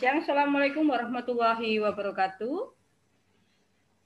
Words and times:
Siang, 0.00 0.24
Assalamualaikum 0.24 0.88
warahmatullahi 0.88 1.76
wabarakatuh. 1.76 2.72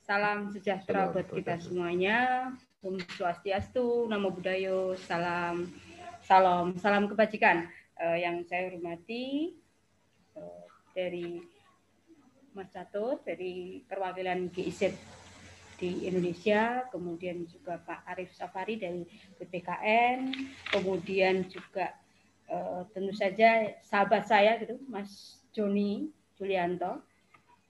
Salam 0.03 0.51
sejahtera 0.51 1.07
buat 1.15 1.31
kita 1.31 1.63
semuanya. 1.63 2.51
Om 2.83 2.99
Swastiastu, 3.15 4.11
Namo 4.11 4.35
Buddhaya, 4.35 4.99
salam, 5.07 5.71
salam, 6.27 6.75
salam 6.83 7.07
kebajikan. 7.07 7.71
Uh, 7.95 8.19
yang 8.19 8.43
saya 8.43 8.75
hormati 8.75 9.55
uh, 10.35 10.67
dari 10.99 11.39
Mas 12.59 12.75
Catur, 12.75 13.23
dari 13.23 13.87
perwakilan 13.87 14.51
GIZ 14.51 14.99
di 15.79 16.11
Indonesia, 16.11 16.91
kemudian 16.91 17.47
juga 17.47 17.79
Pak 17.79 18.03
Arif 18.11 18.35
Safari 18.35 18.83
dari 18.83 19.07
BPKN, 19.39 20.35
kemudian 20.75 21.47
juga 21.47 21.95
uh, 22.51 22.83
tentu 22.91 23.15
saja 23.15 23.79
sahabat 23.87 24.27
saya 24.27 24.59
gitu 24.59 24.75
Mas 24.91 25.44
Joni 25.55 26.11
Julianto. 26.35 27.01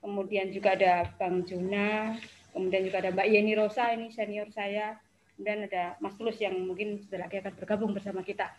Kemudian 0.01 0.49
juga 0.53 0.77
ada 0.77 1.09
Bang 1.17 1.45
Juna 1.45 2.17
kemudian 2.55 2.87
juga 2.87 3.03
ada 3.03 3.11
Mbak 3.11 3.29
Yeni 3.29 3.53
Rosa 3.59 3.91
ini 3.91 4.15
senior 4.15 4.47
saya. 4.55 4.95
Kemudian 5.35 5.67
ada 5.67 5.99
Mas 5.99 6.15
Tulus 6.15 6.39
yang 6.39 6.55
mungkin 6.55 7.03
sebentar 7.03 7.27
lagi 7.27 7.43
akan 7.43 7.53
bergabung 7.59 7.91
bersama 7.91 8.23
kita. 8.23 8.55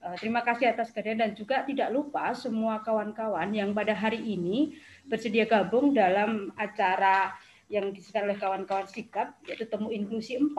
Uh, 0.00 0.14
terima 0.16 0.40
kasih 0.46 0.70
atas 0.70 0.94
kehadiran 0.94 1.28
dan 1.28 1.30
juga 1.36 1.66
tidak 1.66 1.90
lupa 1.92 2.30
semua 2.32 2.80
kawan-kawan 2.80 3.50
yang 3.52 3.74
pada 3.74 3.92
hari 3.92 4.22
ini 4.22 4.78
bersedia 5.04 5.44
gabung 5.44 5.92
dalam 5.92 6.54
acara 6.56 7.34
yang 7.68 7.92
disediakan 7.92 8.30
oleh 8.30 8.38
kawan-kawan 8.38 8.86
sikap 8.88 9.36
yaitu 9.44 9.68
temu 9.68 9.92
inklusi 9.92 10.40
4 10.40 10.56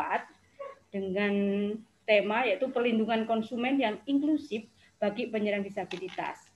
dengan 0.94 1.33
tema 2.06 2.45
yaitu 2.45 2.69
perlindungan 2.69 3.25
konsumen 3.25 3.80
yang 3.80 3.97
inklusif 4.06 4.67
bagi 5.02 5.31
penyandang 5.31 5.66
disabilitas. 5.66 6.50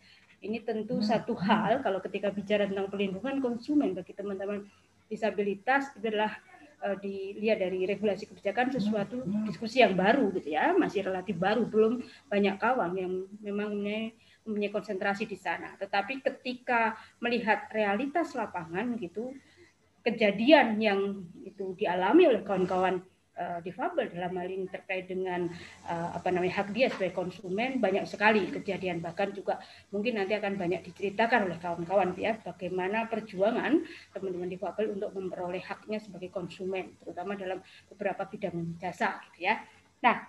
Ini 0.45 0.61
tentu 0.61 1.01
hmm. 1.01 1.05
satu 1.05 1.33
hal 1.41 1.81
kalau 1.81 1.97
ketika 2.05 2.29
bicara 2.29 2.69
tentang 2.69 2.85
perlindungan 2.88 3.41
konsumen 3.41 3.97
bagi 3.97 4.13
teman-teman 4.13 4.61
disabilitas 5.09 5.89
itu 5.97 6.05
adalah 6.13 6.38
uh, 6.85 6.97
dilihat 7.01 7.61
dari 7.61 7.89
regulasi 7.89 8.29
kebijakan 8.29 8.69
sesuatu 8.69 9.25
diskusi 9.49 9.81
yang 9.81 9.97
baru 9.97 10.29
gitu 10.38 10.53
ya, 10.53 10.77
masih 10.77 11.05
relatif 11.09 11.38
baru, 11.38 11.66
belum 11.66 12.05
banyak 12.29 12.55
kawan 12.61 12.93
yang 12.93 13.13
memang 13.41 13.73
mempunyai 14.45 14.69
konsentrasi 14.69 15.25
di 15.25 15.38
sana. 15.38 15.73
Tetapi 15.81 16.21
ketika 16.21 16.93
melihat 17.17 17.66
realitas 17.73 18.38
lapangan 18.38 18.93
gitu, 19.01 19.33
kejadian 20.05 20.77
yang 20.77 21.25
itu 21.41 21.73
dialami 21.73 22.29
oleh 22.29 22.45
kawan-kawan 22.45 23.01
uh, 23.39 23.59
difabel 23.61 24.11
dalam 24.11 24.36
hal 24.36 24.47
ini 24.50 24.66
terkait 24.67 25.08
dengan 25.08 25.47
uh, 25.88 26.09
apa 26.16 26.31
namanya 26.31 26.64
hak 26.64 26.72
dia 26.72 26.88
sebagai 26.91 27.16
konsumen 27.16 27.80
banyak 27.80 28.08
sekali 28.08 28.47
kejadian 28.50 29.03
bahkan 29.03 29.31
juga 29.36 29.59
mungkin 29.91 30.19
nanti 30.19 30.36
akan 30.36 30.55
banyak 30.55 30.81
diceritakan 30.91 31.52
oleh 31.52 31.58
kawan-kawan 31.59 32.16
ya 32.16 32.39
bagaimana 32.41 33.08
perjuangan 33.11 33.83
teman-teman 34.16 34.50
difabel 34.50 34.95
untuk 34.95 35.11
memperoleh 35.13 35.61
haknya 35.63 36.00
sebagai 36.00 36.31
konsumen 36.31 36.95
terutama 37.03 37.36
dalam 37.36 37.59
beberapa 37.91 38.28
bidang 38.28 38.80
jasa 38.80 39.19
gitu 39.31 39.47
ya. 39.52 39.61
Nah, 40.03 40.28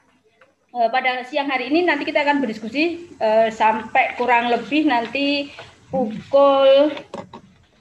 uh, 0.74 0.88
pada 0.90 1.22
siang 1.26 1.50
hari 1.50 1.70
ini 1.70 1.86
nanti 1.86 2.04
kita 2.04 2.22
akan 2.22 2.42
berdiskusi 2.42 3.14
uh, 3.22 3.48
sampai 3.50 4.14
kurang 4.18 4.50
lebih 4.50 4.86
nanti 4.86 5.50
pukul 5.90 6.90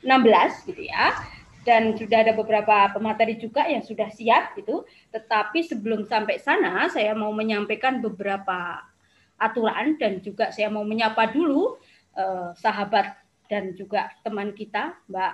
16 0.05 0.69
gitu 0.69 0.85
ya 0.85 1.34
dan 1.65 1.97
sudah 1.97 2.21
ada 2.21 2.37
beberapa 2.37 2.93
pemateri 2.93 3.41
juga 3.41 3.65
yang 3.65 3.81
sudah 3.81 4.07
siap 4.13 4.53
gitu. 4.55 4.85
Tetapi 5.09 5.65
sebelum 5.65 6.05
sampai 6.05 6.37
sana 6.37 6.85
saya 6.93 7.17
mau 7.17 7.33
menyampaikan 7.33 7.99
beberapa 7.99 8.85
aturan 9.35 9.97
dan 9.97 10.21
juga 10.21 10.53
saya 10.53 10.69
mau 10.69 10.85
menyapa 10.85 11.27
dulu 11.33 11.75
eh, 12.15 12.53
sahabat 12.55 13.17
dan 13.49 13.73
juga 13.73 14.13
teman 14.21 14.53
kita 14.53 14.95
Mbak 15.09 15.33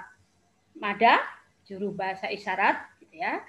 Mada 0.80 1.20
juru 1.68 1.94
bahasa 1.94 2.32
isyarat 2.32 2.80
gitu 3.04 3.22
ya 3.22 3.44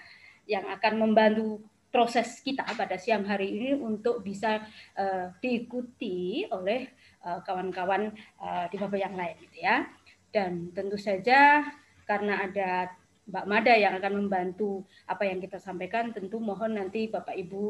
yang 0.44 0.66
akan 0.68 0.98
membantu 0.98 1.62
proses 1.92 2.40
kita 2.40 2.64
pada 2.74 2.96
siang 2.96 3.22
hari 3.28 3.52
ini 3.52 3.70
untuk 3.76 4.24
bisa 4.24 4.64
uh, 4.96 5.28
diikuti 5.44 6.48
oleh 6.48 6.88
eh, 7.20 7.38
kawan-kawan 7.44 8.08
uh, 8.40 8.64
di 8.72 8.80
bawah 8.80 8.96
yang 8.96 9.12
lain 9.12 9.36
gitu 9.44 9.60
ya. 9.60 9.84
Dan 10.32 10.72
tentu 10.72 10.96
saja 10.96 11.60
karena 12.04 12.44
ada 12.46 12.90
Mbak 13.22 13.46
Mada 13.46 13.74
yang 13.78 13.94
akan 13.96 14.26
membantu 14.26 14.82
apa 15.06 15.22
yang 15.22 15.38
kita 15.38 15.62
sampaikan, 15.62 16.10
tentu 16.10 16.42
mohon 16.42 16.74
nanti 16.74 17.06
Bapak 17.06 17.38
Ibu 17.38 17.62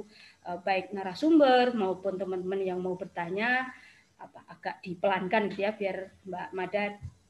eh, 0.48 0.58
baik 0.64 0.96
narasumber 0.96 1.76
maupun 1.76 2.16
teman-teman 2.16 2.60
yang 2.64 2.80
mau 2.80 2.96
bertanya 2.96 3.68
apa, 4.16 4.40
agak 4.48 4.76
dipelankan 4.80 5.52
gitu 5.52 5.68
ya 5.68 5.76
biar 5.76 5.96
Mbak 6.24 6.48
Mada 6.56 6.82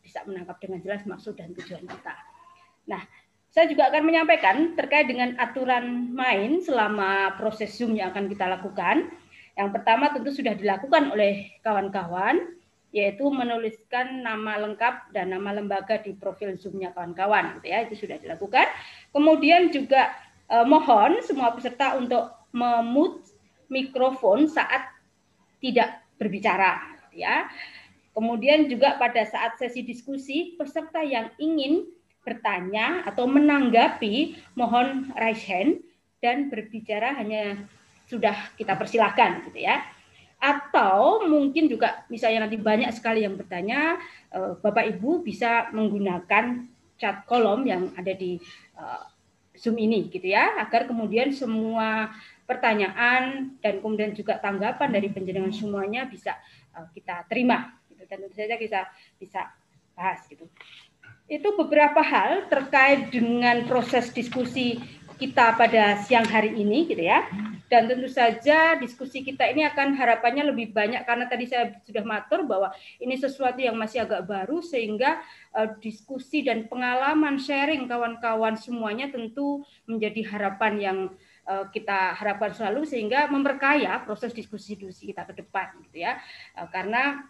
bisa 0.03 0.23
menangkap 0.27 0.59
dengan 0.63 0.79
jelas 0.83 1.03
maksud 1.03 1.35
dan 1.35 1.51
tujuan 1.55 1.83
kita. 1.87 2.15
Nah, 2.91 3.03
saya 3.53 3.69
juga 3.69 3.93
akan 3.93 4.03
menyampaikan 4.07 4.57
terkait 4.75 5.07
dengan 5.11 5.37
aturan 5.39 6.11
main 6.15 6.59
selama 6.63 7.37
proses 7.37 7.75
Zoom 7.77 7.95
yang 7.99 8.11
akan 8.11 8.27
kita 8.31 8.49
lakukan. 8.49 9.13
Yang 9.53 9.71
pertama 9.77 10.09
tentu 10.09 10.33
sudah 10.33 10.57
dilakukan 10.57 11.13
oleh 11.13 11.61
kawan-kawan 11.61 12.62
yaitu 12.93 13.25
menuliskan 13.33 14.21
nama 14.21 14.61
lengkap 14.61 15.17
dan 15.17 15.33
nama 15.33 15.57
lembaga 15.57 15.97
di 15.97 16.13
profil 16.13 16.61
Zoom-nya 16.61 16.93
kawan-kawan 16.93 17.59
gitu 17.59 17.73
ya 17.73 17.89
itu 17.89 18.05
sudah 18.05 18.21
dilakukan. 18.21 18.69
Kemudian 19.11 19.73
juga 19.73 20.13
eh, 20.53 20.67
mohon 20.69 21.25
semua 21.25 21.57
peserta 21.57 21.97
untuk 21.97 22.29
memut 22.53 23.25
mikrofon 23.73 24.45
saat 24.45 24.93
tidak 25.65 26.05
berbicara 26.21 27.01
gitu 27.09 27.25
ya. 27.25 27.49
Kemudian 28.13 28.69
juga 28.69 29.01
pada 29.01 29.25
saat 29.25 29.57
sesi 29.57 29.81
diskusi 29.81 30.53
peserta 30.61 31.01
yang 31.01 31.33
ingin 31.41 31.89
bertanya 32.23 33.09
atau 33.09 33.25
menanggapi 33.25 34.37
mohon 34.53 35.11
raise 35.17 35.43
hand 35.49 35.81
dan 36.21 36.53
berbicara 36.53 37.17
hanya 37.19 37.67
sudah 38.07 38.37
kita 38.61 38.77
persilahkan 38.77 39.49
gitu 39.49 39.65
ya 39.65 39.81
atau 40.43 41.23
mungkin 41.23 41.71
juga 41.71 42.03
misalnya 42.11 42.51
nanti 42.51 42.59
banyak 42.59 42.91
sekali 42.91 43.23
yang 43.23 43.39
bertanya, 43.39 43.95
eh, 44.35 44.59
Bapak 44.59 44.91
Ibu 44.99 45.23
bisa 45.23 45.71
menggunakan 45.71 46.67
chat 46.99 47.23
kolom 47.31 47.63
yang 47.63 47.95
ada 47.95 48.11
di 48.11 48.43
eh, 48.75 49.03
Zoom 49.55 49.79
ini 49.79 50.11
gitu 50.11 50.27
ya, 50.27 50.59
agar 50.59 50.91
kemudian 50.91 51.31
semua 51.31 52.11
pertanyaan 52.43 53.55
dan 53.63 53.79
kemudian 53.79 54.11
juga 54.19 54.43
tanggapan 54.43 54.91
dari 54.91 55.15
penjenengan 55.15 55.55
semuanya 55.55 56.11
bisa 56.11 56.35
eh, 56.75 56.87
kita 56.91 57.23
terima 57.31 57.79
gitu 57.87 58.03
dan 58.03 58.19
tentu 58.27 58.35
saja 58.35 58.59
kita 58.59 58.91
bisa 59.23 59.47
bahas 59.95 60.27
gitu. 60.27 60.51
Itu 61.31 61.55
beberapa 61.55 62.03
hal 62.03 62.51
terkait 62.51 63.15
dengan 63.15 63.63
proses 63.71 64.11
diskusi 64.11 64.83
kita 65.23 65.55
pada 65.55 66.03
siang 66.03 66.27
hari 66.27 66.59
ini 66.59 66.91
gitu 66.91 67.07
ya. 67.07 67.31
Dan 67.71 67.89
tentu 67.89 68.05
saja 68.11 68.77
diskusi 68.77 69.25
kita 69.25 69.49
ini 69.49 69.65
akan 69.65 69.97
harapannya 69.97 70.51
lebih 70.53 70.77
banyak 70.77 71.09
karena 71.09 71.25
tadi 71.25 71.49
saya 71.49 71.73
sudah 71.87 72.05
matur 72.05 72.45
bahwa 72.45 72.69
ini 73.01 73.17
sesuatu 73.17 73.57
yang 73.63 73.79
masih 73.79 74.05
agak 74.05 74.29
baru 74.29 74.61
sehingga 74.61 75.23
uh, 75.57 75.73
diskusi 75.81 76.45
dan 76.45 76.69
pengalaman 76.69 77.41
sharing 77.41 77.89
kawan-kawan 77.89 78.61
semuanya 78.61 79.09
tentu 79.09 79.65
menjadi 79.89 80.21
harapan 80.37 80.73
yang 80.77 80.99
uh, 81.49 81.65
kita 81.73 82.13
harapkan 82.13 82.53
selalu 82.53 82.85
sehingga 82.85 83.31
memperkaya 83.33 84.05
proses 84.05 84.37
diskusi-diskusi 84.37 85.15
kita 85.15 85.25
ke 85.25 85.41
depan 85.41 85.73
gitu 85.89 86.05
ya. 86.05 86.21
Uh, 86.53 86.69
karena 86.69 87.25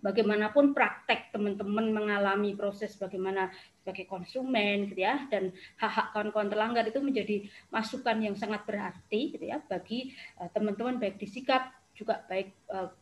bagaimanapun 0.00 0.72
praktek 0.72 1.32
teman-teman 1.32 1.92
mengalami 1.92 2.56
proses 2.56 2.96
bagaimana 2.96 3.52
sebagai 3.80 4.04
konsumen 4.04 4.92
gitu 4.92 5.00
ya 5.00 5.24
dan 5.32 5.50
hak-hak 5.80 6.12
kawan-kawan 6.12 6.52
terlanggar 6.52 6.84
itu 6.84 7.00
menjadi 7.00 7.36
masukan 7.72 8.16
yang 8.20 8.36
sangat 8.36 8.62
berarti 8.68 9.32
gitu 9.32 9.44
ya 9.48 9.58
bagi 9.64 10.12
eh, 10.36 10.48
teman-teman 10.52 10.96
uh, 10.96 11.00
baik 11.00 11.16
di 11.16 11.26
sikap 11.26 11.72
juga 11.96 12.20
baik 12.28 12.52
uh, 12.70 12.92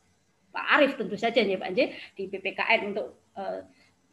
Pak 0.55 0.67
Arief 0.79 0.95
tentu 0.97 1.19
saja 1.19 1.43
ya 1.43 1.59
Pak 1.59 1.69
Anje 1.75 1.85
di 2.15 2.31
PPKN 2.31 2.95
untuk 2.95 3.09
uh, 3.35 3.61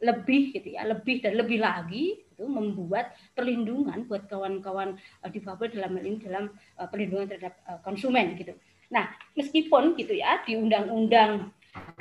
lebih 0.03 0.51
gitu 0.51 0.75
ya 0.75 0.83
lebih 0.83 1.23
dan 1.23 1.39
lebih 1.39 1.63
lagi 1.63 2.19
itu 2.35 2.43
membuat 2.43 3.15
perlindungan 3.31 4.03
buat 4.09 4.27
kawan-kawan 4.27 4.99
uh, 5.23 5.29
difabel 5.31 5.71
dalam 5.71 5.95
hal 5.95 6.03
ini 6.03 6.19
dalam 6.19 6.45
uh, 6.81 6.87
perlindungan 6.89 7.31
terhadap 7.31 7.55
uh, 7.69 7.79
konsumen 7.85 8.35
gitu. 8.35 8.51
Nah, 8.91 9.09
meskipun 9.33 9.95
gitu 9.97 10.13
ya 10.13 10.43
di 10.43 10.59
undang-undang 10.59 11.49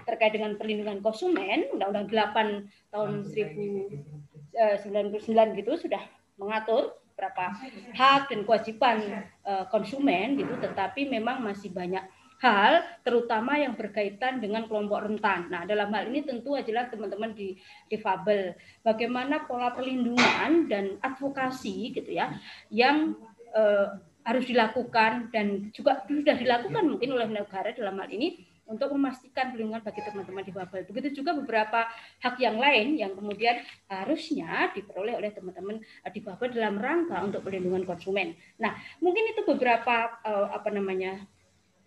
terkait 0.04 0.34
dengan 0.36 0.54
perlindungan 0.54 1.02
konsumen, 1.02 1.66
Undang-Undang 1.74 2.06
8 2.10 2.94
tahun 2.94 3.10
1000 3.26 4.33
Eh, 4.54 4.78
99 4.78 5.58
gitu 5.58 5.74
sudah 5.74 5.98
mengatur 6.38 6.94
berapa 7.18 7.58
hak 7.94 8.30
dan 8.30 8.40
kewajiban 8.46 8.96
eh, 9.42 9.64
konsumen 9.66 10.38
gitu 10.38 10.54
tetapi 10.62 11.10
memang 11.10 11.42
masih 11.42 11.74
banyak 11.74 12.06
hal 12.38 12.86
terutama 13.02 13.58
yang 13.58 13.74
berkaitan 13.74 14.38
dengan 14.38 14.68
kelompok 14.70 15.10
rentan. 15.10 15.50
Nah, 15.50 15.66
dalam 15.66 15.90
hal 15.90 16.06
ini 16.06 16.22
tentu 16.22 16.54
adalah 16.54 16.86
teman-teman 16.86 17.32
di 17.34 17.56
difabel. 17.88 18.54
Bagaimana 18.84 19.42
pola 19.48 19.74
perlindungan 19.74 20.70
dan 20.70 21.00
advokasi 21.02 21.90
gitu 21.90 22.14
ya 22.14 22.30
yang 22.70 23.18
eh, 23.58 23.90
harus 24.22 24.44
dilakukan 24.46 25.34
dan 25.34 25.74
juga 25.74 26.06
sudah 26.06 26.36
dilakukan 26.38 26.84
mungkin 26.86 27.10
oleh 27.10 27.26
negara 27.26 27.74
dalam 27.74 27.98
hal 27.98 28.08
ini 28.08 28.53
untuk 28.64 28.92
memastikan 28.96 29.52
perlindungan 29.52 29.84
bagi 29.84 30.00
teman-teman 30.00 30.44
difabel. 30.44 30.88
Begitu 30.88 31.20
juga 31.22 31.36
beberapa 31.36 31.84
hak 32.24 32.36
yang 32.40 32.56
lain 32.56 32.96
yang 32.96 33.12
kemudian 33.12 33.60
harusnya 33.88 34.72
diperoleh 34.72 35.20
oleh 35.20 35.30
teman-teman 35.32 35.80
difabel 36.10 36.48
dalam 36.52 36.80
rangka 36.80 37.20
untuk 37.20 37.44
perlindungan 37.44 37.84
konsumen. 37.84 38.32
Nah, 38.60 38.72
mungkin 39.04 39.30
itu 39.30 39.44
beberapa 39.44 40.20
uh, 40.24 40.48
apa 40.52 40.68
namanya 40.72 41.20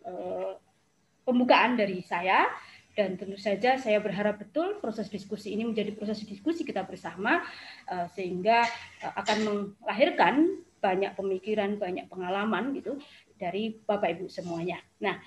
uh, 0.06 0.58
pembukaan 1.26 1.76
dari 1.76 2.06
saya 2.06 2.46
dan 2.98 3.14
tentu 3.14 3.38
saja 3.38 3.78
saya 3.78 4.02
berharap 4.02 4.42
betul 4.42 4.82
proses 4.82 5.06
diskusi 5.06 5.54
ini 5.54 5.70
menjadi 5.70 5.94
proses 5.94 6.26
diskusi 6.26 6.66
kita 6.66 6.82
bersama 6.82 7.46
sehingga 8.18 8.66
akan 9.14 9.70
melahirkan 9.86 10.66
banyak 10.82 11.14
pemikiran, 11.18 11.78
banyak 11.78 12.06
pengalaman 12.10 12.74
gitu 12.78 12.98
dari 13.38 13.78
Bapak 13.86 14.18
Ibu 14.18 14.26
semuanya. 14.30 14.82
Nah, 15.02 15.18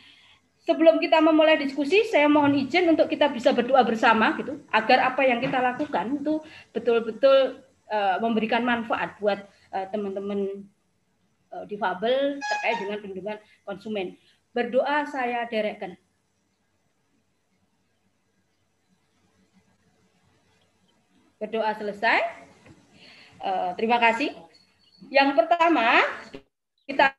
sebelum 0.70 1.02
kita 1.02 1.19
memulai 1.19 1.58
diskusi, 1.58 2.06
saya 2.06 2.31
mohon 2.31 2.55
izin 2.55 2.94
untuk 2.94 3.11
kita 3.11 3.26
bisa 3.26 3.50
berdoa 3.50 3.82
bersama 3.82 4.38
gitu, 4.38 4.62
agar 4.70 5.11
apa 5.11 5.26
yang 5.26 5.43
kita 5.43 5.58
lakukan 5.58 6.22
itu 6.22 6.38
betul-betul 6.70 7.67
uh, 7.90 8.17
memberikan 8.22 8.62
manfaat 8.62 9.19
buat 9.19 9.43
uh, 9.75 9.87
teman-teman 9.90 10.62
uh, 11.50 11.67
difabel 11.67 12.38
terkait 12.38 12.76
dengan 12.78 12.96
perlindungan 13.02 13.38
konsumen. 13.67 14.14
Berdoa 14.55 15.11
saya 15.11 15.43
derekkan. 15.50 15.99
Berdoa 21.43 21.75
selesai. 21.75 22.20
Uh, 23.43 23.75
terima 23.75 23.99
kasih. 23.99 24.31
Yang 25.11 25.34
pertama, 25.34 26.05
kita 26.87 27.17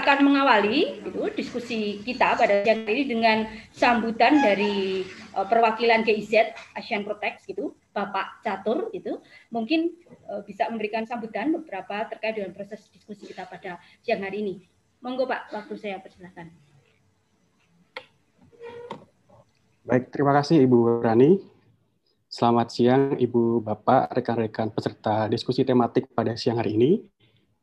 akan 0.00 0.18
mengawali 0.24 1.04
gitu, 1.04 1.28
diskusi 1.36 2.00
kita 2.00 2.34
pada 2.34 2.64
siang 2.64 2.88
ini 2.88 3.04
dengan 3.04 3.44
sambutan 3.70 4.40
dari 4.40 5.04
uh, 5.36 5.44
perwakilan 5.44 6.02
GIZ 6.02 6.56
Asian 6.72 7.04
Protect 7.04 7.44
gitu, 7.44 7.76
Bapak 7.92 8.40
Catur 8.40 8.88
itu 8.96 9.20
mungkin 9.52 9.92
uh, 10.32 10.40
bisa 10.42 10.66
memberikan 10.72 11.04
sambutan 11.04 11.52
beberapa 11.52 12.08
terkait 12.08 12.40
dengan 12.40 12.56
proses 12.56 12.80
diskusi 12.88 13.28
kita 13.28 13.44
pada 13.44 13.76
siang 14.00 14.24
hari 14.24 14.40
ini. 14.40 14.54
Monggo 15.04 15.28
Pak, 15.28 15.52
waktu 15.52 15.74
saya 15.76 16.00
persilakan. 16.00 16.48
Baik, 19.84 20.12
terima 20.12 20.36
kasih 20.36 20.60
Ibu 20.64 21.00
Rani. 21.04 21.40
Selamat 22.30 22.70
siang 22.70 23.18
Ibu 23.18 23.58
Bapak, 23.64 24.14
rekan-rekan 24.14 24.70
peserta 24.70 25.26
diskusi 25.26 25.66
tematik 25.66 26.08
pada 26.14 26.38
siang 26.38 26.62
hari 26.62 26.78
ini. 26.78 27.19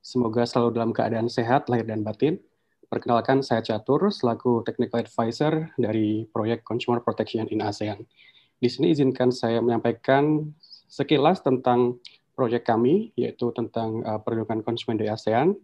Semoga 0.07 0.48
selalu 0.48 0.80
dalam 0.80 0.95
keadaan 0.95 1.27
sehat, 1.27 1.68
lahir 1.68 1.83
dan 1.83 2.00
batin. 2.00 2.39
Perkenalkan, 2.88 3.44
saya 3.44 3.59
Catur, 3.59 4.07
selaku 4.07 4.63
Technical 4.63 5.04
Advisor 5.04 5.75
dari 5.75 6.24
proyek 6.31 6.63
Consumer 6.63 7.04
Protection 7.04 7.44
in 7.51 7.59
ASEAN. 7.59 8.07
Di 8.56 8.71
sini 8.71 8.95
izinkan 8.95 9.36
saya 9.36 9.59
menyampaikan 9.59 10.48
sekilas 10.88 11.44
tentang 11.44 12.00
proyek 12.39 12.63
kami, 12.63 13.12
yaitu 13.19 13.51
tentang 13.51 14.00
uh, 14.07 14.15
perlindungan 14.24 14.63
konsumen 14.63 14.95
di 14.95 15.12
ASEAN, 15.12 15.59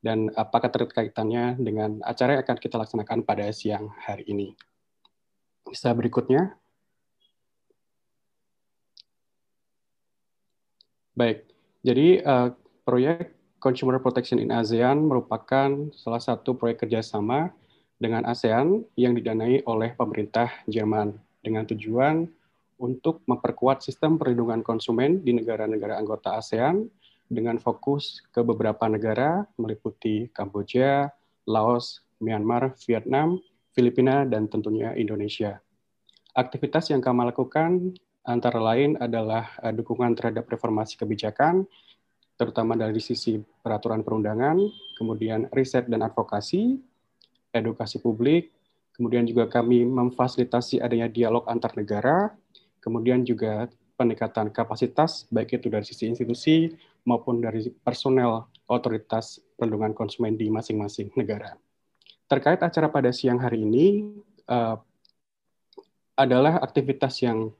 dan 0.00 0.32
apakah 0.32 0.72
terkaitannya 0.72 1.60
dengan 1.60 2.00
acara 2.08 2.40
yang 2.40 2.42
akan 2.48 2.56
kita 2.56 2.80
laksanakan 2.80 3.20
pada 3.28 3.52
siang 3.52 3.92
hari 4.00 4.24
ini. 4.24 4.56
Bisa 5.68 5.92
berikutnya. 5.92 6.56
Baik, 11.12 11.52
jadi 11.84 12.24
uh, 12.24 12.48
proyek 12.88 13.43
Consumer 13.64 13.96
Protection 13.96 14.36
in 14.36 14.52
ASEAN 14.52 15.08
merupakan 15.08 15.88
salah 15.96 16.20
satu 16.20 16.52
proyek 16.52 16.84
kerjasama 16.84 17.48
dengan 17.96 18.28
ASEAN 18.28 18.84
yang 18.92 19.16
didanai 19.16 19.64
oleh 19.64 19.96
pemerintah 19.96 20.52
Jerman 20.68 21.16
dengan 21.40 21.64
tujuan 21.72 22.28
untuk 22.76 23.24
memperkuat 23.24 23.80
sistem 23.80 24.20
perlindungan 24.20 24.60
konsumen 24.60 25.24
di 25.24 25.32
negara-negara 25.32 25.96
anggota 25.96 26.36
ASEAN 26.36 26.92
dengan 27.24 27.56
fokus 27.56 28.20
ke 28.28 28.44
beberapa 28.44 28.84
negara 28.84 29.48
meliputi 29.56 30.28
Kamboja, 30.28 31.08
Laos, 31.48 32.04
Myanmar, 32.20 32.76
Vietnam, 32.84 33.40
Filipina, 33.72 34.28
dan 34.28 34.44
tentunya 34.44 34.92
Indonesia. 34.92 35.64
Aktivitas 36.36 36.92
yang 36.92 37.00
kami 37.00 37.32
lakukan 37.32 37.96
antara 38.28 38.60
lain 38.60 39.00
adalah 39.00 39.56
eh, 39.64 39.72
dukungan 39.72 40.12
terhadap 40.12 40.44
reformasi 40.52 41.00
kebijakan 41.00 41.64
terutama 42.34 42.74
dari 42.74 42.98
sisi 42.98 43.38
peraturan 43.38 44.02
perundangan, 44.02 44.58
kemudian 44.98 45.46
riset 45.54 45.86
dan 45.86 46.02
advokasi, 46.02 46.78
edukasi 47.54 48.02
publik, 48.02 48.50
kemudian 48.94 49.26
juga 49.26 49.46
kami 49.46 49.86
memfasilitasi 49.86 50.82
adanya 50.82 51.06
dialog 51.06 51.46
antar 51.46 51.74
negara, 51.78 52.34
kemudian 52.82 53.22
juga 53.22 53.70
peningkatan 53.94 54.50
kapasitas, 54.50 55.30
baik 55.30 55.62
itu 55.62 55.70
dari 55.70 55.86
sisi 55.86 56.10
institusi 56.10 56.74
maupun 57.06 57.38
dari 57.38 57.70
personel 57.82 58.50
otoritas 58.66 59.38
perlindungan 59.54 59.94
konsumen 59.94 60.34
di 60.34 60.50
masing-masing 60.50 61.14
negara. 61.14 61.54
Terkait 62.26 62.58
acara 62.58 62.90
pada 62.90 63.14
siang 63.14 63.38
hari 63.38 63.62
ini, 63.62 64.10
uh, 64.50 64.76
adalah 66.14 66.62
aktivitas 66.62 67.22
yang 67.22 67.50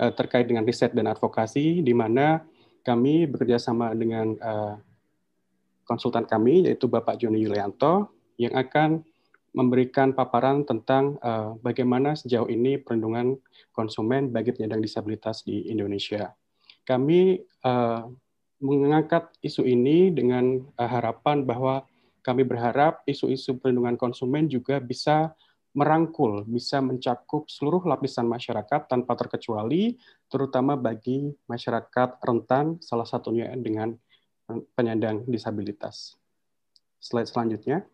uh, 0.00 0.12
terkait 0.12 0.48
dengan 0.48 0.64
riset 0.64 0.92
dan 0.96 1.08
advokasi, 1.08 1.80
di 1.84 1.92
mana 1.92 2.44
kami 2.82 3.30
bekerja 3.30 3.58
sama 3.58 3.94
dengan 3.94 4.34
uh, 4.42 4.74
konsultan 5.86 6.26
kami, 6.26 6.66
yaitu 6.66 6.86
Bapak 6.86 7.18
Joni 7.18 7.42
Yulianto, 7.42 8.10
yang 8.38 8.54
akan 8.58 9.02
memberikan 9.52 10.16
paparan 10.16 10.64
tentang 10.64 11.20
uh, 11.20 11.54
bagaimana 11.60 12.16
sejauh 12.16 12.48
ini 12.48 12.80
perlindungan 12.80 13.36
konsumen 13.70 14.32
bagi 14.32 14.56
penyandang 14.56 14.80
disabilitas 14.80 15.44
di 15.44 15.68
Indonesia. 15.68 16.32
Kami 16.82 17.36
uh, 17.62 18.08
mengangkat 18.64 19.28
isu 19.44 19.68
ini 19.68 20.08
dengan 20.08 20.62
uh, 20.80 20.88
harapan 20.88 21.44
bahwa 21.44 21.84
kami 22.22 22.46
berharap 22.46 23.02
isu-isu 23.04 23.58
perlindungan 23.58 23.98
konsumen 23.98 24.46
juga 24.48 24.78
bisa 24.78 25.34
merangkul, 25.72 26.44
bisa 26.44 26.84
mencakup 26.84 27.48
seluruh 27.48 27.80
lapisan 27.88 28.28
masyarakat 28.28 28.88
tanpa 28.88 29.16
terkecuali, 29.16 29.96
terutama 30.28 30.76
bagi 30.76 31.32
masyarakat 31.48 32.20
rentan, 32.20 32.76
salah 32.84 33.08
satunya 33.08 33.48
dengan 33.56 33.96
penyandang 34.76 35.24
disabilitas. 35.24 36.20
Slide 37.00 37.28
selanjutnya. 37.28 37.88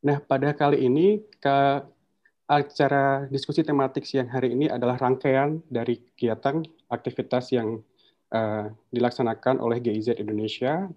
Nah, 0.00 0.16
pada 0.24 0.56
kali 0.56 0.88
ini 0.88 1.20
ke 1.36 1.84
acara 2.50 3.28
diskusi 3.28 3.60
tematik 3.60 4.02
siang 4.08 4.26
hari 4.32 4.56
ini 4.56 4.66
adalah 4.66 4.96
rangkaian 4.96 5.60
dari 5.68 6.00
kegiatan 6.02 6.64
aktivitas 6.88 7.52
yang 7.52 7.78
uh, 8.32 8.66
dilaksanakan 8.90 9.60
oleh 9.60 9.78
GIZ 9.78 10.18
Indonesia 10.18 10.88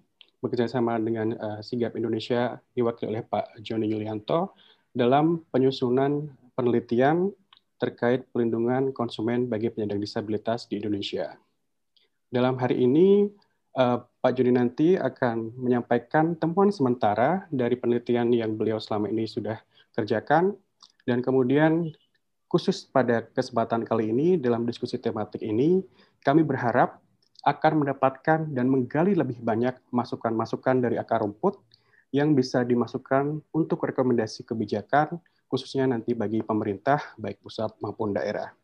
bekerja 0.44 0.68
sama 0.68 1.00
dengan 1.00 1.32
uh, 1.40 1.60
Sigap 1.64 1.96
Indonesia 1.96 2.60
diwakili 2.76 3.16
oleh 3.16 3.24
Pak 3.24 3.64
Joni 3.64 3.88
Yulianto 3.88 4.52
dalam 4.92 5.40
penyusunan 5.48 6.28
penelitian 6.52 7.32
terkait 7.80 8.28
perlindungan 8.30 8.92
konsumen 8.92 9.48
bagi 9.50 9.72
penyandang 9.72 10.04
disabilitas 10.04 10.68
di 10.68 10.78
Indonesia. 10.78 11.34
Dalam 12.28 12.56
hari 12.56 12.84
ini, 12.84 13.28
uh, 13.76 13.98
Pak 14.00 14.32
Joni 14.36 14.52
nanti 14.54 14.94
akan 14.94 15.52
menyampaikan 15.58 16.38
temuan 16.38 16.72
sementara 16.72 17.44
dari 17.52 17.76
penelitian 17.76 18.32
yang 18.32 18.54
beliau 18.54 18.80
selama 18.80 19.10
ini 19.10 19.28
sudah 19.28 19.58
kerjakan, 19.92 20.54
dan 21.04 21.20
kemudian 21.20 21.92
khusus 22.48 22.88
pada 22.88 23.26
kesempatan 23.34 23.84
kali 23.84 24.08
ini 24.14 24.40
dalam 24.40 24.64
diskusi 24.64 24.96
tematik 24.96 25.44
ini, 25.44 25.84
kami 26.24 26.40
berharap 26.40 27.03
akan 27.44 27.84
mendapatkan 27.84 28.48
dan 28.48 28.66
menggali 28.66 29.12
lebih 29.12 29.38
banyak 29.44 29.76
masukan-masukan 29.92 30.80
dari 30.80 30.96
akar 30.96 31.20
rumput 31.20 31.60
yang 32.08 32.32
bisa 32.32 32.64
dimasukkan 32.64 33.42
untuk 33.52 33.84
rekomendasi 33.84 34.48
kebijakan, 34.48 35.20
khususnya 35.50 35.84
nanti 35.84 36.16
bagi 36.16 36.40
pemerintah, 36.40 37.14
baik 37.20 37.44
pusat 37.44 37.74
maupun 37.84 38.16
daerah. 38.16 38.54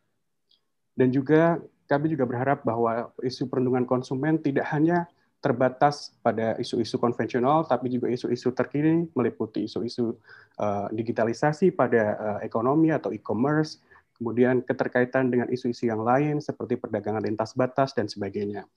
Dan 0.96 1.12
juga 1.12 1.60
kami 1.90 2.14
juga 2.14 2.25
berharap 2.25 2.62
bahwa 2.62 3.10
isu 3.20 3.50
perlindungan 3.50 3.84
konsumen 3.84 4.38
tidak 4.38 4.70
hanya 4.70 5.10
terbatas 5.40 6.12
pada 6.20 6.54
isu-isu 6.60 7.00
konvensional, 7.00 7.64
tapi 7.64 7.88
juga 7.88 8.12
isu-isu 8.12 8.52
terkini 8.52 9.08
meliputi 9.16 9.64
isu-isu 9.64 10.14
uh, 10.60 10.87
digitalisasi 10.92 11.72
pada 11.72 12.02
uh, 12.14 12.38
ekonomi 12.44 12.92
atau 12.92 13.10
e-commerce, 13.10 13.80
kemudian 14.21 14.61
keterkaitan 14.61 15.33
dengan 15.33 15.49
isu-isu 15.49 15.89
yang 15.89 16.05
lain 16.05 16.45
seperti 16.45 16.77
perdagangan 16.77 17.25
lintas 17.25 17.57
batas 17.57 17.97
dan 17.97 18.05
sebagainya. 18.05 18.69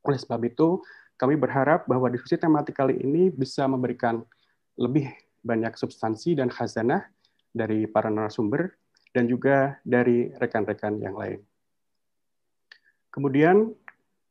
Oleh 0.00 0.16
sebab 0.16 0.40
itu, 0.48 0.80
kami 1.20 1.36
berharap 1.36 1.84
bahwa 1.84 2.08
diskusi 2.08 2.40
tematik 2.40 2.80
kali 2.80 2.96
ini 3.04 3.28
bisa 3.28 3.68
memberikan 3.68 4.24
lebih 4.80 5.12
banyak 5.44 5.76
substansi 5.76 6.40
dan 6.40 6.48
khazanah 6.48 7.04
dari 7.52 7.84
para 7.84 8.08
narasumber 8.08 8.72
dan 9.12 9.28
juga 9.28 9.76
dari 9.84 10.32
rekan-rekan 10.40 10.96
yang 11.04 11.20
lain. 11.20 11.44
Kemudian 13.12 13.76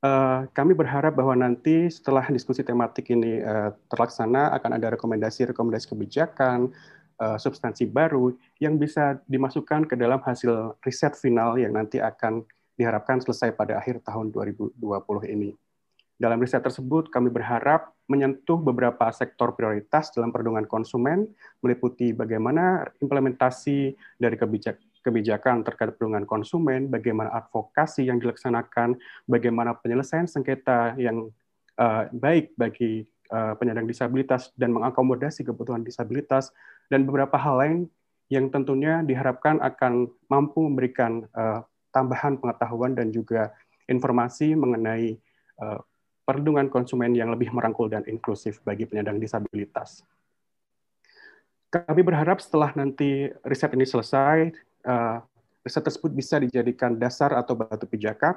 eh, 0.02 0.42
kami 0.58 0.74
berharap 0.74 1.14
bahwa 1.14 1.38
nanti 1.38 1.92
setelah 1.94 2.26
diskusi 2.34 2.66
tematik 2.66 3.14
ini 3.14 3.46
eh, 3.46 3.70
terlaksana 3.94 4.58
akan 4.58 4.82
ada 4.82 4.98
rekomendasi-rekomendasi 4.98 5.86
kebijakan, 5.92 6.74
uh, 7.22 7.38
substansi 7.38 7.90
baru 7.90 8.34
yang 8.62 8.78
bisa 8.78 9.22
dimasukkan 9.26 9.90
ke 9.90 9.96
dalam 9.98 10.22
hasil 10.22 10.78
riset 10.82 11.14
final 11.18 11.58
yang 11.58 11.74
nanti 11.74 12.02
akan 12.02 12.46
diharapkan 12.78 13.18
selesai 13.22 13.58
pada 13.58 13.82
akhir 13.82 14.06
tahun 14.06 14.30
2020 14.30 14.78
ini. 15.34 15.52
Dalam 16.18 16.42
riset 16.42 16.66
tersebut, 16.66 17.14
kami 17.14 17.30
berharap 17.30 17.94
menyentuh 18.10 18.58
beberapa 18.58 19.06
sektor 19.14 19.54
prioritas 19.54 20.10
dalam 20.10 20.34
perlindungan 20.34 20.66
konsumen, 20.66 21.30
meliputi 21.62 22.10
bagaimana 22.10 22.90
implementasi 23.02 23.94
dari 24.18 24.34
kebijakan 24.34 24.82
kebijakan 25.08 25.64
terkait 25.64 25.96
perlindungan 25.96 26.28
konsumen, 26.28 26.92
bagaimana 26.92 27.32
advokasi 27.32 28.12
yang 28.12 28.20
dilaksanakan, 28.20 29.00
bagaimana 29.24 29.72
penyelesaian 29.80 30.28
sengketa 30.28 31.00
yang 31.00 31.32
uh, 31.80 32.12
baik 32.12 32.52
bagi 32.60 33.08
uh, 33.32 33.56
penyandang 33.56 33.88
disabilitas 33.88 34.52
dan 34.60 34.76
mengakomodasi 34.76 35.48
kebutuhan 35.48 35.80
disabilitas, 35.80 36.52
dan 36.88 37.04
beberapa 37.04 37.36
hal 37.36 37.56
lain 37.60 37.80
yang 38.28 38.52
tentunya 38.52 39.04
diharapkan 39.04 39.60
akan 39.64 40.12
mampu 40.28 40.60
memberikan 40.68 41.24
uh, 41.32 41.64
tambahan 41.96 42.36
pengetahuan 42.36 42.92
dan 42.92 43.12
juga 43.12 43.56
informasi 43.88 44.52
mengenai 44.56 45.16
uh, 45.64 45.80
perlindungan 46.28 46.68
konsumen 46.68 47.16
yang 47.16 47.32
lebih 47.32 47.56
merangkul 47.56 47.88
dan 47.88 48.04
inklusif 48.04 48.60
bagi 48.68 48.84
penyandang 48.84 49.16
disabilitas. 49.16 50.04
Kami 51.72 52.04
berharap 52.04 52.44
setelah 52.44 52.76
nanti 52.76 53.32
riset 53.48 53.72
ini 53.76 53.88
selesai, 53.88 54.52
uh, 54.88 55.24
riset 55.64 55.84
tersebut 55.88 56.12
bisa 56.12 56.36
dijadikan 56.44 57.00
dasar 57.00 57.32
atau 57.32 57.56
batu 57.56 57.88
pijakan 57.88 58.36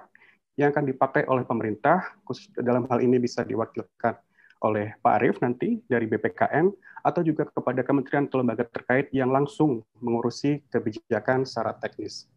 yang 0.55 0.71
akan 0.71 0.87
dipakai 0.87 1.27
oleh 1.27 1.43
pemerintah, 1.43 2.15
khusus 2.27 2.51
dalam 2.59 2.87
hal 2.87 3.03
ini 3.03 3.19
bisa 3.19 3.43
diwakilkan 3.43 4.19
oleh 4.61 4.95
Pak 5.01 5.13
Arief 5.21 5.37
nanti 5.41 5.81
dari 5.89 6.05
BPKN, 6.05 6.73
atau 7.01 7.25
juga 7.25 7.49
kepada 7.49 7.81
kementerian 7.81 8.29
atau 8.29 8.45
lembaga 8.45 8.65
terkait 8.69 9.09
yang 9.11 9.33
langsung 9.33 9.81
mengurusi 10.05 10.61
kebijakan 10.69 11.49
secara 11.49 11.73
teknis. 11.81 12.29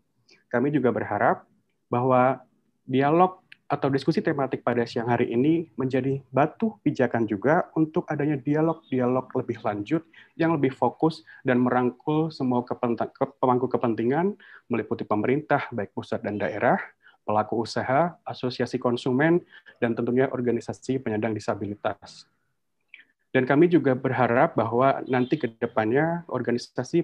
Kami 0.48 0.72
juga 0.72 0.94
berharap 0.94 1.44
bahwa 1.92 2.39
dialog 2.88 3.44
atau 3.74 3.89
diskusi 3.89 4.22
tematik 4.22 4.62
pada 4.62 4.86
siang 4.86 5.10
hari 5.10 5.34
ini 5.34 5.72
menjadi 5.80 6.22
batu 6.30 6.77
pijakan 6.86 7.25
juga 7.25 7.74
untuk 7.74 8.06
adanya 8.06 8.38
dialog-dialog 8.38 9.34
lebih 9.34 9.58
lanjut 9.65 10.06
yang 10.38 10.53
lebih 10.53 10.70
fokus 10.75 11.25
dan 11.42 11.58
merangkul 11.58 12.30
semua 12.30 12.62
pemangku 13.42 13.65
kepentingan 13.65 14.38
meliputi 14.70 15.08
pemerintah 15.08 15.65
baik 15.74 15.89
pusat 15.96 16.22
dan 16.22 16.38
daerah, 16.38 16.77
pelaku 17.24 17.63
usaha, 17.63 18.15
asosiasi 18.27 18.80
konsumen, 18.80 19.44
dan 19.80 19.96
tentunya 19.96 20.27
organisasi 20.32 21.00
penyandang 21.00 21.36
disabilitas. 21.36 22.27
Dan 23.34 23.50
kami 23.50 23.65
juga 23.65 23.98
berharap 23.98 24.53
bahwa 24.53 25.01
nanti 25.10 25.42
ke 25.42 25.50
depannya 25.58 26.22
organisasi 26.30 27.01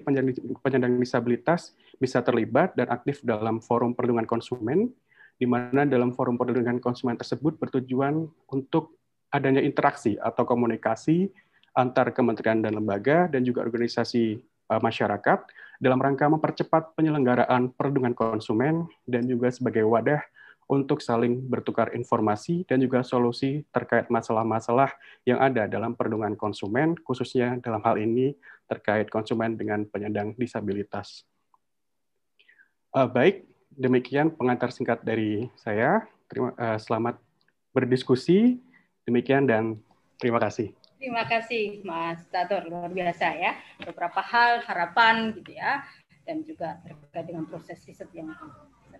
penyandang 0.62 0.94
disabilitas 1.02 1.74
bisa 1.98 2.22
terlibat 2.22 2.78
dan 2.78 2.86
aktif 2.86 3.18
dalam 3.26 3.58
forum 3.58 3.98
perlindungan 3.98 4.30
konsumen, 4.30 4.94
di 5.42 5.48
mana 5.50 5.82
dalam 5.82 6.14
forum 6.14 6.38
perlindungan 6.38 6.78
konsumen 6.78 7.18
tersebut 7.18 7.58
bertujuan 7.58 8.30
untuk 8.46 8.94
adanya 9.34 9.58
interaksi 9.58 10.14
atau 10.22 10.46
komunikasi 10.46 11.34
antar 11.74 12.14
kementerian 12.14 12.62
dan 12.62 12.78
lembaga 12.78 13.26
dan 13.30 13.46
juga 13.46 13.62
organisasi 13.62 14.42
uh, 14.70 14.78
masyarakat 14.82 15.38
dalam 15.80 15.96
rangka 15.96 16.28
mempercepat 16.28 16.92
penyelenggaraan 16.92 17.72
perlindungan 17.72 18.12
konsumen 18.12 18.84
dan 19.08 19.24
juga 19.24 19.48
sebagai 19.48 19.88
wadah 19.88 20.20
untuk 20.70 21.02
saling 21.02 21.42
bertukar 21.50 21.90
informasi 21.98 22.62
dan 22.68 22.78
juga 22.78 23.02
solusi 23.02 23.66
terkait 23.74 24.06
masalah-masalah 24.06 24.94
yang 25.26 25.42
ada 25.42 25.66
dalam 25.66 25.98
perlindungan 25.98 26.38
konsumen, 26.38 26.94
khususnya 27.02 27.58
dalam 27.58 27.82
hal 27.82 27.98
ini 27.98 28.38
terkait 28.70 29.10
konsumen 29.10 29.58
dengan 29.58 29.82
penyandang 29.82 30.38
disabilitas. 30.38 31.26
Uh, 32.94 33.10
baik, 33.10 33.50
demikian 33.74 34.30
pengantar 34.30 34.70
singkat 34.70 35.02
dari 35.02 35.50
saya. 35.58 36.06
Terima, 36.30 36.54
uh, 36.54 36.78
selamat 36.78 37.18
berdiskusi. 37.74 38.62
Demikian 39.02 39.50
dan 39.50 39.74
terima 40.22 40.38
kasih. 40.38 40.79
Terima 41.00 41.24
kasih 41.24 41.80
Mas 41.80 42.20
Tator, 42.28 42.68
luar 42.68 42.92
biasa 42.92 43.32
ya. 43.32 43.56
Beberapa 43.80 44.20
hal, 44.20 44.60
harapan 44.68 45.32
gitu 45.32 45.56
ya, 45.56 45.80
dan 46.28 46.44
juga 46.44 46.76
terkait 46.84 47.24
dengan 47.24 47.48
proses 47.48 47.80
riset 47.88 48.04
yang 48.12 48.28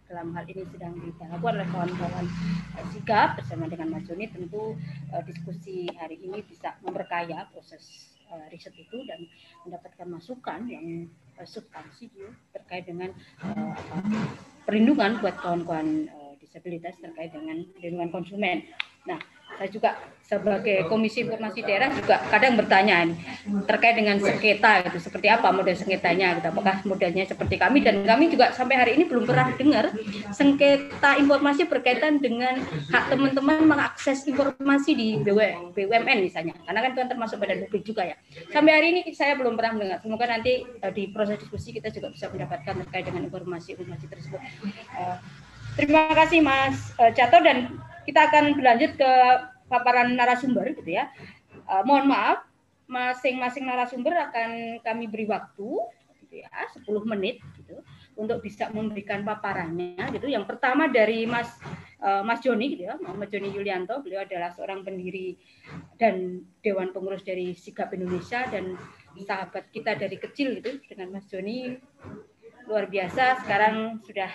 dalam 0.08 0.32
hal 0.32 0.48
ini 0.48 0.64
sedang 0.72 0.96
dilakukan 0.96 1.60
oleh 1.60 1.68
kawan-kawan 1.68 2.26
Sigap 2.96 3.36
bersama 3.36 3.68
dengan 3.68 3.92
Mas 3.92 4.08
Joni 4.08 4.32
tentu 4.32 4.80
uh, 5.12 5.22
diskusi 5.28 5.92
hari 6.00 6.16
ini 6.24 6.40
bisa 6.40 6.72
memperkaya 6.80 7.44
proses 7.52 8.16
uh, 8.32 8.48
riset 8.48 8.72
itu 8.80 9.04
dan 9.04 9.28
mendapatkan 9.68 10.08
masukan 10.08 10.72
yang 10.72 11.04
uh, 11.36 11.44
substansi 11.44 12.08
ya, 12.16 12.32
terkait 12.56 12.88
dengan 12.88 13.12
perlindungan 14.64 15.20
buat 15.20 15.36
kawan-kawan 15.36 16.08
disabilitas 16.40 16.96
terkait 16.96 17.30
dengan 17.36 17.60
perlindungan 17.76 18.08
konsumen. 18.08 18.64
Nah, 19.04 19.20
saya 19.60 19.68
juga 19.68 19.92
sebagai 20.24 20.88
Komisi 20.88 21.20
Informasi 21.20 21.60
Daerah 21.60 21.92
juga 21.92 22.16
kadang 22.32 22.56
bertanya 22.56 23.12
terkait 23.68 23.92
dengan 23.92 24.16
sengketa 24.16 24.88
itu 24.88 24.96
seperti 24.96 25.28
apa 25.28 25.52
model 25.52 25.76
sengketanya 25.76 26.40
gitu. 26.40 26.48
Apakah 26.48 26.80
modelnya 26.88 27.28
seperti 27.28 27.60
kami 27.60 27.84
dan 27.84 28.00
kami 28.08 28.32
juga 28.32 28.56
sampai 28.56 28.80
hari 28.80 28.96
ini 28.96 29.04
belum 29.04 29.28
pernah 29.28 29.52
dengar 29.52 29.92
sengketa 30.32 31.20
informasi 31.20 31.68
berkaitan 31.68 32.24
dengan 32.24 32.56
hak 32.88 33.12
teman-teman 33.12 33.68
mengakses 33.68 34.24
informasi 34.24 34.96
di 34.96 35.20
BUMN 35.20 36.18
misalnya. 36.24 36.56
Karena 36.64 36.80
kan 36.80 36.90
itu 36.96 37.00
termasuk 37.04 37.36
badan 37.36 37.68
publik 37.68 37.84
juga 37.84 38.08
ya. 38.08 38.16
Sampai 38.48 38.72
hari 38.80 38.86
ini 38.96 39.00
saya 39.12 39.36
belum 39.36 39.60
pernah 39.60 39.76
mendengar. 39.76 40.00
Semoga 40.00 40.24
nanti 40.24 40.64
uh, 40.64 40.88
di 40.88 41.12
proses 41.12 41.36
diskusi 41.36 41.76
kita 41.76 41.92
juga 41.92 42.08
bisa 42.08 42.32
mendapatkan 42.32 42.80
terkait 42.88 43.04
dengan 43.04 43.28
informasi-informasi 43.28 44.08
tersebut. 44.08 44.40
Uh, 44.96 45.20
terima 45.76 46.16
kasih 46.16 46.40
Mas 46.40 46.96
uh, 46.96 47.12
Cato 47.12 47.44
dan 47.44 47.89
kita 48.10 48.26
akan 48.26 48.58
berlanjut 48.58 48.98
ke 48.98 49.12
paparan 49.70 50.18
narasumber 50.18 50.74
gitu 50.74 50.98
ya. 50.98 51.06
Uh, 51.70 51.86
mohon 51.86 52.10
maaf, 52.10 52.42
masing-masing 52.90 53.70
narasumber 53.70 54.10
akan 54.18 54.82
kami 54.82 55.06
beri 55.06 55.30
waktu 55.30 55.70
gitu 56.26 56.34
ya, 56.42 56.50
10 56.74 56.90
menit 57.06 57.38
gitu 57.54 57.78
untuk 58.18 58.42
bisa 58.42 58.66
memberikan 58.74 59.22
paparannya 59.22 60.10
gitu. 60.10 60.26
Yang 60.26 60.50
pertama 60.50 60.90
dari 60.90 61.22
Mas 61.22 61.54
uh, 62.02 62.26
Mas 62.26 62.42
Joni 62.42 62.74
gitu 62.74 62.90
ya, 62.90 62.98
Mas 62.98 63.30
Joni 63.30 63.54
Yulianto, 63.54 64.02
beliau 64.02 64.26
adalah 64.26 64.50
seorang 64.50 64.82
pendiri 64.82 65.38
dan 65.94 66.42
dewan 66.66 66.90
pengurus 66.90 67.22
dari 67.22 67.54
Sigap 67.54 67.94
Indonesia 67.94 68.42
dan 68.50 68.74
sahabat 69.14 69.70
kita 69.70 69.94
dari 69.94 70.18
kecil 70.18 70.58
gitu 70.58 70.82
dengan 70.90 71.14
Mas 71.14 71.30
Joni 71.30 71.78
luar 72.66 72.86
biasa 72.90 73.42
sekarang 73.46 73.98
sudah 74.02 74.30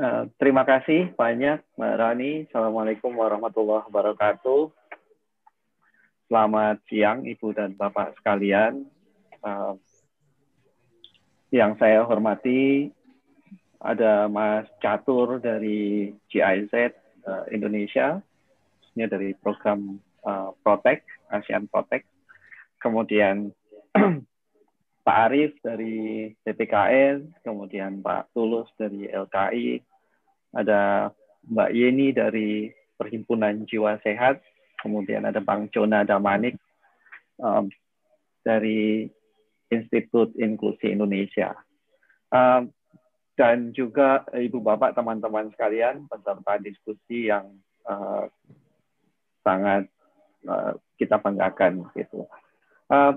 Uh, 0.00 0.32
terima 0.40 0.64
kasih 0.64 1.12
banyak 1.12 1.60
Mbak 1.76 1.94
Rani. 2.00 2.32
Assalamualaikum 2.48 3.12
warahmatullahi 3.12 3.84
wabarakatuh. 3.84 4.72
Selamat 6.24 6.80
siang 6.88 7.28
Ibu 7.28 7.52
dan 7.52 7.76
Bapak 7.76 8.16
sekalian. 8.16 8.88
Uh, 9.44 9.76
yang 11.52 11.76
saya 11.76 12.00
hormati 12.08 12.88
ada 13.76 14.24
Mas 14.32 14.72
Catur 14.80 15.36
dari 15.36 16.16
GIZ 16.32 16.72
uh, 16.72 16.80
eh, 16.80 17.44
Indonesia, 17.52 18.24
ini 18.96 19.04
dari 19.04 19.36
program 19.36 20.00
uh, 20.24 20.56
Protect, 20.64 21.04
ASEAN 21.28 21.68
Protect. 21.68 22.08
Kemudian 22.80 23.52
Pak 25.04 25.18
Arief 25.28 25.60
dari 25.60 26.32
PPKN, 26.40 27.44
kemudian 27.44 28.00
Pak 28.00 28.32
Tulus 28.32 28.72
dari 28.80 29.04
LKI, 29.04 29.89
ada 30.54 31.10
Mbak 31.46 31.70
Yeni 31.72 32.08
dari 32.14 32.70
Perhimpunan 33.00 33.64
Jiwa 33.64 33.96
Sehat, 34.04 34.44
kemudian 34.82 35.24
ada 35.24 35.40
Bang 35.40 35.72
Jona 35.72 36.04
Damanik 36.04 36.60
um, 37.40 37.72
dari 38.44 39.08
Institut 39.70 40.34
Inklusi 40.36 40.92
Indonesia. 40.92 41.54
Um, 42.28 42.74
dan 43.40 43.72
juga 43.72 44.28
Ibu 44.28 44.60
Bapak, 44.60 44.92
teman-teman 44.92 45.48
sekalian, 45.56 46.04
peserta 46.12 46.60
diskusi 46.60 47.32
yang 47.32 47.48
uh, 47.88 48.28
sangat 49.40 49.88
uh, 50.44 50.76
kita 51.00 51.16
banggakan. 51.16 51.88
Gitu. 51.96 52.28
Uh, 52.92 53.16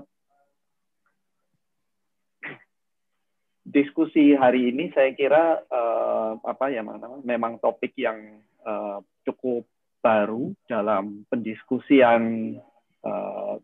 diskusi 3.74 4.38
hari 4.38 4.70
ini 4.70 4.94
saya 4.94 5.10
kira 5.18 5.58
uh, 5.66 6.38
apa 6.46 6.70
ya 6.70 6.86
memang 7.26 7.58
topik 7.58 7.90
yang 7.98 8.38
uh, 8.62 9.02
cukup 9.26 9.66
baru 9.98 10.54
dalam 10.70 11.26
pendiskusian 11.26 12.54
uh, 13.02 13.58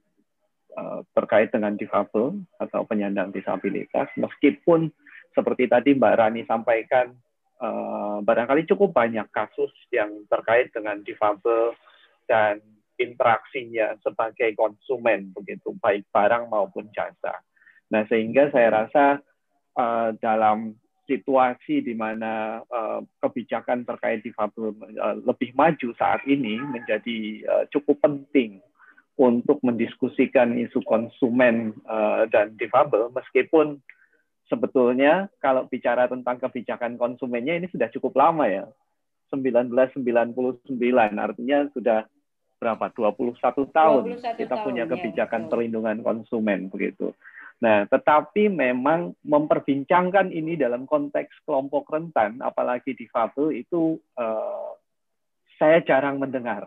uh, 0.75 1.01
terkait 1.15 1.55
dengan 1.55 1.79
difabel 1.79 2.43
atau 2.59 2.83
penyandang 2.91 3.31
disabilitas 3.31 4.11
meskipun 4.19 4.91
seperti 5.31 5.71
tadi 5.71 5.95
Mbak 5.95 6.17
Rani 6.19 6.43
sampaikan 6.43 7.15
uh, 7.63 8.19
barangkali 8.27 8.67
cukup 8.67 8.91
banyak 8.91 9.31
kasus 9.31 9.71
yang 9.95 10.27
terkait 10.27 10.75
dengan 10.75 10.99
difabel 11.07 11.79
dan 12.27 12.59
interaksinya 12.99 13.95
sebagai 14.03 14.59
konsumen 14.59 15.31
begitu 15.31 15.71
baik 15.79 16.03
barang 16.11 16.51
maupun 16.51 16.91
jasa. 16.91 17.39
Nah 17.95 18.03
sehingga 18.11 18.51
saya 18.51 18.69
rasa 18.75 19.23
uh, 19.81 20.13
dalam 20.21 20.77
situasi 21.09 21.83
di 21.83 21.97
mana 21.97 22.63
uh, 22.71 23.03
kebijakan 23.19 23.83
terkait 23.83 24.23
difabel 24.23 24.77
uh, 25.01 25.17
lebih 25.27 25.51
maju 25.59 25.89
saat 25.99 26.23
ini 26.29 26.61
menjadi 26.61 27.19
uh, 27.49 27.65
cukup 27.73 27.99
penting 28.05 28.63
untuk 29.19 29.59
mendiskusikan 29.61 30.55
isu 30.57 30.81
konsumen 30.87 31.75
uh, 31.91 32.25
dan 32.31 32.55
difabel. 32.55 33.11
Meskipun 33.11 33.83
sebetulnya 34.47 35.27
kalau 35.43 35.67
bicara 35.67 36.07
tentang 36.07 36.39
kebijakan 36.39 36.95
konsumennya 36.95 37.59
ini 37.59 37.67
sudah 37.69 37.91
cukup 37.91 38.15
lama 38.15 38.47
ya. 38.47 38.65
1999 39.31 40.75
artinya 41.15 41.59
sudah 41.75 42.07
berapa? 42.59 42.91
21 42.93 43.71
tahun 43.71 44.03
21 44.19 44.41
kita 44.43 44.57
tahun, 44.59 44.65
punya 44.67 44.85
ya, 44.85 44.91
kebijakan 44.91 45.43
ya, 45.47 45.49
perlindungan 45.49 45.99
konsumen 46.03 46.67
begitu. 46.67 47.15
Nah, 47.61 47.85
tetapi 47.93 48.49
memang 48.49 49.13
memperbincangkan 49.21 50.33
ini 50.33 50.57
dalam 50.57 50.89
konteks 50.89 51.45
kelompok 51.45 51.93
rentan, 51.93 52.41
apalagi 52.41 52.97
di 52.97 53.05
difabel 53.05 53.53
itu 53.53 54.01
uh, 54.17 54.73
saya 55.61 55.85
jarang 55.85 56.17
mendengar. 56.17 56.65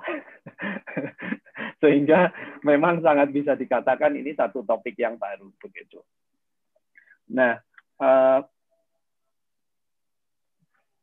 Sehingga 1.81 2.29
memang 2.61 3.01
sangat 3.01 3.33
bisa 3.33 3.57
dikatakan 3.57 4.13
ini 4.13 4.37
satu 4.37 4.61
topik 4.61 4.93
yang 5.01 5.17
baru 5.17 5.49
begitu. 5.57 5.97
Nah, 7.33 7.57
uh, 7.97 8.45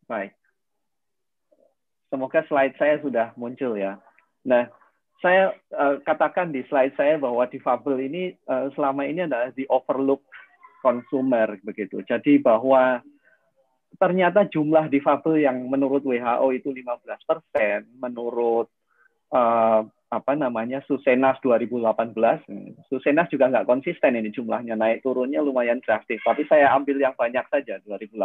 baik. 0.06 0.38
Semoga 2.14 2.46
slide 2.46 2.78
saya 2.78 3.02
sudah 3.02 3.34
muncul 3.34 3.74
ya. 3.74 3.98
Nah, 4.46 4.70
saya 5.20 5.52
uh, 5.76 6.00
katakan 6.00 6.48
di 6.48 6.64
slide 6.66 6.96
saya 6.96 7.20
bahwa 7.20 7.44
difabel 7.44 8.00
ini 8.00 8.32
uh, 8.48 8.72
selama 8.72 9.04
ini 9.04 9.28
adalah 9.28 9.52
di 9.52 9.68
overlook 9.68 10.24
consumer 10.80 11.60
begitu. 11.60 12.00
Jadi 12.08 12.40
bahwa 12.40 13.04
ternyata 14.00 14.48
jumlah 14.48 14.88
difabel 14.88 15.44
yang 15.44 15.60
menurut 15.68 16.00
WHO 16.00 16.46
itu 16.56 16.72
15 16.72 17.28
persen, 17.28 17.84
menurut 18.00 18.72
uh, 19.36 19.84
apa 20.10 20.32
namanya 20.34 20.82
Susenas 20.88 21.38
2018, 21.44 22.18
Susenas 22.90 23.30
juga 23.30 23.46
nggak 23.46 23.68
konsisten 23.68 24.18
ini 24.18 24.34
jumlahnya 24.34 24.74
naik 24.74 25.06
turunnya 25.06 25.38
lumayan 25.44 25.78
drastis. 25.84 26.18
Tapi 26.24 26.48
saya 26.50 26.72
ambil 26.74 26.98
yang 26.98 27.14
banyak 27.14 27.44
saja 27.46 27.78
2018. 27.86 28.18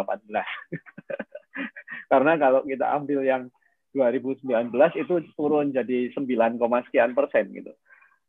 Karena 2.12 2.32
kalau 2.40 2.66
kita 2.66 2.88
ambil 2.90 3.22
yang 3.22 3.52
2019 3.96 4.44
itu 5.00 5.14
turun 5.40 5.72
jadi 5.72 6.12
9, 6.12 6.28
sekian 6.92 7.16
persen 7.16 7.48
gitu. 7.56 7.72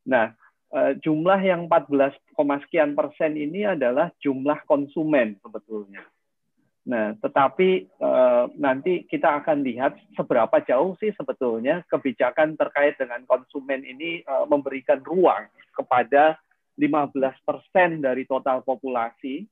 Nah, 0.06 0.30
eh, 0.70 0.94
jumlah 1.02 1.42
yang 1.42 1.66
14, 1.66 2.14
sekian 2.70 2.94
persen 2.94 3.35
ini 3.35 3.66
adalah 3.66 4.14
jumlah 4.23 4.62
konsumen 4.70 5.35
sebetulnya. 5.42 6.06
Nah, 6.87 7.18
tetapi 7.18 7.90
eh, 7.90 8.44
nanti 8.62 9.02
kita 9.11 9.42
akan 9.42 9.66
lihat 9.66 9.99
seberapa 10.14 10.62
jauh 10.62 10.94
sih 11.02 11.11
sebetulnya 11.18 11.82
kebijakan 11.90 12.54
terkait 12.54 12.94
dengan 12.94 13.26
konsumen 13.26 13.82
ini 13.82 14.23
eh, 14.23 14.46
memberikan 14.46 15.02
ruang 15.02 15.50
kepada 15.75 16.38
15 16.78 17.18
persen 17.42 17.98
dari 17.98 18.22
total 18.22 18.62
populasi 18.62 19.42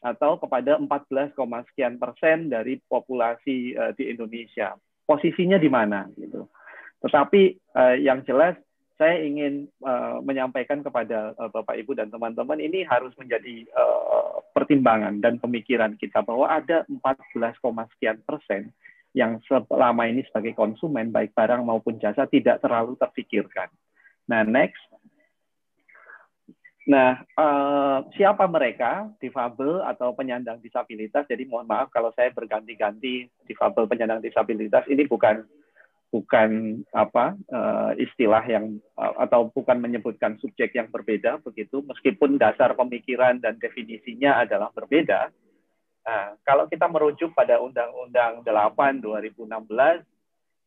atau 0.00 0.40
kepada 0.40 0.80
14, 0.80 1.36
sekian 1.70 2.00
persen 2.00 2.48
dari 2.48 2.80
populasi 2.88 3.76
di 4.00 4.04
Indonesia 4.08 4.72
posisinya 5.10 5.58
di 5.58 5.66
mana 5.66 6.06
gitu. 6.14 6.46
Tetapi 7.02 7.74
uh, 7.74 7.96
yang 7.98 8.22
jelas 8.22 8.54
saya 9.00 9.24
ingin 9.24 9.66
uh, 9.80 10.20
menyampaikan 10.20 10.84
kepada 10.84 11.32
uh, 11.40 11.48
Bapak 11.48 11.72
Ibu 11.82 11.96
dan 11.96 12.12
teman-teman 12.12 12.60
ini 12.60 12.84
harus 12.84 13.16
menjadi 13.16 13.64
uh, 13.72 14.44
pertimbangan 14.52 15.24
dan 15.24 15.40
pemikiran 15.40 15.96
kita 15.96 16.20
bahwa 16.20 16.44
ada 16.44 16.84
14, 16.84 17.32
sekian 17.96 18.20
persen 18.28 18.70
yang 19.16 19.40
selama 19.48 20.06
ini 20.06 20.22
sebagai 20.28 20.52
konsumen 20.54 21.10
baik 21.10 21.34
barang 21.34 21.64
maupun 21.64 21.98
jasa 21.98 22.28
tidak 22.28 22.62
terlalu 22.62 22.94
terpikirkan. 23.00 23.72
Nah, 24.30 24.46
next. 24.46 24.78
Nah, 26.90 27.22
uh, 27.38 28.02
siapa 28.18 28.50
mereka? 28.50 29.06
Difabel 29.22 29.78
atau 29.86 30.10
penyandang 30.10 30.58
disabilitas. 30.58 31.22
Jadi 31.30 31.46
mohon 31.46 31.70
maaf 31.70 31.86
kalau 31.94 32.10
saya 32.18 32.34
berganti-ganti 32.34 33.30
difabel 33.46 33.86
penyandang 33.86 34.18
disabilitas. 34.18 34.82
Ini 34.90 35.06
bukan 35.06 35.46
bukan 36.10 36.82
apa 36.90 37.38
uh, 37.54 37.94
istilah 37.94 38.42
yang 38.42 38.82
atau 38.98 39.54
bukan 39.54 39.78
menyebutkan 39.78 40.34
subjek 40.42 40.74
yang 40.74 40.90
berbeda 40.90 41.38
begitu. 41.46 41.78
Meskipun 41.86 42.42
dasar 42.42 42.74
pemikiran 42.74 43.38
dan 43.38 43.54
definisinya 43.62 44.42
adalah 44.42 44.74
berbeda. 44.74 45.30
Nah, 46.02 46.34
kalau 46.42 46.66
kita 46.66 46.90
merujuk 46.90 47.30
pada 47.38 47.62
Undang-Undang 47.62 48.42
8 48.42 48.98
2016 48.98 50.09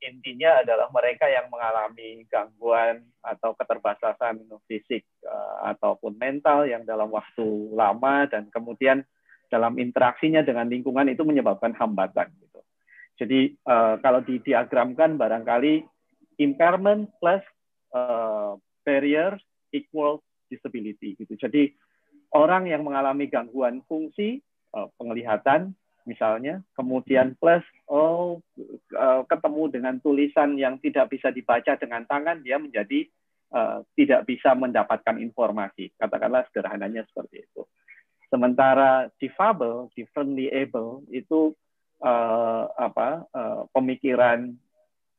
intinya 0.04 0.62
adalah 0.62 0.92
mereka 0.92 1.26
yang 1.32 1.48
mengalami 1.48 2.28
gangguan 2.28 3.04
atau 3.24 3.56
keterbatasan 3.56 4.44
fisik 4.68 5.08
uh, 5.24 5.74
ataupun 5.74 6.20
mental 6.20 6.68
yang 6.68 6.84
dalam 6.84 7.08
waktu 7.10 7.72
lama 7.72 8.28
dan 8.28 8.52
kemudian 8.52 9.02
dalam 9.48 9.78
interaksinya 9.78 10.42
dengan 10.42 10.66
lingkungan 10.66 11.08
itu 11.12 11.22
menyebabkan 11.22 11.78
hambatan 11.78 12.34
gitu. 12.42 12.60
Jadi 13.22 13.54
uh, 13.70 14.02
kalau 14.02 14.26
didiagramkan 14.26 15.16
barangkali 15.16 15.86
impairment 16.42 17.14
plus 17.22 17.44
uh, 17.94 18.58
barrier 18.82 19.38
equal 19.70 20.26
disability 20.50 21.14
gitu. 21.18 21.38
Jadi 21.38 21.74
orang 22.34 22.66
yang 22.70 22.82
mengalami 22.82 23.30
gangguan 23.30 23.86
fungsi 23.86 24.42
uh, 24.74 24.90
penglihatan 24.98 25.78
misalnya, 26.04 26.64
kemudian 26.76 27.36
plus 27.40 27.64
oh 27.88 28.40
uh, 28.96 29.22
ketemu 29.28 29.64
dengan 29.72 29.96
tulisan 30.00 30.56
yang 30.56 30.80
tidak 30.80 31.12
bisa 31.12 31.32
dibaca 31.32 31.76
dengan 31.76 32.04
tangan, 32.08 32.44
dia 32.44 32.60
menjadi 32.60 33.08
uh, 33.52 33.82
tidak 33.96 34.28
bisa 34.28 34.56
mendapatkan 34.58 35.18
informasi. 35.20 35.92
Katakanlah 35.96 36.44
sederhananya 36.52 37.08
seperti 37.08 37.46
itu. 37.46 37.64
Sementara 38.28 39.14
difabel, 39.22 39.94
differently 39.94 40.50
able 40.50 41.06
itu 41.14 41.54
uh, 42.02 42.66
apa 42.76 43.30
uh, 43.30 43.62
pemikiran 43.72 44.58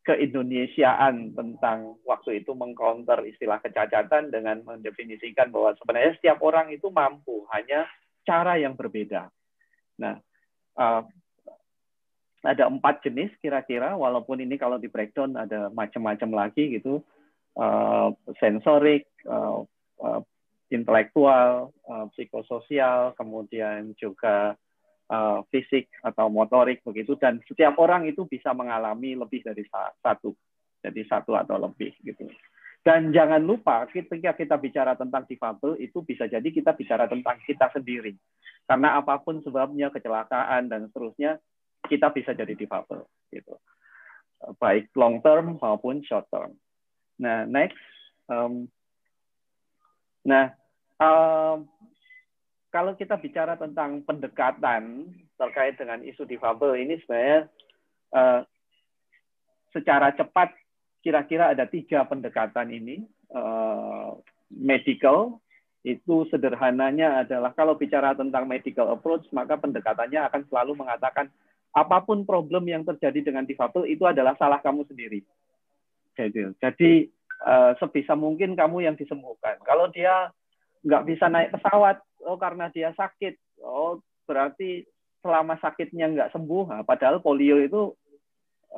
keindonesiaan 0.04 1.32
tentang 1.32 1.96
waktu 2.04 2.44
itu 2.44 2.52
mengcounter 2.52 3.24
istilah 3.24 3.56
kecacatan 3.64 4.28
dengan 4.28 4.60
mendefinisikan 4.60 5.48
bahwa 5.48 5.72
sebenarnya 5.80 6.12
setiap 6.20 6.44
orang 6.44 6.68
itu 6.76 6.92
mampu, 6.92 7.48
hanya 7.56 7.88
cara 8.28 8.60
yang 8.60 8.76
berbeda. 8.76 9.32
Nah, 9.96 10.20
uh, 10.78 11.02
ada 12.44 12.68
empat 12.68 13.00
jenis 13.00 13.32
kira-kira 13.40 13.96
walaupun 13.96 14.36
ini 14.44 14.60
kalau 14.60 14.76
di 14.76 14.92
breakdown 14.92 15.34
ada 15.34 15.72
macam-macam 15.72 16.44
lagi 16.44 16.76
gitu. 16.76 17.00
Uh, 17.54 18.10
sensorik 18.42 19.06
uh, 19.30 19.62
uh, 20.02 20.20
intelektual 20.74 21.70
uh, 21.86 22.10
psikososial 22.12 23.14
kemudian 23.14 23.94
juga 23.94 24.58
uh, 25.08 25.40
fisik 25.48 25.88
atau 26.04 26.28
motorik 26.28 26.84
begitu. 26.84 27.16
Dan 27.16 27.40
setiap 27.48 27.80
orang 27.80 28.04
itu 28.04 28.28
bisa 28.28 28.52
mengalami 28.52 29.16
lebih 29.16 29.40
dari 29.40 29.64
satu 30.02 30.36
jadi 30.84 31.00
satu 31.08 31.32
atau 31.32 31.56
lebih 31.56 31.96
gitu 32.04 32.28
dan 32.84 33.16
jangan 33.16 33.40
lupa 33.40 33.88
ketika 33.88 34.36
kita 34.36 34.60
bicara 34.60 34.92
tentang 34.92 35.24
difabel 35.24 35.80
itu 35.80 36.04
bisa 36.04 36.28
jadi 36.28 36.44
kita 36.44 36.76
bicara 36.76 37.08
tentang 37.08 37.40
kita 37.40 37.72
sendiri. 37.72 38.12
Karena 38.68 39.00
apa 39.00 39.16
pun 39.24 39.40
sebabnya 39.40 39.88
kecelakaan 39.88 40.68
dan 40.68 40.92
seterusnya 40.92 41.40
kita 41.88 42.12
bisa 42.12 42.36
jadi 42.36 42.52
difabel 42.52 43.08
gitu. 43.32 43.56
Baik 44.60 44.92
long 44.92 45.24
term 45.24 45.56
maupun 45.56 46.04
short 46.04 46.28
term. 46.28 46.60
Nah 47.24 47.48
next 47.48 47.80
um, 48.28 48.68
nah 50.20 50.52
um, 51.00 51.64
kalau 52.68 52.92
kita 53.00 53.16
bicara 53.16 53.56
tentang 53.56 54.04
pendekatan 54.04 55.08
terkait 55.40 55.80
dengan 55.80 56.04
isu 56.04 56.28
difabel 56.28 56.84
ini 56.84 57.00
sebenarnya 57.00 57.48
uh, 58.12 58.44
secara 59.72 60.12
cepat 60.12 60.52
kira-kira 61.04 61.52
ada 61.52 61.68
tiga 61.68 62.08
pendekatan 62.08 62.72
ini 62.72 63.04
uh, 63.36 64.16
medical 64.48 65.44
itu 65.84 66.24
sederhananya 66.32 67.20
adalah 67.20 67.52
kalau 67.52 67.76
bicara 67.76 68.16
tentang 68.16 68.48
medical 68.48 68.88
approach 68.88 69.28
maka 69.36 69.60
pendekatannya 69.60 70.16
akan 70.32 70.42
selalu 70.48 70.80
mengatakan 70.80 71.28
apa 71.76 72.00
pun 72.00 72.24
problem 72.24 72.64
yang 72.64 72.88
terjadi 72.88 73.20
dengan 73.20 73.44
difabel 73.44 73.84
itu 73.84 74.08
adalah 74.08 74.32
salah 74.40 74.62
kamu 74.64 74.88
sendiri. 74.88 75.20
Jadi, 76.14 76.54
jadi 76.62 76.92
uh, 77.42 77.74
sebisa 77.82 78.14
mungkin 78.14 78.54
kamu 78.54 78.86
yang 78.86 78.96
disembuhkan. 78.96 79.58
Kalau 79.66 79.90
dia 79.90 80.30
nggak 80.86 81.04
bisa 81.04 81.26
naik 81.26 81.50
pesawat, 81.50 81.98
oh 82.22 82.38
karena 82.38 82.70
dia 82.70 82.94
sakit, 82.94 83.34
oh 83.60 83.98
berarti 84.24 84.86
selama 85.20 85.58
sakitnya 85.58 86.14
nggak 86.14 86.32
sembuh, 86.32 86.64
nah, 86.70 86.82
padahal 86.86 87.18
polio 87.18 87.58
itu 87.58 87.90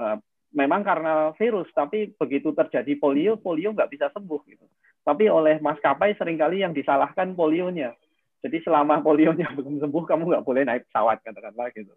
uh, 0.01 0.17
memang 0.57 0.81
karena 0.81 1.37
virus, 1.37 1.69
tapi 1.77 2.17
begitu 2.17 2.57
terjadi 2.57 2.97
polio, 2.97 3.37
polio 3.37 3.77
nggak 3.77 3.93
bisa 3.93 4.09
sembuh 4.09 4.41
gitu. 4.49 4.65
Tapi 5.05 5.29
oleh 5.29 5.61
maskapai 5.61 6.17
sering 6.17 6.41
kali 6.41 6.65
yang 6.65 6.73
disalahkan 6.73 7.37
polionya. 7.37 7.93
Jadi 8.41 8.65
selama 8.65 8.99
polionya 9.07 9.53
belum 9.53 9.79
sembuh, 9.85 10.05
kamu 10.09 10.33
nggak 10.33 10.47
boleh 10.49 10.63
naik 10.65 10.89
pesawat 10.89 11.21
katakanlah 11.21 11.69
gitu. 11.77 11.93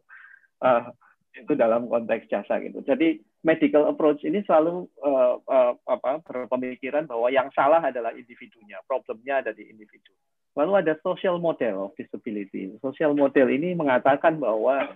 Uh, 0.59 0.91
itu 1.39 1.55
dalam 1.55 1.87
konteks 1.87 2.27
jasa 2.27 2.59
gitu. 2.59 2.83
Jadi 2.83 3.23
medical 3.47 3.87
approach 3.87 4.19
ini 4.27 4.43
selalu 4.43 4.91
uh, 4.99 5.39
uh, 5.39 5.73
apa, 5.87 6.19
berpemikiran 6.27 7.07
bahwa 7.07 7.31
yang 7.31 7.47
salah 7.55 7.79
adalah 7.79 8.11
individunya, 8.11 8.83
problemnya 8.83 9.39
ada 9.39 9.51
di 9.55 9.71
individu. 9.71 10.11
Lalu 10.59 10.83
ada 10.83 10.93
social 10.99 11.39
model 11.39 11.87
of 11.87 11.95
disability. 11.95 12.75
Social 12.83 13.15
model 13.15 13.47
ini 13.47 13.71
mengatakan 13.77 14.41
bahwa 14.41 14.91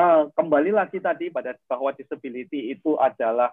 uh, 0.00 0.22
kembali 0.32 0.72
lagi 0.72 0.96
tadi 0.98 1.28
pada 1.28 1.52
bahwa 1.68 1.92
disability 1.92 2.72
itu 2.72 2.96
adalah 2.96 3.52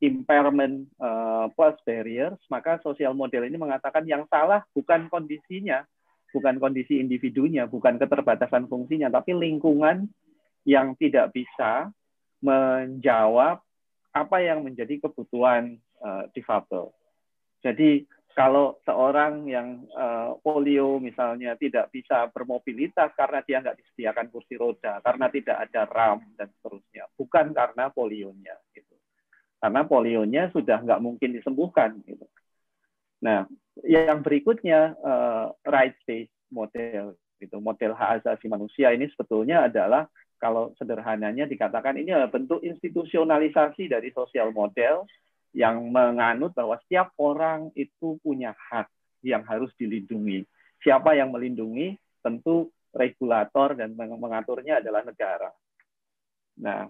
impairment 0.00 0.88
uh, 0.96 1.50
plus 1.52 1.76
barriers, 1.84 2.38
maka 2.48 2.80
sosial 2.80 3.12
model 3.12 3.44
ini 3.44 3.58
mengatakan 3.60 4.06
yang 4.08 4.24
salah 4.30 4.64
bukan 4.72 5.10
kondisinya, 5.12 5.84
bukan 6.32 6.56
kondisi 6.56 7.02
individunya, 7.02 7.68
bukan 7.68 8.00
keterbatasan 8.00 8.70
fungsinya, 8.70 9.12
tapi 9.12 9.36
lingkungan 9.36 10.08
yang 10.64 10.96
tidak 10.96 11.34
bisa 11.36 11.92
menjawab 12.40 13.60
apa 14.10 14.36
yang 14.40 14.64
menjadi 14.64 15.04
kebutuhan 15.04 15.76
uh, 16.00 16.24
difabel. 16.32 16.94
Jadi 17.60 18.08
kalau 18.32 18.78
seorang 18.86 19.46
yang 19.50 19.84
uh, 19.94 20.38
polio 20.40 21.02
misalnya 21.02 21.58
tidak 21.58 21.90
bisa 21.90 22.30
bermobilitas 22.30 23.10
karena 23.18 23.42
dia 23.42 23.58
nggak 23.60 23.78
disediakan 23.78 24.26
kursi 24.30 24.54
roda, 24.54 25.02
karena 25.02 25.26
tidak 25.28 25.56
ada 25.68 25.82
ram 25.90 26.22
dan 26.38 26.48
seterusnya, 26.58 27.10
bukan 27.18 27.50
karena 27.50 27.90
polionya. 27.90 28.54
Gitu 28.70 28.90
karena 29.60 29.84
polionya 29.84 30.48
sudah 30.50 30.80
nggak 30.80 31.04
mungkin 31.04 31.36
disembuhkan. 31.36 32.00
Gitu. 32.08 32.24
Nah, 33.20 33.44
yang 33.84 34.24
berikutnya 34.24 34.96
uh, 34.96 35.52
rights 35.68 36.00
based 36.08 36.32
model, 36.48 37.14
gitu. 37.36 37.60
model 37.60 37.92
hak 37.92 38.24
asasi 38.24 38.48
manusia 38.48 38.96
ini 38.96 39.06
sebetulnya 39.12 39.68
adalah 39.68 40.08
kalau 40.40 40.72
sederhananya 40.80 41.44
dikatakan 41.44 42.00
ini 42.00 42.16
adalah 42.16 42.32
bentuk 42.32 42.64
institusionalisasi 42.64 43.92
dari 43.92 44.08
sosial 44.16 44.56
model 44.56 45.04
yang 45.50 45.82
menganut 45.90 46.54
bahwa 46.54 46.78
setiap 46.86 47.10
orang 47.18 47.74
itu 47.74 48.18
punya 48.22 48.54
hak 48.70 48.86
yang 49.26 49.42
harus 49.44 49.70
dilindungi. 49.76 50.46
Siapa 50.80 51.12
yang 51.18 51.34
melindungi? 51.34 51.98
Tentu 52.20 52.70
regulator 52.94 53.74
dan 53.78 53.94
mengaturnya 53.96 54.82
adalah 54.82 55.02
negara. 55.02 55.50
Nah, 56.60 56.86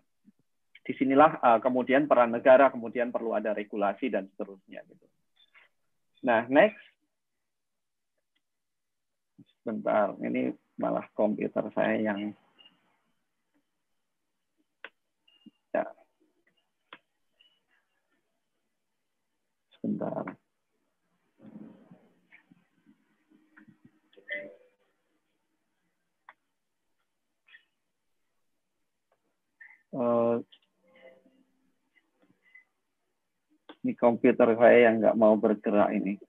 di 0.81 0.93
sinilah 0.97 1.39
uh, 1.39 1.59
kemudian 1.63 2.09
peran 2.11 2.33
negara, 2.33 2.73
kemudian 2.73 3.13
perlu 3.13 3.37
ada 3.37 3.55
regulasi 3.55 4.11
dan 4.11 4.27
seterusnya. 4.33 4.83
Gitu. 4.89 5.07
Nah, 6.25 6.49
next. 6.49 6.83
Sebentar, 9.61 10.17
ini 10.25 10.57
malah 10.81 11.05
komputer 11.13 11.69
saya 11.77 12.01
yang 12.01 12.33
ya. 15.71 15.85
Sebentar. 19.81 20.25
Uh, 29.91 30.39
Ini 33.81 33.97
komputer 33.97 34.53
saya 34.61 34.93
yang 34.93 35.01
nggak 35.01 35.17
mau 35.17 35.33
bergerak 35.41 35.89
ini. 35.97 36.21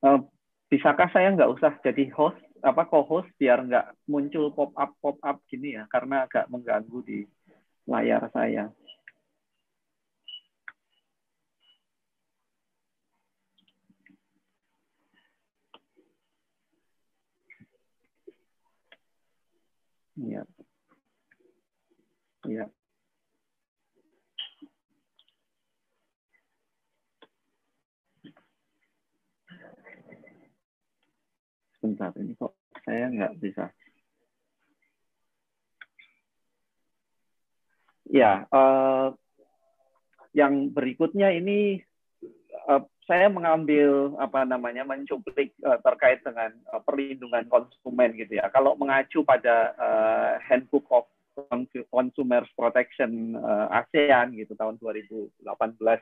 Uh, 0.00 0.24
bisakah 0.72 1.12
saya 1.12 1.36
nggak 1.36 1.52
usah 1.52 1.76
jadi 1.84 2.08
host 2.16 2.40
apa 2.64 2.88
co-host 2.88 3.28
biar 3.36 3.60
nggak 3.68 4.08
muncul 4.08 4.48
pop 4.56 4.72
up 4.76 4.96
pop 5.00 5.20
up 5.20 5.44
gini 5.48 5.76
ya 5.76 5.84
karena 5.92 6.24
agak 6.24 6.48
mengganggu 6.48 6.98
di 7.04 7.18
layar 7.84 8.32
saya. 8.32 8.72
Iya. 20.20 20.42
Iya. 22.46 22.64
sebentar 31.80 32.12
ini 32.20 32.36
kok 32.36 32.52
saya 32.84 33.08
nggak 33.08 33.34
bisa. 33.40 33.72
Ya, 38.10 38.44
uh, 38.52 39.16
yang 40.36 40.68
berikutnya 40.68 41.32
ini 41.32 41.80
uh, 42.68 42.84
saya 43.10 43.26
mengambil 43.26 44.14
apa 44.22 44.46
namanya 44.46 44.86
mencuplik 44.86 45.50
uh, 45.66 45.82
terkait 45.82 46.22
dengan 46.22 46.54
uh, 46.70 46.78
perlindungan 46.78 47.42
konsumen 47.50 48.14
gitu 48.14 48.38
ya. 48.38 48.46
Kalau 48.54 48.78
mengacu 48.78 49.26
pada 49.26 49.74
uh, 49.74 50.38
Handbook 50.38 50.86
of 50.94 51.10
Consumer 51.90 52.46
Protection 52.54 53.34
uh, 53.34 53.66
ASEAN 53.82 54.38
gitu 54.38 54.54
tahun 54.54 54.78
2018 54.78 55.42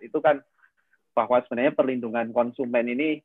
itu 0.04 0.18
kan 0.20 0.44
bahwa 1.16 1.40
sebenarnya 1.48 1.72
perlindungan 1.72 2.28
konsumen 2.28 2.84
ini 2.92 3.24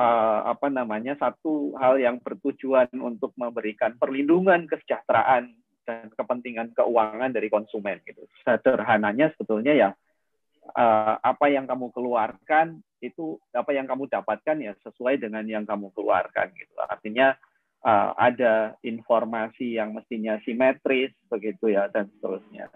uh, 0.00 0.48
apa 0.48 0.72
namanya 0.72 1.12
satu 1.20 1.76
hal 1.76 2.00
yang 2.00 2.24
bertujuan 2.24 2.88
untuk 2.96 3.36
memberikan 3.36 4.00
perlindungan 4.00 4.64
kesejahteraan 4.64 5.52
dan 5.84 6.08
kepentingan 6.16 6.72
keuangan 6.72 7.36
dari 7.36 7.52
konsumen 7.52 8.00
gitu. 8.08 8.24
Sederhananya 8.48 9.28
sebetulnya 9.36 9.76
ya 9.76 9.90
uh, 10.72 11.14
apa 11.20 11.52
yang 11.52 11.68
kamu 11.68 11.92
keluarkan 11.92 12.80
itu 13.00 13.40
apa 13.56 13.72
yang 13.72 13.88
kamu 13.88 14.06
dapatkan 14.12 14.56
ya 14.60 14.72
sesuai 14.84 15.20
dengan 15.20 15.44
yang 15.48 15.64
kamu 15.64 15.88
keluarkan 15.96 16.52
gitu. 16.54 16.76
Artinya 16.84 17.34
uh, 17.84 18.12
ada 18.16 18.76
informasi 18.84 19.80
yang 19.80 19.96
mestinya 19.96 20.36
simetris 20.44 21.12
begitu 21.32 21.72
ya 21.72 21.88
dan 21.88 22.12
seterusnya. 22.16 22.68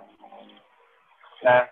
Nah, 1.44 1.68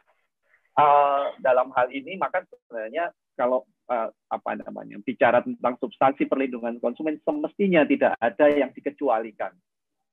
uh, 0.76 1.24
dalam 1.40 1.72
hal 1.72 1.88
ini 1.92 2.20
maka 2.20 2.44
sebenarnya 2.44 3.12
kalau 3.32 3.64
uh, 3.88 4.12
apa 4.28 4.50
namanya 4.60 5.00
bicara 5.00 5.40
tentang 5.40 5.80
substansi 5.80 6.28
perlindungan 6.28 6.76
konsumen 6.78 7.16
semestinya 7.24 7.82
tidak 7.88 8.12
ada 8.20 8.46
yang 8.52 8.70
dikecualikan. 8.76 9.56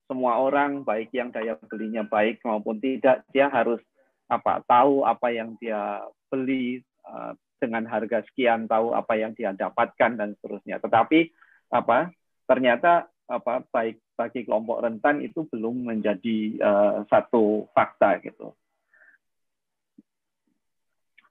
Semua 0.09 0.41
orang 0.41 0.81
baik 0.81 1.13
yang 1.13 1.29
daya 1.29 1.59
belinya 1.69 2.01
baik 2.01 2.41
maupun 2.41 2.81
tidak 2.81 3.21
dia 3.29 3.45
harus 3.51 3.83
apa 4.29 4.61
tahu 4.65 5.05
apa 5.05 5.29
yang 5.29 5.53
dia 5.61 6.05
beli 6.29 6.81
uh, 7.05 7.35
dengan 7.59 7.85
harga 7.85 8.23
sekian, 8.31 8.65
tahu 8.65 8.95
apa 8.95 9.13
yang 9.19 9.35
dia 9.35 9.51
dapatkan 9.51 10.15
dan 10.15 10.33
seterusnya. 10.39 10.79
Tetapi 10.79 11.29
apa 11.69 12.09
ternyata 12.49 13.05
apa 13.29 13.61
baik 13.69 14.01
bagi 14.17 14.43
kelompok 14.43 14.81
rentan 14.81 15.21
itu 15.21 15.45
belum 15.47 15.85
menjadi 15.85 16.37
uh, 16.59 16.95
satu 17.07 17.69
fakta 17.71 18.17
gitu. 18.25 18.57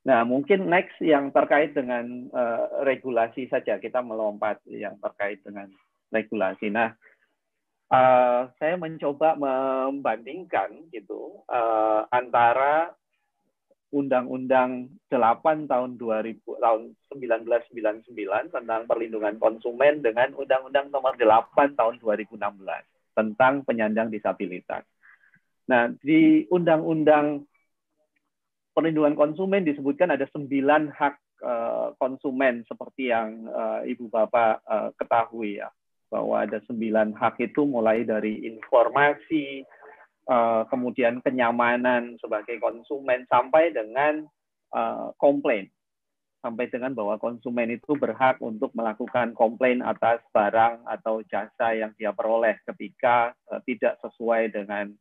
Nah, 0.06 0.24
mungkin 0.24 0.72
next 0.72 0.96
yang 1.04 1.34
terkait 1.34 1.76
dengan 1.76 2.32
uh, 2.32 2.80
regulasi 2.86 3.50
saja 3.52 3.76
kita 3.76 4.00
melompat 4.00 4.62
yang 4.64 4.96
terkait 5.04 5.44
dengan 5.44 5.68
regulasi. 6.08 6.72
Nah, 6.72 6.96
uh, 7.92 8.48
saya 8.56 8.80
mencoba 8.80 9.36
membandingkan 9.36 10.88
gitu 10.94 11.44
uh, 11.50 12.08
antara 12.08 12.96
Undang-Undang 13.88 14.92
8 15.08 15.64
tahun 15.64 15.96
2000 15.96 16.44
tahun 16.44 16.92
1999 17.08 18.52
tentang 18.52 18.84
perlindungan 18.84 19.40
konsumen 19.40 20.04
dengan 20.04 20.36
Undang-Undang 20.36 20.92
Nomor 20.92 21.16
8 21.16 21.72
tahun 21.72 21.96
2016 21.96 22.36
tentang 23.16 23.64
penyandang 23.64 24.12
disabilitas. 24.12 24.84
Nah, 25.68 25.88
di 26.04 26.44
Undang-Undang 26.52 27.48
perlindungan 28.76 29.16
konsumen 29.16 29.64
disebutkan 29.64 30.14
ada 30.14 30.28
sembilan 30.30 30.92
hak 30.92 31.14
uh, 31.42 31.88
konsumen 31.96 32.62
seperti 32.68 33.10
yang 33.10 33.48
uh, 33.50 33.80
ibu 33.88 34.06
bapak 34.06 34.62
uh, 34.68 34.90
ketahui 34.94 35.58
ya 35.58 35.72
bahwa 36.08 36.40
ada 36.40 36.62
sembilan 36.64 37.12
hak 37.16 37.36
itu 37.42 37.68
mulai 37.68 38.04
dari 38.04 38.48
informasi 38.48 39.60
uh, 40.28 40.62
kemudian 40.68 41.24
kenyamanan 41.24 42.20
sebagai 42.22 42.60
konsumen 42.62 43.24
sampai 43.26 43.72
dengan 43.72 44.24
uh, 44.76 45.10
komplain 45.16 45.68
sampai 46.38 46.70
dengan 46.70 46.94
bahwa 46.94 47.18
konsumen 47.18 47.74
itu 47.74 47.98
berhak 47.98 48.38
untuk 48.38 48.70
melakukan 48.70 49.34
komplain 49.34 49.82
atas 49.82 50.22
barang 50.30 50.86
atau 50.86 51.18
jasa 51.26 51.74
yang 51.74 51.90
dia 51.98 52.14
peroleh 52.14 52.54
ketika 52.62 53.34
uh, 53.50 53.58
tidak 53.66 53.98
sesuai 54.04 54.54
dengan 54.54 54.94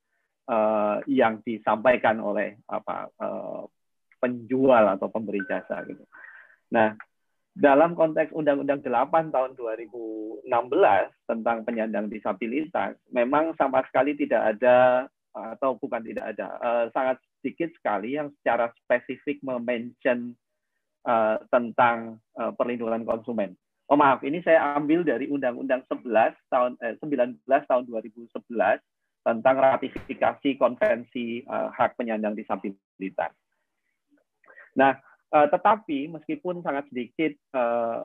yang 1.11 1.43
disampaikan 1.43 2.23
oleh 2.23 2.55
apa 2.71 3.11
penjual 4.23 4.95
atau 4.95 5.11
pemberi 5.11 5.43
jasa 5.43 5.83
gitu. 5.83 5.99
Nah, 6.71 6.95
dalam 7.57 7.97
konteks 7.97 8.29
Undang-Undang 8.37 8.85
8 8.85 9.33
tahun 9.33 9.51
2016 9.57 10.45
tentang 11.25 11.57
penyandang 11.65 12.05
disabilitas, 12.05 12.93
memang 13.09 13.57
sama 13.57 13.81
sekali 13.89 14.13
tidak 14.13 14.57
ada 14.57 15.09
atau 15.38 15.78
bukan 15.78 16.02
tidak 16.02 16.36
ada, 16.36 16.47
uh, 16.60 16.86
sangat 16.91 17.21
sedikit 17.39 17.69
sekali 17.78 18.17
yang 18.17 18.34
secara 18.41 18.73
spesifik 18.84 19.39
mention 19.43 20.34
uh, 21.08 21.38
tentang 21.54 22.19
uh, 22.36 22.52
perlindungan 22.54 23.06
konsumen. 23.06 23.54
Oh 23.88 23.95
maaf, 23.95 24.19
ini 24.28 24.43
saya 24.43 24.76
ambil 24.76 25.08
dari 25.08 25.32
Undang-Undang 25.32 25.88
11 25.88 26.36
tahun 26.52 26.76
eh, 26.84 27.00
19 27.00 27.39
tahun 27.47 27.84
2011 27.88 28.36
tentang 29.23 29.56
ratifikasi 29.56 30.50
konvensi 30.60 31.43
uh, 31.47 31.71
hak 31.71 31.95
penyandang 31.95 32.36
disabilitas. 32.36 33.32
Nah, 34.76 35.00
uh, 35.33 35.47
tetapi 35.51 36.07
meskipun 36.11 36.63
sangat 36.63 36.87
sedikit 36.91 37.35
uh, 37.55 38.03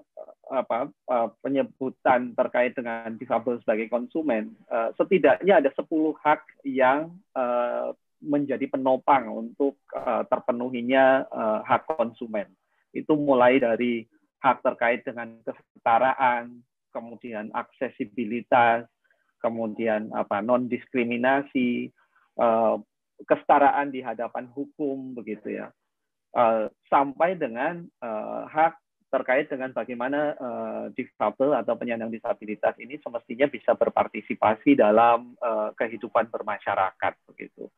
apa 0.50 0.90
uh, 1.08 1.28
penyebutan 1.40 2.34
terkait 2.36 2.76
dengan 2.76 3.14
difabel 3.16 3.58
sebagai 3.62 3.88
konsumen, 3.88 4.52
uh, 4.68 4.90
setidaknya 4.98 5.62
ada 5.62 5.70
10 5.72 5.86
hak 6.18 6.40
yang 6.66 7.14
uh, 7.34 7.94
menjadi 8.22 8.70
penopang 8.70 9.26
untuk 9.30 9.82
uh, 9.94 10.22
terpenuhinya 10.30 11.26
uh, 11.26 11.60
hak 11.66 11.90
konsumen. 11.90 12.46
Itu 12.94 13.18
mulai 13.18 13.58
dari 13.58 14.06
hak 14.42 14.62
terkait 14.62 15.02
dengan 15.02 15.42
kesetaraan, 15.42 16.62
kemudian 16.94 17.50
aksesibilitas, 17.50 18.86
kemudian 19.42 20.14
apa 20.14 20.38
non 20.38 20.70
diskriminasi, 20.70 21.90
uh, 22.38 22.78
kesetaraan 23.26 23.90
di 23.90 24.02
hadapan 24.02 24.46
hukum 24.50 25.14
begitu 25.18 25.58
ya, 25.62 25.70
uh, 26.36 26.68
sampai 26.88 27.36
dengan 27.36 27.84
uh, 28.00 28.44
hak 28.48 28.76
terkait 29.12 29.44
dengan 29.52 29.68
bagaimana 29.76 30.32
uh, 30.40 30.84
difabel 30.96 31.52
atau 31.52 31.76
penyandang 31.76 32.08
disabilitas 32.08 32.72
ini 32.80 32.96
semestinya 33.04 33.44
bisa 33.44 33.76
berpartisipasi 33.76 34.72
dalam 34.72 35.36
uh, 35.36 35.68
kehidupan 35.76 36.32
bermasyarakat 36.32 37.12
begitu. 37.28 37.68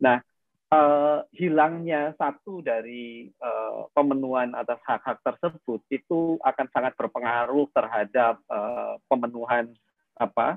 Nah, 0.00 0.24
uh, 0.72 1.20
hilangnya 1.36 2.16
satu 2.16 2.64
dari 2.64 3.28
uh, 3.44 3.92
pemenuhan 3.92 4.56
atas 4.56 4.80
hak-hak 4.88 5.20
tersebut 5.20 5.84
itu 5.92 6.40
akan 6.40 6.66
sangat 6.72 6.96
berpengaruh 6.96 7.68
terhadap 7.76 8.40
uh, 8.48 8.96
pemenuhan 9.04 9.76
apa 10.16 10.56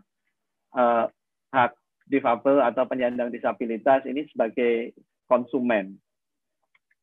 uh, 0.72 1.12
hak 1.52 1.76
difabel 2.08 2.64
atau 2.64 2.84
penyandang 2.88 3.28
disabilitas 3.28 4.08
ini 4.08 4.28
sebagai 4.32 4.96
konsumen. 5.28 6.00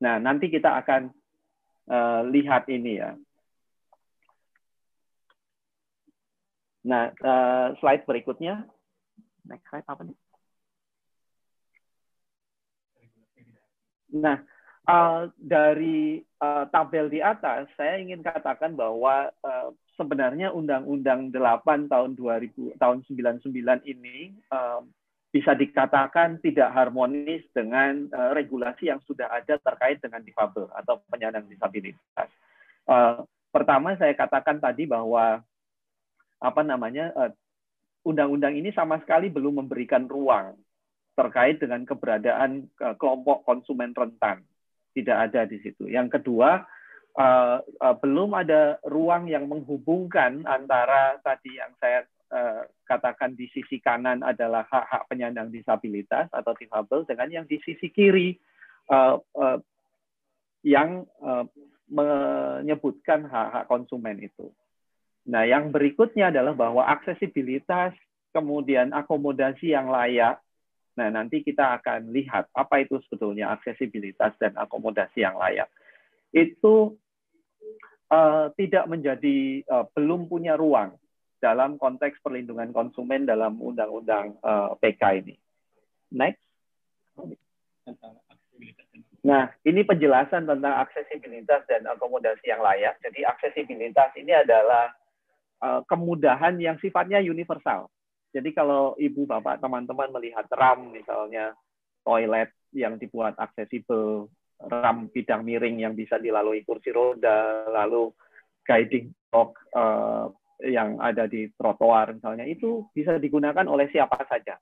Nah, 0.01 0.17
nanti 0.17 0.49
kita 0.49 0.81
akan 0.81 1.13
uh, 1.93 2.21
lihat 2.29 2.67
ini 2.73 2.97
ya. 2.97 3.13
Nah, 6.89 7.13
uh, 7.21 7.77
slide 7.79 8.09
berikutnya. 8.09 8.65
Next 9.45 9.69
slide 9.69 9.85
apa 9.85 10.03
nih? 10.09 10.17
Nah, 14.11 14.43
uh, 14.89 15.31
dari 15.37 16.25
uh, 16.43 16.65
tabel 16.73 17.13
di 17.13 17.21
atas, 17.21 17.69
saya 17.77 18.01
ingin 18.01 18.25
katakan 18.25 18.75
bahwa 18.75 19.31
uh, 19.45 19.71
sebenarnya 19.95 20.51
Undang-Undang 20.57 21.31
8 21.31 21.93
tahun 21.93 22.17
2000 22.17 22.81
tahun 22.81 23.05
99 23.05 23.53
ini 23.85 24.35
uh, 24.49 24.81
bisa 25.31 25.55
dikatakan 25.55 26.43
tidak 26.43 26.75
harmonis 26.75 27.47
dengan 27.55 28.11
uh, 28.11 28.35
regulasi 28.35 28.91
yang 28.91 28.99
sudah 29.07 29.31
ada 29.31 29.63
terkait 29.63 30.03
dengan 30.03 30.19
difabel 30.27 30.67
atau 30.75 30.99
penyandang 31.07 31.47
disabilitas. 31.47 32.29
Uh, 32.87 33.23
pertama 33.55 33.95
saya 33.95 34.11
katakan 34.19 34.59
tadi 34.59 34.91
bahwa 34.91 35.39
apa 36.41 36.63
namanya 36.65 37.13
undang-undang 38.03 38.57
uh, 38.57 38.59
ini 38.59 38.75
sama 38.75 38.99
sekali 39.05 39.29
belum 39.31 39.63
memberikan 39.63 40.09
ruang 40.11 40.57
terkait 41.15 41.61
dengan 41.61 41.85
keberadaan 41.85 42.67
kelompok 42.97 43.45
konsumen 43.45 43.93
rentan. 43.93 44.41
Tidak 44.91 45.15
ada 45.15 45.47
di 45.47 45.61
situ. 45.63 45.87
Yang 45.87 46.19
kedua, 46.19 46.65
uh, 47.15 47.59
uh, 47.63 47.97
belum 47.99 48.35
ada 48.35 48.79
ruang 48.87 49.27
yang 49.31 49.47
menghubungkan 49.47 50.43
antara 50.47 51.19
tadi 51.23 51.59
yang 51.59 51.71
saya 51.79 52.07
uh, 52.31 52.63
katakan 52.87 53.35
di 53.35 53.51
sisi 53.51 53.79
kanan 53.83 54.25
adalah 54.25 54.67
hak-hak 54.67 55.07
penyandang 55.11 55.51
disabilitas 55.51 56.31
atau 56.31 56.55
difabel 56.57 57.07
dengan 57.07 57.43
yang 57.43 57.47
di 57.47 57.59
sisi 57.63 57.91
kiri 57.91 58.39
uh, 58.91 59.19
uh, 59.37 59.59
yang 60.67 61.09
menyebutkan 61.91 63.25
hak-hak 63.25 63.65
konsumen 63.65 64.21
itu. 64.21 64.53
Nah, 65.25 65.49
yang 65.49 65.73
berikutnya 65.73 66.29
adalah 66.29 66.53
bahwa 66.53 66.85
aksesibilitas, 66.85 67.97
kemudian 68.31 68.93
akomodasi 68.93 69.73
yang 69.73 69.89
layak, 69.89 70.37
Nah, 71.01 71.09
nanti 71.09 71.41
kita 71.41 71.81
akan 71.81 72.13
lihat 72.13 72.53
apa 72.53 72.85
itu 72.85 73.01
sebetulnya 73.09 73.57
aksesibilitas 73.57 74.37
dan 74.37 74.53
akomodasi 74.53 75.25
yang 75.25 75.41
layak. 75.41 75.71
Itu 76.29 77.01
uh, 78.13 78.53
tidak 78.59 78.85
menjadi 78.85 79.65
uh, 79.71 79.89
belum 79.97 80.29
punya 80.29 80.61
ruang 80.61 80.93
dalam 81.41 81.81
konteks 81.81 82.21
perlindungan 82.21 82.71
konsumen 82.71 83.25
dalam 83.25 83.57
undang-undang 83.57 84.37
uh, 84.45 84.77
eh, 84.77 84.93
PK 84.93 85.03
ini. 85.25 85.35
Next. 86.13 86.45
Nah, 89.21 89.53
ini 89.65 89.85
penjelasan 89.85 90.49
tentang 90.49 90.81
aksesibilitas 90.81 91.65
dan 91.69 91.85
akomodasi 91.89 92.49
yang 92.49 92.65
layak. 92.65 92.97
Jadi 93.05 93.25
aksesibilitas 93.25 94.17
ini 94.17 94.33
adalah 94.33 94.93
uh, 95.65 95.81
kemudahan 95.85 96.57
yang 96.61 96.77
sifatnya 96.81 97.21
universal. 97.21 97.89
Jadi 98.31 98.55
kalau 98.55 98.95
ibu 98.97 99.27
bapak 99.27 99.59
teman-teman 99.59 100.09
melihat 100.15 100.47
RAM 100.55 100.95
misalnya 100.95 101.53
toilet 102.07 102.55
yang 102.71 102.97
dibuat 102.97 103.35
aksesibel, 103.37 104.31
RAM 104.61 105.11
bidang 105.11 105.43
miring 105.43 105.83
yang 105.83 105.95
bisa 105.99 106.17
dilalui 106.17 106.63
kursi 106.63 106.95
roda, 106.95 107.67
lalu 107.69 108.15
guiding 108.65 109.11
dog 109.35 109.59
uh, 109.75 110.31
yang 110.65 111.01
ada 111.01 111.25
di 111.25 111.49
trotoar 111.57 112.17
misalnya 112.17 112.45
itu 112.45 112.89
bisa 112.93 113.17
digunakan 113.17 113.65
oleh 113.65 113.89
siapa 113.89 114.21
saja. 114.29 114.61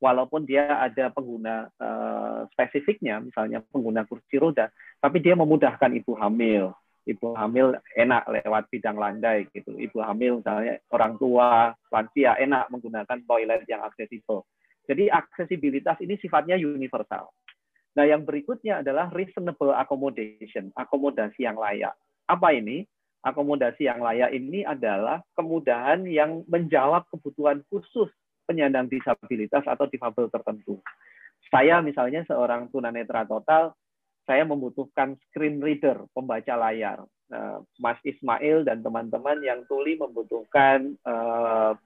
Walaupun 0.00 0.48
dia 0.48 0.80
ada 0.80 1.12
pengguna 1.12 1.68
uh, 1.76 2.48
spesifiknya, 2.56 3.20
misalnya 3.20 3.60
pengguna 3.68 4.08
kursi 4.08 4.40
roda, 4.40 4.72
tapi 4.96 5.20
dia 5.20 5.36
memudahkan 5.36 5.92
ibu 5.92 6.16
hamil, 6.16 6.72
ibu 7.04 7.36
hamil 7.36 7.76
enak 7.92 8.24
lewat 8.24 8.72
bidang 8.72 8.96
landai 8.96 9.44
gitu. 9.52 9.76
Ibu 9.76 10.00
hamil 10.00 10.40
misalnya 10.40 10.80
orang 10.88 11.20
tua, 11.20 11.76
lansia 11.92 12.32
enak 12.40 12.72
menggunakan 12.72 13.18
toilet 13.28 13.68
yang 13.68 13.84
aksesibel. 13.84 14.48
Jadi 14.88 15.12
aksesibilitas 15.12 16.00
ini 16.00 16.16
sifatnya 16.16 16.56
universal. 16.56 17.28
Nah, 17.94 18.04
yang 18.06 18.22
berikutnya 18.22 18.80
adalah 18.80 19.10
reasonable 19.10 19.74
accommodation, 19.74 20.70
akomodasi 20.78 21.42
yang 21.42 21.58
layak. 21.58 21.94
Apa 22.30 22.54
ini? 22.54 22.86
Akomodasi 23.20 23.84
yang 23.84 24.00
layak 24.00 24.32
ini 24.32 24.64
adalah 24.64 25.20
kemudahan 25.36 26.08
yang 26.08 26.40
menjawab 26.48 27.04
kebutuhan 27.12 27.60
khusus 27.68 28.08
penyandang 28.48 28.88
disabilitas 28.88 29.62
atau 29.68 29.84
difabel 29.84 30.32
tertentu. 30.32 30.80
Saya 31.52 31.84
misalnya 31.84 32.24
seorang 32.24 32.72
tunanetra 32.72 33.28
total, 33.28 33.76
saya 34.24 34.46
membutuhkan 34.48 35.20
screen 35.28 35.60
reader, 35.60 36.06
pembaca 36.16 36.54
layar. 36.56 37.04
Uh, 37.30 37.62
Mas 37.78 38.00
Ismail 38.02 38.66
dan 38.66 38.82
teman-teman 38.82 39.38
yang 39.44 39.62
tuli 39.70 39.94
membutuhkan 39.94 40.98
uh, 41.06 41.78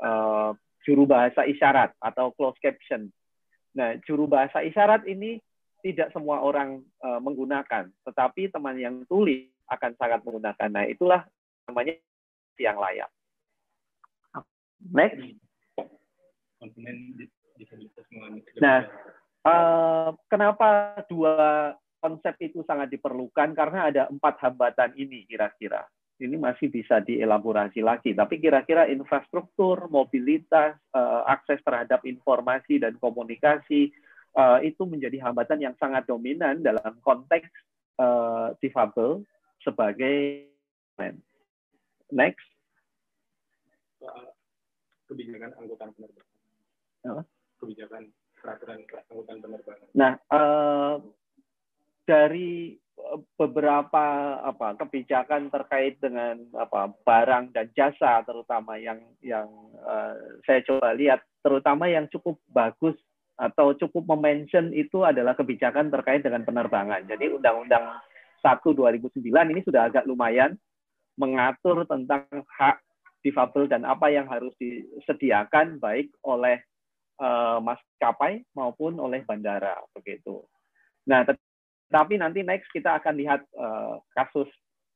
uh, 0.00 0.50
juru 0.84 1.08
bahasa 1.08 1.48
isyarat 1.48 1.96
atau 2.00 2.32
closed 2.36 2.60
caption. 2.60 3.08
Nah, 3.72 3.96
juru 4.04 4.28
bahasa 4.28 4.60
isyarat 4.60 5.08
ini 5.08 5.40
tidak 5.80 6.12
semua 6.12 6.44
orang 6.44 6.84
uh, 7.00 7.16
menggunakan, 7.16 7.88
tetapi 8.04 8.52
teman 8.52 8.76
yang 8.76 9.04
tuli 9.08 9.48
akan 9.70 9.90
sangat 9.96 10.20
menggunakan. 10.26 10.68
Nah, 10.68 10.84
itulah 10.90 11.22
namanya 11.70 11.94
yang 12.58 12.76
layak. 12.76 13.10
Next. 14.90 15.38
Nah, 18.60 18.88
uh, 19.44 20.10
kenapa 20.28 21.00
dua 21.06 21.72
konsep 22.00 22.34
itu 22.40 22.64
sangat 22.64 22.88
diperlukan 22.96 23.52
karena 23.52 23.92
ada 23.92 24.02
empat 24.08 24.40
hambatan 24.40 24.96
ini 24.96 25.28
kira-kira. 25.28 25.84
Ini 26.20 26.36
masih 26.36 26.68
bisa 26.68 27.00
dielaborasi 27.00 27.80
lagi, 27.80 28.12
tapi 28.12 28.36
kira-kira 28.44 28.84
infrastruktur, 28.92 29.88
mobilitas, 29.88 30.76
uh, 30.92 31.24
akses 31.24 31.64
terhadap 31.64 32.04
informasi 32.04 32.76
dan 32.76 33.00
komunikasi 33.00 33.88
uh, 34.36 34.60
itu 34.60 34.84
menjadi 34.84 35.16
hambatan 35.24 35.64
yang 35.64 35.74
sangat 35.80 36.04
dominan 36.04 36.60
dalam 36.60 37.00
konteks 37.00 37.48
uh, 37.96 38.52
difabel 38.60 39.24
sebagai 39.62 40.48
next 42.10 42.50
kebijakan 45.10 45.50
angkutan 45.58 45.90
penerbangan. 45.98 47.24
Kebijakan 47.58 48.02
peraturan 48.38 48.78
angkutan 49.10 49.36
penerbangan. 49.42 49.88
Nah, 49.92 50.12
uh, 50.30 51.02
dari 52.06 52.78
beberapa 53.34 54.38
apa 54.44 54.76
kebijakan 54.76 55.48
terkait 55.48 55.96
dengan 55.98 56.36
apa 56.52 56.92
barang 57.00 57.56
dan 57.56 57.72
jasa 57.72 58.20
terutama 58.28 58.76
yang 58.76 59.00
yang 59.24 59.48
uh, 59.80 60.14
saya 60.44 60.60
coba 60.68 60.92
lihat 60.92 61.24
terutama 61.40 61.88
yang 61.88 62.06
cukup 62.12 62.36
bagus 62.52 62.94
atau 63.40 63.72
cukup 63.72 64.04
memention 64.04 64.68
itu 64.76 65.00
adalah 65.00 65.32
kebijakan 65.32 65.88
terkait 65.88 66.20
dengan 66.20 66.44
penerbangan. 66.44 67.08
Jadi 67.08 67.32
Undang-Undang 67.40 67.84
1 68.40 68.60
2009 68.64 69.20
ini 69.24 69.60
sudah 69.62 69.88
agak 69.88 70.04
lumayan 70.08 70.56
mengatur 71.20 71.84
tentang 71.84 72.24
hak 72.56 72.80
difabel 73.20 73.68
dan 73.68 73.84
apa 73.84 74.08
yang 74.08 74.24
harus 74.24 74.52
disediakan 74.56 75.76
baik 75.76 76.08
oleh 76.24 76.60
uh, 77.20 77.60
maskapai 77.60 78.40
maupun 78.56 78.96
oleh 78.96 79.20
bandara 79.28 79.76
begitu. 79.92 80.40
Nah, 81.04 81.28
tapi 81.92 82.16
nanti 82.16 82.40
next 82.40 82.72
kita 82.72 82.96
akan 82.96 83.14
lihat 83.20 83.44
uh, 83.56 84.00
kasus 84.16 84.48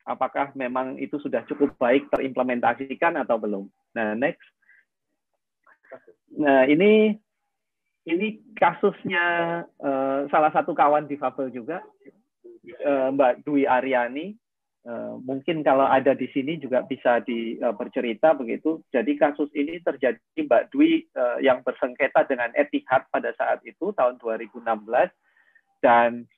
apakah 0.09 0.53
memang 0.57 0.97
itu 1.01 1.17
sudah 1.21 1.45
cukup 1.49 1.77
baik 1.77 2.09
terimplementasikan 2.13 3.21
atau 3.21 3.37
belum. 3.37 3.65
Nah, 3.97 4.17
next. 4.17 4.45
Nah, 6.35 6.65
ini 6.65 7.17
ini 8.05 8.41
kasusnya 8.57 9.25
uh, 9.81 10.29
salah 10.29 10.53
satu 10.53 10.77
kawan 10.77 11.09
difabel 11.09 11.49
juga, 11.53 11.81
uh, 12.85 13.09
Mbak 13.13 13.45
Dwi 13.45 13.69
Aryani. 13.69 14.37
Uh, 14.85 15.17
mungkin 15.25 15.65
kalau 15.65 15.89
ada 15.89 16.13
di 16.13 16.29
sini 16.29 16.61
juga 16.61 16.85
bisa 16.85 17.25
di, 17.25 17.57
bercerita 17.57 18.37
begitu. 18.37 18.85
Jadi 18.93 19.17
kasus 19.17 19.49
ini 19.57 19.81
terjadi 19.81 20.21
Mbak 20.37 20.77
Dwi 20.77 21.09
yang 21.41 21.65
bersengketa 21.65 22.29
dengan 22.29 22.53
Etihad 22.53 23.09
pada 23.09 23.33
saat 23.41 23.65
itu 23.65 23.97
tahun 23.97 24.21
2016 24.21 24.61
dan 25.81 26.29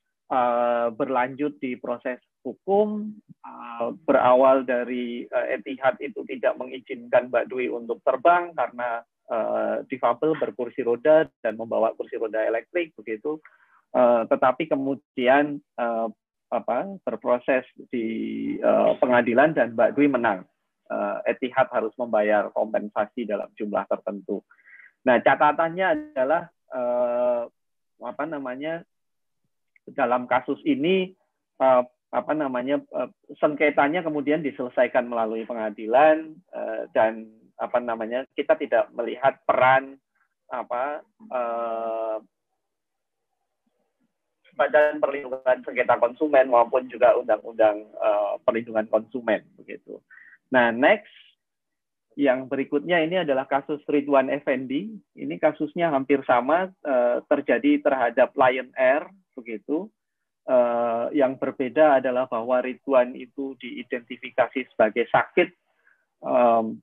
berlanjut 0.94 1.58
di 1.58 1.74
proses 1.74 2.22
hukum 2.46 3.10
berawal 4.06 4.62
dari 4.62 5.26
Etihad 5.30 5.98
itu 5.98 6.22
tidak 6.30 6.54
mengizinkan 6.54 7.26
Mbak 7.26 7.50
Dwi 7.50 7.66
untuk 7.66 7.98
terbang 8.06 8.54
karena 8.54 9.02
uh, 9.30 9.82
difabel 9.86 10.38
berkursi 10.38 10.82
roda 10.86 11.26
dan 11.42 11.54
membawa 11.58 11.92
kursi 11.94 12.18
roda 12.18 12.42
elektrik 12.42 12.94
begitu. 12.98 13.38
Uh, 13.96 14.28
tetapi 14.28 14.68
kemudian 14.68 15.56
uh, 15.80 16.12
apa 16.52 17.00
berproses 17.00 17.64
di 17.88 18.06
uh, 18.60 18.92
pengadilan 19.00 19.56
dan 19.56 19.72
Mbak 19.72 19.96
Dwi 19.96 20.12
menang. 20.12 20.44
Uh, 20.86 21.18
Etihad 21.26 21.66
harus 21.72 21.90
membayar 21.98 22.52
kompensasi 22.52 23.24
dalam 23.24 23.48
jumlah 23.56 23.88
tertentu. 23.88 24.44
Nah 25.02 25.16
catatannya 25.18 26.12
adalah 26.12 26.46
uh, 26.70 27.48
apa 28.04 28.24
namanya 28.28 28.84
dalam 29.96 30.28
kasus 30.28 30.60
ini 30.62 31.16
uh, 31.58 31.82
apa 32.12 32.32
namanya 32.36 32.78
uh, 32.94 33.10
sengketanya 33.40 34.04
kemudian 34.06 34.44
diselesaikan 34.44 35.10
melalui 35.10 35.42
pengadilan 35.42 36.36
uh, 36.54 36.86
dan 36.94 37.26
apa 37.56 37.80
namanya 37.80 38.28
kita 38.36 38.54
tidak 38.60 38.92
melihat 38.92 39.40
peran 39.48 39.98
apa 40.46 41.02
uh, 41.32 42.22
Badan 44.56 44.98
Perlindungan 44.98 45.62
Sengketa 45.62 46.00
Konsumen 46.00 46.48
maupun 46.48 46.88
juga 46.88 47.12
Undang-Undang 47.20 47.76
uh, 48.00 48.34
Perlindungan 48.42 48.88
Konsumen 48.88 49.44
begitu. 49.60 50.00
Nah, 50.48 50.72
next 50.72 51.12
yang 52.16 52.48
berikutnya 52.48 53.04
ini 53.04 53.20
adalah 53.20 53.44
kasus 53.44 53.84
Ridwan 53.84 54.32
Effendi. 54.32 54.96
Ini 55.12 55.36
kasusnya 55.36 55.92
hampir 55.92 56.24
sama 56.24 56.72
uh, 56.88 57.20
terjadi 57.28 57.84
terhadap 57.84 58.32
Lion 58.32 58.72
Air 58.72 59.04
begitu. 59.36 59.92
Uh, 60.46 61.10
yang 61.10 61.36
berbeda 61.36 62.00
adalah 62.00 62.24
bahwa 62.30 62.62
Ridwan 62.62 63.12
itu 63.18 63.58
diidentifikasi 63.58 64.70
sebagai 64.72 65.10
sakit 65.10 65.50
um, 66.22 66.78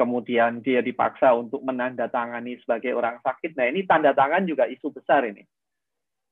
kemudian 0.00 0.64
dia 0.64 0.80
dipaksa 0.80 1.36
untuk 1.36 1.60
menandatangani 1.60 2.56
sebagai 2.64 2.96
orang 2.96 3.20
sakit. 3.20 3.52
Nah, 3.52 3.68
ini 3.68 3.84
tanda 3.84 4.16
tangan 4.16 4.48
juga 4.48 4.64
isu 4.64 4.88
besar 4.96 5.28
ini. 5.28 5.44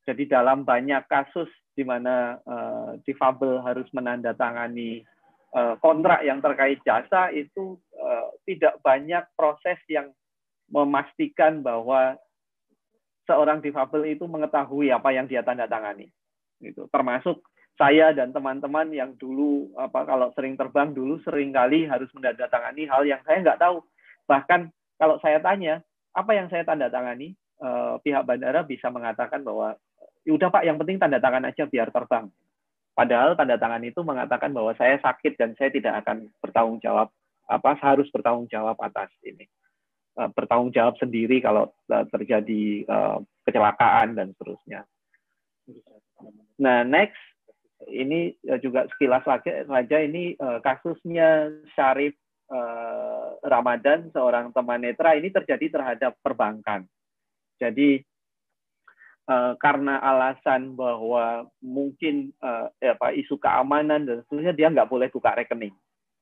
Jadi 0.09 0.25
dalam 0.25 0.65
banyak 0.65 1.05
kasus 1.05 1.53
di 1.77 1.85
mana 1.85 2.41
uh, 2.49 2.97
difabel 3.05 3.61
harus 3.61 3.85
menandatangani 3.93 5.05
uh, 5.53 5.77
kontrak 5.85 6.25
yang 6.25 6.41
terkait 6.41 6.81
jasa 6.81 7.29
itu 7.29 7.77
uh, 8.01 8.33
tidak 8.49 8.81
banyak 8.81 9.21
proses 9.37 9.77
yang 9.93 10.09
memastikan 10.73 11.61
bahwa 11.61 12.17
seorang 13.29 13.61
difabel 13.61 14.09
itu 14.09 14.25
mengetahui 14.25 14.89
apa 14.89 15.13
yang 15.13 15.29
dia 15.29 15.45
tanda 15.45 15.69
tangani. 15.69 16.09
Gitu. 16.57 16.89
Termasuk 16.89 17.45
saya 17.79 18.11
dan 18.11 18.35
teman-teman 18.35 18.91
yang 18.91 19.15
dulu 19.21 19.71
apa 19.79 20.03
kalau 20.09 20.33
sering 20.35 20.59
terbang 20.59 20.91
dulu 20.91 21.21
sering 21.23 21.55
kali 21.55 21.87
harus 21.87 22.11
menandatangani 22.17 22.89
hal 22.91 23.05
yang 23.05 23.21
saya 23.23 23.45
nggak 23.45 23.61
tahu. 23.61 23.85
Bahkan 24.27 24.73
kalau 24.99 25.21
saya 25.23 25.39
tanya 25.39 25.85
apa 26.11 26.35
yang 26.35 26.51
saya 26.51 26.67
tanda 26.67 26.91
tangani, 26.91 27.39
eh, 27.39 27.95
pihak 28.03 28.27
bandara 28.27 28.67
bisa 28.67 28.91
mengatakan 28.91 29.47
bahwa 29.47 29.79
ya 30.29 30.37
udah 30.37 30.53
Pak, 30.53 30.63
yang 30.69 30.77
penting 30.77 31.01
tanda 31.01 31.17
tangan 31.17 31.49
aja 31.49 31.65
biar 31.65 31.89
terbang. 31.89 32.29
Padahal 32.93 33.33
tanda 33.33 33.57
tangan 33.57 33.81
itu 33.81 34.05
mengatakan 34.05 34.53
bahwa 34.53 34.77
saya 34.77 35.01
sakit 35.01 35.41
dan 35.41 35.57
saya 35.57 35.73
tidak 35.73 36.05
akan 36.05 36.29
bertanggung 36.45 36.85
jawab 36.85 37.09
apa 37.49 37.73
harus 37.81 38.05
bertanggung 38.13 38.45
jawab 38.53 38.77
atas 38.85 39.09
ini 39.25 39.49
eh, 40.21 40.29
bertanggung 40.37 40.69
jawab 40.69 41.01
sendiri 41.01 41.41
kalau 41.41 41.73
eh, 41.89 42.05
terjadi 42.13 42.85
kecelakaan 43.49 44.21
dan 44.21 44.37
seterusnya. 44.37 44.85
Nah, 46.61 46.85
next 46.85 47.23
ini 47.89 48.37
eh, 48.37 48.61
juga 48.61 48.85
sekilas 48.93 49.25
lagi 49.25 49.65
saja 49.65 49.97
ini 50.05 50.37
kasusnya 50.61 51.49
Syarif 51.73 52.13
Ramadan 53.45 54.13
seorang 54.13 54.53
teman 54.53 54.85
netra 54.85 55.17
ini 55.17 55.33
terjadi 55.33 55.73
terhadap 55.73 56.13
perbankan. 56.21 56.85
Jadi 57.57 58.03
uh, 59.29 59.53
karena 59.61 60.01
alasan 60.01 60.75
bahwa 60.75 61.47
mungkin 61.61 62.33
uh, 62.41 62.73
apa, 62.81 63.13
isu 63.15 63.37
keamanan 63.37 64.09
dan 64.09 64.25
seterusnya 64.27 64.57
dia 64.57 64.73
nggak 64.73 64.91
boleh 64.91 65.09
buka 65.13 65.37
rekening. 65.37 65.77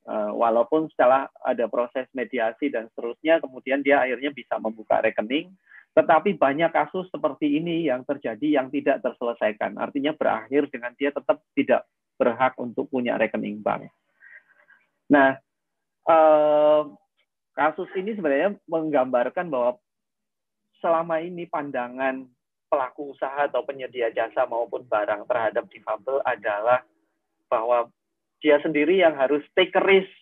Uh, 0.07 0.31
walaupun 0.39 0.87
setelah 0.95 1.27
ada 1.43 1.67
proses 1.67 2.07
mediasi 2.15 2.71
dan 2.71 2.87
seterusnya, 2.95 3.43
kemudian 3.43 3.83
dia 3.83 4.07
akhirnya 4.07 4.31
bisa 4.31 4.55
membuka 4.59 5.03
rekening 5.03 5.51
tetapi 5.97 6.37
banyak 6.37 6.69
kasus 6.77 7.09
seperti 7.09 7.57
ini 7.57 7.89
yang 7.89 8.05
terjadi 8.05 8.61
yang 8.61 8.69
tidak 8.69 9.01
terselesaikan. 9.01 9.81
Artinya 9.81 10.13
berakhir 10.13 10.69
dengan 10.69 10.93
dia 10.93 11.09
tetap 11.09 11.41
tidak 11.57 11.89
berhak 12.21 12.53
untuk 12.61 12.85
punya 12.93 13.17
rekening 13.17 13.65
bank. 13.65 13.89
Nah, 15.09 15.41
eh, 16.05 16.83
kasus 17.57 17.89
ini 17.97 18.13
sebenarnya 18.13 18.61
menggambarkan 18.69 19.49
bahwa 19.49 19.81
selama 20.85 21.25
ini 21.25 21.49
pandangan 21.49 22.29
pelaku 22.77 23.17
usaha 23.17 23.49
atau 23.49 23.65
penyedia 23.65 24.13
jasa 24.13 24.45
maupun 24.45 24.85
barang 24.85 25.25
terhadap 25.25 25.65
difabel 25.73 26.21
adalah 26.29 26.85
bahwa 27.49 27.89
dia 28.45 28.61
sendiri 28.61 29.01
yang 29.01 29.17
harus 29.17 29.41
take 29.57 29.73
risk 29.81 30.13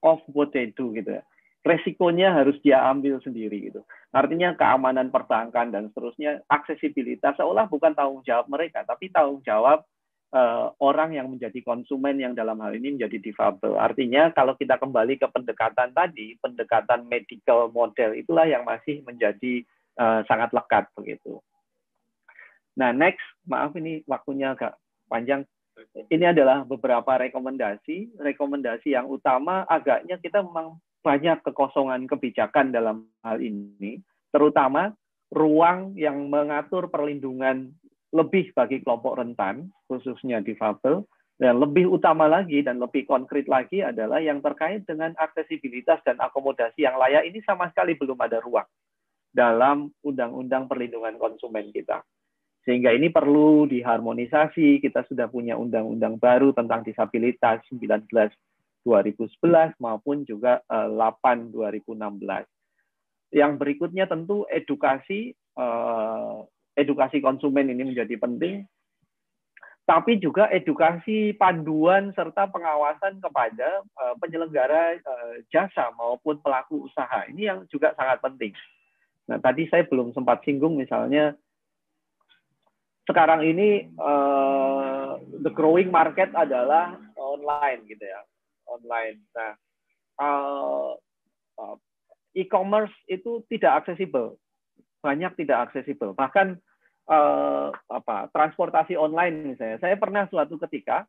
of 0.00 0.24
what 0.32 0.48
they 0.56 0.72
do 0.72 0.96
gitu 0.96 1.20
ya 1.20 1.24
resikonya 1.68 2.32
harus 2.32 2.56
dia 2.64 2.80
ambil 2.88 3.20
sendiri 3.20 3.68
gitu. 3.68 3.84
Artinya 4.14 4.56
keamanan 4.56 5.12
perbankan 5.12 5.68
dan 5.68 5.92
seterusnya, 5.92 6.40
aksesibilitas 6.48 7.36
seolah 7.36 7.68
bukan 7.68 7.92
tanggung 7.92 8.24
jawab 8.24 8.48
mereka, 8.48 8.88
tapi 8.88 9.12
tanggung 9.12 9.44
jawab 9.44 9.84
uh, 10.32 10.72
orang 10.80 11.12
yang 11.12 11.28
menjadi 11.28 11.60
konsumen 11.60 12.16
yang 12.16 12.32
dalam 12.32 12.56
hal 12.64 12.72
ini 12.72 12.96
menjadi 12.96 13.20
difabel. 13.20 13.76
Artinya 13.76 14.32
kalau 14.32 14.56
kita 14.56 14.80
kembali 14.80 15.20
ke 15.20 15.28
pendekatan 15.28 15.92
tadi, 15.92 16.40
pendekatan 16.40 17.04
medical 17.04 17.68
model 17.68 18.16
itulah 18.16 18.48
yang 18.48 18.64
masih 18.64 19.04
menjadi 19.04 19.60
uh, 20.00 20.24
sangat 20.24 20.48
lekat 20.56 20.88
begitu. 20.96 21.42
Nah 22.78 22.94
next, 22.94 23.26
maaf 23.44 23.74
ini 23.74 24.06
waktunya 24.06 24.54
agak 24.54 24.78
panjang. 25.10 25.42
Ini 26.10 26.30
adalah 26.30 26.62
beberapa 26.62 27.18
rekomendasi. 27.18 28.18
Rekomendasi 28.22 28.94
yang 28.94 29.10
utama 29.10 29.66
agaknya 29.66 30.18
kita 30.22 30.42
memang 30.46 30.78
banyak 31.02 31.42
kekosongan 31.46 32.06
kebijakan 32.10 32.74
dalam 32.74 33.06
hal 33.22 33.38
ini, 33.38 34.02
terutama 34.34 34.94
ruang 35.30 35.94
yang 35.94 36.26
mengatur 36.26 36.90
perlindungan 36.90 37.70
lebih 38.10 38.50
bagi 38.56 38.82
kelompok 38.82 39.20
rentan, 39.20 39.70
khususnya 39.86 40.42
difabel, 40.42 41.04
dan 41.38 41.62
lebih 41.62 41.86
utama 41.86 42.26
lagi 42.26 42.66
dan 42.66 42.82
lebih 42.82 43.06
konkret 43.06 43.46
lagi 43.46 43.78
adalah 43.78 44.18
yang 44.18 44.42
terkait 44.42 44.82
dengan 44.90 45.14
aksesibilitas 45.14 46.02
dan 46.02 46.18
akomodasi 46.18 46.82
yang 46.82 46.98
layak 46.98 47.30
ini 47.30 47.38
sama 47.46 47.70
sekali 47.70 47.94
belum 47.94 48.18
ada 48.18 48.42
ruang 48.42 48.66
dalam 49.30 49.94
Undang-Undang 50.02 50.66
Perlindungan 50.66 51.14
Konsumen 51.14 51.70
kita. 51.70 52.02
Sehingga 52.68 52.92
ini 52.92 53.08
perlu 53.08 53.64
diharmonisasi. 53.64 54.84
Kita 54.84 55.00
sudah 55.08 55.24
punya 55.32 55.56
undang-undang 55.56 56.20
baru 56.20 56.52
tentang 56.52 56.84
disabilitas 56.84 57.64
19 57.72 58.04
2011 58.84 59.80
maupun 59.80 60.28
juga 60.28 60.60
8 60.68 60.92
eh, 60.92 61.80
2016. 61.80 63.32
Yang 63.32 63.52
berikutnya 63.56 64.04
tentu 64.04 64.44
edukasi 64.52 65.32
eh, 65.32 66.36
edukasi 66.76 67.24
konsumen 67.24 67.72
ini 67.72 67.88
menjadi 67.88 68.20
penting 68.20 68.68
tapi 69.88 70.20
juga 70.20 70.52
edukasi 70.52 71.32
panduan 71.40 72.12
serta 72.12 72.44
pengawasan 72.52 73.24
kepada 73.24 73.80
uh, 73.96 74.12
penyelenggara 74.20 75.00
jasa 75.48 75.88
maupun 75.96 76.36
pelaku 76.44 76.84
usaha. 76.84 77.24
Ini 77.32 77.48
yang 77.48 77.58
juga 77.72 77.96
sangat 77.96 78.20
penting. 78.20 78.52
Nah, 79.32 79.40
tadi 79.40 79.64
saya 79.72 79.88
belum 79.88 80.12
sempat 80.12 80.44
singgung 80.44 80.76
misalnya 80.76 81.32
sekarang 83.08 83.40
ini 83.40 83.88
uh, 83.96 85.16
the 85.40 85.48
growing 85.48 85.88
market 85.88 86.28
adalah 86.36 87.00
online 87.16 87.88
gitu 87.88 88.04
ya, 88.04 88.20
online. 88.68 89.24
Nah, 89.32 89.52
uh, 90.20 90.92
e-commerce 92.36 92.92
itu 93.08 93.42
tidak 93.48 93.82
aksesibel, 93.82 94.36
banyak 95.00 95.32
tidak 95.40 95.72
aksesibel. 95.72 96.12
Bahkan 96.12 96.60
uh, 97.08 97.72
apa 97.88 98.28
transportasi 98.36 98.94
online 98.94 99.56
misalnya. 99.56 99.80
Saya 99.80 99.96
pernah 99.96 100.28
suatu 100.28 100.60
ketika 100.68 101.08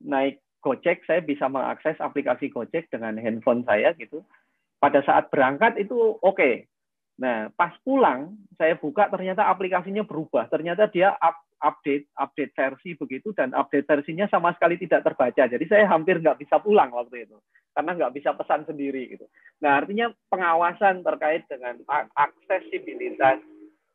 naik 0.00 0.38
Gojek, 0.60 1.02
saya 1.08 1.24
bisa 1.24 1.48
mengakses 1.50 1.96
aplikasi 1.98 2.52
Gojek 2.52 2.86
dengan 2.92 3.18
handphone 3.18 3.66
saya 3.66 3.90
gitu. 3.98 4.22
Pada 4.78 5.02
saat 5.02 5.28
berangkat 5.34 5.76
itu 5.82 6.16
oke. 6.22 6.38
Okay. 6.38 6.69
Nah, 7.20 7.52
pas 7.52 7.76
pulang 7.84 8.32
saya 8.56 8.80
buka 8.80 9.12
ternyata 9.12 9.44
aplikasinya 9.52 10.00
berubah. 10.08 10.48
Ternyata 10.48 10.88
dia 10.88 11.12
up, 11.20 11.36
update 11.60 12.08
update 12.16 12.56
versi 12.56 12.96
begitu 12.96 13.36
dan 13.36 13.52
update 13.52 13.84
versinya 13.84 14.24
sama 14.32 14.56
sekali 14.56 14.80
tidak 14.80 15.04
terbaca. 15.04 15.44
Jadi 15.44 15.64
saya 15.68 15.84
hampir 15.84 16.16
nggak 16.16 16.40
bisa 16.40 16.56
pulang 16.64 16.88
waktu 16.96 17.28
itu 17.28 17.36
karena 17.76 17.92
nggak 17.92 18.14
bisa 18.16 18.32
pesan 18.32 18.64
sendiri 18.64 19.12
gitu. 19.12 19.28
Nah, 19.60 19.84
artinya 19.84 20.08
pengawasan 20.32 21.04
terkait 21.04 21.44
dengan 21.46 21.76
aksesibilitas 22.16 23.44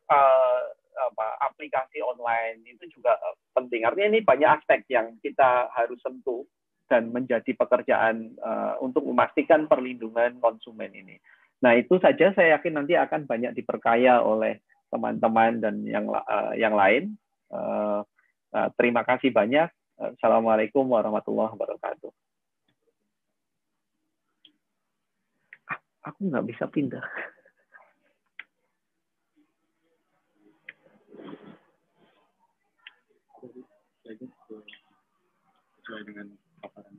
uh, 0.06 0.62
apa, 0.96 1.26
aplikasi 1.52 2.00
online 2.00 2.62
itu 2.64 2.88
juga 2.94 3.18
eh, 3.18 3.36
penting. 3.52 3.84
Artinya 3.84 4.08
ini 4.16 4.20
banyak 4.22 4.50
aspek 4.62 4.86
yang 4.88 5.18
kita 5.20 5.68
harus 5.74 5.98
sentuh 6.00 6.46
dan 6.86 7.10
menjadi 7.10 7.50
pekerjaan 7.58 8.38
uh, 8.38 8.78
untuk 8.78 9.02
memastikan 9.02 9.66
perlindungan 9.66 10.38
konsumen 10.38 10.94
ini. 10.94 11.18
Nah 11.64 11.72
itu 11.76 11.96
saja 12.02 12.32
saya 12.36 12.58
yakin 12.58 12.82
nanti 12.82 12.94
akan 12.96 13.24
banyak 13.24 13.56
diperkaya 13.56 14.20
oleh 14.20 14.60
teman-teman 14.92 15.60
dan 15.60 15.74
yang 15.84 16.06
uh, 16.10 16.52
yang 16.54 16.76
lain. 16.76 17.16
Uh, 17.48 18.04
uh, 18.52 18.68
terima 18.76 19.06
kasih 19.06 19.32
banyak. 19.32 19.68
Assalamualaikum 19.96 20.84
warahmatullahi 20.84 21.56
wabarakatuh. 21.56 22.12
Ah, 25.72 25.80
aku 26.12 26.20
nggak 26.28 26.46
bisa 26.52 26.68
pindah. 26.68 27.04
sesuai 35.86 36.02
dengan 36.02 36.26
paparan. 36.58 36.98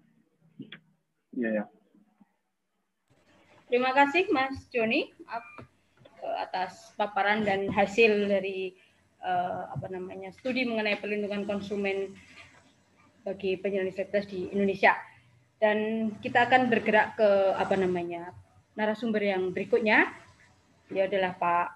Iya 1.35 1.49
ya. 1.59 1.76
Terima 3.67 3.91
kasih 3.91 4.31
Mas 4.31 4.67
Joni 4.71 5.11
atas 6.39 6.95
paparan 6.95 7.43
dan 7.43 7.67
hasil 7.71 8.27
dari 8.27 8.73
uh, 9.23 9.71
apa 9.71 9.87
namanya 9.91 10.31
studi 10.31 10.63
mengenai 10.63 10.99
perlindungan 10.99 11.43
konsumen 11.43 12.15
bagi 13.27 13.59
penyelesaian 13.59 14.23
di 14.27 14.47
Indonesia. 14.55 14.95
Dan 15.57 16.11
kita 16.23 16.47
akan 16.47 16.69
bergerak 16.71 17.17
ke 17.19 17.29
apa 17.57 17.75
namanya 17.75 18.31
narasumber 18.79 19.23
yang 19.23 19.51
berikutnya. 19.51 20.09
Dia 20.87 21.11
adalah 21.11 21.35
Pak 21.35 21.67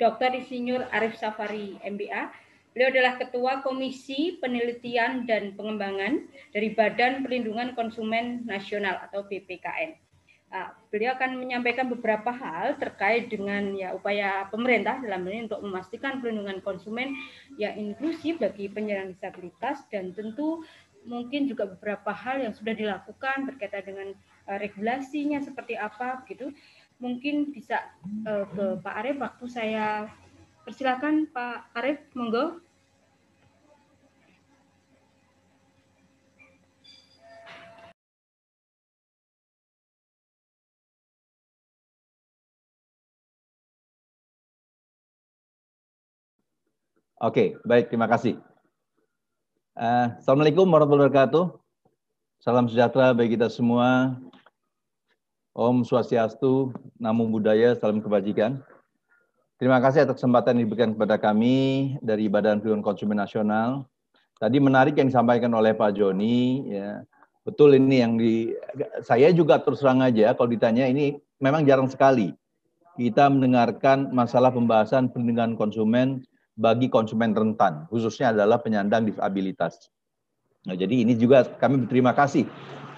Dr. 0.00 0.32
Insinyur 0.40 0.88
Arif 0.88 1.20
Safari 1.20 1.76
MBA 1.84 2.50
Beliau 2.70 2.94
adalah 2.94 3.18
Ketua 3.18 3.66
Komisi 3.66 4.38
Penelitian 4.38 5.26
dan 5.26 5.58
Pengembangan 5.58 6.22
dari 6.54 6.70
Badan 6.70 7.26
Perlindungan 7.26 7.74
Konsumen 7.74 8.46
Nasional 8.46 9.02
atau 9.02 9.26
BPKN. 9.26 10.09
Nah, 10.50 10.74
beliau 10.90 11.14
akan 11.14 11.38
menyampaikan 11.38 11.86
beberapa 11.86 12.34
hal 12.34 12.74
terkait 12.74 13.30
dengan 13.30 13.70
ya 13.78 13.94
upaya 13.94 14.50
pemerintah 14.50 14.98
dalam 14.98 15.22
ini 15.30 15.46
untuk 15.46 15.62
memastikan 15.62 16.18
perlindungan 16.18 16.58
konsumen 16.58 17.14
yang 17.54 17.78
inklusif 17.78 18.42
bagi 18.42 18.66
penyandang 18.66 19.14
disabilitas 19.14 19.86
dan 19.94 20.10
tentu 20.10 20.66
mungkin 21.06 21.46
juga 21.46 21.70
beberapa 21.70 22.10
hal 22.10 22.42
yang 22.42 22.52
sudah 22.52 22.74
dilakukan 22.74 23.46
berkaitan 23.46 23.86
dengan 23.86 24.08
uh, 24.50 24.58
regulasinya 24.58 25.38
seperti 25.38 25.78
apa 25.78 26.26
gitu. 26.26 26.50
Mungkin 26.98 27.54
bisa 27.54 27.86
uh, 28.26 28.44
ke 28.50 28.82
Pak 28.82 28.94
Arif 29.00 29.16
waktu 29.22 29.46
saya 29.48 30.10
Persilakan 30.70 31.26
Pak 31.32 31.72
Arif, 31.72 31.98
monggo. 32.12 32.60
Oke, 47.20 47.60
baik, 47.68 47.92
terima 47.92 48.08
kasih. 48.08 48.40
Uh, 49.76 50.08
Assalamualaikum 50.24 50.64
warahmatullahi 50.64 51.12
wabarakatuh. 51.12 51.52
Salam 52.40 52.64
sejahtera 52.64 53.12
bagi 53.12 53.36
kita 53.36 53.52
semua. 53.52 54.16
Om 55.52 55.84
Swastiastu, 55.84 56.72
Namo 56.96 57.28
Buddhaya, 57.28 57.76
salam 57.76 58.00
kebajikan. 58.00 58.64
Terima 59.60 59.84
kasih 59.84 60.08
atas 60.08 60.16
kesempatan 60.16 60.56
yang 60.56 60.64
diberikan 60.64 60.96
kepada 60.96 61.20
kami 61.20 61.92
dari 62.00 62.24
Badan 62.32 62.64
Perlindungan 62.64 62.88
Konsumen 62.88 63.20
Nasional. 63.20 63.84
Tadi 64.40 64.56
menarik 64.56 64.96
yang 64.96 65.12
disampaikan 65.12 65.52
oleh 65.52 65.76
Pak 65.76 66.00
Joni, 66.00 66.72
ya. 66.72 67.04
Betul 67.44 67.76
ini 67.76 68.00
yang 68.00 68.16
di 68.16 68.56
saya 69.04 69.28
juga 69.36 69.60
terus 69.60 69.84
terang 69.84 70.00
aja 70.00 70.32
kalau 70.32 70.48
ditanya 70.48 70.88
ini 70.88 71.20
memang 71.36 71.68
jarang 71.68 71.92
sekali 71.92 72.32
kita 72.96 73.28
mendengarkan 73.28 74.08
masalah 74.08 74.48
pembahasan 74.48 75.12
perlindungan 75.12 75.52
konsumen 75.56 76.24
bagi 76.60 76.92
konsumen 76.92 77.32
rentan, 77.32 77.88
khususnya 77.88 78.36
adalah 78.36 78.60
penyandang 78.60 79.08
disabilitas. 79.08 79.88
Nah, 80.68 80.76
jadi 80.76 80.92
ini 81.08 81.16
juga 81.16 81.48
kami 81.56 81.88
berterima 81.88 82.12
kasih. 82.12 82.44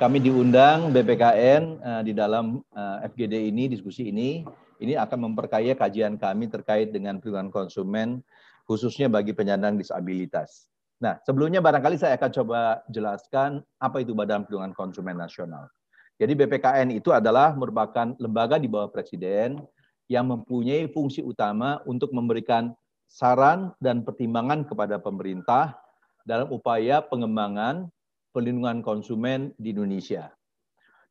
Kami 0.02 0.18
diundang 0.18 0.90
BPKN 0.90 1.78
uh, 1.78 2.02
eh, 2.02 2.02
di 2.10 2.12
dalam 2.12 2.58
uh, 2.74 3.06
eh, 3.06 3.06
FGD 3.14 3.54
ini, 3.54 3.70
diskusi 3.70 4.10
ini, 4.10 4.42
ini 4.82 4.98
akan 4.98 5.30
memperkaya 5.30 5.78
kajian 5.78 6.18
kami 6.18 6.50
terkait 6.50 6.90
dengan 6.90 7.22
perlindungan 7.22 7.54
konsumen, 7.54 8.18
khususnya 8.66 9.06
bagi 9.06 9.30
penyandang 9.30 9.78
disabilitas. 9.78 10.66
Nah, 10.98 11.22
sebelumnya 11.22 11.62
barangkali 11.62 12.02
saya 12.02 12.18
akan 12.18 12.30
coba 12.42 12.82
jelaskan 12.90 13.62
apa 13.78 14.02
itu 14.02 14.10
Badan 14.10 14.42
Perlindungan 14.42 14.74
Konsumen 14.74 15.14
Nasional. 15.14 15.70
Jadi 16.18 16.34
BPKN 16.34 16.98
itu 16.98 17.14
adalah 17.14 17.54
merupakan 17.54 18.14
lembaga 18.18 18.58
di 18.58 18.66
bawah 18.66 18.90
Presiden 18.90 19.62
yang 20.10 20.26
mempunyai 20.26 20.90
fungsi 20.90 21.22
utama 21.22 21.78
untuk 21.86 22.10
memberikan 22.14 22.74
saran 23.12 23.76
dan 23.76 24.08
pertimbangan 24.08 24.64
kepada 24.64 24.96
pemerintah 24.96 25.76
dalam 26.24 26.48
upaya 26.48 27.04
pengembangan 27.04 27.92
perlindungan 28.32 28.80
konsumen 28.80 29.52
di 29.60 29.76
Indonesia. 29.76 30.32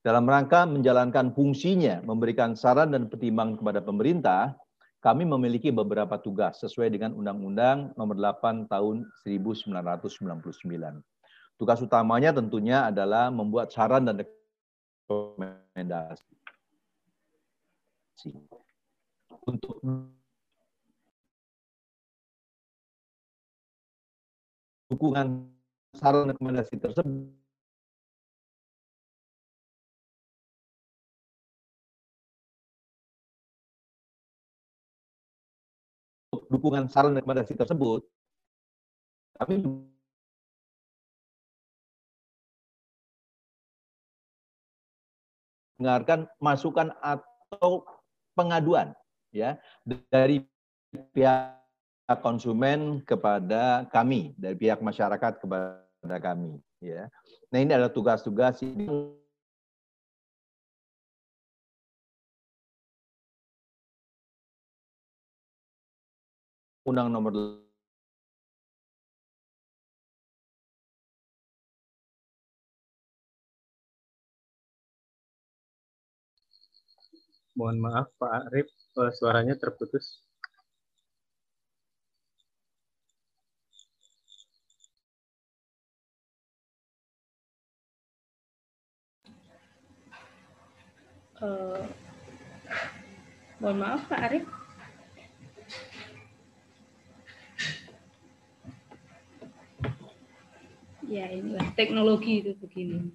Dalam 0.02 0.26
rangka 0.26 0.66
menjalankan 0.66 1.30
fungsinya, 1.38 2.02
memberikan 2.02 2.58
saran 2.58 2.90
dan 2.90 3.06
pertimbangan 3.06 3.62
kepada 3.62 3.86
pemerintah, 3.86 4.58
kami 4.98 5.30
memiliki 5.30 5.70
beberapa 5.70 6.18
tugas 6.18 6.58
sesuai 6.66 6.90
dengan 6.90 7.14
Undang-Undang 7.14 7.94
Nomor 7.94 8.18
8 8.18 8.66
Tahun 8.66 9.06
1999. 9.22 11.06
Tugas 11.62 11.78
utamanya 11.86 12.34
tentunya 12.34 12.90
adalah 12.90 13.30
membuat 13.30 13.70
saran 13.70 14.10
dan 14.10 14.26
rekomendasi 15.06 16.26
untuk 19.46 19.78
dukungan 24.92 25.48
saran 25.96 26.28
rekomendasi 26.36 26.76
tersebut. 26.76 27.32
Dukungan 36.52 36.92
saran 36.92 37.16
rekomendasi 37.16 37.56
tersebut, 37.56 38.04
kami 39.40 39.64
mendengarkan 45.80 46.28
masukan 46.44 46.92
atau 47.00 47.88
pengaduan 48.36 48.92
ya 49.32 49.56
dari 50.12 50.44
pihak 51.16 51.61
konsumen 52.20 53.00
kepada 53.06 53.88
kami 53.94 54.36
dari 54.36 54.56
pihak 54.60 54.84
masyarakat 54.84 55.40
kepada 55.40 56.18
kami 56.20 56.60
ya. 56.82 57.08
Nah, 57.54 57.60
ini 57.62 57.72
adalah 57.72 57.94
tugas-tugas 57.94 58.60
Undang 66.84 67.14
Nomor 67.14 67.62
Mohon 77.52 77.78
maaf 77.84 78.08
Pak 78.18 78.32
Arif, 78.48 78.68
eh, 78.98 79.12
suaranya 79.20 79.54
terputus. 79.60 80.31
Uh, 91.42 91.82
mohon 93.58 93.78
maaf 93.82 94.06
Pak 94.06 94.22
Arif. 94.30 94.46
Ya 101.10 101.28
inilah 101.34 101.66
teknologi 101.76 102.46
itu 102.46 102.54
begini. 102.62 103.12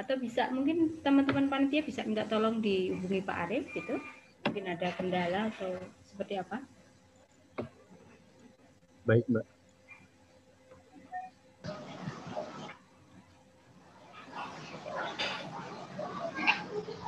atau 0.00 0.16
bisa 0.16 0.48
mungkin 0.48 0.96
teman-teman 1.04 1.52
panitia 1.52 1.84
bisa 1.84 2.00
minta 2.08 2.24
tolong 2.24 2.64
dihubungi 2.64 3.20
Pak 3.20 3.36
Arif 3.44 3.68
gitu 3.76 4.00
mungkin 4.48 4.64
ada 4.72 4.88
kendala 4.96 5.52
atau 5.52 5.76
seperti 6.08 6.40
apa 6.40 6.64
baik 9.04 9.28
mbak 9.28 9.59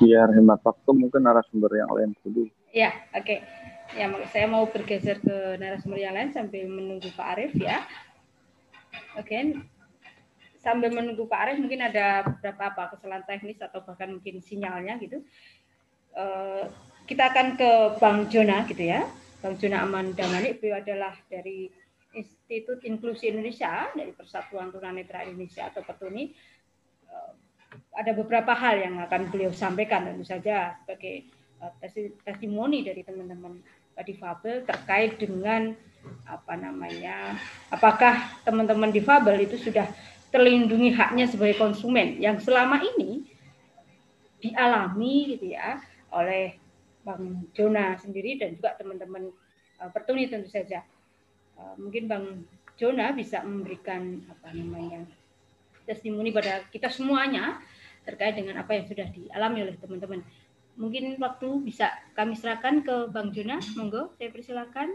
biar 0.03 0.29
hemat 0.35 0.61
waktu 0.67 0.91
mungkin 0.91 1.23
narasumber 1.23 1.71
yang 1.79 1.91
lain 1.95 2.11
dulu 2.27 2.51
ya 2.75 2.91
oke 3.15 3.23
okay. 3.23 3.39
ya 3.95 4.11
saya 4.35 4.51
mau 4.51 4.67
bergeser 4.67 5.23
ke 5.23 5.63
narasumber 5.63 6.03
yang 6.03 6.19
lain 6.19 6.35
sambil 6.35 6.67
menunggu 6.67 7.07
Pak 7.15 7.29
Arif 7.39 7.55
ya 7.55 7.87
oke 9.15 9.23
okay 9.23 9.63
sambil 10.63 10.95
menunggu 10.95 11.27
Pak 11.27 11.41
Arif 11.43 11.59
mungkin 11.59 11.83
ada 11.83 12.23
beberapa 12.23 12.71
apa 12.71 12.95
kesalahan 12.95 13.27
teknis 13.27 13.59
atau 13.59 13.83
bahkan 13.83 14.15
mungkin 14.15 14.39
sinyalnya 14.39 14.95
gitu. 15.03 15.27
Uh, 16.15 16.71
kita 17.11 17.35
akan 17.35 17.59
ke 17.59 17.71
Bang 17.99 18.31
Jona 18.31 18.63
gitu 18.71 18.87
ya. 18.87 19.03
Bang 19.43 19.59
Jona 19.59 19.83
Aman 19.83 20.15
Damani 20.15 20.55
beliau 20.55 20.79
adalah 20.79 21.19
dari 21.27 21.67
Institut 22.15 22.87
Inklusi 22.87 23.35
Indonesia 23.35 23.91
dari 23.91 24.15
Persatuan 24.15 24.71
Tunanetra 24.71 25.27
Indonesia 25.27 25.67
atau 25.67 25.83
Petuni. 25.83 26.31
Ada 27.93 28.17
beberapa 28.17 28.57
hal 28.57 28.81
yang 28.81 28.95
akan 29.05 29.29
beliau 29.29 29.53
sampaikan 29.53 30.09
tentu 30.09 30.25
saja 30.25 30.81
sebagai 30.81 31.29
uh, 31.61 31.73
testimoni 32.25 32.81
dari 32.85 33.05
teman-teman 33.05 33.61
difabel 34.01 34.65
terkait 34.65 35.21
dengan 35.21 35.77
apa 36.25 36.57
namanya 36.57 37.37
apakah 37.69 38.41
teman-teman 38.43 38.91
difabel 38.91 39.45
itu 39.45 39.61
sudah 39.61 39.87
terlindungi 40.33 40.97
haknya 40.97 41.29
sebagai 41.29 41.61
konsumen 41.61 42.17
yang 42.17 42.41
selama 42.41 42.81
ini 42.81 43.29
dialami 44.43 45.37
gitu 45.37 45.55
ya 45.55 45.79
oleh 46.11 46.57
Bang 47.03 47.47
Jona 47.55 47.99
sendiri 47.99 48.39
dan 48.39 48.57
juga 48.57 48.75
teman-teman 48.79 49.31
uh, 49.83 49.91
Pertuni 49.91 50.31
tentu 50.31 50.51
saja. 50.51 50.83
Uh, 51.59 51.75
mungkin 51.79 52.07
Bang 52.07 52.47
Jona 52.79 53.13
bisa 53.15 53.43
memberikan 53.43 54.23
apa 54.31 54.55
namanya 54.55 55.05
testimoni 55.85 56.31
pada 56.31 56.63
kita 56.71 56.89
semuanya 56.89 57.59
terkait 58.03 58.35
dengan 58.35 58.59
apa 58.59 58.75
yang 58.75 58.85
sudah 58.87 59.07
dialami 59.11 59.59
oleh 59.67 59.77
teman-teman. 59.79 60.21
Mungkin 60.75 61.21
waktu 61.21 61.49
bisa 61.63 61.93
kami 62.17 62.35
serahkan 62.35 62.81
ke 62.83 63.13
Bang 63.13 63.31
Jona, 63.31 63.61
monggo 63.77 64.11
saya 64.17 64.33
persilakan. 64.33 64.89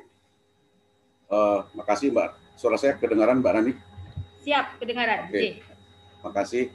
Uh, 1.28 1.64
makasih 1.78 2.10
Mbak. 2.12 2.58
Suara 2.58 2.76
saya 2.80 2.98
kedengaran 2.98 3.40
Mbak 3.44 3.54
Nani? 3.54 3.74
Siap, 4.42 4.82
kedengaran. 4.82 5.30
Oke. 5.30 5.62
Terima 5.62 6.32
kasih. 6.34 6.74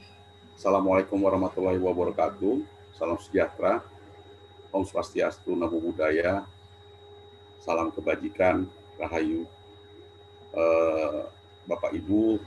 Assalamualaikum 0.54 1.18
warahmatullahi 1.18 1.80
wabarakatuh. 1.80 2.62
Salam 2.94 3.18
sejahtera. 3.18 3.82
Om 4.72 4.86
Swastiastu, 4.86 5.52
Namo 5.52 5.82
Buddhaya. 5.82 6.46
Salam 7.60 7.90
kebajikan, 7.90 8.70
Rahayu. 8.96 9.44
Uh, 10.52 11.26
Bapak 11.66 11.96
Ibu 11.96 12.38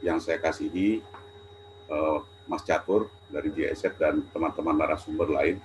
yang 0.00 0.22
saya 0.22 0.40
kasihi, 0.40 1.04
uh, 1.90 2.24
Mas 2.50 2.66
Catur 2.66 3.06
dari 3.30 3.54
JSF 3.54 3.94
dan 3.94 4.26
teman-teman 4.34 4.74
narasumber 4.74 5.30
lain. 5.30 5.62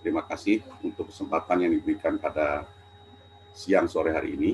Terima 0.00 0.24
kasih 0.24 0.64
untuk 0.80 1.12
kesempatan 1.12 1.60
yang 1.60 1.76
diberikan 1.76 2.16
pada 2.16 2.64
siang 3.52 3.84
sore 3.84 4.16
hari 4.16 4.32
ini. 4.32 4.50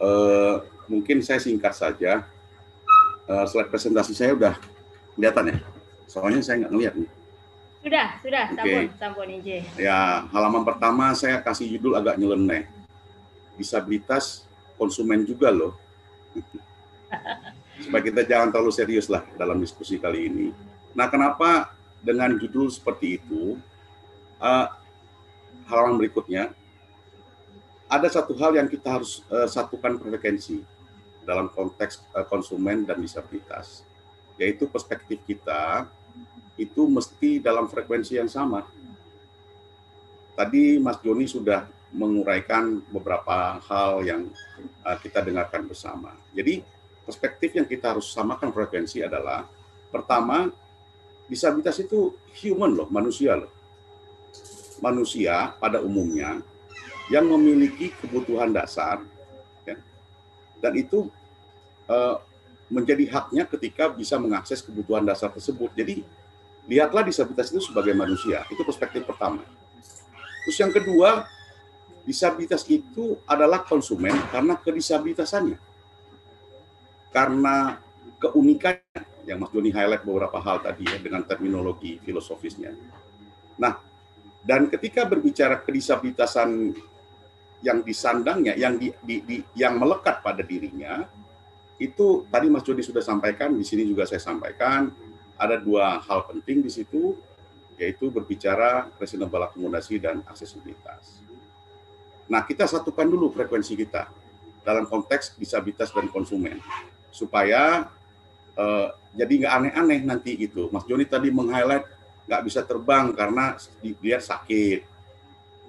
Uh, 0.00 0.64
mungkin 0.88 1.20
saya 1.20 1.36
singkat 1.36 1.76
saja. 1.76 2.24
Uh, 3.28 3.44
slide 3.44 3.68
presentasi 3.68 4.16
saya 4.16 4.32
udah 4.32 4.56
kelihatan 5.12 5.52
ya? 5.52 5.56
Soalnya 6.08 6.40
saya 6.40 6.64
nggak 6.64 6.72
ngeliat 6.72 6.94
nih. 6.96 7.10
Sudah, 7.84 8.08
sudah, 8.18 8.44
okay. 8.50 8.90
sampun, 8.98 9.28
sampun 9.28 9.62
Ya, 9.78 10.26
halaman 10.32 10.66
pertama 10.66 11.12
saya 11.14 11.38
kasih 11.38 11.76
judul 11.76 11.94
agak 12.00 12.16
nyeleneh. 12.16 12.64
Disabilitas 13.60 14.48
konsumen 14.80 15.22
juga 15.22 15.52
loh. 15.52 15.76
Supaya 17.82 18.02
kita 18.04 18.24
jangan 18.24 18.48
terlalu 18.48 18.72
serius 18.72 19.06
lah 19.12 19.24
dalam 19.36 19.60
diskusi 19.60 20.00
kali 20.00 20.32
ini. 20.32 20.46
Nah, 20.96 21.12
kenapa 21.12 21.76
dengan 22.00 22.32
judul 22.36 22.72
seperti 22.72 23.20
itu? 23.20 23.60
Uh, 24.36 24.68
halaman 25.68 25.96
berikutnya, 25.96 26.52
ada 27.86 28.08
satu 28.10 28.36
hal 28.36 28.56
yang 28.56 28.68
kita 28.68 29.00
harus 29.00 29.22
uh, 29.32 29.48
satukan 29.48 29.96
frekuensi 30.00 30.60
dalam 31.26 31.50
konteks 31.50 32.04
uh, 32.14 32.26
konsumen 32.26 32.86
dan 32.86 33.00
disabilitas, 33.00 33.82
yaitu 34.38 34.68
perspektif 34.68 35.18
kita 35.26 35.88
itu 36.56 36.88
mesti 36.88 37.40
dalam 37.40 37.68
frekuensi 37.68 38.16
yang 38.16 38.30
sama. 38.30 38.64
Tadi 40.36 40.76
Mas 40.80 41.00
Joni 41.00 41.24
sudah 41.28 41.68
menguraikan 41.92 42.80
beberapa 42.92 43.56
hal 43.60 44.04
yang 44.04 44.22
uh, 44.84 44.96
kita 45.00 45.24
dengarkan 45.24 45.64
bersama. 45.64 46.12
Jadi 46.36 46.60
perspektif 47.06 47.54
yang 47.54 47.64
kita 47.64 47.94
harus 47.94 48.10
samakan 48.10 48.50
frekuensi 48.50 49.00
adalah 49.00 49.46
pertama 49.88 50.50
disabilitas 51.30 51.78
itu 51.78 52.12
human 52.42 52.74
loh, 52.74 52.88
manusia 52.90 53.38
loh. 53.38 53.52
Manusia 54.82 55.56
pada 55.56 55.80
umumnya 55.80 56.42
yang 57.08 57.24
memiliki 57.30 57.94
kebutuhan 57.96 58.52
dasar 58.52 59.00
dan 60.60 60.72
itu 60.76 61.08
uh, 61.88 62.18
menjadi 62.66 63.06
haknya 63.12 63.46
ketika 63.46 63.86
bisa 63.92 64.18
mengakses 64.18 64.64
kebutuhan 64.64 65.06
dasar 65.06 65.30
tersebut. 65.30 65.70
Jadi 65.76 66.02
lihatlah 66.66 67.06
disabilitas 67.06 67.54
itu 67.54 67.62
sebagai 67.62 67.94
manusia. 67.94 68.42
Itu 68.50 68.66
perspektif 68.66 69.06
pertama. 69.06 69.46
Terus 70.42 70.58
yang 70.58 70.72
kedua, 70.74 71.26
disabilitas 72.02 72.66
itu 72.66 73.18
adalah 73.26 73.62
konsumen 73.62 74.14
karena 74.34 74.58
kedisabilitasannya. 74.58 75.58
Karena 77.16 77.80
keunikannya, 78.20 79.24
yang 79.24 79.40
Mas 79.40 79.48
Joni 79.48 79.72
highlight 79.72 80.04
beberapa 80.04 80.36
hal 80.36 80.60
tadi 80.60 80.84
ya 80.84 81.00
dengan 81.00 81.24
terminologi 81.24 81.96
filosofisnya. 82.04 82.76
Nah, 83.56 83.80
dan 84.44 84.68
ketika 84.68 85.08
berbicara 85.08 85.64
kedisabilitasan 85.64 86.76
yang 87.64 87.80
disandangnya, 87.80 88.52
yang 88.52 88.76
di, 88.76 88.92
di, 89.00 89.24
di, 89.24 89.36
yang 89.56 89.80
melekat 89.80 90.20
pada 90.20 90.44
dirinya, 90.44 91.08
itu 91.80 92.28
tadi 92.28 92.52
Mas 92.52 92.62
Jody 92.68 92.84
sudah 92.84 93.00
sampaikan, 93.00 93.56
di 93.56 93.64
sini 93.64 93.88
juga 93.88 94.04
saya 94.04 94.20
sampaikan, 94.20 94.92
ada 95.40 95.56
dua 95.56 95.96
hal 96.04 96.28
penting 96.28 96.60
di 96.60 96.68
situ, 96.68 97.16
yaitu 97.80 98.12
berbicara 98.12 98.92
reasonable 99.00 99.40
akomodasi 99.40 99.96
dan 100.00 100.20
aksesibilitas. 100.28 101.24
Nah, 102.28 102.44
kita 102.44 102.68
satukan 102.68 103.08
dulu 103.08 103.32
frekuensi 103.32 103.72
kita 103.72 104.08
dalam 104.62 104.84
konteks 104.86 105.38
disabilitas 105.38 105.90
dan 105.94 106.10
konsumen, 106.10 106.58
supaya 107.16 107.88
uh, 108.60 108.88
jadi 109.16 109.32
nggak 109.40 109.52
aneh-aneh 109.56 110.00
nanti 110.04 110.36
itu. 110.36 110.68
Mas 110.68 110.84
Joni 110.84 111.08
tadi 111.08 111.32
meng-highlight 111.32 111.88
nggak 112.28 112.42
bisa 112.44 112.60
terbang 112.60 113.16
karena 113.16 113.56
dia 113.80 114.20
sakit, 114.20 114.84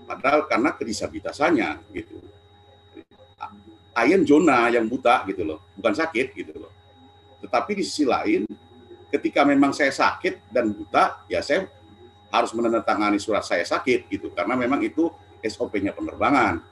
Padahal 0.08 0.48
karena 0.48 0.72
kedisabilitasannya 0.72 1.92
gitu. 1.92 2.16
Ayen 3.92 4.24
zona 4.24 4.72
yang 4.72 4.88
buta 4.88 5.28
gitu 5.28 5.44
loh, 5.44 5.60
bukan 5.76 5.92
sakit 5.92 6.32
gitu 6.32 6.56
loh. 6.56 6.72
Tetapi 7.44 7.76
di 7.76 7.84
sisi 7.84 8.08
lain, 8.08 8.48
ketika 9.12 9.44
memang 9.44 9.76
saya 9.76 9.92
sakit 9.92 10.48
dan 10.48 10.72
buta, 10.72 11.28
ya 11.28 11.44
saya 11.44 11.68
harus 12.32 12.56
menandatangani 12.56 13.20
surat 13.20 13.44
saya 13.44 13.64
sakit 13.64 14.08
gitu 14.12 14.32
karena 14.36 14.56
memang 14.56 14.80
itu 14.80 15.12
SOP-nya 15.44 15.92
penerbangan. 15.92 16.64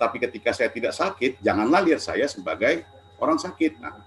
Tapi 0.00 0.16
ketika 0.18 0.50
saya 0.50 0.72
tidak 0.72 0.96
sakit, 0.96 1.38
janganlah 1.44 1.84
lihat 1.84 2.00
saya 2.02 2.26
sebagai 2.26 2.82
orang 3.20 3.36
sakit. 3.36 3.78
Nah, 3.78 4.00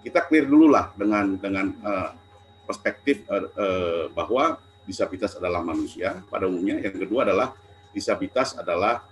kita 0.00 0.24
clear 0.24 0.48
dulu 0.48 0.72
lah 0.72 0.92
dengan 0.96 1.36
dengan 1.36 1.66
uh, 1.84 2.10
perspektif 2.64 3.26
uh, 3.28 3.48
uh, 3.56 4.04
bahwa 4.14 4.56
disabilitas 4.88 5.36
adalah 5.36 5.60
manusia 5.62 6.22
pada 6.26 6.50
umumnya. 6.50 6.80
Yang 6.80 7.06
kedua 7.06 7.26
adalah 7.28 7.54
disabilitas 7.94 8.56
adalah 8.56 9.04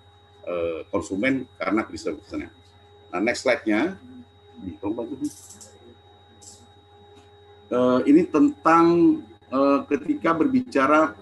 uh, 0.46 0.82
konsumen 0.88 1.46
karena 1.58 1.82
disabilitasnya. 1.86 2.50
Nah, 3.14 3.20
next 3.22 3.46
slide-nya. 3.46 3.94
Uh, 7.68 8.02
ini 8.08 8.26
tentang 8.26 9.18
uh, 9.54 9.86
ketika 9.86 10.34
berbicara 10.34 11.14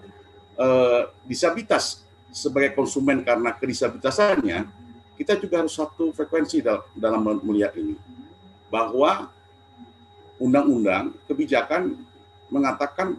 uh, 0.57 1.11
disabilitas 1.27 2.01
sebagai 2.33 2.73
konsumen 2.73 3.21
karena 3.21 3.53
kedisabilitasannya, 3.53 4.65
kita 5.21 5.37
juga 5.37 5.61
harus 5.61 5.77
satu 5.77 6.09
frekuensi 6.17 6.65
dalam 6.97 7.21
melihat 7.45 7.77
ini. 7.77 7.93
Bahwa 8.73 9.29
undang-undang, 10.37 11.13
kebijakan 11.25 11.97
mengatakan 12.47 13.17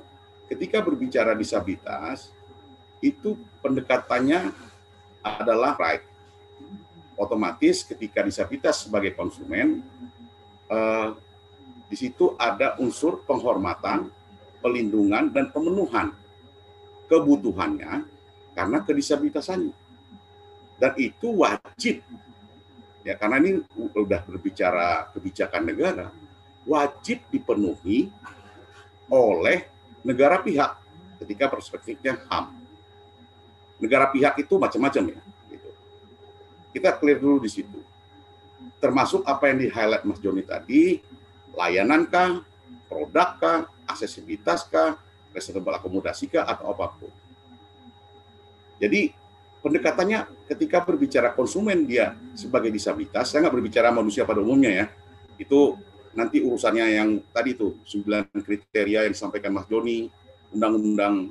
ketika 0.49 0.81
berbicara 0.81 1.37
disabilitas, 1.37 2.33
itu 2.99 3.39
pendekatannya 3.63 4.51
adalah 5.23 5.77
right. 5.79 6.03
Otomatis 7.19 7.83
ketika 7.83 8.23
disabilitas 8.23 8.87
sebagai 8.87 9.15
konsumen, 9.19 9.83
eh, 10.71 11.09
di 11.91 11.97
situ 11.99 12.39
ada 12.39 12.79
unsur 12.79 13.27
penghormatan, 13.27 14.07
pelindungan, 14.63 15.33
dan 15.35 15.51
pemenuhan 15.51 16.15
kebutuhannya 17.11 18.07
karena 18.55 18.79
kedisabilitasannya. 18.85 19.75
Dan 20.79 20.93
itu 20.95 21.43
wajib. 21.43 22.07
Ya, 23.03 23.17
karena 23.17 23.41
ini 23.41 23.65
udah 23.75 24.21
berbicara 24.23 25.09
kebijakan 25.17 25.65
negara, 25.65 26.13
wajib 26.69 27.25
dipenuhi 27.33 28.13
oleh 29.09 29.65
negara 30.05 30.45
pihak 30.45 30.77
ketika 31.25 31.49
perspektifnya 31.49 32.21
HAM. 32.29 32.53
Negara 33.81 34.13
pihak 34.13 34.37
itu 34.37 34.61
macam-macam 34.61 35.17
ya. 35.17 35.21
Gitu. 35.49 35.71
Kita 36.77 36.93
clear 37.01 37.17
dulu 37.19 37.41
di 37.41 37.51
situ. 37.51 37.81
Termasuk 38.79 39.25
apa 39.25 39.49
yang 39.51 39.59
di 39.65 39.69
highlight 39.73 40.05
Mas 40.05 40.21
Joni 40.21 40.45
tadi, 40.45 41.01
layanankah, 41.57 42.45
produkkah, 42.87 43.67
aksesibilitaskah, 43.89 45.01
reasonable 45.33 45.75
akomodasikah, 45.75 46.47
atau 46.47 46.71
apa 46.71 46.95
pun. 46.95 47.11
Jadi 48.79 49.11
pendekatannya 49.59 50.47
ketika 50.47 50.87
berbicara 50.87 51.35
konsumen 51.35 51.83
dia 51.87 52.15
sebagai 52.39 52.71
disabilitas, 52.71 53.31
saya 53.31 53.47
nggak 53.47 53.57
berbicara 53.59 53.91
manusia 53.91 54.23
pada 54.23 54.39
umumnya 54.39 54.71
ya, 54.71 54.87
itu 55.39 55.75
nanti 56.19 56.43
urusannya 56.43 56.99
yang 56.99 57.23
tadi 57.31 57.55
itu 57.55 57.79
sembilan 57.87 58.43
kriteria 58.43 59.07
yang 59.07 59.15
disampaikan 59.15 59.55
Mas 59.55 59.71
Joni, 59.71 60.11
Undang-Undang 60.51 61.31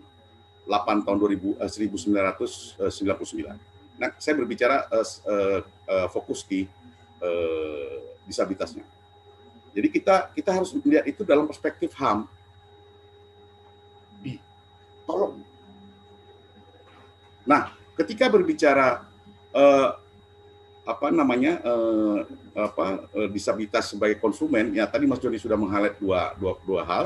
8 0.64 1.04
tahun 1.04 1.20
2000, 1.20 1.60
eh, 1.60 1.68
1999. 1.68 3.60
Nah, 4.00 4.16
saya 4.22 4.38
berbicara 4.38 4.86
uh, 4.94 5.04
uh, 5.04 5.66
uh, 5.90 6.08
fokus 6.14 6.46
di 6.48 6.70
uh, 7.20 8.00
disabilitasnya. 8.30 8.86
Jadi 9.74 9.90
kita 9.90 10.30
kita 10.32 10.54
harus 10.54 10.70
melihat 10.78 11.10
itu 11.10 11.26
dalam 11.26 11.50
perspektif 11.50 11.98
HAM. 11.98 12.30
Di, 14.22 14.38
tolong 15.04 15.42
Nah, 17.48 17.72
ketika 17.96 18.28
berbicara 18.28 19.08
uh, 19.56 19.90
apa 20.88 21.12
namanya 21.12 21.60
uh, 21.68 22.24
apa 22.56 23.04
uh, 23.12 23.28
disabilitas 23.28 23.92
sebagai 23.92 24.24
konsumen, 24.24 24.72
ya 24.72 24.88
tadi 24.88 25.04
Mas 25.04 25.20
Joni 25.20 25.36
sudah 25.36 25.60
meng-highlight 25.60 26.00
dua, 26.00 26.32
dua, 26.40 26.56
dua 26.64 26.82
hal, 26.88 27.06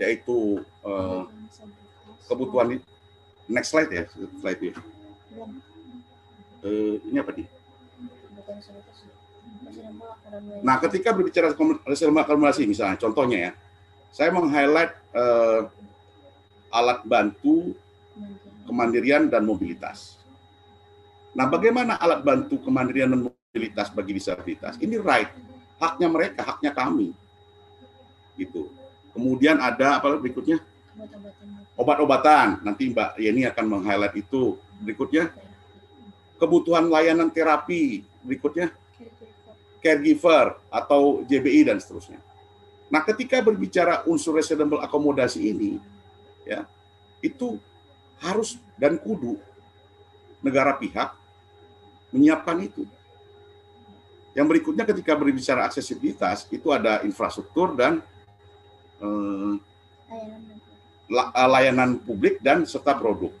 yaitu 0.00 0.64
uh, 0.80 1.28
kebutuhan 2.24 2.80
next 3.44 3.76
slide 3.76 3.92
ya 3.92 4.08
slide 4.40 4.72
ya. 4.72 4.74
Uh, 6.64 6.96
ini 7.04 7.20
apa 7.20 7.36
nih? 7.36 7.46
Nah, 10.64 10.80
ketika 10.80 11.12
berbicara 11.12 11.52
akomodasi 11.52 12.64
misalnya, 12.64 12.96
contohnya 12.96 13.38
ya, 13.38 13.52
saya 14.08 14.32
meng-highlight 14.32 14.96
uh, 15.12 15.68
alat 16.72 17.04
bantu 17.04 17.76
kemandirian 18.64 19.28
dan 19.28 19.44
mobilitas. 19.44 20.15
Nah, 21.36 21.44
bagaimana 21.44 22.00
alat 22.00 22.24
bantu 22.24 22.56
kemandirian 22.64 23.12
dan 23.12 23.28
mobilitas 23.28 23.92
bagi 23.92 24.16
disabilitas? 24.16 24.80
Ini 24.80 24.96
right, 24.96 25.28
haknya 25.76 26.08
mereka, 26.08 26.40
haknya 26.40 26.72
kami. 26.72 27.12
Gitu. 28.40 28.72
Kemudian 29.12 29.60
ada 29.60 30.00
apa 30.00 30.16
berikutnya? 30.16 30.64
Obat-obatan. 31.76 32.64
Nanti 32.64 32.88
Mbak 32.88 33.20
Yeni 33.20 33.44
akan 33.44 33.64
meng-highlight 33.68 34.16
itu. 34.16 34.56
Berikutnya, 34.80 35.28
kebutuhan 36.40 36.88
layanan 36.88 37.28
terapi. 37.28 38.00
Berikutnya, 38.24 38.72
caregiver 39.84 40.56
atau 40.72 41.20
JBI 41.28 41.68
dan 41.68 41.76
seterusnya. 41.76 42.16
Nah, 42.88 43.04
ketika 43.04 43.44
berbicara 43.44 44.08
unsur 44.08 44.40
reasonable 44.40 44.80
akomodasi 44.80 45.52
ini, 45.52 45.76
ya, 46.48 46.64
itu 47.20 47.60
harus 48.24 48.56
dan 48.80 48.96
kudu 48.96 49.36
negara 50.40 50.72
pihak 50.80 51.25
menyiapkan 52.10 52.58
itu. 52.62 52.84
Yang 54.36 54.46
berikutnya 54.52 54.84
ketika 54.84 55.16
berbicara 55.16 55.64
aksesibilitas 55.64 56.44
itu 56.52 56.68
ada 56.68 57.00
infrastruktur 57.02 57.72
dan 57.72 58.04
eh, 59.00 59.54
layanan 61.32 61.96
publik 62.00 62.42
dan 62.44 62.68
serta 62.68 62.92
produk. 62.92 63.32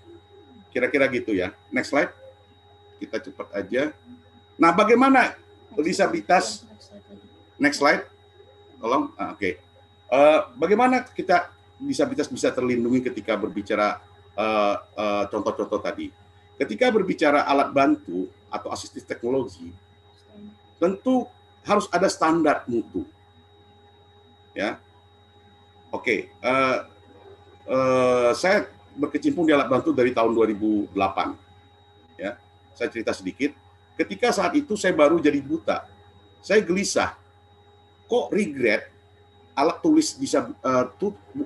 Kira-kira 0.72 1.08
gitu 1.12 1.36
ya. 1.36 1.52
Next 1.68 1.92
slide. 1.92 2.12
Kita 2.96 3.20
cepat 3.20 3.52
aja. 3.52 3.92
Nah, 4.56 4.72
bagaimana 4.72 5.36
disabilitas? 5.76 6.64
Next 7.60 7.80
slide. 7.80 8.08
Tolong. 8.80 9.12
Ah, 9.20 9.36
Oke. 9.36 9.40
Okay. 9.40 9.52
Uh, 10.06 10.16
eh, 10.16 10.40
bagaimana 10.54 11.02
kita 11.02 11.50
disabilitas 11.76 12.30
bisa 12.30 12.48
terlindungi 12.54 13.04
ketika 13.04 13.36
berbicara 13.36 14.00
Eh, 14.36 14.76
eh, 15.00 15.24
contoh-contoh 15.32 15.80
uh, 15.80 15.82
uh, 15.82 15.86
tadi. 15.88 16.12
Ketika 16.60 16.92
berbicara 16.92 17.48
alat 17.48 17.72
bantu 17.72 18.28
atau 18.48 18.70
asistif 18.70 19.02
teknologi, 19.02 19.74
tentu 20.78 21.26
harus 21.66 21.90
ada 21.90 22.06
standar 22.06 22.62
mutu. 22.70 23.02
Ya, 24.56 24.80
oke. 25.92 26.02
Okay. 26.04 26.18
Uh, 26.40 26.78
uh, 27.68 28.30
saya 28.32 28.70
berkecimpung 28.96 29.44
di 29.44 29.52
alat 29.52 29.68
bantu 29.68 29.92
dari 29.92 30.14
tahun 30.14 30.32
2008. 30.32 30.94
Ya, 32.16 32.40
saya 32.72 32.88
cerita 32.88 33.12
sedikit. 33.12 33.52
Ketika 33.96 34.32
saat 34.32 34.56
itu 34.56 34.76
saya 34.76 34.96
baru 34.96 35.20
jadi 35.20 35.40
buta, 35.42 35.84
saya 36.40 36.62
gelisah. 36.64 37.12
Kok 38.06 38.30
regret 38.30 38.96
alat 39.56 39.80
tulis 39.80 40.14
bisa 40.14 40.52
uh, 40.62 40.84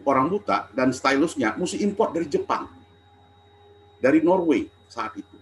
orang 0.03 0.26
buta 0.26 0.66
dan 0.74 0.90
stylusnya 0.90 1.55
mesti 1.55 1.78
import 1.80 2.11
dari 2.11 2.26
Jepang 2.26 2.66
dari 4.03 4.18
Norway 4.20 4.66
saat 4.90 5.14
itu. 5.14 5.39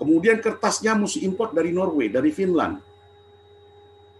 Kemudian 0.00 0.40
kertasnya 0.40 0.96
mesti 0.96 1.20
import 1.28 1.52
dari 1.52 1.76
Norway, 1.76 2.08
dari 2.08 2.32
Finland. 2.32 2.80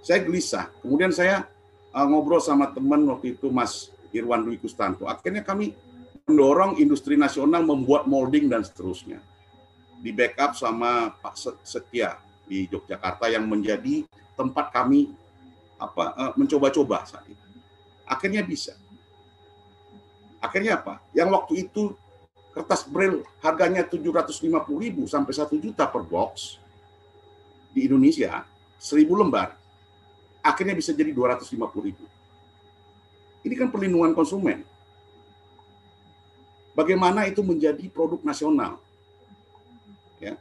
Saya 0.05 0.21
gelisah. 0.21 0.69
Kemudian 0.85 1.09
saya 1.09 1.49
uh, 1.97 2.05
ngobrol 2.05 2.37
sama 2.37 2.69
teman 2.69 3.01
waktu 3.09 3.33
itu 3.33 3.49
Mas 3.49 3.89
Irwan 4.13 4.45
Dwi 4.45 4.61
Kustanto. 4.61 5.09
Akhirnya 5.09 5.41
kami 5.41 5.73
mendorong 6.29 6.77
industri 6.77 7.17
nasional 7.17 7.65
membuat 7.65 8.05
molding 8.05 8.53
dan 8.53 8.61
seterusnya. 8.61 9.25
Di 10.05 10.13
backup 10.13 10.53
sama 10.53 11.17
Pak 11.17 11.65
Setia 11.65 12.21
di 12.45 12.69
Yogyakarta 12.69 13.33
yang 13.33 13.49
menjadi 13.49 14.05
tempat 14.37 14.69
kami 14.73 15.17
apa 15.81 16.05
uh, 16.13 16.33
mencoba-coba 16.37 17.09
saat 17.09 17.25
itu. 17.25 17.47
Akhirnya 18.05 18.45
bisa. 18.45 18.77
Akhirnya 20.45 20.77
apa? 20.77 21.01
Yang 21.17 21.29
waktu 21.41 21.53
itu 21.65 21.97
kertas 22.51 22.83
braille 22.87 23.23
harganya 23.39 23.87
750.000 23.87 25.07
sampai 25.07 25.33
1 25.33 25.63
juta 25.63 25.87
per 25.87 26.03
box 26.03 26.59
di 27.71 27.87
Indonesia, 27.87 28.43
1000 28.83 29.07
lembar, 29.07 29.55
akhirnya 30.43 30.75
bisa 30.75 30.91
jadi 30.91 31.15
250.000. 31.15 33.47
Ini 33.47 33.55
kan 33.57 33.73
perlindungan 33.73 34.13
konsumen. 34.13 34.67
Bagaimana 36.75 37.27
itu 37.27 37.41
menjadi 37.41 37.83
produk 37.89 38.21
nasional? 38.27 38.79
Ya. 40.21 40.37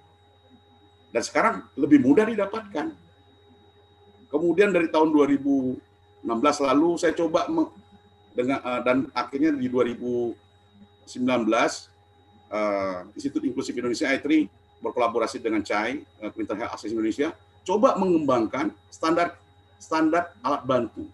Dan 1.10 1.24
sekarang 1.24 1.56
lebih 1.80 2.04
mudah 2.04 2.28
didapatkan. 2.28 2.92
Kemudian 4.30 4.70
dari 4.70 4.94
tahun 4.94 5.10
2016 5.10 5.82
lalu 6.70 6.90
saya 7.02 7.18
coba 7.18 7.50
dengan 8.36 8.60
eh, 8.62 8.82
dan 8.86 9.10
akhirnya 9.16 9.58
di 9.58 9.66
2000 9.66 10.38
uh, 12.50 13.08
Institut 13.16 13.42
Inklusif 13.46 13.74
Indonesia 13.78 14.10
I3 14.10 14.50
berkolaborasi 14.80 15.40
dengan 15.40 15.62
CHAI, 15.64 16.02
uh, 16.24 16.32
Mental 16.36 16.58
Health 16.60 16.74
Access 16.76 16.92
Indonesia, 16.92 17.32
coba 17.64 17.96
mengembangkan 17.96 18.74
standar 18.90 19.38
standar 19.80 20.36
alat 20.44 20.64
bantu. 20.68 21.08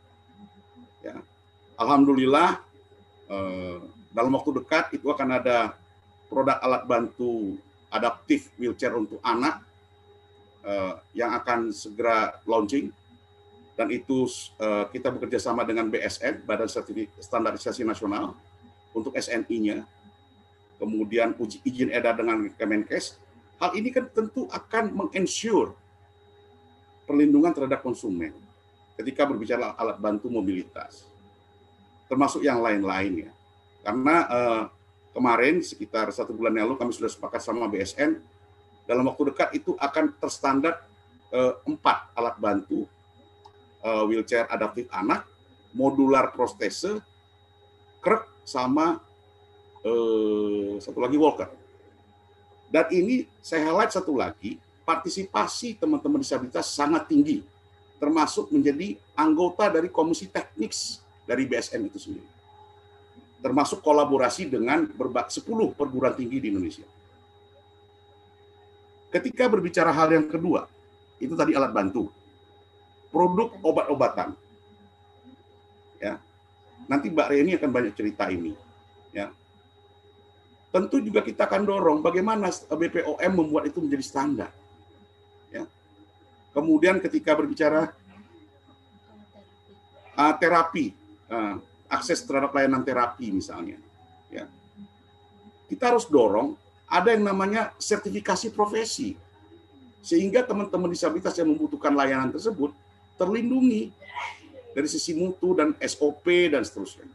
Ya. 1.03 1.21
Alhamdulillah 1.77 2.59
uh, 3.29 3.77
dalam 4.15 4.31
waktu 4.33 4.63
dekat 4.63 4.95
itu 4.95 5.11
akan 5.11 5.37
ada 5.37 5.75
produk 6.31 6.57
alat 6.63 6.83
bantu 6.87 7.59
adaptif 7.91 8.49
wheelchair 8.57 8.95
untuk 8.95 9.21
anak 9.21 9.61
uh, 10.65 10.97
yang 11.13 11.31
akan 11.35 11.69
segera 11.71 12.39
launching 12.47 12.89
dan 13.75 13.91
itu 13.91 14.25
uh, 14.57 14.87
kita 14.87 15.11
bekerja 15.11 15.39
sama 15.39 15.67
dengan 15.67 15.91
BSN 15.91 16.47
Badan 16.47 16.71
Standarisasi 17.19 17.83
Nasional 17.83 18.31
untuk 18.95 19.11
SNI-nya 19.11 19.83
kemudian 20.81 21.33
uji 21.37 21.61
izin 21.63 21.89
edar 21.91 22.15
dengan 22.15 22.47
Kemenkes 22.53 23.17
hal 23.61 23.75
ini 23.75 23.91
kan 23.91 24.07
tentu 24.11 24.47
akan 24.51 24.91
mengensure 24.91 25.71
perlindungan 27.07 27.55
terhadap 27.55 27.85
konsumen 27.85 28.35
ketika 28.99 29.27
berbicara 29.27 29.75
alat 29.75 29.99
bantu 29.99 30.27
mobilitas 30.27 31.07
termasuk 32.07 32.43
yang 32.43 32.59
lain-lainnya 32.59 33.31
karena 33.85 34.15
uh, 34.27 34.63
kemarin 35.15 35.63
sekitar 35.63 36.11
satu 36.11 36.35
bulan 36.35 36.57
yang 36.57 36.67
lalu 36.67 36.81
kami 36.81 36.91
sudah 36.91 37.07
sepakat 37.07 37.39
sama 37.39 37.71
BSN 37.71 38.19
dalam 38.85 39.07
waktu 39.07 39.33
dekat 39.33 39.49
itu 39.57 39.73
akan 39.79 40.13
terstandar 40.19 40.83
uh, 41.33 41.57
empat 41.65 42.11
alat 42.13 42.35
bantu 42.37 42.85
uh, 43.85 44.03
wheelchair 44.09 44.49
adaptif 44.49 44.89
anak, 44.89 45.29
modular 45.77 46.33
prostese, 46.33 47.01
krek 48.01 48.25
sama 48.41 49.01
uh, 49.85 50.81
satu 50.81 50.99
lagi 50.99 51.15
walker. 51.15 51.47
Dan 52.67 52.89
ini 52.91 53.29
saya 53.39 53.69
highlight 53.69 53.93
satu 53.93 54.17
lagi, 54.17 54.57
partisipasi 54.83 55.77
teman-teman 55.77 56.19
disabilitas 56.19 56.67
sangat 56.73 57.07
tinggi, 57.07 57.45
termasuk 58.01 58.49
menjadi 58.49 58.97
anggota 59.15 59.69
dari 59.69 59.87
komisi 59.87 60.27
teknik 60.27 60.73
dari 61.23 61.45
BSN 61.45 61.87
itu 61.87 62.01
sendiri. 62.01 62.27
Termasuk 63.39 63.85
kolaborasi 63.85 64.49
dengan 64.49 64.89
10 64.89 65.45
perguruan 65.77 66.17
tinggi 66.17 66.41
di 66.41 66.49
Indonesia. 66.49 66.87
Ketika 69.13 69.47
berbicara 69.47 69.93
hal 69.93 70.11
yang 70.11 70.27
kedua, 70.27 70.67
itu 71.21 71.37
tadi 71.37 71.55
alat 71.55 71.71
bantu 71.71 72.11
produk 73.15 73.55
obat-obatan. 73.63 74.35
Ya. 76.03 76.19
Nanti 76.91 77.07
Mbak 77.07 77.27
Reni 77.31 77.55
akan 77.55 77.71
banyak 77.71 77.93
cerita 77.95 78.27
ini. 78.27 78.51
Ya. 79.15 79.31
Tentu 80.75 80.99
juga 80.99 81.23
kita 81.23 81.47
akan 81.47 81.63
dorong 81.63 82.03
bagaimana 82.03 82.51
BPOM 82.51 83.31
membuat 83.31 83.71
itu 83.71 83.79
menjadi 83.79 84.03
standar. 84.03 84.51
Ya. 85.47 85.63
Kemudian 86.51 86.99
ketika 86.99 87.31
berbicara 87.31 87.95
uh, 90.19 90.33
terapi, 90.35 90.91
uh, 91.31 91.63
akses 91.87 92.27
terhadap 92.27 92.51
layanan 92.51 92.83
terapi 92.83 93.31
misalnya, 93.31 93.79
ya. 94.27 94.51
kita 95.71 95.95
harus 95.95 96.11
dorong 96.11 96.59
ada 96.91 97.15
yang 97.15 97.23
namanya 97.23 97.71
sertifikasi 97.79 98.51
profesi 98.51 99.15
sehingga 100.03 100.43
teman-teman 100.43 100.91
disabilitas 100.91 101.39
yang 101.39 101.55
membutuhkan 101.55 101.95
layanan 101.95 102.35
tersebut 102.35 102.75
terlindungi 103.15 103.95
dari 104.75 104.91
sisi 104.91 105.15
mutu 105.15 105.55
dan 105.55 105.71
SOP 105.79 106.51
dan 106.51 106.67
seterusnya. 106.67 107.07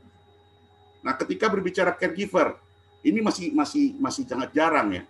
Nah, 1.05 1.13
ketika 1.13 1.53
berbicara 1.53 1.93
caregiver, 1.93 2.57
ini 3.01 3.21
masih 3.25 3.53
masih 3.57 3.97
masih 3.97 4.23
sangat 4.29 4.53
jarang 4.53 4.93
ya. 4.93 5.03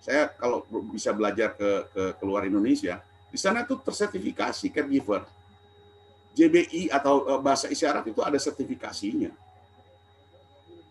Saya 0.00 0.32
kalau 0.32 0.64
bisa 0.92 1.12
belajar 1.12 1.52
ke, 1.52 1.70
ke 1.92 2.02
keluar 2.20 2.48
Indonesia, 2.48 3.04
di 3.28 3.38
sana 3.38 3.64
itu 3.64 3.76
tersertifikasi 3.76 4.66
caregiver. 4.72 5.24
JBI 6.30 6.88
atau 6.88 7.26
eh, 7.26 7.40
bahasa 7.40 7.68
isyarat 7.68 8.08
itu 8.08 8.20
ada 8.24 8.38
sertifikasinya. 8.40 9.32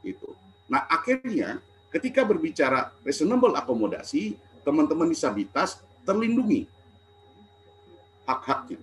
Itu. 0.05 0.37
Nah, 0.69 0.85
akhirnya 0.85 1.57
ketika 1.89 2.21
berbicara 2.21 2.93
reasonable 3.01 3.57
akomodasi, 3.57 4.37
teman-teman 4.61 5.09
disabilitas 5.09 5.81
terlindungi 6.05 6.69
hak-hak 8.29 8.77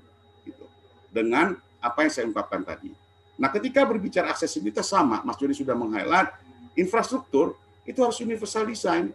dengan 1.15 1.55
apa 1.79 1.99
yang 2.03 2.13
saya 2.13 2.27
ungkapkan 2.27 2.67
tadi. 2.67 2.91
Nah, 3.39 3.53
ketika 3.53 3.85
berbicara 3.87 4.33
aksesibilitas 4.33 4.91
sama, 4.91 5.23
Mas 5.23 5.39
Joni 5.39 5.55
sudah 5.55 5.77
meng-highlight, 5.77 6.35
infrastruktur 6.77 7.57
itu 7.89 7.99
harus 8.05 8.21
universal 8.21 8.69
design. 8.69 9.11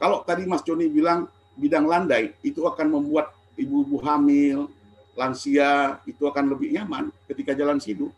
Kalau 0.00 0.24
tadi 0.24 0.48
Mas 0.48 0.64
Joni 0.64 0.88
bilang 0.88 1.28
bidang 1.54 1.84
landai 1.84 2.32
itu 2.40 2.64
akan 2.64 2.88
membuat 2.88 3.36
ibu-ibu 3.54 4.00
hamil, 4.00 4.72
lansia 5.12 6.00
itu 6.08 6.24
akan 6.24 6.48
lebih 6.48 6.72
nyaman 6.72 7.12
ketika 7.28 7.52
jalan 7.52 7.76
sidu. 7.76 8.08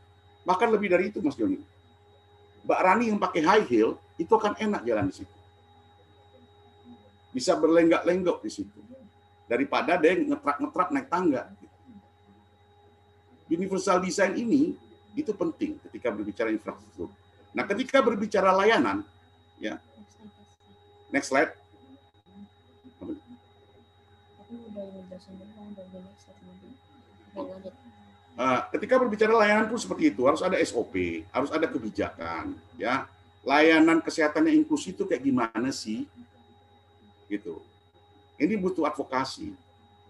Bahkan 0.46 0.68
lebih 0.70 0.88
dari 0.88 1.10
itu 1.10 1.18
Mas 1.18 1.34
Joni. 1.34 1.58
Mbak 2.62 2.80
Rani 2.80 3.04
yang 3.10 3.18
pakai 3.18 3.42
high 3.42 3.66
heel 3.66 3.98
itu 4.14 4.30
akan 4.30 4.54
enak 4.54 4.86
jalan 4.86 5.10
di 5.10 5.14
situ. 5.18 5.36
Bisa 7.34 7.58
berlenggak-lenggok 7.58 8.38
di 8.46 8.50
situ. 8.54 8.80
Daripada 9.50 9.98
dia 9.98 10.14
ngetrap-ngetrap 10.14 10.94
naik 10.94 11.10
tangga 11.10 11.50
universal 13.52 14.00
design 14.00 14.32
ini 14.32 14.72
itu 15.12 15.32
penting 15.36 15.76
ketika 15.88 16.08
berbicara 16.08 16.48
infrastruktur. 16.48 17.12
Nah, 17.52 17.64
ketika 17.68 18.00
berbicara 18.00 18.52
layanan, 18.52 19.04
ya. 19.60 19.76
Next 21.12 21.28
slide. 21.28 21.52
Uh, 28.32 28.60
ketika 28.72 28.96
berbicara 28.96 29.32
layanan 29.36 29.68
pun 29.68 29.76
seperti 29.76 30.12
itu 30.12 30.24
harus 30.24 30.40
ada 30.40 30.56
SOP, 30.64 31.24
harus 31.28 31.52
ada 31.52 31.68
kebijakan, 31.68 32.56
ya. 32.80 33.04
Layanan 33.44 34.00
kesehatannya 34.00 34.54
inklusi 34.56 34.96
itu 34.96 35.04
kayak 35.04 35.20
gimana 35.20 35.68
sih? 35.74 36.08
Gitu. 37.28 37.60
Ini 38.40 38.56
butuh 38.56 38.88
advokasi. 38.88 39.52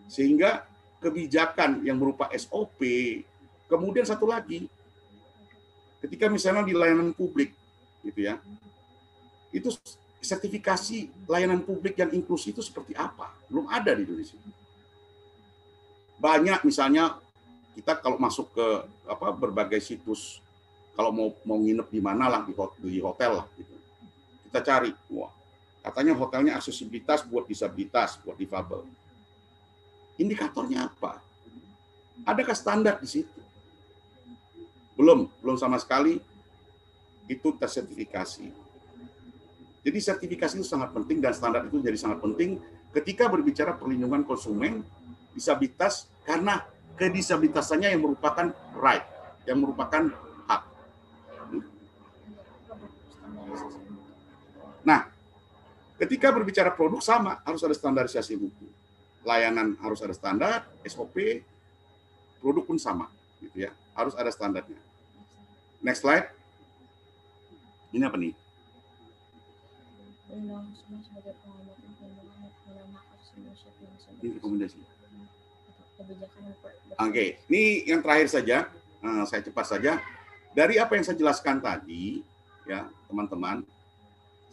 Sehingga 0.07 0.63
kebijakan 1.03 1.83
yang 1.83 1.99
berupa 1.99 2.31
SOP, 2.37 2.85
Kemudian 3.73 4.05
satu 4.05 4.29
lagi, 4.29 4.69
ketika 6.03 6.27
misalnya 6.27 6.67
di 6.67 6.75
layanan 6.75 7.15
publik, 7.15 7.55
gitu 8.03 8.27
ya, 8.27 8.43
itu 9.55 9.71
sertifikasi 10.23 11.11
layanan 11.31 11.63
publik 11.63 11.99
yang 11.99 12.11
inklusi 12.11 12.51
itu 12.51 12.63
seperti 12.63 12.95
apa? 12.99 13.31
Belum 13.47 13.71
ada 13.71 13.95
di 13.95 14.03
Indonesia. 14.07 14.39
Banyak 16.19 16.63
misalnya 16.67 17.19
kita 17.75 17.99
kalau 17.99 18.19
masuk 18.19 18.51
ke 18.55 18.67
apa 19.09 19.33
berbagai 19.35 19.81
situs 19.83 20.39
kalau 20.93 21.11
mau 21.11 21.29
mau 21.43 21.59
nginep 21.59 21.89
di 21.89 22.01
mana 22.05 22.29
lah 22.29 22.43
di 22.79 23.01
hotel, 23.01 23.43
lah 23.43 23.47
gitu. 23.59 23.75
Kita 24.47 24.61
cari, 24.63 24.95
wah 25.11 25.33
katanya 25.83 26.15
hotelnya 26.15 26.55
aksesibilitas 26.55 27.27
buat 27.27 27.51
disabilitas, 27.51 28.23
buat 28.23 28.39
difabel. 28.39 28.87
Indikatornya 30.21 30.87
apa? 30.87 31.19
Adakah 32.23 32.55
standar 32.55 33.03
di 33.03 33.09
situ? 33.11 33.42
Belum, 35.03 35.27
belum 35.43 35.59
sama 35.59 35.83
sekali 35.83 36.23
itu 37.27 37.49
tersertifikasi. 37.59 38.47
Jadi 39.83 39.99
sertifikasi 39.99 40.63
itu 40.63 40.63
sangat 40.63 40.95
penting 40.95 41.19
dan 41.19 41.35
standar 41.35 41.67
itu 41.67 41.83
jadi 41.83 41.99
sangat 41.99 42.23
penting 42.23 42.63
ketika 42.95 43.27
berbicara 43.27 43.75
perlindungan 43.75 44.23
konsumen 44.23 44.87
disabilitas 45.35 46.07
karena 46.23 46.63
kedisabilitasannya 46.95 47.91
yang 47.91 48.07
merupakan 48.07 48.55
right, 48.79 49.03
yang 49.43 49.59
merupakan 49.59 50.07
hak. 50.47 50.63
Nah, 54.87 55.11
ketika 55.99 56.31
berbicara 56.31 56.71
produk 56.71 57.03
sama 57.03 57.43
harus 57.43 57.59
ada 57.67 57.75
standarisasi 57.75 58.39
buku. 58.39 58.71
Layanan 59.27 59.75
harus 59.83 59.99
ada 59.99 60.15
standar, 60.15 60.63
SOP, 60.87 61.43
produk 62.39 62.63
pun 62.63 62.79
sama, 62.79 63.11
gitu 63.43 63.67
ya 63.67 63.75
harus 63.95 64.15
ada 64.17 64.31
standarnya. 64.33 64.92
Next 65.83 66.07
slide. 66.07 66.31
Ini 67.91 68.07
apa 68.07 68.15
nih? 68.15 68.31
Ini 74.23 74.39
rekomendasi. 74.39 74.79
Oke, 74.79 74.87
okay. 76.99 77.29
ini 77.51 77.91
yang 77.91 77.99
terakhir 77.99 78.31
saja. 78.31 78.71
Nah, 79.03 79.27
saya 79.27 79.43
cepat 79.43 79.67
saja. 79.67 79.99
Dari 80.55 80.79
apa 80.79 80.95
yang 80.95 81.03
saya 81.03 81.19
jelaskan 81.19 81.59
tadi, 81.59 82.23
ya 82.63 82.87
teman-teman, 83.11 83.67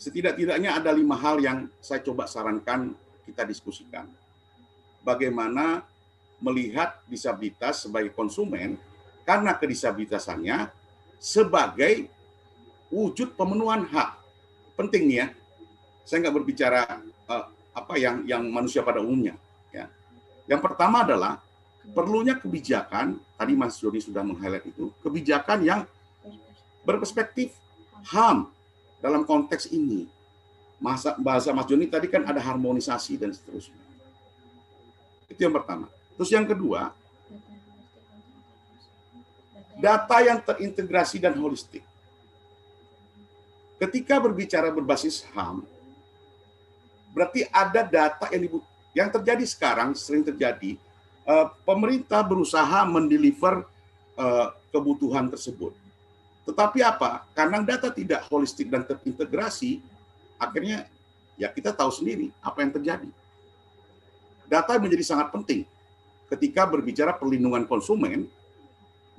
setidak-tidaknya 0.01 0.73
ada 0.73 0.89
lima 0.89 1.13
hal 1.13 1.37
yang 1.37 1.69
saya 1.77 2.01
coba 2.01 2.25
sarankan 2.25 2.97
kita 3.29 3.45
diskusikan. 3.45 4.09
Bagaimana 5.05 5.85
melihat 6.41 6.97
disabilitas 7.05 7.85
sebagai 7.85 8.09
konsumen 8.15 8.79
karena 9.27 9.53
kedisabilitasannya 9.53 10.78
sebagai 11.19 12.07
wujud 12.89 13.35
pemenuhan 13.37 13.85
hak 13.85 14.19
penting 14.79 15.11
nih 15.11 15.17
ya. 15.19 15.27
Saya 16.07 16.25
nggak 16.25 16.35
berbicara 16.39 16.81
uh, 17.27 17.45
apa 17.75 17.93
yang 17.99 18.23
yang 18.23 18.41
manusia 18.47 18.79
pada 18.79 19.03
umumnya. 19.03 19.35
Ya. 19.75 19.91
Yang 20.47 20.63
pertama 20.63 21.03
adalah 21.03 21.43
perlunya 21.91 22.39
kebijakan. 22.39 23.19
Tadi 23.35 23.53
Mas 23.53 23.75
Joni 23.77 23.99
sudah 23.99 24.23
meng-highlight 24.23 24.71
itu 24.71 24.89
kebijakan 25.03 25.59
yang 25.61 25.81
berperspektif 26.87 27.53
HAM 28.09 28.47
dalam 29.03 29.27
konteks 29.27 29.69
ini. 29.69 30.07
Masa, 30.79 31.11
bahasa 31.19 31.51
Mas 31.51 31.67
Joni 31.67 31.91
tadi 31.91 32.07
kan 32.07 32.23
ada 32.23 32.39
harmonisasi 32.39 33.19
dan 33.19 33.35
seterusnya. 33.35 33.75
Itu 35.27 35.43
yang 35.43 35.53
pertama. 35.53 35.91
Terus 36.15 36.31
yang 36.31 36.47
kedua, 36.47 36.95
data 39.79 40.19
yang 40.19 40.43
terintegrasi 40.43 41.23
dan 41.23 41.33
holistik. 41.39 41.81
Ketika 43.79 44.19
berbicara 44.19 44.75
berbasis 44.75 45.23
HAM, 45.31 45.63
berarti 47.15 47.47
ada 47.47 47.87
data 47.87 48.27
yang 48.35 48.59
yang 48.91 49.07
terjadi 49.07 49.45
sekarang 49.47 49.95
sering 49.95 50.27
terjadi 50.27 50.75
uh, 51.23 51.47
pemerintah 51.63 52.19
berusaha 52.19 52.83
mendeliver 52.83 53.63
uh, 54.19 54.51
kebutuhan 54.75 55.31
tersebut. 55.31 55.71
Tetapi 56.43 56.83
apa? 56.83 57.23
Karena 57.31 57.63
data 57.63 57.87
tidak 57.87 58.27
holistik 58.27 58.67
dan 58.67 58.83
terintegrasi, 58.83 59.79
akhirnya 60.35 60.83
ya 61.39 61.47
kita 61.47 61.71
tahu 61.71 61.87
sendiri 61.87 62.35
apa 62.43 62.59
yang 62.59 62.71
terjadi. 62.75 63.09
Data 64.49 64.75
menjadi 64.75 65.05
sangat 65.07 65.31
penting 65.31 65.63
ketika 66.27 66.67
berbicara 66.67 67.15
perlindungan 67.15 67.63
konsumen 67.63 68.27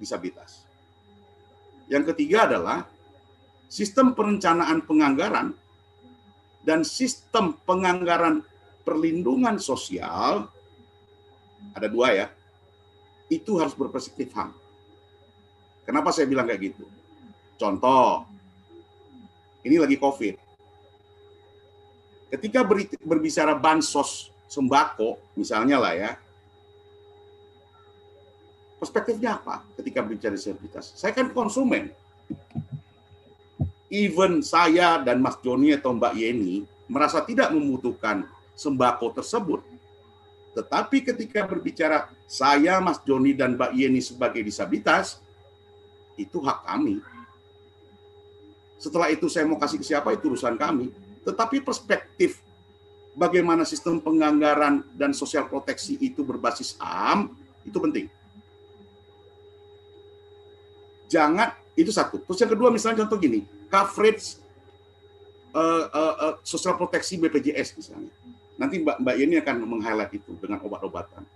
disabilitas. 0.00 0.64
Yang 1.92 2.16
ketiga 2.16 2.48
adalah 2.48 2.88
sistem 3.68 4.16
perencanaan 4.16 4.80
penganggaran 4.82 5.52
dan 6.64 6.80
sistem 6.82 7.54
penganggaran 7.68 8.40
perlindungan 8.82 9.60
sosial 9.60 10.48
ada 11.76 11.86
dua 11.86 12.08
ya. 12.16 12.26
Itu 13.30 13.60
harus 13.60 13.76
berperspektif 13.76 14.32
HAM. 14.34 14.50
Kenapa 15.86 16.10
saya 16.10 16.26
bilang 16.26 16.50
kayak 16.50 16.74
gitu? 16.74 16.84
Contoh, 17.54 18.26
ini 19.62 19.76
lagi 19.78 20.00
COVID. 20.00 20.34
Ketika 22.30 22.62
berbicara 23.02 23.54
bansos 23.58 24.30
sembako, 24.50 25.18
misalnya 25.38 25.78
lah 25.78 25.94
ya, 25.94 26.10
perspektifnya 28.80 29.36
apa 29.36 29.60
ketika 29.76 30.00
berbicara 30.00 30.32
disabilitas? 30.32 30.96
Saya 30.96 31.12
kan 31.12 31.28
konsumen. 31.30 31.92
Even 33.92 34.40
saya 34.40 35.02
dan 35.04 35.20
Mas 35.20 35.36
Joni 35.44 35.76
atau 35.76 35.92
Mbak 35.92 36.14
Yeni 36.16 36.64
merasa 36.88 37.20
tidak 37.20 37.52
membutuhkan 37.52 38.24
sembako 38.56 39.12
tersebut, 39.14 39.60
tetapi 40.54 41.02
ketika 41.06 41.46
berbicara 41.46 42.10
saya, 42.26 42.82
Mas 42.82 42.98
Joni, 43.06 43.34
dan 43.34 43.54
Mbak 43.54 43.72
Yeni 43.74 44.02
sebagai 44.02 44.42
disabilitas, 44.42 45.22
itu 46.18 46.42
hak 46.42 46.66
kami. 46.66 46.98
Setelah 48.80 49.12
itu 49.12 49.30
saya 49.30 49.46
mau 49.46 49.58
kasih 49.58 49.78
ke 49.78 49.86
siapa, 49.86 50.10
itu 50.14 50.30
urusan 50.30 50.58
kami. 50.58 50.90
Tetapi 51.22 51.62
perspektif 51.62 52.42
bagaimana 53.14 53.62
sistem 53.62 54.02
penganggaran 54.02 54.82
dan 54.96 55.14
sosial 55.14 55.46
proteksi 55.46 55.98
itu 56.00 56.26
berbasis 56.26 56.74
HAM, 56.78 57.30
itu 57.66 57.78
penting 57.78 58.06
jangan 61.10 61.50
itu 61.74 61.90
satu. 61.90 62.22
Terus 62.22 62.38
yang 62.38 62.50
kedua 62.54 62.70
misalnya 62.70 63.02
contoh 63.04 63.18
gini, 63.18 63.42
coverage 63.66 64.38
uh, 65.50 65.86
uh, 65.90 66.14
uh, 66.30 66.34
sosial 66.46 66.78
proteksi 66.78 67.18
BPJS 67.18 67.74
misalnya. 67.74 68.14
Nanti 68.54 68.78
Mbak 68.78 68.96
Mbak 69.02 69.14
Yeni 69.18 69.36
akan 69.42 69.56
meng-highlight 69.66 70.12
itu 70.14 70.30
dengan 70.38 70.62
obat-obatan. 70.62 71.26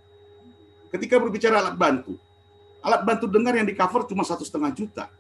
Ketika 0.95 1.19
berbicara 1.19 1.59
alat 1.59 1.75
bantu, 1.75 2.15
alat 2.79 3.03
bantu 3.03 3.27
dengar 3.27 3.59
yang 3.59 3.67
di 3.67 3.75
cover 3.75 4.07
cuma 4.07 4.23
satu 4.23 4.47
setengah 4.47 4.71
juta. 4.71 5.11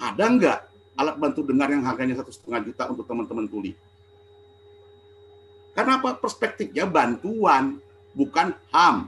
Ada 0.00 0.24
nggak 0.26 0.58
alat 0.98 1.16
bantu 1.20 1.46
dengar 1.46 1.70
yang 1.70 1.86
harganya 1.86 2.18
satu 2.18 2.34
setengah 2.34 2.66
juta 2.66 2.90
untuk 2.90 3.06
teman-teman 3.06 3.46
tuli? 3.46 3.72
Karena 5.76 6.02
apa? 6.02 6.18
Perspektifnya 6.18 6.88
bantuan, 6.88 7.78
bukan 8.16 8.56
HAM. 8.74 9.06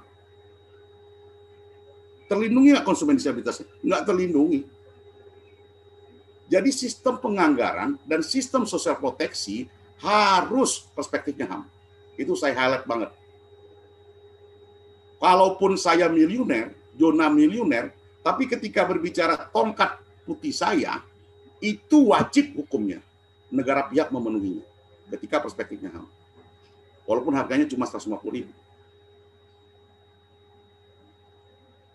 Terlindungi 2.32 2.72
nggak 2.72 2.88
konsumen 2.88 3.20
disabilitas? 3.20 3.60
Nggak 3.84 4.08
terlindungi. 4.08 4.64
Jadi 6.48 6.70
sistem 6.72 7.20
penganggaran 7.20 8.00
dan 8.08 8.24
sistem 8.24 8.64
sosial 8.64 8.96
proteksi 8.96 9.68
harus 10.00 10.88
perspektifnya 10.96 11.44
HAM. 11.44 11.68
Itu 12.16 12.32
saya 12.32 12.56
highlight 12.56 12.88
banget. 12.88 13.12
Kalaupun 15.20 15.76
saya 15.76 16.08
miliuner, 16.08 16.72
zona 16.96 17.28
miliuner, 17.28 17.92
tapi 18.24 18.48
ketika 18.48 18.88
berbicara 18.88 19.36
tongkat 19.52 20.00
putih 20.24 20.56
saya, 20.56 21.04
itu 21.60 22.16
wajib 22.16 22.56
hukumnya. 22.56 23.04
Negara 23.52 23.92
pihak 23.92 24.08
memenuhinya 24.08 24.64
ketika 25.12 25.36
perspektifnya 25.36 25.92
HAM. 25.92 26.08
Walaupun 27.04 27.36
harganya 27.36 27.68
cuma 27.68 27.84
150 27.84 28.08
ribu. 28.32 28.52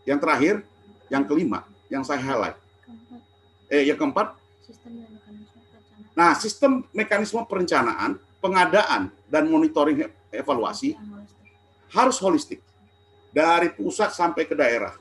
Yang 0.07 0.19
terakhir, 0.23 0.55
yang 1.11 1.27
kelima, 1.27 1.67
yang 1.91 2.07
saya 2.07 2.23
highlight. 2.23 2.55
Eh, 3.67 3.91
yang 3.91 3.99
keempat. 3.99 4.31
Nah, 6.15 6.31
sistem 6.39 6.87
mekanisme 6.95 7.43
perencanaan, 7.43 8.15
pengadaan, 8.39 9.11
dan 9.27 9.43
monitoring 9.51 10.07
evaluasi 10.31 10.95
harus 11.91 12.17
holistik. 12.23 12.63
Dari 13.35 13.69
pusat 13.75 14.15
sampai 14.15 14.47
ke 14.47 14.55
daerah. 14.55 14.95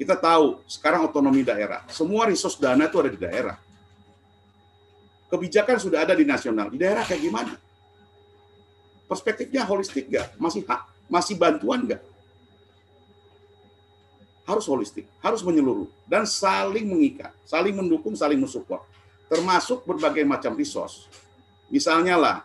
Kita 0.00 0.16
tahu 0.16 0.64
sekarang 0.64 1.04
otonomi 1.04 1.44
daerah. 1.44 1.84
Semua 1.92 2.24
resource 2.24 2.56
dana 2.56 2.88
itu 2.88 2.96
ada 2.96 3.10
di 3.12 3.20
daerah. 3.20 3.56
Kebijakan 5.28 5.76
sudah 5.76 6.08
ada 6.08 6.16
di 6.16 6.24
nasional. 6.24 6.72
Di 6.72 6.80
daerah 6.80 7.04
kayak 7.04 7.20
gimana? 7.20 7.52
Perspektifnya 9.04 9.68
holistik 9.68 10.08
nggak? 10.08 10.40
Masih 10.40 10.64
hak? 10.64 10.80
Masih 11.10 11.34
bantuan 11.36 11.84
nggak? 11.84 12.00
Harus 14.48 14.64
holistik, 14.64 15.04
harus 15.20 15.44
menyeluruh 15.44 15.84
dan 16.08 16.24
saling 16.24 16.88
mengikat, 16.88 17.28
saling 17.44 17.76
mendukung, 17.76 18.16
saling 18.16 18.40
mensupport, 18.40 18.80
termasuk 19.28 19.84
berbagai 19.84 20.24
macam 20.24 20.56
resource. 20.56 21.04
Misalnya 21.68 22.16
lah, 22.16 22.36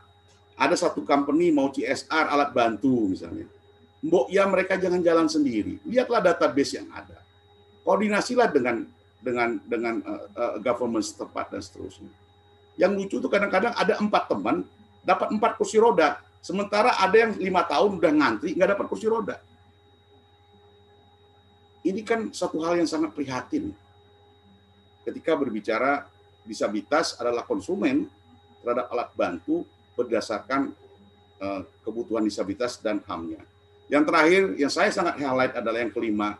ada 0.59 0.75
satu 0.75 1.07
company 1.07 1.55
mau 1.55 1.71
CSR 1.71 2.27
alat 2.27 2.51
bantu 2.51 3.07
misalnya. 3.07 3.47
Mbok 4.03 4.27
ya 4.27 4.43
mereka 4.43 4.75
jangan 4.75 4.99
jalan 4.99 5.31
sendiri. 5.31 5.79
Lihatlah 5.87 6.19
database 6.19 6.75
yang 6.75 6.91
ada. 6.91 7.23
Koordinasilah 7.87 8.51
dengan 8.51 8.83
dengan 9.23 9.55
dengan 9.63 10.03
uh, 10.03 10.27
uh, 10.35 10.55
government 10.59 11.07
setempat 11.07 11.55
dan 11.55 11.63
seterusnya. 11.63 12.11
Yang 12.75 12.91
lucu 12.99 13.15
tuh 13.23 13.31
kadang-kadang 13.31 13.71
ada 13.79 13.95
empat 13.95 14.27
teman 14.27 14.67
dapat 15.07 15.31
empat 15.31 15.55
kursi 15.55 15.79
roda, 15.79 16.19
sementara 16.43 16.99
ada 16.99 17.15
yang 17.15 17.31
lima 17.39 17.63
tahun 17.63 17.95
udah 17.95 18.11
ngantri 18.11 18.59
nggak 18.59 18.75
dapat 18.75 18.85
kursi 18.91 19.07
roda 19.07 19.39
ini 21.83 22.01
kan 22.01 22.31
satu 22.31 22.63
hal 22.63 22.79
yang 22.79 22.87
sangat 22.87 23.11
prihatin. 23.11 23.75
Ketika 25.03 25.35
berbicara 25.35 26.07
disabilitas 26.47 27.19
adalah 27.19 27.43
konsumen 27.43 28.07
terhadap 28.63 28.87
alat 28.91 29.09
bantu 29.15 29.67
berdasarkan 29.99 30.71
uh, 31.43 31.61
kebutuhan 31.83 32.23
disabilitas 32.23 32.79
dan 32.79 33.03
HAM-nya. 33.03 33.43
Yang 33.91 34.03
terakhir, 34.07 34.43
yang 34.55 34.71
saya 34.71 34.89
sangat 34.95 35.19
highlight 35.19 35.53
adalah 35.59 35.79
yang 35.83 35.91
kelima, 35.91 36.39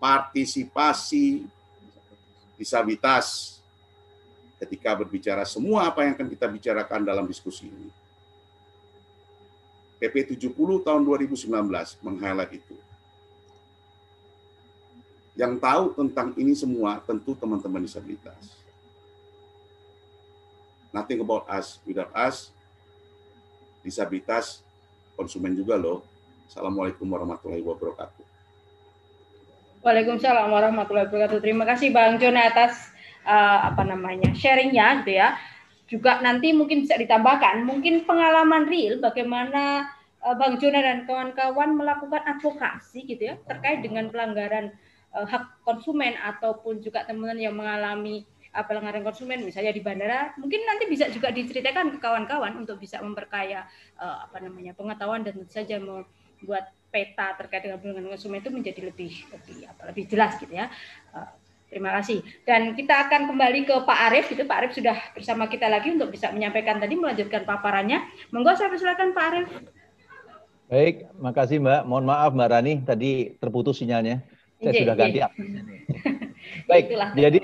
partisipasi 0.00 1.44
disabilitas 2.56 3.58
ketika 4.58 4.96
berbicara 4.98 5.46
semua 5.46 5.86
apa 5.86 6.02
yang 6.02 6.16
akan 6.18 6.28
kita 6.32 6.46
bicarakan 6.48 7.06
dalam 7.06 7.28
diskusi 7.28 7.70
ini. 7.70 7.92
PP 9.98 10.38
70 10.38 10.54
tahun 10.86 11.02
2019 11.04 11.50
meng-highlight 12.02 12.52
itu. 12.56 12.74
Yang 15.38 15.62
tahu 15.62 15.84
tentang 15.94 16.34
ini 16.34 16.50
semua 16.58 16.98
tentu 17.06 17.30
teman-teman 17.38 17.86
disabilitas. 17.86 18.58
Nothing 20.90 21.22
about 21.22 21.46
us 21.46 21.78
without 21.86 22.10
us. 22.10 22.50
Disabilitas 23.86 24.66
konsumen 25.14 25.54
juga 25.54 25.78
loh. 25.78 26.02
Assalamualaikum 26.50 27.06
warahmatullahi 27.06 27.62
wabarakatuh. 27.62 28.26
Waalaikumsalam 29.86 30.50
warahmatullahi 30.50 31.06
wabarakatuh. 31.06 31.38
Terima 31.38 31.62
kasih 31.70 31.94
Bang 31.94 32.18
Jon 32.18 32.34
atas 32.34 32.90
uh, 33.22 33.70
apa 33.70 33.86
namanya 33.86 34.34
sharingnya 34.34 35.06
gitu 35.06 35.22
ya. 35.22 35.38
Juga 35.86 36.18
nanti 36.18 36.50
mungkin 36.50 36.82
bisa 36.82 36.98
ditambahkan 36.98 37.62
mungkin 37.62 38.02
pengalaman 38.02 38.66
real 38.66 38.98
bagaimana 38.98 39.86
uh, 40.18 40.34
Bang 40.34 40.58
Jona 40.58 40.82
dan 40.82 41.06
kawan-kawan 41.06 41.78
melakukan 41.78 42.26
advokasi 42.26 43.06
gitu 43.06 43.22
ya 43.22 43.34
terkait 43.46 43.86
dengan 43.86 44.10
pelanggaran 44.10 44.74
uh, 45.14 45.26
hak 45.26 45.64
konsumen 45.64 46.16
ataupun 46.18 46.80
juga 46.82 47.04
teman-teman 47.04 47.38
yang 47.38 47.54
mengalami 47.56 48.26
pelanggaran 48.58 49.06
konsumen 49.06 49.44
misalnya 49.44 49.70
di 49.70 49.78
bandara 49.78 50.34
mungkin 50.40 50.64
nanti 50.66 50.90
bisa 50.90 51.06
juga 51.12 51.30
diceritakan 51.30 51.94
ke 51.94 51.98
kawan-kawan 52.02 52.58
untuk 52.58 52.80
bisa 52.80 52.98
memperkaya 52.98 53.68
uh, 54.00 54.26
apa 54.26 54.42
namanya 54.42 54.74
pengetahuan 54.74 55.22
dan 55.22 55.36
tentu 55.36 55.52
saja 55.52 55.78
membuat 55.78 56.72
peta 56.88 57.36
terkait 57.36 57.62
dengan 57.68 57.78
pelanggaran 57.78 58.10
konsumen 58.16 58.40
itu 58.40 58.50
menjadi 58.50 58.80
lebih 58.88 59.12
lebih 59.30 59.56
apa 59.68 59.82
lebih 59.92 60.04
jelas 60.08 60.40
gitu 60.40 60.50
ya. 60.50 60.72
Uh, 61.12 61.28
terima 61.68 61.92
kasih. 62.00 62.24
Dan 62.48 62.72
kita 62.72 63.06
akan 63.06 63.28
kembali 63.28 63.68
ke 63.68 63.74
Pak 63.84 63.98
Arief 64.10 64.26
itu 64.32 64.42
Pak 64.48 64.56
Arief 64.64 64.72
sudah 64.72 64.96
bersama 65.12 65.46
kita 65.46 65.68
lagi 65.68 65.92
untuk 65.92 66.08
bisa 66.08 66.32
menyampaikan 66.32 66.80
tadi 66.80 66.96
melanjutkan 66.96 67.44
paparannya. 67.44 68.08
Monggo 68.32 68.56
saya 68.56 68.72
persilakan 68.72 69.12
Pak 69.12 69.24
Arief. 69.28 69.48
Baik, 70.68 71.08
makasih 71.16 71.64
Mbak. 71.64 71.80
Mohon 71.88 72.04
maaf 72.12 72.30
Mbak 72.36 72.48
Rani, 72.52 72.74
tadi 72.84 73.10
terputus 73.40 73.80
sinyalnya. 73.80 74.20
Saya 74.58 74.72
Ije, 74.74 74.80
sudah 74.82 74.96
ganti 74.98 75.18
Baik, 76.68 76.84
Itulah 76.90 77.10
jadi 77.14 77.38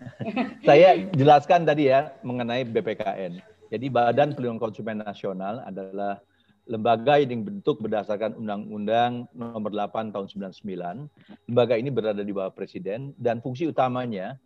saya 0.68 0.88
jelaskan 1.14 1.62
tadi 1.62 1.88
ya 1.88 2.10
mengenai 2.26 2.66
BPKN. 2.66 3.38
Jadi 3.72 3.86
Badan 3.88 4.36
Pelindungan 4.36 4.60
Konsumen 4.60 5.00
Nasional 5.00 5.64
adalah 5.64 6.20
lembaga 6.66 7.18
yang 7.18 7.42
dibentuk 7.42 7.80
berdasarkan 7.80 8.36
Undang-Undang 8.36 9.32
Nomor 9.32 9.70
8 9.72 10.12
Tahun 10.12 10.26
99. 10.28 11.48
Lembaga 11.48 11.74
ini 11.78 11.88
berada 11.88 12.22
di 12.22 12.32
bawah 12.34 12.52
Presiden 12.52 13.16
dan 13.16 13.40
fungsi 13.40 13.70
utamanya 13.70 14.36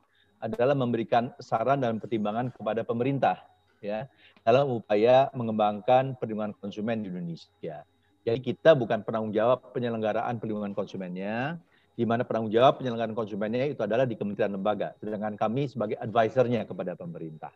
adalah 0.41 0.77
memberikan 0.77 1.33
saran 1.41 1.81
dan 1.81 1.97
pertimbangan 1.97 2.53
kepada 2.53 2.85
pemerintah 2.85 3.41
ya 3.81 4.05
dalam 4.45 4.69
upaya 4.69 5.33
mengembangkan 5.33 6.17
perlindungan 6.21 6.53
konsumen 6.61 7.05
di 7.05 7.09
Indonesia. 7.09 7.85
Jadi 8.27 8.43
kita 8.43 8.75
bukan 8.75 9.07
penanggung 9.07 9.31
jawab 9.31 9.71
penyelenggaraan 9.71 10.43
perlindungan 10.43 10.75
konsumennya, 10.75 11.63
di 11.97 12.05
mana 12.05 12.29
penanggung 12.29 12.53
jawab 12.53 12.79
penyelenggaraan 12.79 13.17
konsumennya 13.17 13.73
itu 13.73 13.81
adalah 13.81 14.05
di 14.05 14.15
kementerian 14.21 14.53
lembaga, 14.53 14.93
sedangkan 15.01 15.41
kami 15.41 15.67
sebagai 15.67 15.97
advisernya 15.97 16.69
kepada 16.69 16.93
pemerintah. 16.93 17.51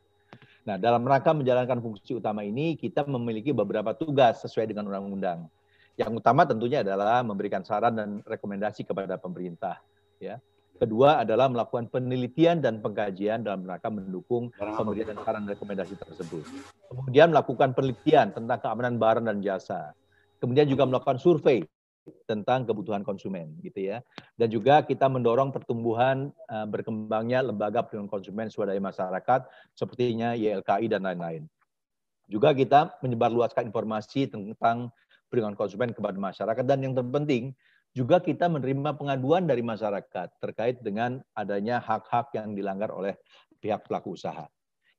Nah, 0.64 0.80
dalam 0.80 1.04
rangka 1.04 1.36
menjalankan 1.36 1.80
fungsi 1.84 2.16
utama 2.16 2.40
ini, 2.40 2.76
kita 2.76 3.04
memiliki 3.04 3.52
beberapa 3.52 3.92
tugas 3.92 4.40
sesuai 4.40 4.72
dengan 4.72 4.88
undang-undang. 4.88 5.44
Yang 6.00 6.24
utama 6.24 6.48
tentunya 6.48 6.80
adalah 6.80 7.20
memberikan 7.20 7.60
saran 7.60 7.92
dan 7.92 8.08
rekomendasi 8.24 8.88
kepada 8.88 9.20
pemerintah. 9.20 9.76
Ya. 10.16 10.40
Kedua 10.80 11.20
adalah 11.20 11.52
melakukan 11.52 11.92
penelitian 11.92 12.64
dan 12.64 12.80
pengkajian 12.80 13.44
dalam 13.44 13.68
rangka 13.68 13.92
mendukung 13.92 14.48
pemberian 14.56 15.12
saran 15.20 15.44
dan 15.44 15.52
rekomendasi 15.52 15.92
tersebut. 16.00 16.44
Kemudian 16.88 17.28
melakukan 17.28 17.76
penelitian 17.76 18.32
tentang 18.32 18.58
keamanan 18.64 18.96
barang 18.96 19.28
dan 19.28 19.44
jasa 19.44 19.92
kemudian 20.40 20.66
juga 20.66 20.88
melakukan 20.88 21.20
survei 21.20 21.62
tentang 22.26 22.66
kebutuhan 22.66 23.06
konsumen 23.06 23.56
gitu 23.64 23.90
ya. 23.92 24.04
Dan 24.36 24.50
juga 24.50 24.82
kita 24.84 25.06
mendorong 25.06 25.54
pertumbuhan 25.54 26.30
uh, 26.50 26.66
berkembangnya 26.66 27.46
lembaga 27.46 27.86
perlindungan 27.86 28.10
konsumen 28.10 28.46
swadaya 28.52 28.78
masyarakat 28.82 29.46
sepertinya 29.74 30.36
YLKI 30.36 30.86
dan 30.90 31.06
lain-lain. 31.06 31.42
Juga 32.30 32.54
kita 32.54 32.94
menyebarluaskan 33.02 33.70
informasi 33.70 34.30
tentang 34.30 34.94
perlindungan 35.30 35.58
konsumen 35.58 35.90
kepada 35.94 36.18
masyarakat 36.18 36.64
dan 36.66 36.78
yang 36.82 36.94
terpenting 36.94 37.54
juga 37.90 38.22
kita 38.22 38.46
menerima 38.46 38.94
pengaduan 38.94 39.50
dari 39.50 39.66
masyarakat 39.66 40.38
terkait 40.38 40.78
dengan 40.78 41.18
adanya 41.34 41.82
hak-hak 41.82 42.30
yang 42.38 42.54
dilanggar 42.54 42.94
oleh 42.94 43.18
pihak 43.58 43.82
pelaku 43.86 44.14
usaha. 44.14 44.46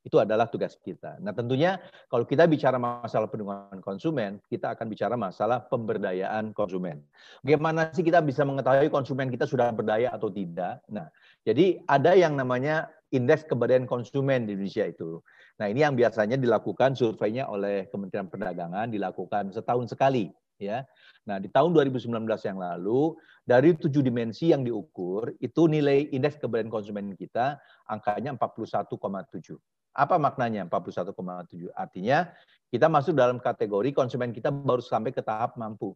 Itu 0.01 0.17
adalah 0.17 0.49
tugas 0.49 0.73
kita. 0.81 1.21
Nah 1.21 1.29
tentunya 1.29 1.77
kalau 2.09 2.25
kita 2.25 2.49
bicara 2.49 2.81
masalah 2.81 3.29
perlindungan 3.29 3.77
konsumen, 3.85 4.41
kita 4.49 4.73
akan 4.73 4.89
bicara 4.89 5.13
masalah 5.13 5.61
pemberdayaan 5.69 6.57
konsumen. 6.57 7.05
Bagaimana 7.45 7.93
sih 7.93 8.01
kita 8.01 8.17
bisa 8.25 8.41
mengetahui 8.41 8.89
konsumen 8.89 9.29
kita 9.29 9.45
sudah 9.45 9.69
berdaya 9.69 10.09
atau 10.09 10.33
tidak? 10.33 10.81
Nah, 10.89 11.05
jadi 11.45 11.85
ada 11.85 12.17
yang 12.17 12.33
namanya 12.33 12.89
indeks 13.13 13.45
keberdayaan 13.45 13.85
konsumen 13.85 14.49
di 14.49 14.57
Indonesia 14.57 14.89
itu. 14.89 15.21
Nah 15.61 15.69
ini 15.69 15.85
yang 15.85 15.93
biasanya 15.93 16.39
dilakukan 16.41 16.97
surveinya 16.97 17.45
oleh 17.45 17.85
Kementerian 17.93 18.25
Perdagangan, 18.25 18.89
dilakukan 18.89 19.53
setahun 19.53 19.93
sekali. 19.93 20.33
ya. 20.61 20.85
Nah, 21.25 21.41
di 21.41 21.49
tahun 21.49 21.73
2019 21.73 22.09
yang 22.45 22.57
lalu, 22.61 23.17
dari 23.41 23.73
tujuh 23.73 24.05
dimensi 24.05 24.53
yang 24.53 24.61
diukur, 24.61 25.33
itu 25.41 25.65
nilai 25.65 26.09
indeks 26.13 26.37
keberdayaan 26.37 26.69
konsumen 26.69 27.17
kita 27.17 27.57
angkanya 27.89 28.37
41,7. 28.37 29.57
Apa 29.91 30.15
maknanya 30.15 30.65
41,7? 30.67 31.71
Artinya 31.75 32.31
kita 32.71 32.87
masuk 32.87 33.11
dalam 33.11 33.37
kategori 33.37 33.91
konsumen 33.91 34.31
kita 34.31 34.47
baru 34.47 34.79
sampai 34.79 35.11
ke 35.11 35.19
tahap 35.19 35.59
mampu. 35.59 35.91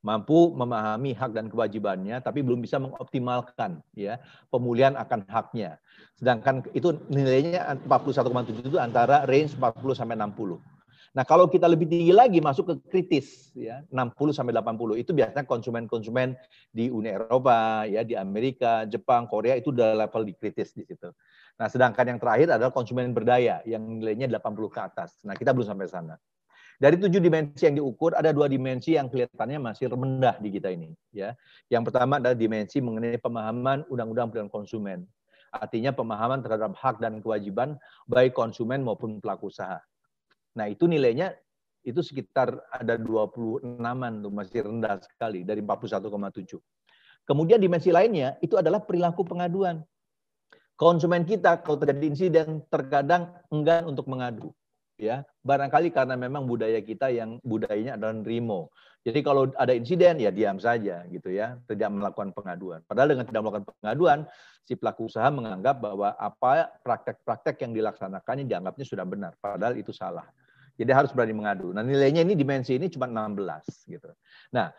Mampu 0.00 0.56
memahami 0.56 1.12
hak 1.12 1.36
dan 1.36 1.52
kewajibannya, 1.52 2.24
tapi 2.24 2.40
belum 2.40 2.64
bisa 2.64 2.80
mengoptimalkan 2.80 3.84
ya 3.92 4.16
pemulihan 4.48 4.96
akan 4.96 5.28
haknya. 5.28 5.76
Sedangkan 6.16 6.64
itu 6.72 6.96
nilainya 7.12 7.84
41,7 7.84 8.64
itu 8.64 8.80
antara 8.80 9.28
range 9.28 9.60
40 9.60 9.92
sampai 9.92 10.16
60. 10.16 10.56
Nah, 11.10 11.26
kalau 11.26 11.50
kita 11.50 11.66
lebih 11.66 11.90
tinggi 11.90 12.14
lagi 12.14 12.38
masuk 12.38 12.70
ke 12.70 12.74
kritis 12.86 13.50
ya, 13.58 13.82
60 13.90 14.30
sampai 14.30 14.54
80 14.54 14.94
itu 14.94 15.10
biasanya 15.10 15.42
konsumen-konsumen 15.42 16.38
di 16.70 16.86
Uni 16.86 17.10
Eropa, 17.10 17.82
ya 17.82 18.06
di 18.06 18.14
Amerika, 18.14 18.86
Jepang, 18.86 19.26
Korea 19.26 19.58
itu 19.58 19.74
udah 19.74 20.06
level 20.06 20.22
di 20.22 20.38
kritis 20.38 20.70
di 20.70 20.86
situ. 20.86 21.10
Nah, 21.60 21.68
sedangkan 21.68 22.16
yang 22.16 22.18
terakhir 22.18 22.56
adalah 22.56 22.72
konsumen 22.72 23.12
berdaya 23.12 23.60
yang 23.68 23.84
nilainya 23.84 24.32
80 24.40 24.72
ke 24.72 24.80
atas. 24.80 25.20
Nah, 25.28 25.36
kita 25.36 25.52
belum 25.52 25.68
sampai 25.68 25.92
sana. 25.92 26.16
Dari 26.80 26.96
tujuh 26.96 27.20
dimensi 27.20 27.68
yang 27.68 27.76
diukur, 27.76 28.16
ada 28.16 28.32
dua 28.32 28.48
dimensi 28.48 28.96
yang 28.96 29.12
kelihatannya 29.12 29.60
masih 29.60 29.92
rendah 29.92 30.40
di 30.40 30.48
kita 30.48 30.72
ini. 30.72 30.96
Ya, 31.12 31.36
yang 31.68 31.84
pertama 31.84 32.16
adalah 32.16 32.32
dimensi 32.32 32.80
mengenai 32.80 33.20
pemahaman 33.20 33.84
undang-undang 33.92 34.32
perlindungan 34.32 34.48
konsumen. 34.48 35.04
Artinya 35.52 35.92
pemahaman 35.92 36.40
terhadap 36.40 36.72
hak 36.80 37.04
dan 37.04 37.20
kewajiban 37.20 37.76
baik 38.08 38.32
konsumen 38.32 38.80
maupun 38.80 39.20
pelaku 39.20 39.52
usaha. 39.52 39.84
Nah, 40.56 40.72
itu 40.72 40.88
nilainya 40.88 41.36
itu 41.84 42.00
sekitar 42.00 42.56
ada 42.72 42.96
26-an 42.96 44.12
tuh 44.24 44.32
masih 44.32 44.64
rendah 44.64 44.96
sekali 45.04 45.44
dari 45.44 45.60
41,7. 45.60 46.56
Kemudian 47.28 47.60
dimensi 47.60 47.92
lainnya 47.92 48.40
itu 48.40 48.56
adalah 48.56 48.80
perilaku 48.80 49.20
pengaduan. 49.28 49.84
Konsumen 50.80 51.28
kita 51.28 51.60
kalau 51.60 51.76
terjadi 51.76 52.08
insiden 52.08 52.64
terkadang 52.72 53.28
enggan 53.52 53.84
untuk 53.84 54.08
mengadu. 54.08 54.48
Ya, 54.96 55.28
barangkali 55.44 55.92
karena 55.92 56.16
memang 56.16 56.48
budaya 56.48 56.80
kita 56.80 57.12
yang 57.12 57.36
budayanya 57.44 58.00
adalah 58.00 58.16
nerimo. 58.16 58.72
Jadi 59.04 59.20
kalau 59.24 59.48
ada 59.56 59.76
insiden 59.76 60.20
ya 60.20 60.32
diam 60.32 60.56
saja 60.56 61.04
gitu 61.08 61.32
ya, 61.32 61.60
tidak 61.68 61.88
melakukan 61.92 62.32
pengaduan. 62.32 62.80
Padahal 62.88 63.12
dengan 63.12 63.24
tidak 63.28 63.40
melakukan 63.44 63.66
pengaduan, 63.80 64.18
si 64.64 64.76
pelaku 64.76 65.08
usaha 65.08 65.28
menganggap 65.28 65.80
bahwa 65.84 66.16
apa 66.16 66.68
praktek-praktek 66.80 67.60
yang 67.64 67.72
dilaksanakannya 67.76 68.44
dianggapnya 68.48 68.84
sudah 68.84 69.04
benar, 69.08 69.32
padahal 69.40 69.76
itu 69.76 69.92
salah. 69.92 70.28
Jadi 70.80 70.96
harus 70.96 71.12
berani 71.12 71.36
mengadu. 71.36 71.76
Nah, 71.76 71.84
nilainya 71.84 72.24
ini 72.24 72.32
dimensi 72.32 72.72
ini 72.72 72.88
cuma 72.88 73.04
16 73.04 73.84
gitu. 73.84 74.08
Nah, 74.56 74.72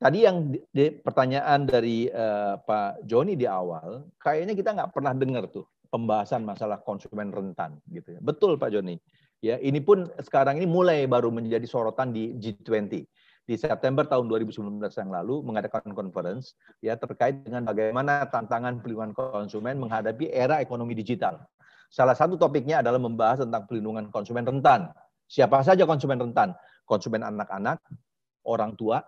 tadi 0.00 0.24
yang 0.24 0.50
di, 0.50 0.58
di, 0.72 0.88
pertanyaan 0.90 1.68
dari 1.68 2.08
uh, 2.08 2.56
Pak 2.64 3.04
Joni 3.04 3.36
di 3.36 3.44
awal, 3.44 4.08
kayaknya 4.16 4.56
kita 4.56 4.72
nggak 4.72 4.90
pernah 4.96 5.12
dengar 5.12 5.46
tuh 5.52 5.68
pembahasan 5.92 6.42
masalah 6.42 6.80
konsumen 6.80 7.28
rentan 7.28 7.76
gitu 7.92 8.16
ya. 8.16 8.20
Betul 8.24 8.56
Pak 8.56 8.72
Joni. 8.72 8.96
Ya, 9.40 9.56
ini 9.56 9.80
pun 9.80 10.04
sekarang 10.20 10.60
ini 10.60 10.68
mulai 10.68 11.08
baru 11.08 11.32
menjadi 11.32 11.64
sorotan 11.64 12.12
di 12.12 12.36
G20 12.36 13.08
di 13.48 13.54
September 13.56 14.04
tahun 14.04 14.28
2019 14.28 14.78
yang 14.78 15.10
lalu 15.10 15.40
mengadakan 15.42 15.96
conference 15.96 16.54
ya 16.84 16.94
terkait 16.94 17.40
dengan 17.40 17.64
bagaimana 17.64 18.28
tantangan 18.28 18.84
pelindungan 18.84 19.16
konsumen 19.16 19.80
menghadapi 19.80 20.28
era 20.28 20.60
ekonomi 20.60 20.92
digital. 20.92 21.40
Salah 21.90 22.14
satu 22.14 22.38
topiknya 22.38 22.84
adalah 22.84 23.00
membahas 23.02 23.42
tentang 23.42 23.66
pelindungan 23.66 24.12
konsumen 24.14 24.46
rentan. 24.46 24.92
Siapa 25.26 25.64
saja 25.66 25.82
konsumen 25.88 26.20
rentan? 26.20 26.54
Konsumen 26.86 27.26
anak-anak, 27.26 27.82
orang 28.46 28.78
tua, 28.78 29.02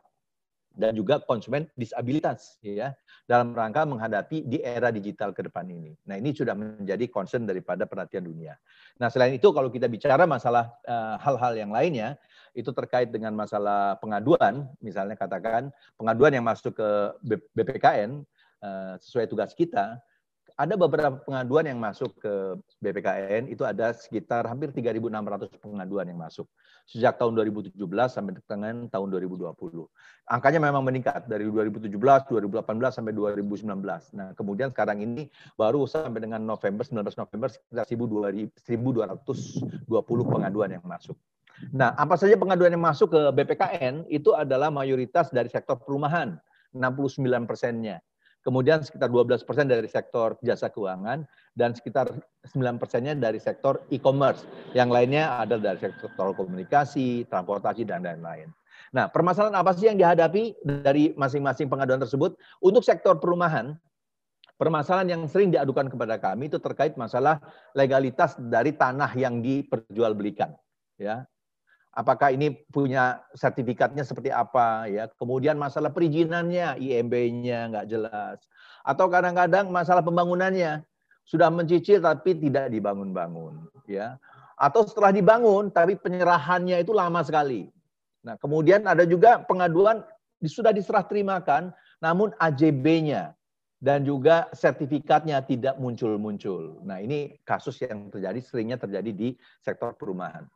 dan 0.73 0.97
juga 0.97 1.21
konsumen 1.21 1.69
disabilitas 1.77 2.57
ya 2.65 2.97
dalam 3.29 3.55
rangka 3.55 3.87
menghadapi 3.87 4.45
di 4.49 4.59
era 4.61 4.91
digital 4.91 5.31
ke 5.31 5.47
depan 5.47 5.69
ini. 5.69 5.95
Nah, 6.09 6.19
ini 6.19 6.35
sudah 6.35 6.57
menjadi 6.57 7.07
concern 7.09 7.47
daripada 7.47 7.87
perhatian 7.87 8.27
dunia. 8.27 8.59
Nah, 8.99 9.09
selain 9.13 9.37
itu 9.37 9.49
kalau 9.55 9.71
kita 9.71 9.87
bicara 9.87 10.27
masalah 10.27 10.73
eh, 10.85 11.17
hal-hal 11.23 11.53
uh, 11.55 11.59
yang 11.61 11.71
lainnya 11.71 12.19
itu 12.53 12.69
terkait 12.73 13.09
dengan 13.09 13.33
masalah 13.33 13.97
pengaduan, 14.01 14.69
misalnya 14.85 15.17
katakan 15.17 15.73
pengaduan 15.97 16.37
yang 16.37 16.45
masuk 16.45 16.77
ke 16.77 16.89
BPKN 17.57 18.25
uh, 18.61 18.67
eh, 18.67 18.95
sesuai 19.01 19.29
tugas 19.31 19.57
kita, 19.57 20.01
ada 20.57 20.75
beberapa 20.77 21.17
pengaduan 21.25 21.69
yang 21.69 21.79
masuk 21.81 22.13
ke 22.21 22.33
BPKN 22.83 23.49
itu 23.49 23.65
ada 23.65 23.93
sekitar 23.97 24.45
hampir 24.49 24.71
3.600 24.71 25.49
pengaduan 25.61 26.07
yang 26.09 26.21
masuk 26.21 26.49
sejak 26.87 27.17
tahun 27.17 27.39
2017 27.39 27.79
sampai 28.11 28.33
dengan 28.37 28.91
tahun 28.91 29.09
2020. 29.13 29.55
Angkanya 30.29 30.61
memang 30.61 30.85
meningkat 30.85 31.31
dari 31.31 31.47
2017, 31.47 31.93
2018 31.93 32.91
sampai 32.91 33.13
2019. 33.15 33.63
Nah, 34.13 34.35
kemudian 34.35 34.75
sekarang 34.75 35.01
ini 35.01 35.31
baru 35.55 35.87
sampai 35.87 36.23
dengan 36.23 36.43
November 36.43 36.85
19 36.85 37.17
November 37.17 37.49
sekitar 37.49 37.87
1.220 37.87 38.51
pengaduan 40.27 40.71
yang 40.75 40.85
masuk. 40.85 41.17
Nah, 41.71 41.95
apa 41.95 42.19
saja 42.19 42.35
pengaduan 42.35 42.75
yang 42.75 42.83
masuk 42.83 43.15
ke 43.15 43.21
BPKN 43.31 44.11
itu 44.11 44.35
adalah 44.35 44.73
mayoritas 44.73 45.31
dari 45.31 45.47
sektor 45.47 45.79
perumahan, 45.79 46.35
69 46.75 47.47
persennya. 47.47 48.03
Kemudian 48.43 48.83
sekitar 48.83 49.09
12 49.09 49.47
persen 49.47 49.71
dari 49.71 49.87
sektor 49.87 50.37
jasa 50.43 50.69
keuangan, 50.69 51.25
dan 51.55 51.73
sekitar 51.73 52.11
9 52.51 52.77
persennya 52.77 53.15
dari 53.15 53.39
sektor 53.39 53.83
e-commerce. 53.95 54.45
Yang 54.75 54.91
lainnya 54.91 55.41
ada 55.41 55.57
dari 55.57 55.79
sektor 55.79 56.35
komunikasi, 56.35 57.27
transportasi, 57.31 57.87
dan 57.87 58.03
lain-lain. 58.03 58.51
Nah, 58.93 59.09
permasalahan 59.09 59.57
apa 59.57 59.73
sih 59.73 59.89
yang 59.89 59.97
dihadapi 59.97 60.59
dari 60.85 61.17
masing-masing 61.17 61.71
pengaduan 61.73 62.03
tersebut? 62.03 62.37
Untuk 62.61 62.85
sektor 62.85 63.17
perumahan, 63.17 63.79
permasalahan 64.61 65.17
yang 65.17 65.23
sering 65.31 65.49
diadukan 65.49 65.89
kepada 65.89 66.21
kami 66.21 66.53
itu 66.53 66.61
terkait 66.61 66.93
masalah 67.01 67.41
legalitas 67.73 68.37
dari 68.37 68.77
tanah 68.77 69.17
yang 69.17 69.41
diperjualbelikan. 69.41 70.53
Ya, 71.01 71.25
apakah 71.93 72.33
ini 72.33 72.65
punya 72.73 73.21
sertifikatnya 73.37 74.05
seperti 74.05 74.33
apa 74.33 74.89
ya 74.89 75.09
kemudian 75.21 75.61
masalah 75.61 75.93
perizinannya 75.93 76.81
IMB-nya 76.81 77.69
nggak 77.73 77.87
jelas 77.89 78.41
atau 78.83 79.07
kadang-kadang 79.13 79.69
masalah 79.69 80.01
pembangunannya 80.01 80.83
sudah 81.23 81.53
mencicil 81.53 82.03
tapi 82.03 82.35
tidak 82.35 82.73
dibangun-bangun 82.73 83.69
ya 83.87 84.17
atau 84.57 84.83
setelah 84.89 85.15
dibangun 85.15 85.71
tapi 85.71 85.95
penyerahannya 85.95 86.81
itu 86.83 86.91
lama 86.91 87.21
sekali 87.23 87.71
Nah, 88.23 88.39
kemudian 88.39 88.87
ada 88.87 89.03
juga 89.03 89.43
pengaduan 89.43 90.03
sudah 90.43 90.71
diserah 90.71 91.07
terimakan, 91.07 91.75
namun 91.99 92.31
AJB-nya 92.39 93.35
dan 93.83 94.07
juga 94.07 94.47
sertifikatnya 94.55 95.43
tidak 95.43 95.75
muncul-muncul. 95.83 96.83
Nah, 96.87 97.03
ini 97.03 97.35
kasus 97.43 97.83
yang 97.83 98.11
terjadi 98.15 98.39
seringnya 98.39 98.79
terjadi 98.79 99.11
di 99.11 99.29
sektor 99.59 99.99
perumahan. 99.99 100.47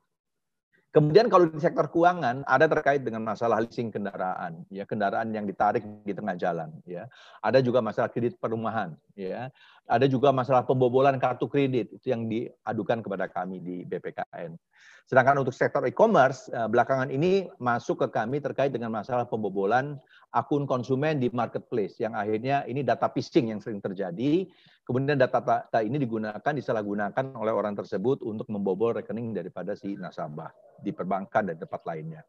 Kemudian 0.96 1.28
kalau 1.28 1.44
di 1.44 1.60
sektor 1.60 1.92
keuangan 1.92 2.40
ada 2.48 2.64
terkait 2.64 3.04
dengan 3.04 3.20
masalah 3.20 3.60
leasing 3.60 3.92
kendaraan, 3.92 4.64
ya 4.72 4.88
kendaraan 4.88 5.28
yang 5.28 5.44
ditarik 5.44 5.84
di 5.84 6.16
tengah 6.16 6.40
jalan, 6.40 6.72
ya. 6.88 7.04
Ada 7.44 7.60
juga 7.60 7.84
masalah 7.84 8.08
kredit 8.08 8.40
perumahan, 8.40 8.96
ya. 9.12 9.52
Ada 9.84 10.08
juga 10.08 10.32
masalah 10.32 10.64
pembobolan 10.64 11.20
kartu 11.20 11.52
kredit 11.52 11.92
itu 11.92 12.08
yang 12.08 12.24
diadukan 12.32 13.04
kepada 13.04 13.28
kami 13.28 13.60
di 13.60 13.84
BPKN. 13.84 14.56
Sedangkan 15.04 15.44
untuk 15.44 15.52
sektor 15.52 15.84
e-commerce 15.84 16.48
eh, 16.48 16.64
belakangan 16.64 17.12
ini 17.12 17.44
masuk 17.60 18.08
ke 18.08 18.16
kami 18.16 18.40
terkait 18.40 18.72
dengan 18.72 18.88
masalah 18.88 19.28
pembobolan 19.28 20.00
akun 20.32 20.64
konsumen 20.64 21.20
di 21.20 21.28
marketplace 21.28 22.00
yang 22.00 22.16
akhirnya 22.16 22.64
ini 22.64 22.80
data 22.80 23.12
phishing 23.12 23.52
yang 23.52 23.60
sering 23.60 23.84
terjadi. 23.84 24.48
Kemudian 24.86 25.18
data-data 25.18 25.82
ini 25.82 25.98
digunakan 25.98 26.38
disalahgunakan 26.38 27.34
oleh 27.34 27.50
orang 27.50 27.74
tersebut 27.74 28.22
untuk 28.22 28.46
membobol 28.46 28.94
rekening 28.94 29.34
daripada 29.34 29.74
si 29.74 29.98
nasabah 29.98 30.54
di 30.78 30.94
perbankan 30.94 31.50
dan 31.50 31.58
tempat 31.58 31.82
lainnya. 31.82 32.22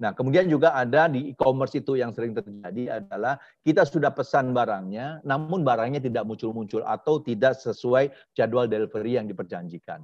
Nah, 0.00 0.16
kemudian 0.16 0.48
juga 0.48 0.72
ada 0.72 1.12
di 1.12 1.28
e-commerce 1.28 1.76
itu 1.76 2.00
yang 2.00 2.16
sering 2.16 2.32
terjadi 2.32 3.04
adalah 3.04 3.36
kita 3.60 3.84
sudah 3.84 4.08
pesan 4.16 4.56
barangnya, 4.56 5.20
namun 5.28 5.60
barangnya 5.60 6.00
tidak 6.00 6.24
muncul-muncul 6.24 6.80
atau 6.88 7.20
tidak 7.20 7.60
sesuai 7.60 8.08
jadwal 8.32 8.64
delivery 8.64 9.20
yang 9.20 9.28
diperjanjikan. 9.28 10.00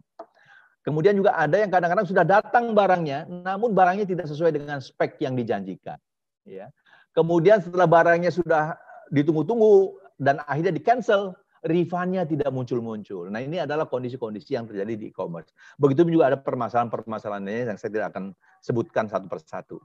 Kemudian 0.85 1.17
juga 1.17 1.33
ada 1.33 1.57
yang 1.57 1.73
kadang-kadang 1.73 2.05
sudah 2.05 2.29
datang 2.29 2.77
barangnya, 2.77 3.25
namun 3.25 3.73
barangnya 3.73 4.05
tidak 4.05 4.29
sesuai 4.29 4.53
dengan 4.53 4.85
spek 4.85 5.17
yang 5.25 5.33
dijanjikan. 5.33 5.97
Ya. 6.45 6.69
Kemudian 7.17 7.65
setelah 7.65 7.89
barangnya 7.89 8.29
sudah 8.29 8.77
ditunggu-tunggu 9.09 9.97
dan 10.21 10.45
akhirnya 10.45 10.77
di 10.77 10.85
cancel, 10.85 11.33
refundnya 11.67 12.23
tidak 12.23 12.49
muncul-muncul. 12.55 13.27
Nah 13.29 13.43
ini 13.43 13.59
adalah 13.59 13.91
kondisi-kondisi 13.91 14.55
yang 14.55 14.71
terjadi 14.71 14.95
di 14.95 15.07
e-commerce. 15.11 15.51
Begitu 15.77 16.07
juga 16.07 16.31
ada 16.33 16.39
permasalahan-permasalahan 16.39 17.43
lainnya 17.43 17.75
yang 17.75 17.79
saya 17.79 17.91
tidak 17.91 18.09
akan 18.15 18.25
sebutkan 18.63 19.11
satu 19.11 19.27
persatu. 19.27 19.77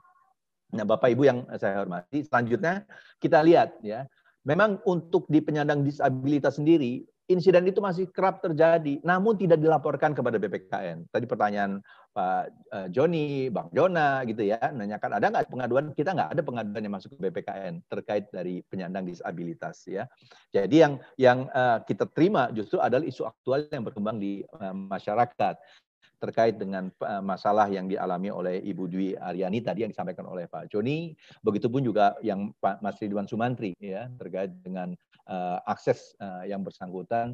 Nah 0.72 0.86
Bapak 0.88 1.12
Ibu 1.12 1.24
yang 1.26 1.40
saya 1.58 1.82
hormati, 1.82 2.24
selanjutnya 2.24 2.86
kita 3.20 3.42
lihat 3.44 3.82
ya, 3.84 4.08
memang 4.46 4.80
untuk 4.88 5.28
di 5.28 5.42
penyandang 5.44 5.84
disabilitas 5.84 6.62
sendiri 6.62 7.04
insiden 7.32 7.64
itu 7.64 7.80
masih 7.80 8.12
kerap 8.12 8.44
terjadi, 8.44 9.00
namun 9.08 9.40
tidak 9.40 9.64
dilaporkan 9.64 10.12
kepada 10.12 10.36
BPKN. 10.36 11.08
Tadi 11.08 11.26
pertanyaan 11.26 11.80
Pak 12.12 12.44
eh, 12.76 12.88
Joni, 12.92 13.48
Bang 13.48 13.72
Jona 13.72 14.28
gitu 14.28 14.44
ya, 14.44 14.60
nanyakan 14.60 15.12
ada 15.16 15.32
nggak 15.32 15.48
pengaduan? 15.48 15.86
Kita 15.96 16.12
nggak 16.12 16.30
ada 16.36 16.42
pengaduan 16.44 16.84
yang 16.84 16.96
masuk 17.00 17.16
ke 17.16 17.32
BPKN 17.32 17.88
terkait 17.88 18.28
dari 18.36 18.60
penyandang 18.68 19.08
disabilitas 19.08 19.88
ya. 19.88 20.04
Jadi 20.52 20.76
yang 20.84 20.94
yang 21.16 21.48
uh, 21.56 21.80
kita 21.88 22.12
terima 22.12 22.52
justru 22.52 22.84
adalah 22.84 23.08
isu 23.08 23.24
aktual 23.24 23.64
yang 23.72 23.88
berkembang 23.88 24.20
di 24.20 24.44
uh, 24.60 24.76
masyarakat 24.76 25.56
terkait 26.22 26.54
dengan 26.54 26.94
masalah 27.26 27.66
yang 27.66 27.90
dialami 27.90 28.30
oleh 28.30 28.62
Ibu 28.62 28.86
Dwi 28.86 29.18
Aryani 29.18 29.58
tadi 29.66 29.82
yang 29.82 29.90
disampaikan 29.90 30.30
oleh 30.30 30.46
Pak 30.46 30.70
Joni, 30.70 31.18
begitupun 31.42 31.82
juga 31.82 32.14
yang 32.22 32.54
Pak 32.62 32.78
Mas 32.86 33.02
Ridwan 33.02 33.26
Sumantri 33.26 33.74
ya 33.82 34.06
terkait 34.22 34.54
dengan 34.62 34.94
akses 35.66 36.14
yang 36.46 36.62
bersangkutan 36.62 37.34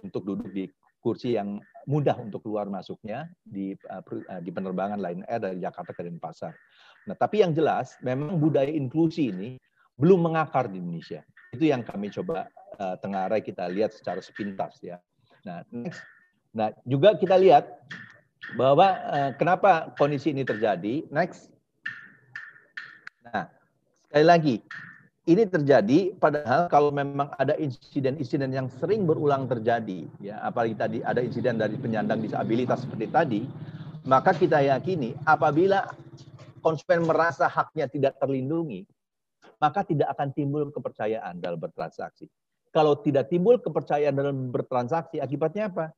untuk 0.00 0.24
duduk 0.24 0.48
di 0.56 0.72
kursi 1.04 1.36
yang 1.36 1.60
mudah 1.88 2.20
untuk 2.20 2.44
keluar 2.44 2.68
masuknya 2.68 3.32
di 3.40 3.72
uh, 3.88 4.04
di 4.44 4.52
penerbangan 4.52 5.00
Lion 5.00 5.24
Air 5.24 5.40
dari 5.40 5.58
Jakarta 5.64 5.96
ke 5.96 6.04
Denpasar. 6.04 6.52
Nah, 7.08 7.16
tapi 7.16 7.40
yang 7.40 7.56
jelas 7.56 7.96
memang 8.04 8.36
budaya 8.36 8.68
inklusi 8.68 9.32
ini 9.32 9.56
belum 9.96 10.28
mengakar 10.28 10.68
di 10.68 10.76
Indonesia. 10.76 11.24
Itu 11.56 11.64
yang 11.64 11.80
kami 11.80 12.12
coba 12.12 12.52
uh, 12.76 13.00
tengarai 13.00 13.40
kita 13.40 13.64
lihat 13.72 13.96
secara 13.96 14.20
sepintas 14.20 14.76
ya. 14.84 15.00
Nah, 15.48 15.64
next. 15.72 16.04
Nah, 16.52 16.68
juga 16.84 17.16
kita 17.16 17.40
lihat 17.40 17.64
bahwa 18.52 19.00
uh, 19.08 19.30
kenapa 19.40 19.96
kondisi 19.96 20.36
ini 20.36 20.44
terjadi. 20.44 21.08
Next. 21.08 21.48
Nah, 23.24 23.48
sekali 24.04 24.26
lagi 24.28 24.54
ini 25.28 25.44
terjadi 25.44 26.16
padahal 26.16 26.72
kalau 26.72 26.88
memang 26.88 27.28
ada 27.36 27.52
insiden-insiden 27.60 28.48
yang 28.48 28.72
sering 28.80 29.04
berulang 29.04 29.44
terjadi 29.44 30.08
ya 30.24 30.40
apalagi 30.40 30.72
tadi 30.72 30.98
ada 31.04 31.20
insiden 31.20 31.60
dari 31.60 31.76
penyandang 31.76 32.24
disabilitas 32.24 32.80
seperti 32.80 33.06
tadi 33.12 33.40
maka 34.08 34.32
kita 34.32 34.64
yakini 34.64 35.12
apabila 35.28 35.84
konsumen 36.64 37.04
merasa 37.04 37.44
haknya 37.44 37.84
tidak 37.92 38.16
terlindungi 38.16 38.88
maka 39.60 39.84
tidak 39.84 40.08
akan 40.16 40.32
timbul 40.32 40.70
kepercayaan 40.70 41.42
dalam 41.42 41.58
bertransaksi. 41.58 42.30
Kalau 42.70 42.94
tidak 43.02 43.26
timbul 43.26 43.58
kepercayaan 43.58 44.14
dalam 44.14 44.54
bertransaksi 44.54 45.18
akibatnya 45.18 45.66
apa? 45.66 45.90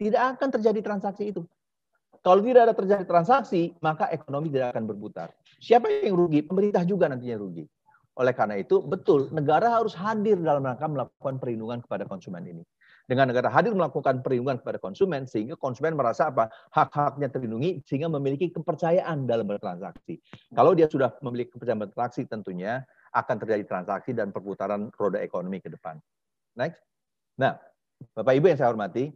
Tidak 0.00 0.18
akan 0.18 0.48
terjadi 0.56 0.80
transaksi 0.80 1.30
itu. 1.30 1.44
Kalau 2.24 2.40
tidak 2.40 2.72
ada 2.72 2.74
terjadi 2.74 3.04
transaksi 3.04 3.76
maka 3.84 4.08
ekonomi 4.08 4.48
tidak 4.48 4.72
akan 4.72 4.88
berputar. 4.88 5.28
Siapa 5.60 5.84
yang 6.00 6.16
rugi? 6.16 6.40
Pemerintah 6.40 6.80
juga 6.88 7.12
nantinya 7.12 7.36
rugi 7.36 7.68
oleh 8.14 8.30
karena 8.30 8.54
itu, 8.62 8.78
betul, 8.78 9.26
negara 9.34 9.74
harus 9.74 9.90
hadir 9.98 10.38
dalam 10.38 10.62
rangka 10.62 10.86
melakukan 10.86 11.42
perlindungan 11.42 11.82
kepada 11.82 12.06
konsumen 12.06 12.46
ini. 12.46 12.62
Dengan 13.04 13.28
negara 13.28 13.52
hadir 13.52 13.74
melakukan 13.76 14.24
perlindungan 14.24 14.62
kepada 14.64 14.78
konsumen, 14.80 15.28
sehingga 15.28 15.58
konsumen 15.60 15.92
merasa 15.92 16.32
apa? 16.32 16.48
Hak-haknya 16.72 17.28
terlindungi, 17.28 17.84
sehingga 17.84 18.08
memiliki 18.08 18.48
kepercayaan 18.54 19.28
dalam 19.28 19.44
bertransaksi. 19.44 20.22
Kalau 20.54 20.72
dia 20.72 20.88
sudah 20.88 21.12
memiliki 21.20 21.52
kepercayaan 21.58 21.84
bertransaksi, 21.84 22.24
tentunya 22.30 22.80
akan 23.12 23.36
terjadi 23.42 23.64
transaksi 23.66 24.16
dan 24.16 24.32
perputaran 24.32 24.88
roda 24.94 25.20
ekonomi 25.20 25.60
ke 25.60 25.68
depan. 25.68 26.00
Next. 26.56 26.80
Nah, 27.36 27.58
Bapak 28.14 28.34
Ibu 28.38 28.46
yang 28.54 28.58
saya 28.58 28.70
hormati, 28.70 29.10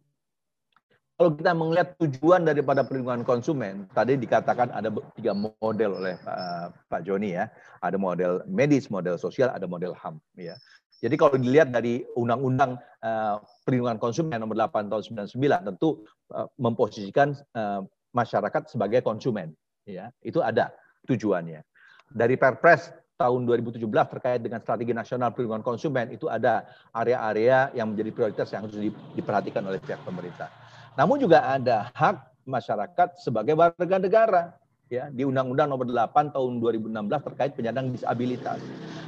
kalau 1.19 1.35
kita 1.35 1.51
melihat 1.51 1.89
tujuan 1.99 2.47
daripada 2.47 2.87
perlindungan 2.87 3.27
konsumen, 3.27 3.91
tadi 3.91 4.15
dikatakan 4.15 4.71
ada 4.71 4.87
tiga 5.19 5.35
model 5.35 5.99
oleh 5.99 6.15
Pak, 6.23 6.87
Pak 6.87 7.01
Joni 7.03 7.35
ya. 7.35 7.51
Ada 7.83 7.99
model 7.99 8.47
medis, 8.47 8.87
model 8.87 9.19
sosial, 9.19 9.51
ada 9.51 9.67
model 9.67 9.99
HAM 9.99 10.23
ya. 10.39 10.55
Jadi 11.03 11.19
kalau 11.19 11.35
dilihat 11.35 11.75
dari 11.75 12.07
Undang-Undang 12.15 12.79
uh, 13.03 13.43
Perlindungan 13.67 13.99
Konsumen 13.99 14.39
nomor 14.39 14.55
8 14.55 14.87
tahun 14.87 15.27
99 15.27 15.69
tentu 15.75 16.07
uh, 16.31 16.47
memposisikan 16.55 17.35
uh, 17.55 17.83
masyarakat 18.15 18.71
sebagai 18.71 19.03
konsumen 19.03 19.51
ya. 19.91 20.15
Itu 20.23 20.39
ada 20.39 20.71
tujuannya. 21.11 21.67
Dari 22.15 22.39
Perpres 22.39 22.95
tahun 23.19 23.43
2017 23.43 23.83
terkait 23.91 24.39
dengan 24.39 24.63
strategi 24.63 24.95
nasional 24.95 25.35
perlindungan 25.35 25.67
konsumen 25.67 26.15
itu 26.15 26.31
ada 26.31 26.63
area-area 26.95 27.75
yang 27.75 27.91
menjadi 27.91 28.11
prioritas 28.15 28.55
yang 28.55 28.71
harus 28.71 28.79
diperhatikan 29.19 29.67
oleh 29.67 29.83
pihak 29.83 29.99
pemerintah. 30.07 30.68
Namun 30.99 31.23
juga 31.23 31.47
ada 31.47 31.95
hak 31.95 32.43
masyarakat 32.43 33.23
sebagai 33.23 33.55
warga 33.55 34.03
negara 34.03 34.43
ya 34.91 35.07
di 35.15 35.23
Undang-Undang 35.23 35.71
Nomor 35.71 35.87
8 35.87 36.35
Tahun 36.35 36.53
2016 36.59 36.91
terkait 37.31 37.53
penyandang 37.55 37.95
disabilitas. 37.95 38.59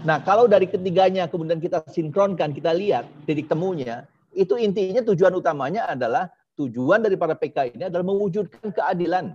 Nah, 0.07 0.23
kalau 0.23 0.47
dari 0.47 0.71
ketiganya 0.71 1.27
kemudian 1.27 1.59
kita 1.59 1.83
sinkronkan, 1.91 2.55
kita 2.55 2.71
lihat 2.71 3.11
titik 3.27 3.51
temunya, 3.51 4.07
itu 4.31 4.55
intinya 4.55 5.03
tujuan 5.03 5.35
utamanya 5.35 5.91
adalah 5.91 6.31
tujuan 6.55 7.03
daripada 7.03 7.35
PK 7.35 7.75
ini 7.75 7.91
adalah 7.91 8.07
mewujudkan 8.07 8.71
keadilan, 8.71 9.35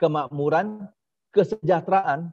kemakmuran, 0.00 0.88
kesejahteraan, 1.36 2.32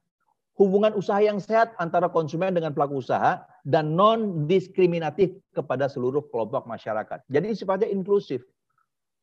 hubungan 0.56 0.96
usaha 0.96 1.20
yang 1.20 1.44
sehat 1.44 1.76
antara 1.76 2.08
konsumen 2.08 2.56
dengan 2.56 2.72
pelaku 2.72 3.04
usaha 3.04 3.44
dan 3.68 4.00
non 4.00 4.48
diskriminatif 4.48 5.36
kepada 5.52 5.92
seluruh 5.92 6.24
kelompok 6.32 6.64
masyarakat. 6.70 7.20
Jadi 7.28 7.52
sifatnya 7.52 7.92
inklusif 7.92 8.48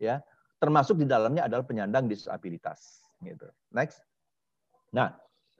ya. 0.00 0.22
Termasuk 0.58 0.98
di 0.98 1.06
dalamnya 1.06 1.46
adalah 1.46 1.62
penyandang 1.62 2.10
disabilitas 2.10 3.04
gitu. 3.22 3.46
Next. 3.70 4.02
Nah 4.94 5.14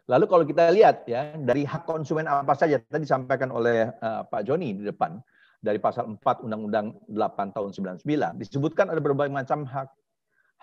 Lalu 0.09 0.25
kalau 0.25 0.45
kita 0.49 0.73
lihat 0.73 1.05
ya 1.05 1.37
dari 1.37 1.69
hak 1.69 1.85
konsumen 1.85 2.25
apa 2.25 2.57
saja 2.57 2.81
tadi 2.81 3.05
disampaikan 3.05 3.53
oleh 3.53 3.93
uh, 4.01 4.25
Pak 4.25 4.41
Joni 4.49 4.73
di 4.73 4.89
depan 4.89 5.21
dari 5.61 5.77
pasal 5.77 6.17
4 6.17 6.49
Undang-Undang 6.49 7.13
8 7.13 7.53
tahun 7.53 7.71
99 8.01 8.41
disebutkan 8.41 8.89
ada 8.89 9.01
berbagai 9.05 9.31
macam 9.31 9.69
hak. 9.69 9.93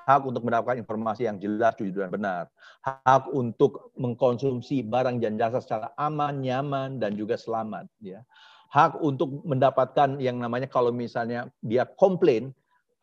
Hak 0.06 0.22
untuk 0.22 0.46
mendapatkan 0.46 0.78
informasi 0.86 1.26
yang 1.26 1.42
jelas, 1.42 1.74
jujur 1.82 2.06
dan 2.06 2.14
benar, 2.14 2.46
hak 2.86 3.26
untuk 3.34 3.90
mengkonsumsi 3.98 4.86
barang 4.86 5.18
dan 5.18 5.34
jasa 5.34 5.58
secara 5.58 5.98
aman, 5.98 6.46
nyaman 6.46 7.02
dan 7.02 7.18
juga 7.18 7.34
selamat 7.42 7.90
ya. 8.06 8.22
Hak 8.70 9.02
untuk 9.02 9.42
mendapatkan 9.42 10.22
yang 10.22 10.38
namanya 10.38 10.70
kalau 10.70 10.94
misalnya 10.94 11.50
dia 11.66 11.90
komplain, 11.90 12.54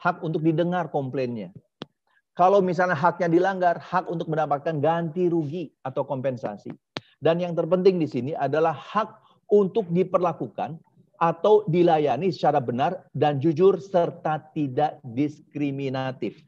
hak 0.03 0.19
untuk 0.27 0.43
didengar 0.43 0.91
komplainnya. 0.91 1.55
Kalau 2.35 2.59
misalnya 2.59 2.99
haknya 2.99 3.29
dilanggar, 3.31 3.79
hak 3.79 4.11
untuk 4.11 4.27
mendapatkan 4.27 4.83
ganti 4.83 5.31
rugi 5.31 5.71
atau 5.87 6.03
kompensasi. 6.03 6.75
Dan 7.23 7.39
yang 7.39 7.55
terpenting 7.55 8.03
di 8.03 8.09
sini 8.11 8.33
adalah 8.35 8.75
hak 8.75 9.09
untuk 9.53 9.87
diperlakukan 9.95 10.81
atau 11.23 11.63
dilayani 11.71 12.35
secara 12.35 12.59
benar 12.59 13.07
dan 13.15 13.39
jujur 13.39 13.79
serta 13.79 14.43
tidak 14.51 14.99
diskriminatif. 15.07 16.43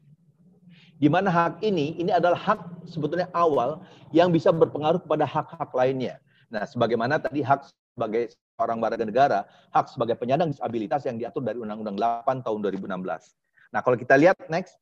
Di 0.99 1.07
mana 1.07 1.31
hak 1.31 1.63
ini, 1.63 1.95
ini 1.95 2.11
adalah 2.11 2.35
hak 2.35 2.59
sebetulnya 2.91 3.31
awal 3.31 3.79
yang 4.11 4.35
bisa 4.35 4.51
berpengaruh 4.51 4.99
kepada 4.99 5.23
hak-hak 5.23 5.71
lainnya. 5.71 6.19
Nah, 6.51 6.67
sebagaimana 6.67 7.21
tadi 7.23 7.39
hak 7.39 7.71
sebagai 7.95 8.35
orang 8.59 8.83
warga 8.83 9.05
negara, 9.05 9.39
hak 9.71 9.91
sebagai 9.91 10.19
penyandang 10.19 10.51
disabilitas 10.51 11.07
yang 11.07 11.15
diatur 11.15 11.43
dari 11.43 11.59
Undang-Undang 11.59 11.95
8 12.25 12.43
tahun 12.43 12.59
2016. 12.67 13.44
Nah, 13.73 13.79
kalau 13.85 13.97
kita 13.97 14.17
lihat 14.17 14.37
next, 14.49 14.77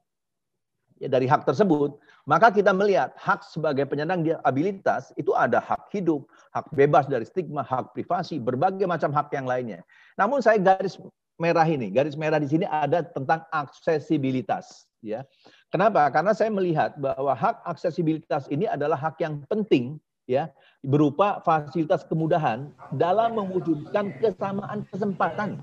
ya, 1.00 1.12
dari 1.12 1.28
hak 1.28 1.44
tersebut, 1.44 2.00
maka 2.24 2.50
kita 2.50 2.72
melihat 2.72 3.12
hak 3.20 3.44
sebagai 3.44 3.84
penyandang 3.84 4.24
disabilitas 4.24 5.12
itu 5.20 5.36
ada 5.36 5.60
hak 5.60 5.92
hidup, 5.92 6.24
hak 6.56 6.72
bebas 6.72 7.08
dari 7.12 7.28
stigma, 7.28 7.64
hak 7.64 7.92
privasi, 7.92 8.40
berbagai 8.40 8.88
macam 8.88 9.12
hak 9.12 9.32
yang 9.36 9.44
lainnya. 9.44 9.84
Namun 10.16 10.40
saya 10.40 10.60
garis 10.60 10.96
merah 11.36 11.68
ini, 11.68 11.92
garis 11.92 12.16
merah 12.16 12.40
di 12.40 12.48
sini 12.48 12.64
ada 12.70 13.04
tentang 13.04 13.44
aksesibilitas, 13.52 14.88
ya. 15.04 15.28
Kenapa? 15.74 16.06
Karena 16.14 16.38
saya 16.38 16.54
melihat 16.54 16.94
bahwa 17.02 17.34
hak 17.34 17.66
aksesibilitas 17.66 18.46
ini 18.54 18.70
adalah 18.70 18.96
hak 18.96 19.18
yang 19.20 19.42
penting 19.50 19.98
ya 20.24 20.48
berupa 20.84 21.44
fasilitas 21.44 22.08
kemudahan 22.08 22.72
dalam 22.96 23.36
mewujudkan 23.36 24.16
kesamaan 24.24 24.88
kesempatan 24.88 25.60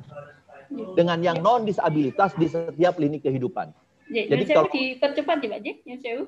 dengan 0.71 1.19
yang 1.19 1.39
non 1.43 1.67
disabilitas 1.67 2.35
di 2.39 2.47
setiap 2.47 2.97
lini 2.97 3.19
kehidupan. 3.19 3.75
Jadi 4.11 4.43
kalau 4.51 4.71
dipercepat 4.71 5.37
ya 5.43 5.49
Pak 5.51 5.61
J, 5.63 5.67
yang 5.87 6.01
sewu. 6.03 6.23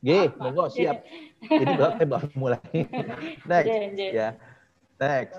G, 0.00 0.32
monggo 0.40 0.64
siap. 0.72 1.04
Ini 1.44 1.76
baru 1.76 1.92
saya 1.92 2.08
baru 2.08 2.28
mulai. 2.32 2.72
Next, 3.50 3.70
ya. 4.00 4.28
Next. 4.96 5.36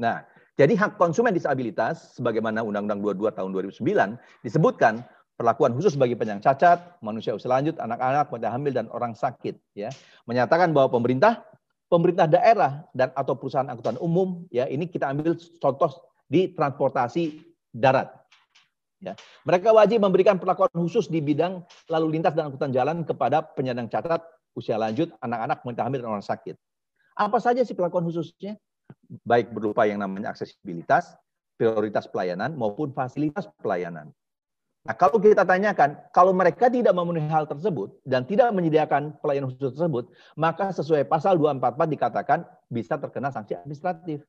Nah, 0.00 0.24
jadi 0.56 0.72
hak 0.74 0.96
konsumen 0.96 1.36
disabilitas 1.36 2.16
sebagaimana 2.16 2.64
Undang-Undang 2.64 3.20
22 3.20 3.36
tahun 3.36 3.50
2009 3.52 4.46
disebutkan 4.46 5.04
perlakuan 5.36 5.76
khusus 5.76 5.94
bagi 5.94 6.16
penyandang 6.16 6.42
cacat, 6.42 6.98
manusia 7.04 7.36
usia 7.36 7.52
lanjut, 7.52 7.76
anak-anak, 7.78 8.32
wanita 8.32 8.50
hamil 8.50 8.72
dan 8.72 8.86
orang 8.90 9.12
sakit 9.12 9.54
ya. 9.76 9.92
Menyatakan 10.24 10.72
bahwa 10.72 10.88
pemerintah 10.88 11.44
pemerintah 11.88 12.26
daerah 12.26 12.84
dan 12.96 13.12
atau 13.14 13.36
perusahaan 13.38 13.68
angkutan 13.68 14.00
umum 14.00 14.44
ya 14.48 14.66
ini 14.66 14.88
kita 14.88 15.10
ambil 15.10 15.36
contoh 15.60 15.92
di 16.26 16.50
transportasi 16.52 17.42
darat 17.70 18.24
Ya. 19.04 19.12
Mereka 19.44 19.68
wajib 19.68 20.00
memberikan 20.00 20.40
perlakuan 20.40 20.72
khusus 20.72 21.12
di 21.12 21.20
bidang 21.20 21.60
lalu 21.92 22.16
lintas 22.18 22.32
dan 22.32 22.48
angkutan 22.48 22.72
jalan 22.72 23.04
kepada 23.04 23.44
penyandang 23.44 23.92
cacat, 23.92 24.24
usia 24.56 24.80
lanjut, 24.80 25.12
anak-anak, 25.20 25.60
wanita 25.60 25.82
hamil, 25.84 26.00
dan 26.00 26.10
orang 26.16 26.24
sakit. 26.24 26.56
Apa 27.12 27.36
saja 27.36 27.60
sih 27.68 27.76
perlakuan 27.76 28.08
khususnya? 28.08 28.56
Baik 29.28 29.52
berupa 29.52 29.84
yang 29.84 30.00
namanya 30.00 30.32
aksesibilitas, 30.32 31.12
prioritas 31.60 32.08
pelayanan, 32.08 32.56
maupun 32.56 32.96
fasilitas 32.96 33.44
pelayanan. 33.60 34.08
Nah, 34.84 34.92
kalau 34.92 35.16
kita 35.16 35.48
tanyakan, 35.48 35.96
kalau 36.12 36.36
mereka 36.36 36.68
tidak 36.68 36.92
memenuhi 36.92 37.24
hal 37.32 37.48
tersebut 37.48 38.04
dan 38.04 38.28
tidak 38.28 38.52
menyediakan 38.52 39.16
pelayanan 39.24 39.48
khusus 39.48 39.72
tersebut, 39.72 40.12
maka 40.36 40.76
sesuai 40.76 41.08
pasal 41.08 41.40
244 41.40 41.88
dikatakan 41.88 42.44
bisa 42.68 43.00
terkena 43.00 43.32
sanksi 43.32 43.56
administratif. 43.56 44.28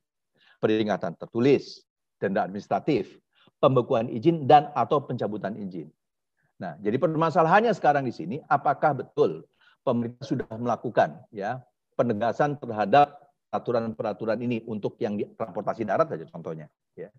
Peringatan 0.56 1.12
tertulis, 1.20 1.84
denda 2.16 2.48
administratif, 2.48 3.20
pembekuan 3.60 4.08
izin 4.08 4.48
dan 4.48 4.72
atau 4.72 5.04
pencabutan 5.04 5.52
izin. 5.60 5.92
Nah, 6.56 6.80
jadi 6.80 6.96
permasalahannya 6.96 7.76
sekarang 7.76 8.08
di 8.08 8.16
sini 8.16 8.36
apakah 8.48 8.96
betul 8.96 9.44
pemerintah 9.84 10.24
sudah 10.24 10.48
melakukan 10.56 11.20
ya 11.28 11.60
penegasan 12.00 12.56
terhadap 12.56 13.28
aturan-peraturan 13.52 14.40
ini 14.40 14.64
untuk 14.64 14.96
yang 15.04 15.20
di 15.20 15.28
transportasi 15.36 15.84
darat 15.84 16.08
saja 16.08 16.24
contohnya 16.32 16.66
ya. 16.96 17.12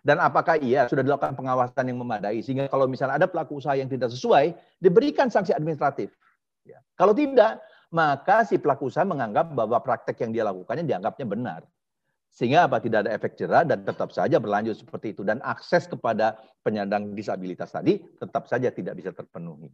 Dan 0.00 0.16
apakah 0.16 0.56
iya 0.60 0.88
sudah 0.88 1.04
dilakukan 1.04 1.36
pengawasan 1.36 1.84
yang 1.84 2.00
memadai 2.00 2.40
sehingga 2.40 2.68
kalau 2.72 2.88
misalnya 2.88 3.20
ada 3.20 3.28
pelaku 3.28 3.60
usaha 3.60 3.76
yang 3.76 3.88
tidak 3.88 4.08
sesuai 4.08 4.56
diberikan 4.80 5.28
sanksi 5.28 5.52
administratif. 5.52 6.12
Ya. 6.64 6.80
Kalau 6.96 7.12
tidak, 7.12 7.60
maka 7.92 8.46
si 8.48 8.56
pelaku 8.56 8.88
usaha 8.88 9.04
menganggap 9.04 9.52
bahwa 9.52 9.76
praktek 9.82 10.24
yang 10.24 10.30
dia 10.32 10.44
lakukannya 10.46 10.86
dianggapnya 10.88 11.26
benar. 11.28 11.60
Sehingga 12.30 12.70
apa 12.70 12.78
tidak 12.78 13.04
ada 13.04 13.10
efek 13.12 13.34
jerah 13.34 13.66
dan 13.66 13.82
tetap 13.82 14.14
saja 14.14 14.38
berlanjut 14.38 14.78
seperti 14.78 15.18
itu 15.18 15.26
dan 15.26 15.42
akses 15.42 15.90
kepada 15.90 16.38
penyandang 16.62 17.10
disabilitas 17.10 17.74
tadi 17.74 17.98
tetap 17.98 18.46
saja 18.46 18.70
tidak 18.70 18.94
bisa 18.94 19.10
terpenuhi. 19.10 19.66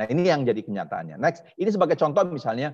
Nah, 0.00 0.08
ini 0.08 0.32
yang 0.32 0.48
jadi 0.48 0.64
kenyataannya. 0.64 1.20
Next, 1.20 1.44
ini 1.60 1.68
sebagai 1.68 2.00
contoh 2.00 2.24
misalnya 2.24 2.72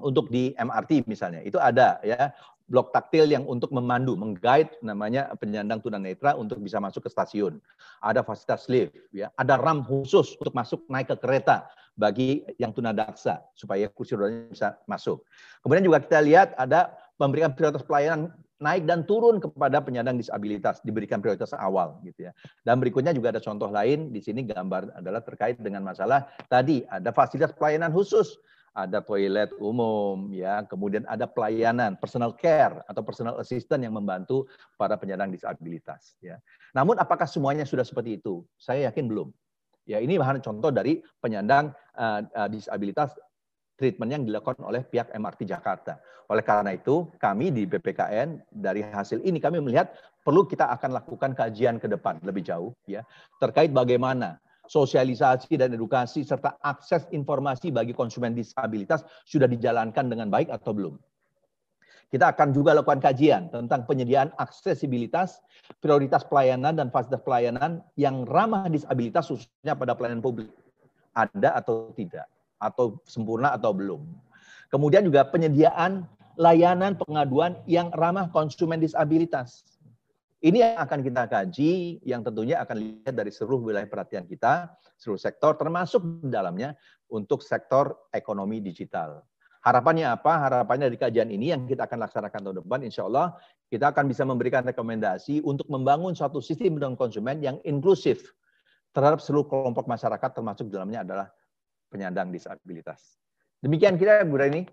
untuk 0.00 0.32
di 0.32 0.56
MRT 0.56 1.04
misalnya, 1.04 1.44
itu 1.44 1.60
ada 1.60 2.00
ya 2.00 2.32
blok 2.68 2.92
taktil 2.92 3.24
yang 3.26 3.48
untuk 3.48 3.72
memandu, 3.72 4.14
mengguide 4.14 4.76
namanya 4.84 5.32
penyandang 5.40 5.80
tunanetra 5.80 6.36
untuk 6.36 6.60
bisa 6.60 6.76
masuk 6.78 7.08
ke 7.08 7.10
stasiun. 7.10 7.58
Ada 8.04 8.20
fasilitas 8.20 8.68
lift, 8.68 8.94
ya, 9.10 9.32
ada 9.34 9.56
ram 9.56 9.80
khusus 9.82 10.36
untuk 10.36 10.52
masuk 10.52 10.84
naik 10.86 11.08
ke 11.10 11.16
kereta 11.18 11.66
bagi 11.98 12.46
yang 12.60 12.70
tunadaksa 12.70 13.42
supaya 13.58 13.90
kursi 13.90 14.14
rodanya 14.14 14.52
bisa 14.52 14.68
masuk. 14.86 15.24
Kemudian 15.64 15.82
juga 15.82 15.98
kita 16.04 16.22
lihat 16.22 16.54
ada 16.54 16.94
memberikan 17.18 17.56
prioritas 17.56 17.82
pelayanan 17.82 18.30
naik 18.58 18.86
dan 18.86 19.06
turun 19.06 19.38
kepada 19.38 19.78
penyandang 19.82 20.18
disabilitas 20.18 20.82
diberikan 20.82 21.22
prioritas 21.22 21.54
awal 21.54 21.98
gitu 22.02 22.30
ya. 22.30 22.32
Dan 22.66 22.82
berikutnya 22.82 23.14
juga 23.14 23.34
ada 23.34 23.42
contoh 23.42 23.70
lain 23.70 24.10
di 24.10 24.18
sini 24.22 24.46
gambar 24.46 24.98
adalah 24.98 25.22
terkait 25.22 25.58
dengan 25.62 25.82
masalah 25.86 26.26
tadi 26.50 26.82
ada 26.90 27.14
fasilitas 27.14 27.54
pelayanan 27.54 27.94
khusus, 27.94 28.38
ada 28.76 28.98
toilet 29.02 29.52
umum 29.58 30.30
ya, 30.32 30.64
kemudian 30.66 31.04
ada 31.08 31.28
pelayanan 31.28 31.96
personal 31.96 32.34
care 32.34 32.82
atau 32.86 33.02
personal 33.04 33.36
assistant 33.40 33.82
yang 33.82 33.94
membantu 33.94 34.48
para 34.76 34.94
penyandang 34.96 35.32
disabilitas 35.32 36.16
ya. 36.18 36.40
Namun 36.72 36.96
apakah 37.00 37.26
semuanya 37.26 37.68
sudah 37.68 37.84
seperti 37.84 38.20
itu? 38.20 38.44
Saya 38.60 38.90
yakin 38.90 39.08
belum. 39.08 39.28
Ya, 39.88 40.04
ini 40.04 40.20
bahan 40.20 40.44
contoh 40.44 40.68
dari 40.68 41.00
penyandang 41.24 41.72
uh, 41.96 42.20
uh, 42.20 42.48
disabilitas 42.52 43.16
treatment 43.80 44.10
yang 44.10 44.22
dilakukan 44.26 44.60
oleh 44.60 44.84
pihak 44.84 45.08
MRT 45.14 45.48
Jakarta. 45.48 45.96
Oleh 46.28 46.44
karena 46.44 46.76
itu, 46.76 47.08
kami 47.16 47.48
di 47.54 47.64
BPKN 47.64 48.52
dari 48.52 48.84
hasil 48.84 49.24
ini 49.24 49.40
kami 49.40 49.64
melihat 49.64 49.94
perlu 50.28 50.44
kita 50.44 50.68
akan 50.76 51.00
lakukan 51.00 51.32
kajian 51.32 51.80
ke 51.80 51.88
depan 51.88 52.20
lebih 52.20 52.44
jauh 52.44 52.76
ya 52.84 53.00
terkait 53.40 53.72
bagaimana 53.72 54.36
sosialisasi 54.68 55.56
dan 55.56 55.72
edukasi 55.72 56.22
serta 56.22 56.60
akses 56.62 57.08
informasi 57.10 57.72
bagi 57.72 57.96
konsumen 57.96 58.36
disabilitas 58.36 59.02
sudah 59.24 59.48
dijalankan 59.48 60.06
dengan 60.12 60.28
baik 60.28 60.52
atau 60.52 60.76
belum. 60.76 60.94
Kita 62.08 62.32
akan 62.32 62.56
juga 62.56 62.72
lakukan 62.72 63.04
kajian 63.04 63.52
tentang 63.52 63.84
penyediaan 63.84 64.32
aksesibilitas, 64.40 65.44
prioritas 65.84 66.24
pelayanan 66.24 66.72
dan 66.72 66.88
fasilitas 66.88 67.20
pelayanan 67.20 67.84
yang 68.00 68.24
ramah 68.24 68.64
disabilitas 68.68 69.28
khususnya 69.28 69.76
pada 69.76 69.92
pelayanan 69.92 70.24
publik. 70.24 70.48
Ada 71.12 71.60
atau 71.60 71.92
tidak? 71.92 72.24
atau 72.58 72.98
sempurna 73.06 73.54
atau 73.54 73.70
belum. 73.70 74.02
Kemudian 74.68 75.06
juga 75.06 75.24
penyediaan 75.24 76.04
layanan 76.38 76.98
pengaduan 76.98 77.56
yang 77.64 77.88
ramah 77.94 78.28
konsumen 78.30 78.82
disabilitas. 78.82 79.64
Ini 80.38 80.58
yang 80.62 80.78
akan 80.78 81.02
kita 81.02 81.26
kaji, 81.26 81.98
yang 82.06 82.22
tentunya 82.22 82.62
akan 82.62 82.78
lihat 82.78 83.10
dari 83.10 83.34
seluruh 83.34 83.58
wilayah 83.58 83.90
perhatian 83.90 84.22
kita, 84.22 84.70
seluruh 84.94 85.18
sektor, 85.18 85.58
termasuk 85.58 85.98
di 86.22 86.30
dalamnya 86.30 86.78
untuk 87.10 87.42
sektor 87.42 88.06
ekonomi 88.14 88.62
digital. 88.62 89.26
Harapannya 89.66 90.06
apa? 90.06 90.38
Harapannya 90.46 90.86
dari 90.86 90.94
kajian 90.94 91.34
ini 91.34 91.50
yang 91.50 91.66
kita 91.66 91.90
akan 91.90 92.06
laksanakan 92.06 92.38
tahun 92.38 92.56
depan, 92.62 92.78
insya 92.86 93.10
Allah 93.10 93.34
kita 93.66 93.90
akan 93.90 94.06
bisa 94.06 94.22
memberikan 94.22 94.62
rekomendasi 94.62 95.42
untuk 95.42 95.66
membangun 95.66 96.14
suatu 96.14 96.38
sistem 96.38 96.78
dengan 96.78 96.94
konsumen 96.94 97.42
yang 97.42 97.58
inklusif 97.66 98.30
terhadap 98.94 99.18
seluruh 99.18 99.50
kelompok 99.50 99.90
masyarakat, 99.90 100.30
termasuk 100.38 100.70
dalamnya 100.70 101.02
adalah 101.02 101.26
penyandang 101.90 102.30
disabilitas. 102.30 103.18
Demikian 103.58 103.98
kira 103.98 104.22
Bu 104.22 104.38
Reni. 104.38 104.70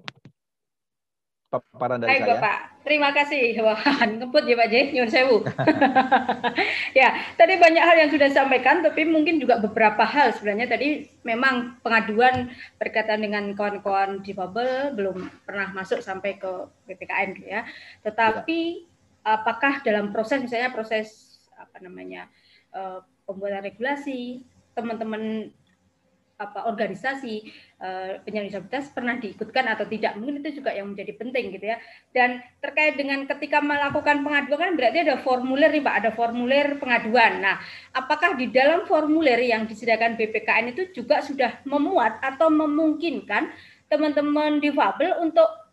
Paparan 1.50 2.02
dari 2.02 2.18
Baik, 2.18 2.22
saya. 2.26 2.32
Bapak. 2.38 2.58
Terima 2.86 3.10
kasih. 3.10 3.58
Wah, 3.66 3.82
ngebut 4.06 4.46
ya 4.46 4.56
Pak 4.58 4.68
J, 4.70 4.76
nyun 4.94 5.10
sewu. 5.10 5.42
ya, 7.00 7.10
tadi 7.34 7.54
banyak 7.58 7.82
hal 7.82 7.96
yang 7.98 8.12
sudah 8.14 8.28
disampaikan, 8.30 8.86
tapi 8.86 9.10
mungkin 9.10 9.42
juga 9.42 9.58
beberapa 9.58 10.06
hal 10.06 10.38
sebenarnya 10.38 10.78
tadi 10.78 11.10
memang 11.26 11.82
pengaduan 11.82 12.54
berkaitan 12.78 13.26
dengan 13.26 13.50
kawan-kawan 13.58 14.22
difabel 14.22 14.94
belum 14.94 15.18
pernah 15.50 15.74
masuk 15.74 16.06
sampai 16.06 16.38
ke 16.38 16.70
PPKN 16.86 17.30
gitu 17.42 17.48
ya. 17.50 17.66
Tetapi 18.06 18.60
ya. 19.26 19.42
apakah 19.42 19.82
dalam 19.82 20.14
proses 20.14 20.46
misalnya 20.46 20.70
proses 20.70 21.38
apa 21.58 21.82
namanya 21.82 22.30
uh, 22.70 23.02
pembuatan 23.26 23.66
regulasi 23.66 24.46
teman-teman 24.78 25.50
apa 26.36 26.68
organisasi 26.68 27.48
penyandang 28.24 28.50
disabilitas 28.50 28.88
pernah 28.96 29.20
diikutkan 29.20 29.66
atau 29.68 29.84
tidak. 29.84 30.16
Mungkin 30.16 30.40
itu 30.40 30.64
juga 30.64 30.72
yang 30.72 30.96
menjadi 30.96 31.12
penting 31.20 31.52
gitu 31.52 31.66
ya. 31.76 31.78
Dan 32.16 32.40
terkait 32.64 32.96
dengan 32.96 33.28
ketika 33.28 33.60
melakukan 33.60 34.24
pengaduan 34.24 34.60
kan 34.60 34.72
berarti 34.80 35.00
ada 35.04 35.16
formulir 35.20 35.70
nih 35.76 35.84
pak 35.84 35.96
ada 36.00 36.12
formulir 36.16 36.68
pengaduan. 36.80 37.44
Nah 37.44 37.60
apakah 37.92 38.40
di 38.40 38.48
dalam 38.48 38.88
formulir 38.88 39.44
yang 39.44 39.68
disediakan 39.68 40.16
BPKN 40.16 40.72
itu 40.72 40.96
juga 40.96 41.20
sudah 41.20 41.60
memuat 41.68 42.24
atau 42.24 42.48
memungkinkan 42.48 43.52
teman-teman 43.92 44.64
difabel 44.64 45.22
untuk 45.22 45.65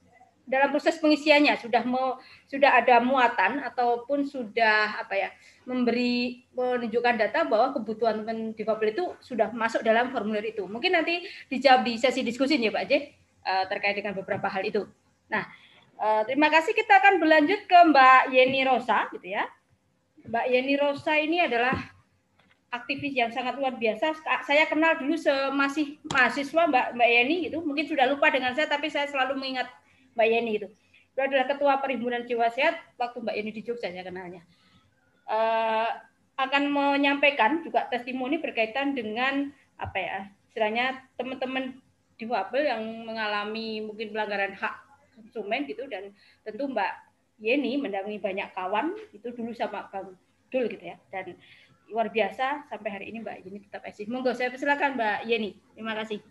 dalam 0.52 0.68
proses 0.68 1.00
pengisiannya 1.00 1.56
sudah 1.56 1.80
mau 1.88 2.20
sudah 2.44 2.76
ada 2.76 3.00
muatan 3.00 3.64
ataupun 3.64 4.28
sudah 4.28 5.00
apa 5.00 5.16
ya 5.16 5.30
memberi 5.64 6.44
menunjukkan 6.52 7.16
data 7.16 7.48
bahwa 7.48 7.72
kebutuhan 7.72 8.20
difabel 8.52 8.92
itu 8.92 9.04
sudah 9.24 9.48
masuk 9.56 9.80
dalam 9.80 10.12
formulir 10.12 10.52
itu. 10.52 10.68
Mungkin 10.68 10.92
nanti 10.92 11.24
dijawab 11.48 11.88
di 11.88 11.96
sesi 11.96 12.20
diskusi 12.20 12.60
ya 12.60 12.68
Pak 12.68 12.84
J 12.84 12.92
uh, 13.48 13.64
terkait 13.72 13.96
dengan 13.96 14.12
beberapa 14.12 14.44
hal 14.52 14.60
itu. 14.68 14.84
Nah, 15.32 15.48
uh, 15.96 16.22
terima 16.28 16.52
kasih 16.52 16.76
kita 16.76 17.00
akan 17.00 17.16
berlanjut 17.16 17.64
ke 17.64 17.78
Mbak 17.88 18.22
Yeni 18.36 18.60
Rosa 18.68 19.08
gitu 19.16 19.32
ya. 19.32 19.48
Mbak 20.28 20.46
Yeni 20.52 20.74
Rosa 20.76 21.16
ini 21.16 21.40
adalah 21.40 21.74
aktivis 22.68 23.16
yang 23.16 23.32
sangat 23.32 23.56
luar 23.56 23.80
biasa. 23.80 24.20
Saya 24.44 24.68
kenal 24.68 25.00
dulu 25.00 25.16
masih 25.56 25.96
mahasiswa 26.12 26.68
Mbak 26.68 26.86
Mbak 26.92 27.08
Yeni 27.08 27.36
gitu. 27.48 27.64
Mungkin 27.64 27.88
sudah 27.88 28.04
lupa 28.04 28.28
dengan 28.28 28.52
saya 28.52 28.68
tapi 28.68 28.92
saya 28.92 29.08
selalu 29.08 29.40
mengingat 29.40 29.72
Mbak 30.14 30.26
Yeni 30.28 30.52
itu. 30.60 30.68
Itu 31.12 31.20
adalah 31.20 31.44
ketua 31.44 31.76
Perhimpunan 31.80 32.24
Jiwa 32.24 32.48
Sehat 32.48 32.80
waktu 32.96 33.20
Mbak 33.20 33.34
Yeni 33.36 33.50
di 33.52 33.62
Jogja 33.64 33.92
saya 33.92 34.04
kenalnya 34.04 34.42
uh, 35.28 35.88
akan 36.40 36.62
menyampaikan 36.72 37.62
juga 37.62 37.86
testimoni 37.92 38.40
berkaitan 38.40 38.96
dengan 38.96 39.52
apa 39.78 39.98
ya 39.98 40.18
istilahnya 40.50 41.00
teman-teman 41.16 41.78
difabel 42.16 42.68
yang 42.68 42.82
mengalami 43.08 43.82
mungkin 43.82 44.14
pelanggaran 44.14 44.54
hak 44.54 44.74
konsumen 45.16 45.68
gitu 45.68 45.86
dan 45.88 46.12
tentu 46.46 46.68
Mbak 46.70 46.92
Yeni 47.42 47.80
mendampingi 47.80 48.22
banyak 48.22 48.48
kawan 48.54 48.94
itu 49.10 49.28
dulu 49.34 49.50
sama 49.52 49.90
Bang 49.90 50.14
Dul 50.52 50.68
gitu 50.70 50.84
ya 50.84 50.96
dan 51.10 51.34
luar 51.90 52.08
biasa 52.08 52.68
sampai 52.70 52.88
hari 52.88 53.06
ini 53.12 53.20
Mbak 53.20 53.36
Yeni 53.44 53.58
tetap 53.68 53.84
eksis. 53.84 54.08
Monggo 54.08 54.32
saya 54.32 54.48
persilakan 54.48 54.96
Mbak 54.96 55.18
Yeni. 55.28 55.52
Terima 55.76 55.92
kasih. 55.92 56.24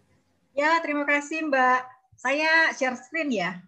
Ya, 0.58 0.82
terima 0.82 1.06
kasih 1.06 1.46
Mbak. 1.54 1.82
Saya 2.18 2.74
share 2.74 2.98
screen 2.98 3.30
ya. 3.30 3.62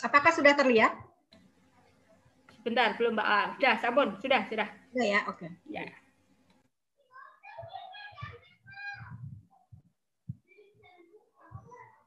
Apakah 0.00 0.32
sudah 0.32 0.56
terlihat? 0.56 0.96
Sebentar, 2.60 2.92
belum 2.96 3.16
Mbak. 3.16 3.26
Ah, 3.26 3.46
sudah, 3.56 3.74
sabun. 3.80 4.08
Sudah, 4.20 4.44
sudah. 4.48 4.68
Sudah 4.92 5.06
ya, 5.06 5.20
oke. 5.28 5.40
Okay. 5.40 5.50
Ya. 5.68 5.84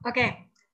Oke, 0.04 0.20
okay. 0.20 0.30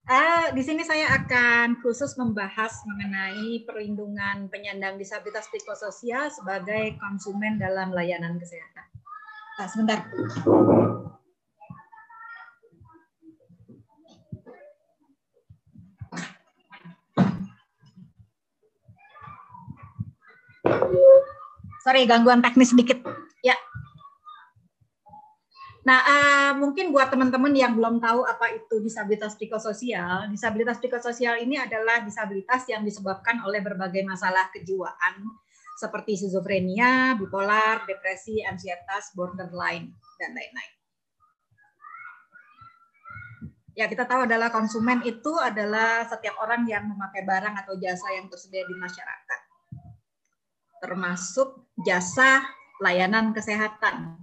uh, 0.10 0.50
di 0.58 0.66
sini 0.66 0.82
saya 0.82 1.06
akan 1.22 1.86
khusus 1.86 2.18
membahas 2.18 2.82
mengenai 2.90 3.62
perlindungan 3.62 4.50
penyandang 4.50 4.98
disabilitas 4.98 5.46
psikososial 5.54 6.34
sebagai 6.34 6.98
konsumen 6.98 7.62
dalam 7.62 7.94
layanan 7.94 8.42
kesehatan. 8.42 8.90
Nah, 9.62 9.68
sebentar. 9.70 10.02
Sorry, 21.80 22.04
gangguan 22.04 22.44
teknis 22.44 22.76
sedikit. 22.76 23.00
Ya. 23.40 23.56
Nah, 25.88 26.00
uh, 26.04 26.52
mungkin 26.60 26.92
buat 26.92 27.08
teman-teman 27.08 27.56
yang 27.56 27.74
belum 27.74 28.04
tahu 28.04 28.28
apa 28.28 28.52
itu 28.52 28.84
disabilitas 28.84 29.40
psikososial, 29.40 30.28
disabilitas 30.28 30.78
psikososial 30.78 31.40
ini 31.40 31.56
adalah 31.56 32.04
disabilitas 32.04 32.68
yang 32.68 32.84
disebabkan 32.84 33.40
oleh 33.48 33.64
berbagai 33.64 34.04
masalah 34.04 34.52
kejiwaan 34.52 35.24
seperti 35.80 36.20
skizofrenia, 36.20 37.16
bipolar, 37.16 37.88
depresi, 37.88 38.44
ansietas, 38.44 39.16
borderline, 39.16 39.96
dan 40.20 40.36
lain-lain. 40.36 40.74
Ya, 43.80 43.88
kita 43.88 44.04
tahu 44.04 44.28
adalah 44.28 44.52
konsumen 44.52 45.00
itu 45.08 45.32
adalah 45.40 46.04
setiap 46.04 46.36
orang 46.44 46.68
yang 46.68 46.84
memakai 46.84 47.24
barang 47.24 47.56
atau 47.64 47.80
jasa 47.80 48.12
yang 48.12 48.28
tersedia 48.28 48.68
di 48.68 48.76
masyarakat 48.76 49.49
termasuk 50.80 51.68
jasa 51.84 52.44
layanan 52.80 53.36
kesehatan. 53.36 54.16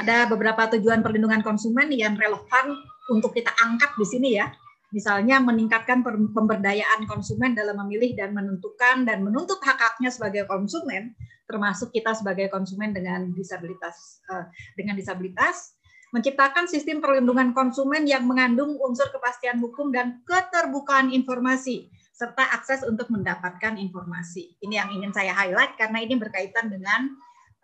Ada 0.00 0.24
beberapa 0.28 0.72
tujuan 0.76 1.04
perlindungan 1.04 1.44
konsumen 1.44 1.92
yang 1.92 2.16
relevan 2.16 2.76
untuk 3.12 3.36
kita 3.36 3.52
angkat 3.60 3.92
di 4.00 4.06
sini 4.08 4.30
ya. 4.40 4.48
Misalnya 4.92 5.40
meningkatkan 5.40 6.04
pemberdayaan 6.36 7.08
konsumen 7.08 7.56
dalam 7.56 7.80
memilih 7.84 8.12
dan 8.12 8.36
menentukan 8.36 9.08
dan 9.08 9.24
menuntut 9.24 9.56
hak-haknya 9.64 10.12
sebagai 10.12 10.44
konsumen, 10.44 11.16
termasuk 11.48 11.92
kita 11.96 12.12
sebagai 12.12 12.52
konsumen 12.52 12.92
dengan 12.92 13.32
disabilitas 13.32 14.20
eh, 14.28 14.44
dengan 14.76 14.92
disabilitas, 14.96 15.76
menciptakan 16.12 16.68
sistem 16.68 17.00
perlindungan 17.00 17.56
konsumen 17.56 18.04
yang 18.04 18.28
mengandung 18.28 18.76
unsur 18.84 19.08
kepastian 19.08 19.64
hukum 19.64 19.88
dan 19.88 20.20
keterbukaan 20.28 21.08
informasi 21.08 21.88
serta 22.22 22.54
akses 22.54 22.86
untuk 22.86 23.10
mendapatkan 23.10 23.74
informasi. 23.74 24.54
Ini 24.62 24.78
yang 24.78 24.94
ingin 24.94 25.10
saya 25.10 25.34
highlight 25.34 25.74
karena 25.74 25.98
ini 25.98 26.14
berkaitan 26.14 26.70
dengan 26.70 27.10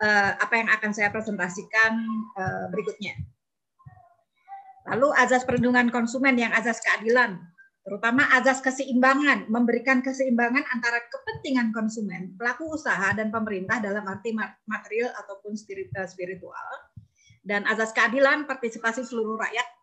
uh, 0.03 0.35
apa 0.35 0.53
yang 0.59 0.67
akan 0.67 0.91
saya 0.91 1.07
presentasikan 1.15 1.95
uh, 2.35 2.67
berikutnya. 2.67 3.15
Lalu 4.91 5.15
azas 5.15 5.47
perlindungan 5.47 5.87
konsumen 5.95 6.35
yang 6.35 6.51
azas 6.51 6.83
keadilan, 6.83 7.39
terutama 7.87 8.27
azas 8.35 8.59
keseimbangan, 8.59 9.47
memberikan 9.47 10.03
keseimbangan 10.03 10.67
antara 10.75 10.99
kepentingan 11.07 11.71
konsumen, 11.71 12.35
pelaku 12.35 12.67
usaha, 12.75 13.15
dan 13.15 13.31
pemerintah 13.31 13.79
dalam 13.79 14.03
arti 14.11 14.35
material 14.67 15.13
ataupun 15.13 15.55
spiritual, 16.09 16.67
dan 17.45 17.63
azas 17.69 17.93
keadilan 17.95 18.43
partisipasi 18.49 19.05
seluruh 19.07 19.39
rakyat 19.39 19.78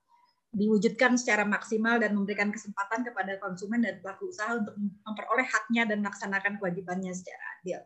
diwujudkan 0.54 1.18
secara 1.18 1.42
maksimal 1.44 1.98
dan 1.98 2.14
memberikan 2.14 2.48
kesempatan 2.48 3.02
kepada 3.02 3.36
konsumen 3.42 3.82
dan 3.82 3.98
pelaku 4.00 4.30
usaha 4.30 4.56
untuk 4.56 4.74
memperoleh 4.78 5.46
haknya 5.46 5.84
dan 5.88 6.00
melaksanakan 6.00 6.56
kewajibannya 6.60 7.12
secara 7.12 7.44
adil. 7.60 7.80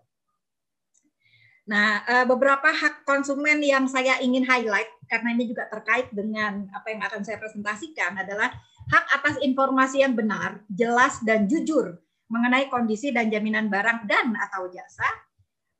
Nah, 1.70 2.02
eh, 2.02 2.26
beberapa 2.26 2.66
hak 2.66 3.06
konsumen 3.06 3.62
yang 3.62 3.86
saya 3.86 4.18
ingin 4.18 4.42
highlight 4.42 4.90
karena 5.06 5.38
ini 5.38 5.46
juga 5.46 5.70
terkait 5.70 6.10
dengan 6.10 6.66
apa 6.74 6.86
yang 6.90 7.02
akan 7.06 7.22
saya 7.22 7.38
presentasikan 7.38 8.18
adalah 8.18 8.50
hak 8.90 9.04
atas 9.22 9.36
informasi 9.38 10.02
yang 10.02 10.18
benar, 10.18 10.66
jelas 10.66 11.22
dan 11.22 11.46
jujur 11.46 11.98
mengenai 12.30 12.70
kondisi 12.70 13.10
dan 13.10 13.30
jaminan 13.30 13.66
barang 13.66 14.06
dan 14.06 14.34
atau 14.38 14.70
jasa, 14.70 15.06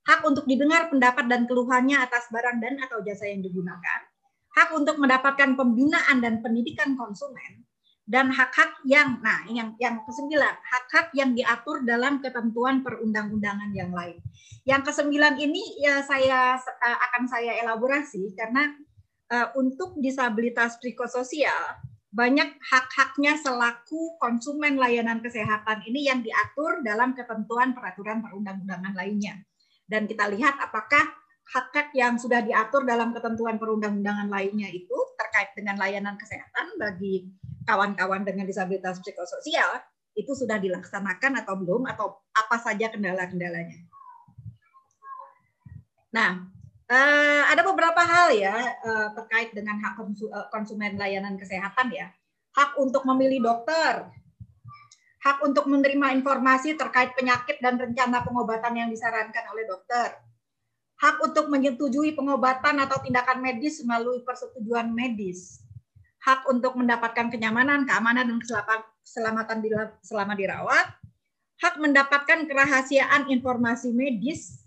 hak 0.06 0.20
untuk 0.26 0.46
didengar 0.50 0.90
pendapat 0.90 1.30
dan 1.30 1.46
keluhannya 1.46 1.98
atas 1.98 2.26
barang 2.30 2.58
dan 2.58 2.78
atau 2.82 3.02
jasa 3.06 3.30
yang 3.30 3.42
digunakan, 3.42 4.00
hak 4.60 4.76
untuk 4.76 5.00
mendapatkan 5.00 5.56
pembinaan 5.56 6.20
dan 6.20 6.44
pendidikan 6.44 6.92
konsumen, 7.00 7.64
dan 8.04 8.28
hak-hak 8.28 8.84
yang, 8.84 9.24
nah 9.24 9.48
yang 9.48 9.72
yang 9.80 10.04
kesembilan, 10.04 10.52
hak-hak 10.60 11.16
yang 11.16 11.32
diatur 11.32 11.80
dalam 11.88 12.20
ketentuan 12.20 12.84
perundang-undangan 12.84 13.72
yang 13.72 13.88
lain. 13.88 14.20
Yang 14.68 14.92
kesembilan 14.92 15.40
ini 15.40 15.80
ya 15.80 16.04
saya 16.04 16.60
uh, 16.60 16.98
akan 17.08 17.24
saya 17.24 17.56
elaborasi 17.64 18.36
karena 18.36 18.76
uh, 19.32 19.48
untuk 19.56 19.96
disabilitas 19.96 20.76
psikososial 20.76 21.80
banyak 22.10 22.58
hak-haknya 22.58 23.38
selaku 23.38 24.18
konsumen 24.18 24.74
layanan 24.74 25.22
kesehatan 25.22 25.86
ini 25.86 26.10
yang 26.10 26.20
diatur 26.26 26.82
dalam 26.82 27.14
ketentuan 27.14 27.70
peraturan 27.70 28.18
perundang-undangan 28.18 28.92
lainnya. 28.98 29.38
Dan 29.86 30.10
kita 30.10 30.26
lihat 30.34 30.58
apakah 30.58 31.19
hak-hak 31.50 31.90
yang 31.98 32.14
sudah 32.14 32.46
diatur 32.46 32.86
dalam 32.86 33.10
ketentuan 33.10 33.58
perundang-undangan 33.58 34.30
lainnya 34.30 34.70
itu 34.70 34.94
terkait 35.18 35.50
dengan 35.58 35.74
layanan 35.76 36.14
kesehatan 36.14 36.78
bagi 36.78 37.26
kawan-kawan 37.66 38.22
dengan 38.22 38.46
disabilitas 38.46 39.02
psikososial 39.02 39.82
itu 40.14 40.30
sudah 40.34 40.62
dilaksanakan 40.62 41.42
atau 41.42 41.54
belum 41.58 41.90
atau 41.90 42.22
apa 42.34 42.56
saja 42.62 42.90
kendala-kendalanya. 42.90 43.78
Nah, 46.14 46.50
Uh, 46.90 47.46
ada 47.46 47.62
beberapa 47.62 48.02
hal 48.02 48.34
ya 48.34 48.50
uh, 48.82 49.14
terkait 49.14 49.54
dengan 49.54 49.78
hak 49.78 49.94
konsumen 50.50 50.98
layanan 50.98 51.38
kesehatan 51.38 51.86
ya. 51.94 52.10
Hak 52.50 52.74
untuk 52.82 53.06
memilih 53.06 53.46
dokter, 53.46 54.10
hak 55.22 55.38
untuk 55.46 55.70
menerima 55.70 56.18
informasi 56.18 56.74
terkait 56.74 57.14
penyakit 57.14 57.62
dan 57.62 57.78
rencana 57.78 58.26
pengobatan 58.26 58.74
yang 58.74 58.90
disarankan 58.90 59.54
oleh 59.54 59.70
dokter, 59.70 60.18
hak 61.00 61.16
untuk 61.24 61.48
menyetujui 61.48 62.12
pengobatan 62.12 62.76
atau 62.84 63.00
tindakan 63.00 63.40
medis 63.40 63.80
melalui 63.88 64.20
persetujuan 64.20 64.92
medis, 64.92 65.64
hak 66.20 66.44
untuk 66.52 66.76
mendapatkan 66.76 67.32
kenyamanan, 67.32 67.88
keamanan, 67.88 68.28
dan 68.28 68.38
keselamatan 69.00 69.58
selama 70.04 70.36
dirawat, 70.36 70.86
hak 71.64 71.74
mendapatkan 71.80 72.44
kerahasiaan 72.44 73.32
informasi 73.32 73.96
medis, 73.96 74.60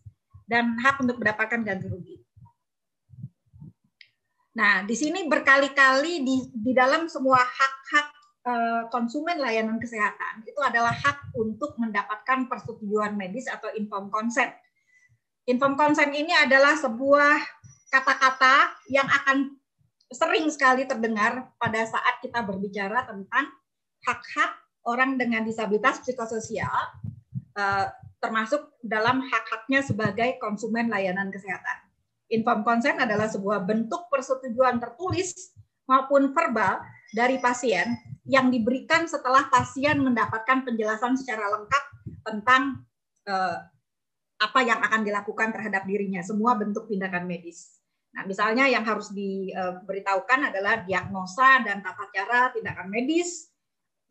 dan 0.50 0.74
hak 0.82 1.00
untuk 1.00 1.22
mendapatkan 1.22 1.62
ganti 1.62 1.88
rugi. 1.88 2.18
Nah, 4.54 4.86
di 4.86 4.94
sini 4.94 5.26
berkali-kali 5.26 6.22
di, 6.22 6.38
di 6.54 6.72
dalam 6.78 7.10
semua 7.10 7.42
hak-hak 7.42 8.08
uh, 8.46 8.84
konsumen 8.94 9.42
layanan 9.42 9.82
kesehatan 9.82 10.46
itu 10.46 10.62
adalah 10.62 10.94
hak 10.94 11.34
untuk 11.34 11.74
mendapatkan 11.82 12.46
persetujuan 12.46 13.18
medis 13.18 13.50
atau 13.50 13.74
inform 13.74 14.14
consent. 14.14 14.54
Inform 15.44 15.76
consent 15.76 16.16
ini 16.16 16.32
adalah 16.32 16.80
sebuah 16.80 17.36
kata-kata 17.92 18.80
yang 18.88 19.06
akan 19.06 19.60
sering 20.08 20.48
sekali 20.48 20.88
terdengar 20.88 21.52
pada 21.60 21.84
saat 21.84 22.24
kita 22.24 22.46
berbicara 22.48 23.04
tentang 23.04 23.52
hak-hak 24.08 24.52
orang 24.88 25.20
dengan 25.20 25.44
disabilitas 25.44 26.00
psikososial 26.00 26.72
uh, 27.60 27.86
termasuk 28.24 28.72
dalam 28.80 29.20
hak-haknya 29.20 29.84
sebagai 29.84 30.40
konsumen 30.40 30.88
layanan 30.88 31.28
kesehatan. 31.28 31.92
Inform 32.32 32.64
consent 32.64 33.04
adalah 33.04 33.28
sebuah 33.28 33.68
bentuk 33.68 34.08
persetujuan 34.08 34.80
tertulis 34.80 35.52
maupun 35.84 36.32
verbal 36.32 36.80
dari 37.12 37.36
pasien 37.44 38.00
yang 38.24 38.48
diberikan 38.48 39.04
setelah 39.12 39.52
pasien 39.52 40.00
mendapatkan 40.00 40.64
penjelasan 40.64 41.20
secara 41.20 41.52
lengkap 41.52 41.84
tentang 42.24 42.88
eh, 43.28 43.58
apa 44.44 44.60
yang 44.62 44.84
akan 44.84 45.08
dilakukan 45.08 45.56
terhadap 45.56 45.88
dirinya, 45.88 46.20
semua 46.20 46.60
bentuk 46.60 46.92
tindakan 46.92 47.24
medis. 47.24 47.80
Nah, 48.14 48.28
misalnya 48.28 48.68
yang 48.68 48.84
harus 48.84 49.10
diberitahukan 49.16 50.54
adalah 50.54 50.84
diagnosa 50.84 51.64
dan 51.64 51.82
tata 51.82 52.12
cara 52.12 52.52
tindakan 52.52 52.92
medis, 52.92 53.50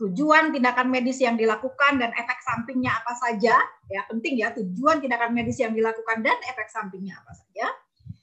tujuan 0.01 0.51
tindakan 0.51 0.89
medis 0.91 1.21
yang 1.23 1.37
dilakukan 1.37 2.01
dan 2.01 2.11
efek 2.17 2.41
sampingnya 2.43 2.91
apa 2.97 3.13
saja. 3.15 3.55
Ya 3.87 4.03
penting 4.09 4.41
ya 4.41 4.51
tujuan 4.57 4.99
tindakan 4.99 5.31
medis 5.37 5.61
yang 5.61 5.77
dilakukan 5.77 6.25
dan 6.25 6.35
efek 6.49 6.67
sampingnya 6.73 7.21
apa 7.21 7.33
saja. 7.37 7.67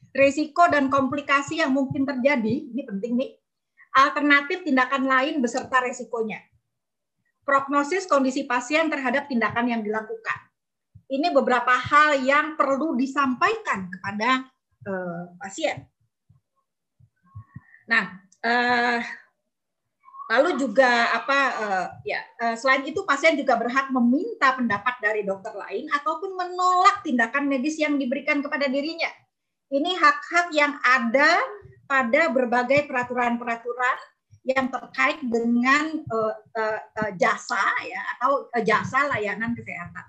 Risiko 0.10 0.66
dan 0.68 0.90
komplikasi 0.90 1.62
yang 1.62 1.72
mungkin 1.72 2.04
terjadi 2.04 2.74
ini 2.74 2.82
penting 2.82 3.14
nih 3.14 3.40
alternatif 3.96 4.62
tindakan 4.66 5.06
lain 5.06 5.42
beserta 5.42 5.82
resikonya 5.82 6.42
prognosis 7.46 8.06
kondisi 8.06 8.46
pasien 8.46 8.90
terhadap 8.94 9.26
tindakan 9.26 9.66
yang 9.66 9.82
dilakukan 9.82 10.49
ini 11.10 11.28
beberapa 11.34 11.74
hal 11.74 12.22
yang 12.22 12.56
perlu 12.56 12.94
disampaikan 12.96 13.90
kepada 13.90 14.46
uh, 14.86 15.34
pasien 15.42 15.90
nah 17.90 18.22
uh, 18.46 19.02
Lalu 20.30 20.62
juga 20.62 21.10
apa 21.10 21.40
uh, 21.58 21.88
ya 22.06 22.22
uh, 22.38 22.54
selain 22.54 22.86
itu 22.86 23.02
pasien 23.02 23.34
juga 23.34 23.58
berhak 23.58 23.90
meminta 23.90 24.54
pendapat 24.54 25.02
dari 25.02 25.26
dokter 25.26 25.50
lain 25.58 25.90
ataupun 25.90 26.38
menolak 26.38 27.02
tindakan 27.02 27.50
medis 27.50 27.82
yang 27.82 27.98
diberikan 27.98 28.46
kepada 28.46 28.70
dirinya. 28.70 29.10
Ini 29.74 29.98
hak-hak 29.98 30.54
yang 30.54 30.78
ada 30.86 31.42
pada 31.90 32.30
berbagai 32.30 32.86
peraturan-peraturan 32.86 33.98
yang 34.46 34.70
terkait 34.70 35.18
dengan 35.26 35.98
uh, 36.14 36.34
uh, 36.38 36.78
uh, 36.78 37.12
jasa 37.18 37.66
ya 37.90 38.02
atau 38.18 38.54
jasa 38.62 39.10
layanan 39.10 39.58
kesehatan. 39.58 40.06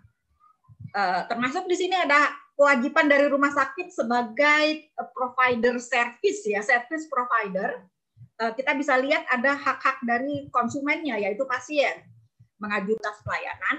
Uh, 0.90 1.22
termasuk 1.30 1.70
di 1.70 1.76
sini 1.78 1.94
ada 1.94 2.34
kewajiban 2.60 3.08
dari 3.08 3.24
rumah 3.32 3.48
sakit 3.48 3.88
sebagai 3.88 4.92
provider 5.16 5.80
service 5.80 6.44
ya, 6.44 6.60
service 6.60 7.08
provider. 7.08 7.88
Eh, 8.40 8.52
kita 8.56 8.72
bisa 8.72 8.96
lihat 8.96 9.28
ada 9.28 9.52
hak-hak 9.52 10.00
dari 10.00 10.48
konsumennya 10.48 11.20
yaitu 11.20 11.44
pasien. 11.44 12.04
Mengajukan 12.56 13.14
pelayanan 13.24 13.76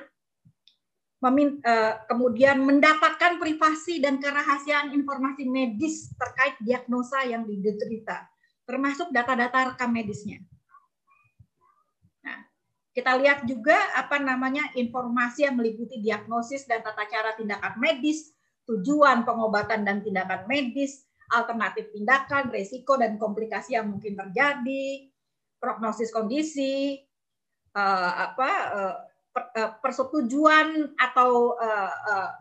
eh, 1.61 1.93
kemudian 2.09 2.61
mendapatkan 2.65 3.37
privasi 3.37 4.01
dan 4.01 4.17
kerahasiaan 4.17 4.93
informasi 4.93 5.45
medis 5.45 6.13
terkait 6.17 6.57
diagnosa 6.61 7.21
yang 7.25 7.45
diderita. 7.45 8.25
Termasuk 8.65 9.09
data-data 9.09 9.73
rekam 9.73 9.93
medisnya. 9.93 10.41
Kita 12.91 13.15
lihat 13.15 13.47
juga 13.47 13.79
apa 13.95 14.19
namanya 14.19 14.67
informasi 14.75 15.47
yang 15.47 15.55
meliputi 15.55 16.03
diagnosis 16.03 16.67
dan 16.67 16.83
tata 16.83 17.07
cara 17.07 17.31
tindakan 17.39 17.79
medis, 17.79 18.35
tujuan 18.67 19.23
pengobatan 19.23 19.87
dan 19.87 20.03
tindakan 20.03 20.43
medis, 20.51 21.07
alternatif 21.31 21.87
tindakan, 21.95 22.51
resiko 22.51 22.99
dan 22.99 23.15
komplikasi 23.15 23.79
yang 23.79 23.87
mungkin 23.95 24.19
terjadi, 24.19 25.07
prognosis 25.55 26.11
kondisi, 26.11 26.99
uh, 27.71 28.11
apa 28.27 28.49
per, 29.31 29.43
uh, 29.55 29.71
persetujuan 29.79 30.91
atau 30.99 31.55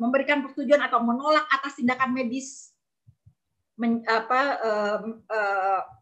memberikan 0.02 0.42
persetujuan 0.42 0.82
atau 0.82 0.98
menolak 1.06 1.46
atas 1.54 1.78
tindakan 1.78 2.10
medis, 2.10 2.74
apa, 4.10 4.58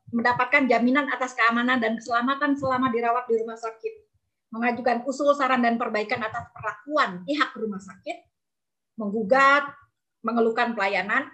mendapatkan 0.09 0.65
jaminan 0.65 1.13
atas 1.13 1.37
keamanan 1.37 1.77
dan 1.85 2.01
keselamatan 2.01 2.57
selama 2.57 2.89
dirawat 2.89 3.29
di 3.29 3.37
rumah 3.45 3.61
sakit, 3.61 4.08
mengajukan 4.49 5.05
usul 5.05 5.33
saran 5.37 5.61
dan 5.61 5.77
perbaikan 5.77 6.25
atas 6.25 6.49
perlakuan 6.53 7.25
pihak 7.29 7.53
rumah 7.57 7.81
sakit, 7.81 8.17
menggugat, 8.97 9.69
mengeluhkan 10.25 10.73
pelayanan, 10.73 11.29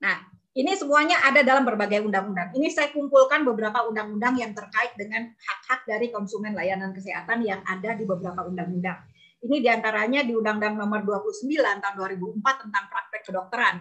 Nah, 0.00 0.16
ini 0.56 0.72
semuanya 0.74 1.20
ada 1.22 1.44
dalam 1.44 1.62
berbagai 1.62 2.00
undang-undang. 2.02 2.50
Ini 2.56 2.72
saya 2.72 2.88
kumpulkan 2.90 3.44
beberapa 3.44 3.84
undang-undang 3.86 4.40
yang 4.40 4.52
terkait 4.56 4.96
dengan 4.96 5.28
hak-hak 5.36 5.84
dari 5.86 6.08
konsumen 6.08 6.56
layanan 6.56 6.90
kesehatan 6.96 7.44
yang 7.44 7.60
ada 7.68 7.94
di 7.94 8.08
beberapa 8.08 8.42
undang-undang. 8.48 8.98
Ini 9.40 9.56
di 9.56 9.68
antaranya 9.72 10.20
di 10.20 10.36
Undang-Undang 10.36 10.76
Nomor 10.76 11.00
29 11.24 11.48
tahun 11.80 11.94
2004 11.96 12.62
tentang 12.68 12.84
praktek 12.92 13.22
kedokteran. 13.24 13.76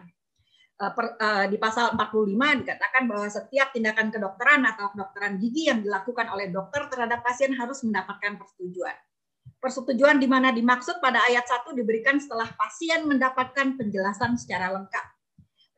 Eh, 0.80 0.94
eh, 0.96 1.46
di 1.52 1.58
pasal 1.60 1.92
45 1.92 2.64
dikatakan 2.64 3.04
bahwa 3.04 3.28
setiap 3.28 3.76
tindakan 3.76 4.16
kedokteran 4.16 4.64
atau 4.64 4.96
kedokteran 4.96 5.36
gigi 5.36 5.68
yang 5.68 5.84
dilakukan 5.84 6.32
oleh 6.32 6.48
dokter 6.48 6.88
terhadap 6.88 7.20
pasien 7.20 7.52
harus 7.52 7.84
mendapatkan 7.84 8.40
persetujuan. 8.40 8.96
Persetujuan 9.60 10.24
di 10.24 10.28
mana 10.32 10.56
dimaksud 10.56 11.04
pada 11.04 11.20
ayat 11.28 11.44
1 11.44 11.76
diberikan 11.76 12.16
setelah 12.16 12.48
pasien 12.56 13.04
mendapatkan 13.04 13.76
penjelasan 13.76 14.40
secara 14.40 14.72
lengkap 14.72 15.20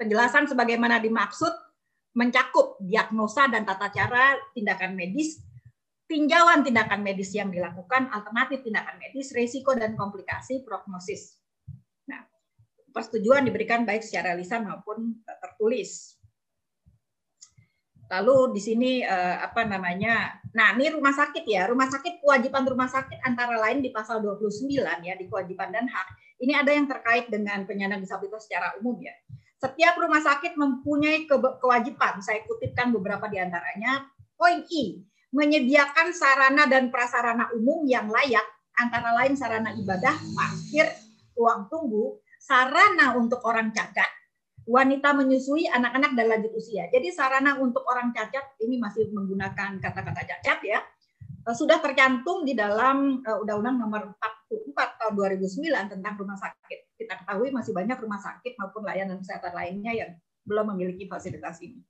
penjelasan 0.02 0.50
sebagaimana 0.50 0.98
dimaksud 0.98 1.54
mencakup 2.18 2.82
diagnosa 2.82 3.46
dan 3.54 3.62
tata 3.62 3.94
cara 3.94 4.34
tindakan 4.58 4.98
medis, 4.98 5.38
tinjauan 6.10 6.66
tindakan 6.66 7.06
medis 7.06 7.30
yang 7.38 7.54
dilakukan, 7.54 8.10
alternatif 8.10 8.66
tindakan 8.66 8.98
medis, 8.98 9.30
risiko 9.38 9.78
dan 9.78 9.94
komplikasi, 9.94 10.66
prognosis. 10.66 11.41
Persetujuan 12.92 13.48
diberikan 13.48 13.88
baik 13.88 14.04
secara 14.04 14.36
lisan 14.36 14.68
maupun 14.68 15.16
eh, 15.24 15.38
tertulis. 15.40 16.20
Lalu 18.12 18.60
di 18.60 18.62
sini 18.62 18.92
eh, 19.02 19.36
apa 19.40 19.64
namanya? 19.64 20.36
Nah, 20.52 20.76
ini 20.76 20.92
rumah 20.92 21.16
sakit 21.16 21.48
ya. 21.48 21.72
Rumah 21.72 21.88
sakit 21.88 22.20
kewajiban 22.20 22.68
rumah 22.68 22.92
sakit 22.92 23.24
antara 23.24 23.56
lain 23.56 23.80
di 23.80 23.90
pasal 23.96 24.20
29 24.20 24.68
ya 24.84 25.14
di 25.16 25.26
kewajiban 25.32 25.72
dan 25.72 25.88
hak. 25.88 26.08
Ini 26.44 26.60
ada 26.60 26.76
yang 26.76 26.92
terkait 26.92 27.32
dengan 27.32 27.64
penyandang 27.64 28.04
disabilitas 28.04 28.50
secara 28.50 28.76
umum 28.84 29.00
ya. 29.00 29.16
Setiap 29.62 29.94
rumah 30.02 30.26
sakit 30.26 30.58
mempunyai 30.58 31.30
kewajiban, 31.62 32.18
saya 32.26 32.42
kutipkan 32.50 32.90
beberapa 32.90 33.30
di 33.30 33.38
antaranya. 33.38 34.10
Poin 34.34 34.66
I, 34.66 35.06
menyediakan 35.30 36.10
sarana 36.18 36.66
dan 36.66 36.90
prasarana 36.90 37.54
umum 37.54 37.86
yang 37.86 38.10
layak, 38.10 38.42
antara 38.74 39.14
lain 39.22 39.38
sarana 39.38 39.70
ibadah, 39.78 40.18
parkir, 40.34 40.90
ruang 41.38 41.70
tunggu, 41.70 42.18
sarana 42.52 43.16
untuk 43.16 43.40
orang 43.48 43.72
cacat, 43.72 44.12
wanita 44.68 45.16
menyusui, 45.16 45.72
anak-anak 45.72 46.12
dan 46.20 46.26
lanjut 46.28 46.52
usia. 46.60 46.92
Jadi 46.92 47.08
sarana 47.16 47.56
untuk 47.56 47.88
orang 47.88 48.12
cacat 48.12 48.60
ini 48.60 48.76
masih 48.76 49.08
menggunakan 49.16 49.80
kata-kata 49.80 50.28
cacat 50.28 50.60
ya. 50.68 50.84
Eh, 51.48 51.56
sudah 51.56 51.80
tercantum 51.80 52.44
di 52.44 52.52
dalam 52.52 53.24
eh, 53.24 53.38
Undang-Undang 53.40 53.78
Nomor 53.80 54.02
44 54.52 55.00
tahun 55.00 55.14
2009 55.16 55.96
tentang 55.96 56.14
rumah 56.20 56.36
sakit 56.36 56.92
kita 57.02 57.18
ketahui 57.18 57.50
masih 57.50 57.74
banyak 57.74 57.98
rumah 57.98 58.22
sakit 58.22 58.54
maupun 58.62 58.86
layanan 58.86 59.18
kesehatan 59.24 59.58
lainnya 59.58 59.94
yang 59.96 60.12
belum 60.46 60.76
memiliki 60.76 61.10
fasilitas 61.10 61.58
ini. 61.66 61.82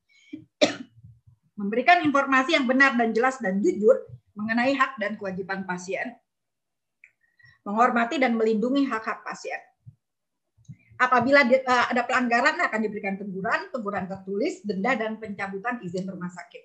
Memberikan 1.60 2.00
informasi 2.08 2.56
yang 2.56 2.64
benar 2.64 2.96
dan 2.96 3.12
jelas 3.12 3.36
dan 3.44 3.60
jujur 3.60 4.08
mengenai 4.38 4.72
hak 4.72 4.96
dan 5.04 5.20
kewajiban 5.20 5.68
pasien, 5.68 6.16
menghormati 7.68 8.16
dan 8.24 8.40
melindungi 8.40 8.88
hak-hak 8.88 9.20
pasien. 9.28 9.60
Apabila 11.02 11.41
uh, 11.41 11.86
ada 11.90 12.06
pelanggaran 12.06 12.61
akan 12.61 12.80
diberikan 12.86 13.18
teguran, 13.18 13.73
teguran 13.73 14.06
tertulis, 14.06 14.61
denda 14.61 14.94
dan 14.94 15.18
pencabutan 15.18 15.82
izin 15.82 16.06
rumah 16.06 16.30
sakit. 16.30 16.64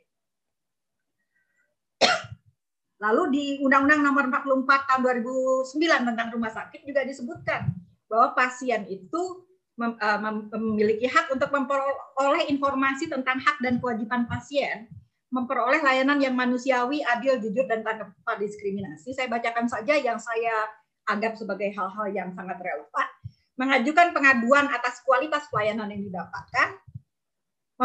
Lalu 3.05 3.23
di 3.33 3.45
Undang-Undang 3.65 4.05
Nomor 4.05 4.29
44 4.29 4.93
Tahun 4.93 5.01
2009 5.25 6.09
tentang 6.13 6.29
rumah 6.37 6.53
sakit 6.53 6.85
juga 6.85 7.09
disebutkan 7.09 7.73
bahwa 8.13 8.37
pasien 8.37 8.85
itu 8.93 9.41
uh, 9.81 10.21
memiliki 10.53 11.09
hak 11.09 11.33
untuk 11.33 11.49
memperoleh 11.49 12.53
informasi 12.53 13.09
tentang 13.09 13.41
hak 13.41 13.57
dan 13.65 13.81
kewajiban 13.81 14.29
pasien, 14.29 14.85
memperoleh 15.33 15.81
layanan 15.81 16.21
yang 16.21 16.37
manusiawi, 16.37 17.01
adil, 17.09 17.41
jujur, 17.41 17.65
dan 17.65 17.81
tanpa 17.81 18.37
diskriminasi. 18.37 19.17
Saya 19.17 19.33
bacakan 19.33 19.65
saja 19.65 19.97
yang 19.97 20.21
saya 20.21 20.69
anggap 21.09 21.41
sebagai 21.41 21.73
hal-hal 21.73 22.07
yang 22.13 22.29
sangat 22.37 22.61
relevan 22.61 23.16
mengajukan 23.57 24.13
pengaduan 24.13 24.69
atas 24.69 25.01
kualitas 25.03 25.49
pelayanan 25.49 25.89
yang 25.89 26.05
didapatkan, 26.05 26.77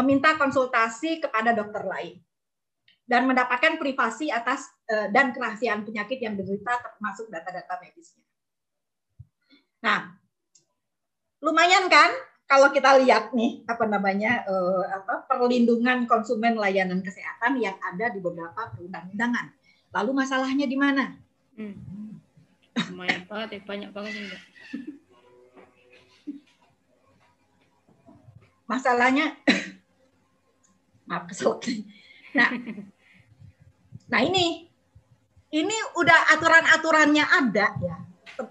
meminta 0.00 0.36
konsultasi 0.36 1.20
kepada 1.20 1.56
dokter 1.56 1.84
lain, 1.84 2.20
dan 3.08 3.28
mendapatkan 3.28 3.80
privasi 3.80 4.28
atas 4.28 4.68
eh, 4.88 5.08
dan 5.12 5.32
kerahasiaan 5.32 5.84
penyakit 5.84 6.20
yang 6.20 6.36
diderita 6.36 6.80
termasuk 6.80 7.28
data-data 7.32 7.80
medisnya. 7.80 8.24
Nah, 9.82 10.14
lumayan 11.42 11.90
kan 11.90 12.12
kalau 12.46 12.68
kita 12.68 13.00
lihat 13.00 13.32
nih 13.32 13.64
apa 13.64 13.84
namanya 13.88 14.44
eh, 14.44 14.84
apa 14.92 15.24
perlindungan 15.24 16.04
konsumen 16.04 16.56
layanan 16.56 17.00
kesehatan 17.00 17.58
yang 17.58 17.76
ada 17.80 18.12
di 18.12 18.20
beberapa 18.20 18.70
perundang-undangan. 18.76 19.56
Lalu 19.92 20.10
masalahnya 20.24 20.64
di 20.68 20.76
mana? 20.76 21.16
Hmm. 21.56 22.20
Lumayan 22.92 23.28
banget 23.28 23.48
ya, 23.56 23.60
banyak 23.64 23.90
banget. 23.92 24.12
Masalahnya 28.72 29.36
maaf 31.04 31.24
kesel 31.30 31.60
nah 32.32 32.48
nah 34.08 34.20
ini 34.24 34.72
ini 35.52 35.76
udah 36.00 36.32
aturan-aturannya 36.32 37.24
ada 37.28 37.68
ya 37.76 37.96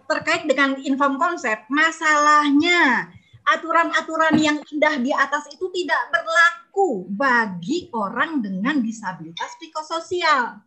terkait 0.08 0.46
dengan 0.46 0.78
inform 0.80 1.18
konsep. 1.18 1.66
Masalahnya 1.68 3.10
aturan-aturan 3.42 4.38
yang 4.38 4.58
indah 4.70 5.02
di 5.02 5.12
atas 5.12 5.50
itu 5.50 5.68
tidak 5.74 6.02
berlaku 6.14 7.10
bagi 7.10 7.90
orang 7.92 8.40
dengan 8.40 8.80
disabilitas 8.80 9.58
psikososial. 9.58 10.62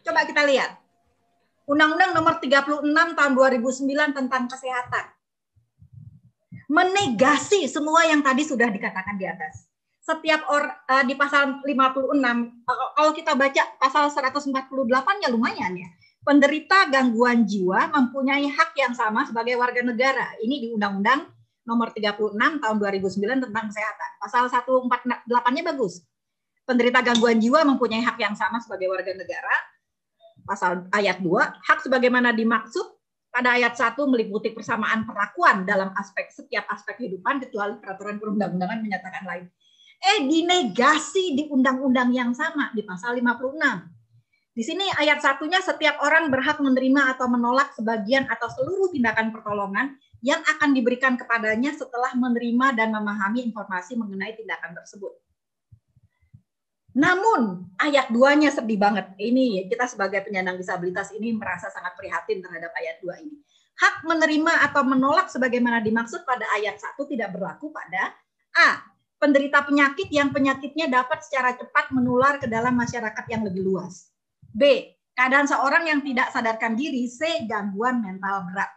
Coba 0.00 0.24
kita 0.24 0.42
lihat. 0.48 0.80
Undang-Undang 1.70 2.18
Nomor 2.18 2.34
36 2.42 2.82
Tahun 3.14 3.32
2009 3.36 4.16
tentang 4.16 4.50
Kesehatan 4.50 5.06
menegasi 6.70 7.66
semua 7.66 8.06
yang 8.06 8.22
tadi 8.22 8.46
sudah 8.46 8.70
dikatakan 8.70 9.18
di 9.18 9.26
atas. 9.26 9.66
Setiap 10.00 10.46
or, 10.46 10.62
uh, 10.86 11.02
di 11.02 11.18
pasal 11.18 11.58
56, 11.66 12.14
uh, 12.62 12.90
kalau 12.94 13.10
kita 13.10 13.34
baca 13.34 13.62
pasal 13.82 14.06
148 14.06 14.70
ya 15.18 15.28
lumayan 15.34 15.74
ya. 15.74 15.90
Penderita 16.22 16.86
gangguan 16.86 17.42
jiwa 17.42 17.90
mempunyai 17.90 18.46
hak 18.46 18.70
yang 18.78 18.94
sama 18.94 19.26
sebagai 19.26 19.58
warga 19.58 19.82
negara. 19.82 20.38
Ini 20.38 20.56
di 20.62 20.68
Undang-Undang 20.70 21.20
nomor 21.66 21.90
36 21.90 22.38
tahun 22.38 22.76
2009 22.78 23.44
tentang 23.50 23.64
kesehatan. 23.72 24.10
Pasal 24.22 24.42
148-nya 24.46 25.62
bagus. 25.74 26.06
Penderita 26.62 27.02
gangguan 27.02 27.40
jiwa 27.42 27.66
mempunyai 27.66 28.04
hak 28.04 28.20
yang 28.20 28.36
sama 28.38 28.62
sebagai 28.62 28.86
warga 28.92 29.10
negara. 29.10 29.54
Pasal 30.46 30.86
ayat 30.94 31.18
2, 31.18 31.66
hak 31.66 31.78
sebagaimana 31.82 32.30
dimaksud 32.30 32.99
pada 33.30 33.54
ayat 33.54 33.78
1 33.78 33.94
meliputi 34.10 34.50
persamaan 34.50 35.06
perlakuan 35.06 35.62
dalam 35.62 35.94
aspek 35.94 36.28
setiap 36.34 36.66
aspek 36.66 36.98
kehidupan 36.98 37.38
kecuali 37.46 37.78
peraturan 37.78 38.18
perundang-undangan 38.18 38.78
menyatakan 38.82 39.24
lain. 39.24 39.46
Eh 40.00 40.26
dinegasi 40.26 41.38
di 41.38 41.46
undang-undang 41.46 42.10
yang 42.10 42.34
sama 42.34 42.74
di 42.74 42.82
pasal 42.82 43.14
56. 43.14 44.00
Di 44.50 44.66
sini 44.66 44.82
ayat 44.98 45.22
satunya 45.22 45.62
setiap 45.62 46.02
orang 46.02 46.26
berhak 46.26 46.58
menerima 46.58 47.14
atau 47.16 47.30
menolak 47.30 47.70
sebagian 47.78 48.26
atau 48.26 48.50
seluruh 48.50 48.90
tindakan 48.90 49.30
pertolongan 49.30 49.94
yang 50.26 50.42
akan 50.42 50.74
diberikan 50.74 51.14
kepadanya 51.14 51.70
setelah 51.72 52.12
menerima 52.18 52.74
dan 52.74 52.90
memahami 52.90 53.46
informasi 53.46 53.94
mengenai 53.94 54.34
tindakan 54.34 54.74
tersebut. 54.74 55.14
Namun 56.96 57.70
ayat 57.78 58.10
2-nya 58.10 58.50
sedih 58.50 58.78
banget. 58.78 59.14
Ini 59.14 59.70
kita 59.70 59.86
sebagai 59.86 60.26
penyandang 60.26 60.58
disabilitas 60.58 61.14
ini 61.14 61.30
merasa 61.34 61.70
sangat 61.70 61.94
prihatin 61.94 62.42
terhadap 62.42 62.74
ayat 62.74 62.98
2 63.02 63.24
ini. 63.26 63.36
Hak 63.78 64.04
menerima 64.04 64.52
atau 64.70 64.82
menolak 64.84 65.30
sebagaimana 65.30 65.80
dimaksud 65.80 66.26
pada 66.26 66.44
ayat 66.58 66.76
1 66.76 66.98
tidak 67.06 67.30
berlaku 67.32 67.70
pada 67.70 68.12
A. 68.58 68.82
Penderita 69.20 69.62
penyakit 69.62 70.08
yang 70.08 70.32
penyakitnya 70.32 70.88
dapat 70.88 71.20
secara 71.20 71.52
cepat 71.52 71.92
menular 71.92 72.40
ke 72.40 72.48
dalam 72.48 72.72
masyarakat 72.72 73.24
yang 73.28 73.44
lebih 73.44 73.62
luas. 73.68 74.10
B. 74.50 74.96
Keadaan 75.12 75.44
seorang 75.44 75.84
yang 75.86 76.00
tidak 76.00 76.32
sadarkan 76.32 76.72
diri. 76.72 77.04
C. 77.06 77.44
Gangguan 77.44 78.00
mental 78.00 78.48
berat. 78.48 78.72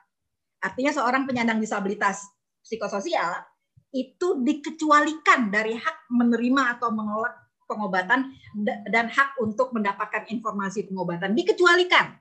Artinya 0.63 0.91
seorang 0.91 1.23
penyandang 1.23 1.59
disabilitas 1.59 2.27
psikososial 2.63 3.43
itu 3.93 4.39
dikecualikan 4.43 5.51
dari 5.51 5.75
hak 5.75 6.11
menerima 6.11 6.79
atau 6.79 6.89
menolak 6.91 7.42
pengobatan 7.65 8.33
dan 8.89 9.05
hak 9.09 9.39
untuk 9.41 9.71
mendapatkan 9.73 10.27
informasi 10.29 10.87
pengobatan 10.87 11.33
dikecualikan. 11.33 12.15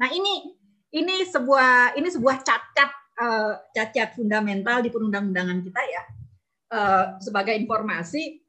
Nah 0.00 0.08
ini 0.10 0.56
ini 0.92 1.24
sebuah 1.24 1.96
ini 1.96 2.08
sebuah 2.12 2.44
cacat 2.44 2.90
uh, 3.18 3.52
cacat 3.72 4.12
fundamental 4.16 4.84
di 4.84 4.92
perundang-undangan 4.92 5.58
kita 5.64 5.82
ya 5.82 6.02
uh, 6.72 7.04
sebagai 7.18 7.56
informasi 7.56 8.40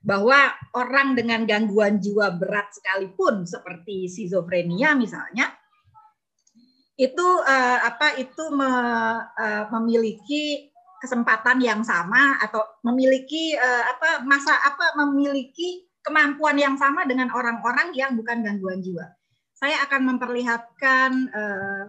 bahwa 0.00 0.56
orang 0.72 1.12
dengan 1.12 1.44
gangguan 1.44 2.00
jiwa 2.00 2.32
berat 2.40 2.72
sekalipun 2.72 3.44
seperti 3.44 4.08
skizofrenia 4.08 4.96
misalnya 4.96 5.52
itu 6.96 7.28
uh, 7.44 7.78
apa 7.84 8.16
itu 8.20 8.44
me, 8.52 8.72
memiliki 9.72 10.68
kesempatan 11.00 11.58
yang 11.64 11.80
sama 11.80 12.36
atau 12.44 12.60
memiliki 12.84 13.56
uh, 13.56 13.84
apa 13.88 14.22
masa 14.28 14.52
apa 14.52 14.92
memiliki 15.00 15.88
kemampuan 16.04 16.60
yang 16.60 16.76
sama 16.76 17.08
dengan 17.08 17.32
orang-orang 17.32 17.96
yang 17.96 18.12
bukan 18.12 18.44
gangguan 18.44 18.84
jiwa. 18.84 19.08
Saya 19.56 19.80
akan 19.88 20.16
memperlihatkan 20.16 21.10
uh, 21.32 21.84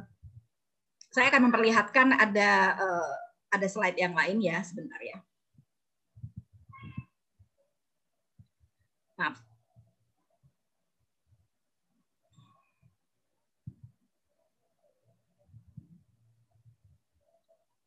saya 1.11 1.27
akan 1.27 1.51
memperlihatkan 1.51 2.15
ada 2.15 2.51
uh, 2.79 3.13
ada 3.51 3.67
slide 3.67 3.99
yang 3.99 4.15
lain 4.15 4.39
ya 4.39 4.63
sebentar 4.63 4.99
ya. 5.03 5.19
Maaf. 9.19 9.43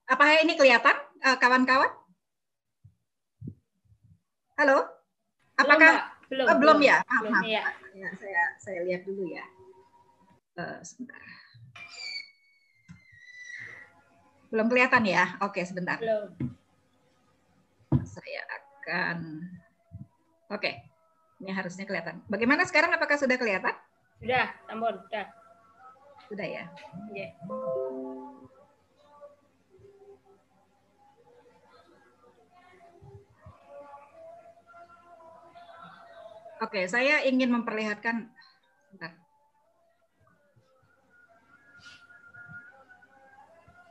Apa 0.04 0.44
ini 0.44 0.52
kelihatan? 0.54 1.13
Eh, 1.24 1.36
kawan-kawan? 1.40 1.88
Halo? 4.60 4.84
Apakah 5.56 6.12
belum, 6.28 6.46
oh, 6.52 6.56
belum, 6.60 6.78
ya? 6.84 7.00
Ah, 7.00 7.20
belum, 7.24 7.32
maaf. 7.32 7.44
Ya. 7.48 7.64
ya. 7.96 8.08
Saya 8.20 8.42
saya 8.60 8.84
lihat 8.84 9.08
dulu 9.08 9.32
ya. 9.32 9.40
Uh, 10.60 10.84
sebentar. 10.84 11.16
Belum 14.52 14.68
kelihatan 14.68 15.02
ya? 15.08 15.40
Oke, 15.40 15.64
sebentar. 15.64 15.96
Belum. 15.96 16.28
Saya 18.04 18.44
akan 18.44 19.48
Oke. 20.52 20.76
Ini 21.40 21.56
harusnya 21.56 21.88
kelihatan. 21.88 22.20
Bagaimana 22.28 22.68
sekarang 22.68 22.92
apakah 22.92 23.16
sudah 23.16 23.40
kelihatan? 23.40 23.72
Sudah, 24.20 24.52
Tambon, 24.68 25.00
sudah. 25.08 25.26
Sudah 26.28 26.46
ya? 26.46 26.64
Iya. 27.16 27.32
Oke, 36.64 36.88
saya 36.88 37.20
ingin 37.28 37.52
memperlihatkan 37.52 38.32
Bentar. 38.88 39.12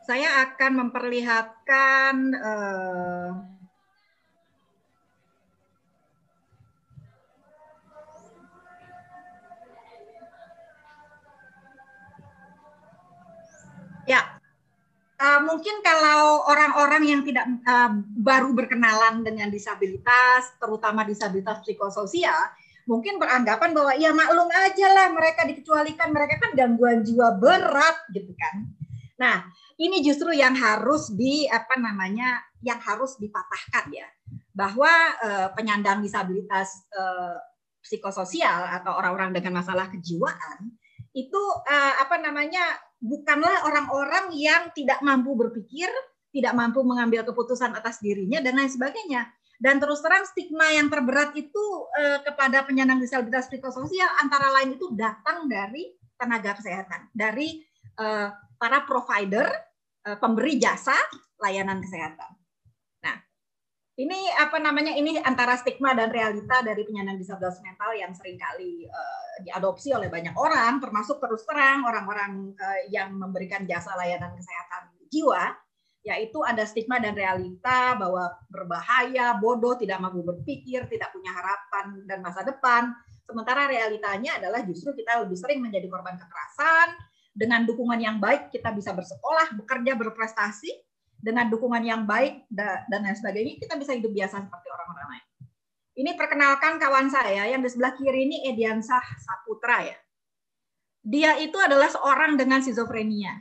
Saya 0.01 0.47
akan 0.49 0.71
memperlihatkan 0.81 2.15
uh, 2.33 3.31
Ya, 14.03 14.35
uh, 15.15 15.39
mungkin 15.47 15.79
kalau 15.79 16.43
orang-orang 16.43 17.07
yang 17.07 17.21
tidak 17.23 17.47
uh, 17.63 18.03
baru 18.19 18.51
berkenalan 18.51 19.23
dengan 19.23 19.47
disabilitas, 19.47 20.51
terutama 20.59 21.07
disabilitas 21.07 21.63
psikososial, 21.63 22.51
mungkin 22.89 23.19
beranggapan 23.19 23.71
bahwa 23.71 23.93
ya 23.95 24.11
maklum 24.11 24.49
aja 24.51 24.87
lah 24.91 25.07
mereka 25.11 25.47
dikecualikan, 25.47 26.09
mereka 26.11 26.39
kan 26.39 26.51
gangguan 26.55 27.03
jiwa 27.03 27.39
berat 27.39 27.97
gitu 28.11 28.31
kan. 28.35 28.67
Nah, 29.19 29.45
ini 29.79 30.03
justru 30.03 30.33
yang 30.35 30.53
harus 30.57 31.13
di 31.13 31.47
apa 31.47 31.79
namanya 31.79 32.41
yang 32.63 32.79
harus 32.79 33.15
dipatahkan 33.19 33.91
ya 33.91 34.07
bahwa 34.53 34.89
uh, 35.19 35.47
penyandang 35.57 35.99
disabilitas 36.03 36.87
uh, 36.93 37.37
psikososial 37.83 38.69
atau 38.79 38.95
orang-orang 38.95 39.35
dengan 39.35 39.59
masalah 39.59 39.91
kejiwaan 39.91 40.71
itu 41.13 41.41
uh, 41.67 41.93
apa 42.01 42.17
namanya 42.17 42.63
bukanlah 42.97 43.67
orang-orang 43.67 44.33
yang 44.33 44.71
tidak 44.73 44.97
mampu 45.03 45.35
berpikir, 45.35 45.91
tidak 46.33 46.55
mampu 46.57 46.81
mengambil 46.81 47.21
keputusan 47.27 47.75
atas 47.75 48.01
dirinya 48.01 48.41
dan 48.41 48.57
lain 48.57 48.71
sebagainya. 48.71 49.29
Dan 49.63 49.79
terus 49.79 50.03
terang 50.03 50.27
stigma 50.27 50.75
yang 50.75 50.91
terberat 50.91 51.31
itu 51.39 51.87
uh, 51.87 52.19
kepada 52.19 52.67
penyandang 52.67 52.99
disabilitas 52.99 53.47
psikososial 53.47 54.11
antara 54.19 54.51
lain 54.59 54.75
itu 54.75 54.91
datang 54.91 55.47
dari 55.47 55.87
tenaga 56.19 56.59
kesehatan, 56.59 57.07
dari 57.15 57.63
uh, 57.95 58.27
para 58.59 58.83
provider, 58.83 59.47
uh, 60.03 60.19
pemberi 60.19 60.59
jasa 60.59 60.99
layanan 61.39 61.79
kesehatan. 61.79 62.35
Nah, 63.07 63.23
ini 64.03 64.35
apa 64.35 64.59
namanya? 64.59 64.99
Ini 64.99 65.23
antara 65.23 65.55
stigma 65.55 65.95
dan 65.95 66.11
realita 66.11 66.59
dari 66.59 66.83
penyandang 66.83 67.15
disabilitas 67.15 67.63
mental 67.63 67.95
yang 67.95 68.11
sering 68.11 68.35
kali 68.35 68.83
uh, 68.91 69.47
diadopsi 69.47 69.95
oleh 69.95 70.11
banyak 70.11 70.35
orang, 70.35 70.83
termasuk 70.83 71.23
terus 71.23 71.47
terang 71.47 71.87
orang-orang 71.87 72.51
uh, 72.59 72.79
yang 72.91 73.15
memberikan 73.15 73.63
jasa 73.63 73.95
layanan 73.95 74.35
kesehatan 74.35 74.91
jiwa, 75.07 75.55
yaitu 76.03 76.43
ada 76.43 76.67
stigma 76.67 76.99
dan 76.99 77.15
realita 77.15 77.95
bahwa 77.95 78.27
berbahaya, 78.51 79.39
bodoh, 79.39 79.79
tidak 79.79 80.03
mampu 80.03 80.19
berpikir, 80.19 80.83
tidak 80.91 81.15
punya 81.15 81.31
harapan 81.31 82.03
dan 82.03 82.19
masa 82.19 82.43
depan. 82.43 82.91
Sementara 83.23 83.71
realitanya 83.71 84.35
adalah 84.35 84.67
justru 84.67 84.91
kita 84.91 85.23
lebih 85.23 85.39
sering 85.39 85.63
menjadi 85.63 85.87
korban 85.87 86.19
kekerasan, 86.19 86.91
dengan 87.33 87.65
dukungan 87.65 87.97
yang 87.97 88.21
baik 88.21 88.53
kita 88.53 88.69
bisa 88.69 88.93
bersekolah, 88.93 89.57
bekerja, 89.57 89.97
berprestasi. 89.97 90.69
Dengan 91.23 91.47
dukungan 91.47 91.79
yang 91.87 92.03
baik 92.03 92.51
dan 92.51 92.83
lain 92.91 93.15
sebagainya 93.15 93.55
kita 93.55 93.79
bisa 93.79 93.95
hidup 93.95 94.11
biasa 94.11 94.43
seperti 94.43 94.67
orang-orang 94.67 95.07
lain. 95.15 95.25
Ini 96.03 96.11
perkenalkan 96.19 96.75
kawan 96.83 97.07
saya 97.07 97.47
yang 97.47 97.63
di 97.63 97.71
sebelah 97.71 97.95
kiri 97.95 98.27
ini 98.27 98.37
Ediansah 98.51 99.23
Saputra 99.23 99.87
ya. 99.87 99.95
Dia 100.99 101.39
itu 101.39 101.55
adalah 101.55 101.87
seorang 101.87 102.35
dengan 102.35 102.59
schizofrenia. 102.59 103.39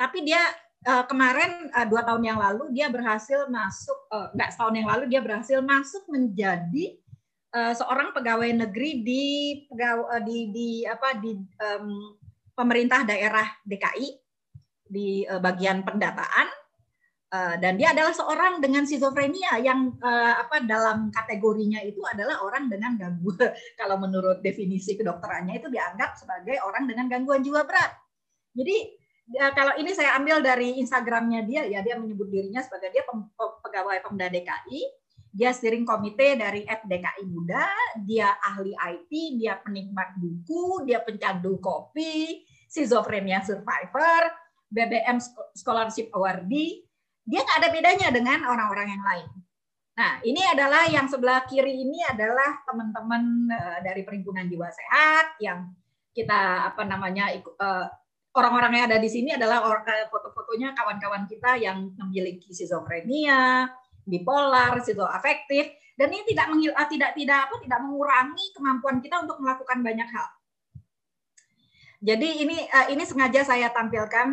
Tapi 0.00 0.24
dia 0.24 0.40
uh, 0.86 1.04
kemarin 1.04 1.68
uh, 1.74 1.86
dua 1.88 2.02
tahun 2.06 2.22
yang 2.24 2.38
lalu 2.40 2.72
dia 2.72 2.88
berhasil 2.88 3.48
masuk 3.52 3.98
uh, 4.12 4.32
enggak 4.32 4.50
setahun 4.54 4.74
yang 4.76 4.88
lalu 4.88 5.04
dia 5.10 5.20
berhasil 5.20 5.58
masuk 5.60 6.04
menjadi 6.08 6.96
uh, 7.52 7.72
seorang 7.76 8.14
pegawai 8.16 8.50
negeri 8.66 9.04
di 9.04 9.24
pegawai 9.68 10.22
di 10.24 10.38
di 10.52 10.68
apa 10.86 11.18
di 11.20 11.36
um, 11.36 12.16
pemerintah 12.56 13.04
daerah 13.04 13.46
DKI 13.64 14.08
di 14.90 15.22
uh, 15.28 15.38
bagian 15.38 15.86
pendataan 15.86 16.48
uh, 17.30 17.54
dan 17.62 17.78
dia 17.78 17.94
adalah 17.94 18.10
seorang 18.10 18.58
dengan 18.58 18.84
skizofrenia 18.84 19.60
yang 19.62 19.94
uh, 20.02 20.34
apa 20.42 20.66
dalam 20.66 21.08
kategorinya 21.14 21.80
itu 21.86 22.02
adalah 22.08 22.42
orang 22.42 22.66
dengan 22.66 22.98
gangguan 22.98 23.54
kalau 23.80 23.96
menurut 24.00 24.42
definisi 24.42 24.98
kedokterannya 24.98 25.62
itu 25.62 25.68
dianggap 25.70 26.18
sebagai 26.18 26.58
orang 26.64 26.88
dengan 26.90 27.06
gangguan 27.06 27.40
jiwa 27.40 27.62
berat. 27.64 27.94
Jadi 28.50 28.99
kalau 29.54 29.78
ini 29.78 29.94
saya 29.94 30.18
ambil 30.18 30.42
dari 30.42 30.82
Instagramnya 30.82 31.46
dia 31.46 31.62
ya 31.70 31.80
dia 31.86 31.94
menyebut 31.94 32.26
dirinya 32.26 32.58
sebagai 32.64 32.90
dia 32.90 33.06
pegawai 33.62 34.02
Pemda 34.02 34.26
DKI 34.26 35.00
dia 35.30 35.54
steering 35.54 35.86
komite 35.86 36.34
dari 36.34 36.66
FDKI 36.66 37.22
Muda, 37.30 37.70
dia 38.02 38.34
ahli 38.42 38.74
IT, 38.74 39.38
dia 39.38 39.54
penikmat 39.62 40.18
buku, 40.18 40.82
dia 40.82 40.98
pencandu 41.06 41.62
kopi, 41.62 42.42
schizophrenia 42.66 43.38
survivor, 43.46 44.26
BBM 44.66 45.22
scholarship 45.54 46.10
awardee, 46.18 46.82
dia 47.22 47.46
nggak 47.46 47.58
ada 47.62 47.70
bedanya 47.70 48.08
dengan 48.10 48.42
orang-orang 48.42 48.90
yang 48.90 49.04
lain. 49.06 49.28
Nah, 49.94 50.12
ini 50.26 50.42
adalah 50.50 50.90
yang 50.90 51.06
sebelah 51.06 51.46
kiri 51.46 51.78
ini 51.78 52.02
adalah 52.10 52.66
teman-teman 52.66 53.22
eh, 53.54 53.78
dari 53.86 54.02
perhimpunan 54.02 54.50
jiwa 54.50 54.66
sehat 54.66 55.38
yang 55.38 55.70
kita 56.10 56.74
apa 56.74 56.82
namanya 56.82 57.30
eh, 57.30 57.86
orang-orang 58.34 58.72
yang 58.78 58.86
ada 58.90 58.98
di 59.02 59.10
sini 59.10 59.34
adalah 59.34 59.62
eh, 59.86 60.06
foto-fotonya 60.06 60.74
kawan-kawan 60.74 61.26
kita 61.26 61.58
yang 61.58 61.90
memiliki 61.98 62.54
schizophrenia, 62.54 63.66
bipolar, 64.06 64.78
afektif, 65.14 65.74
dan 65.98 66.08
ini 66.14 66.24
tidak 66.30 66.46
tidak 66.88 67.10
tidak 67.12 67.38
apa 67.50 67.56
tidak 67.60 67.80
mengurangi 67.82 68.46
kemampuan 68.54 68.96
kita 69.02 69.20
untuk 69.20 69.42
melakukan 69.42 69.78
banyak 69.82 70.08
hal. 70.08 70.28
Jadi 72.00 72.28
ini 72.40 72.56
uh, 72.64 72.88
ini 72.88 73.04
sengaja 73.04 73.44
saya 73.44 73.68
tampilkan 73.68 74.32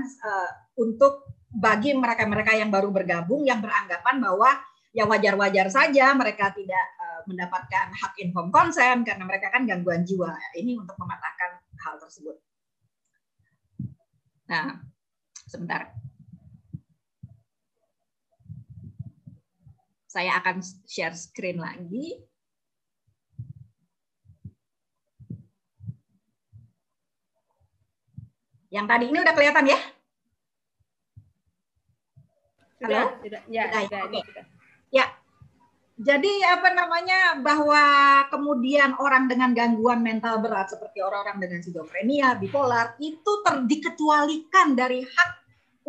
untuk 0.79 1.27
bagi 1.51 1.91
mereka-mereka 1.91 2.55
yang 2.55 2.71
baru 2.71 2.95
bergabung 2.95 3.43
yang 3.43 3.59
beranggapan 3.59 4.23
bahwa 4.23 4.55
ya 4.95 5.03
wajar-wajar 5.03 5.67
saja 5.67 6.15
mereka 6.15 6.55
tidak 6.55 6.85
mendapatkan 7.27 7.91
hak 7.91 8.15
inform 8.23 8.55
konsen 8.55 9.03
karena 9.03 9.27
mereka 9.27 9.51
kan 9.51 9.67
gangguan 9.67 10.07
jiwa. 10.07 10.31
Ini 10.55 10.79
untuk 10.79 10.95
mematahkan 10.95 11.59
hal 11.83 11.99
tersebut. 11.99 12.46
Nah, 14.47 14.79
sebentar. 15.43 15.91
Saya 20.07 20.39
akan 20.39 20.63
share 20.87 21.13
screen 21.13 21.59
lagi. 21.59 22.15
Yang 28.71 28.85
tadi 28.87 29.05
ini 29.11 29.17
udah 29.19 29.35
kelihatan 29.35 29.65
ya? 29.67 29.79
Halo? 32.83 33.19
Sudah, 33.19 33.41
ya, 33.51 33.63
sudah, 33.67 33.81
ya, 33.83 33.99
Oke. 34.05 34.19
Okay. 34.21 34.43
Ya. 34.95 35.05
Jadi 35.97 36.29
apa 36.45 36.77
namanya 36.77 37.41
bahwa 37.41 37.81
kemudian 38.29 38.93
orang 39.01 39.25
dengan 39.25 39.57
gangguan 39.57 40.05
mental 40.05 40.37
berat 40.45 40.69
seperti 40.69 41.01
orang-orang 41.01 41.41
dengan 41.41 41.59
skizofrenia, 41.65 42.37
bipolar 42.37 42.93
itu 43.01 43.41
terdikecualikan 43.41 44.77
dari 44.77 45.01
hak 45.01 45.31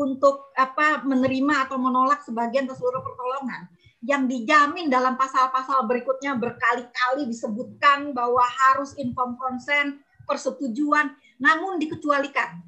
untuk 0.01 0.49
apa 0.57 1.05
menerima 1.05 1.69
atau 1.69 1.77
menolak 1.77 2.25
sebagian 2.25 2.65
atau 2.65 2.81
seluruh 2.81 3.05
pertolongan. 3.05 3.69
Yang 4.01 4.23
dijamin 4.33 4.89
dalam 4.89 5.21
pasal-pasal 5.21 5.85
berikutnya 5.85 6.41
berkali-kali 6.41 7.29
disebutkan 7.29 8.17
bahwa 8.17 8.41
harus 8.49 8.97
inform 8.97 9.37
consent, 9.37 10.01
persetujuan, 10.25 11.13
namun 11.37 11.77
dikecualikan 11.77 12.68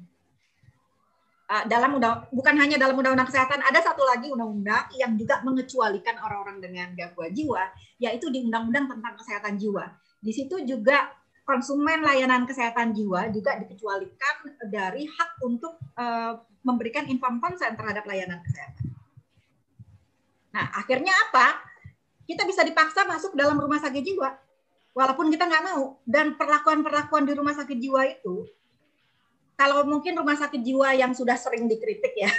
Ah, 1.51 1.67
dalam 1.67 1.99
undang 1.99 2.23
bukan 2.31 2.55
hanya 2.63 2.79
dalam 2.79 2.95
undang-undang 2.95 3.27
kesehatan 3.27 3.59
ada 3.59 3.75
satu 3.83 4.07
lagi 4.07 4.31
undang-undang 4.31 4.87
yang 4.95 5.19
juga 5.19 5.43
mengecualikan 5.43 6.15
orang-orang 6.23 6.63
dengan 6.63 6.87
gangguan 6.95 7.35
jiwa 7.35 7.67
yaitu 7.99 8.31
di 8.31 8.39
undang-undang 8.39 8.87
tentang 8.87 9.19
kesehatan 9.19 9.59
jiwa 9.59 9.83
di 10.23 10.31
situ 10.31 10.63
juga 10.63 11.11
konsumen 11.43 12.07
layanan 12.07 12.47
kesehatan 12.47 12.95
jiwa 12.95 13.27
juga 13.35 13.59
dikecualikan 13.59 14.47
dari 14.71 15.03
hak 15.03 15.43
untuk 15.43 15.75
uh, 15.99 16.39
memberikan 16.63 17.11
inform 17.11 17.43
consent 17.43 17.75
terhadap 17.75 18.07
layanan 18.07 18.39
kesehatan. 18.47 18.87
Nah 20.55 20.71
akhirnya 20.71 21.11
apa? 21.11 21.67
Kita 22.31 22.47
bisa 22.47 22.63
dipaksa 22.63 23.03
masuk 23.03 23.35
dalam 23.35 23.59
rumah 23.59 23.83
sakit 23.83 23.99
jiwa 23.99 24.31
walaupun 24.95 25.27
kita 25.27 25.51
nggak 25.51 25.67
mau 25.67 25.99
dan 26.07 26.39
perlakuan-perlakuan 26.39 27.27
di 27.27 27.35
rumah 27.35 27.51
sakit 27.59 27.75
jiwa 27.75 28.07
itu 28.07 28.47
kalau 29.61 29.85
mungkin 29.85 30.17
rumah 30.17 30.33
sakit 30.33 30.57
jiwa 30.57 30.97
yang 30.97 31.13
sudah 31.13 31.37
sering 31.37 31.69
dikritik 31.69 32.17
ya, 32.17 32.33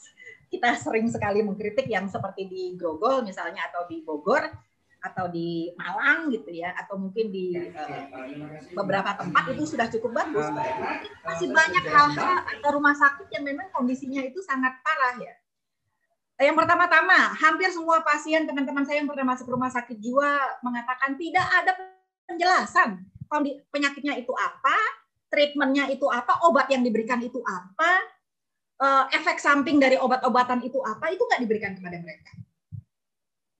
kita 0.54 0.78
sering 0.78 1.10
sekali 1.10 1.42
mengkritik 1.42 1.90
yang 1.90 2.06
seperti 2.06 2.46
di 2.46 2.62
Grogol 2.78 3.26
misalnya 3.26 3.66
atau 3.66 3.90
di 3.90 4.06
Bogor 4.06 4.46
atau 5.02 5.26
di 5.26 5.74
Malang 5.74 6.30
gitu 6.30 6.54
ya, 6.54 6.74
atau 6.78 6.98
mungkin 6.98 7.34
di 7.34 7.54
uh, 7.58 8.02
beberapa 8.78 9.14
tempat 9.18 9.42
itu 9.54 9.74
sudah 9.74 9.90
cukup 9.90 10.22
bagus. 10.22 10.46
Masih 11.26 11.50
banyak 11.50 11.84
hal-hal 11.86 12.46
atau 12.46 12.68
rumah 12.78 12.94
sakit 12.94 13.26
yang 13.34 13.42
memang 13.46 13.70
kondisinya 13.74 14.22
itu 14.22 14.38
sangat 14.42 14.78
parah 14.86 15.18
ya. 15.18 15.34
Yang 16.38 16.62
pertama-tama, 16.62 17.34
hampir 17.34 17.70
semua 17.74 17.98
pasien 18.06 18.46
teman-teman 18.46 18.86
saya 18.86 19.02
yang 19.02 19.10
pernah 19.10 19.34
masuk 19.34 19.50
rumah 19.50 19.70
sakit 19.74 19.98
jiwa 19.98 20.62
mengatakan 20.62 21.18
tidak 21.18 21.46
ada 21.46 21.74
penjelasan 22.30 23.02
penyakitnya 23.74 24.14
itu 24.22 24.30
apa, 24.38 24.78
treatmentnya 25.28 25.88
itu 25.92 26.08
apa, 26.08 26.44
obat 26.48 26.68
yang 26.72 26.80
diberikan 26.84 27.20
itu 27.20 27.40
apa, 27.44 27.90
uh, 28.80 29.04
efek 29.12 29.38
samping 29.38 29.76
dari 29.78 30.00
obat-obatan 30.00 30.64
itu 30.64 30.80
apa, 30.82 31.12
itu 31.12 31.22
nggak 31.22 31.40
diberikan 31.44 31.72
kepada 31.76 31.96
mereka. 32.00 32.32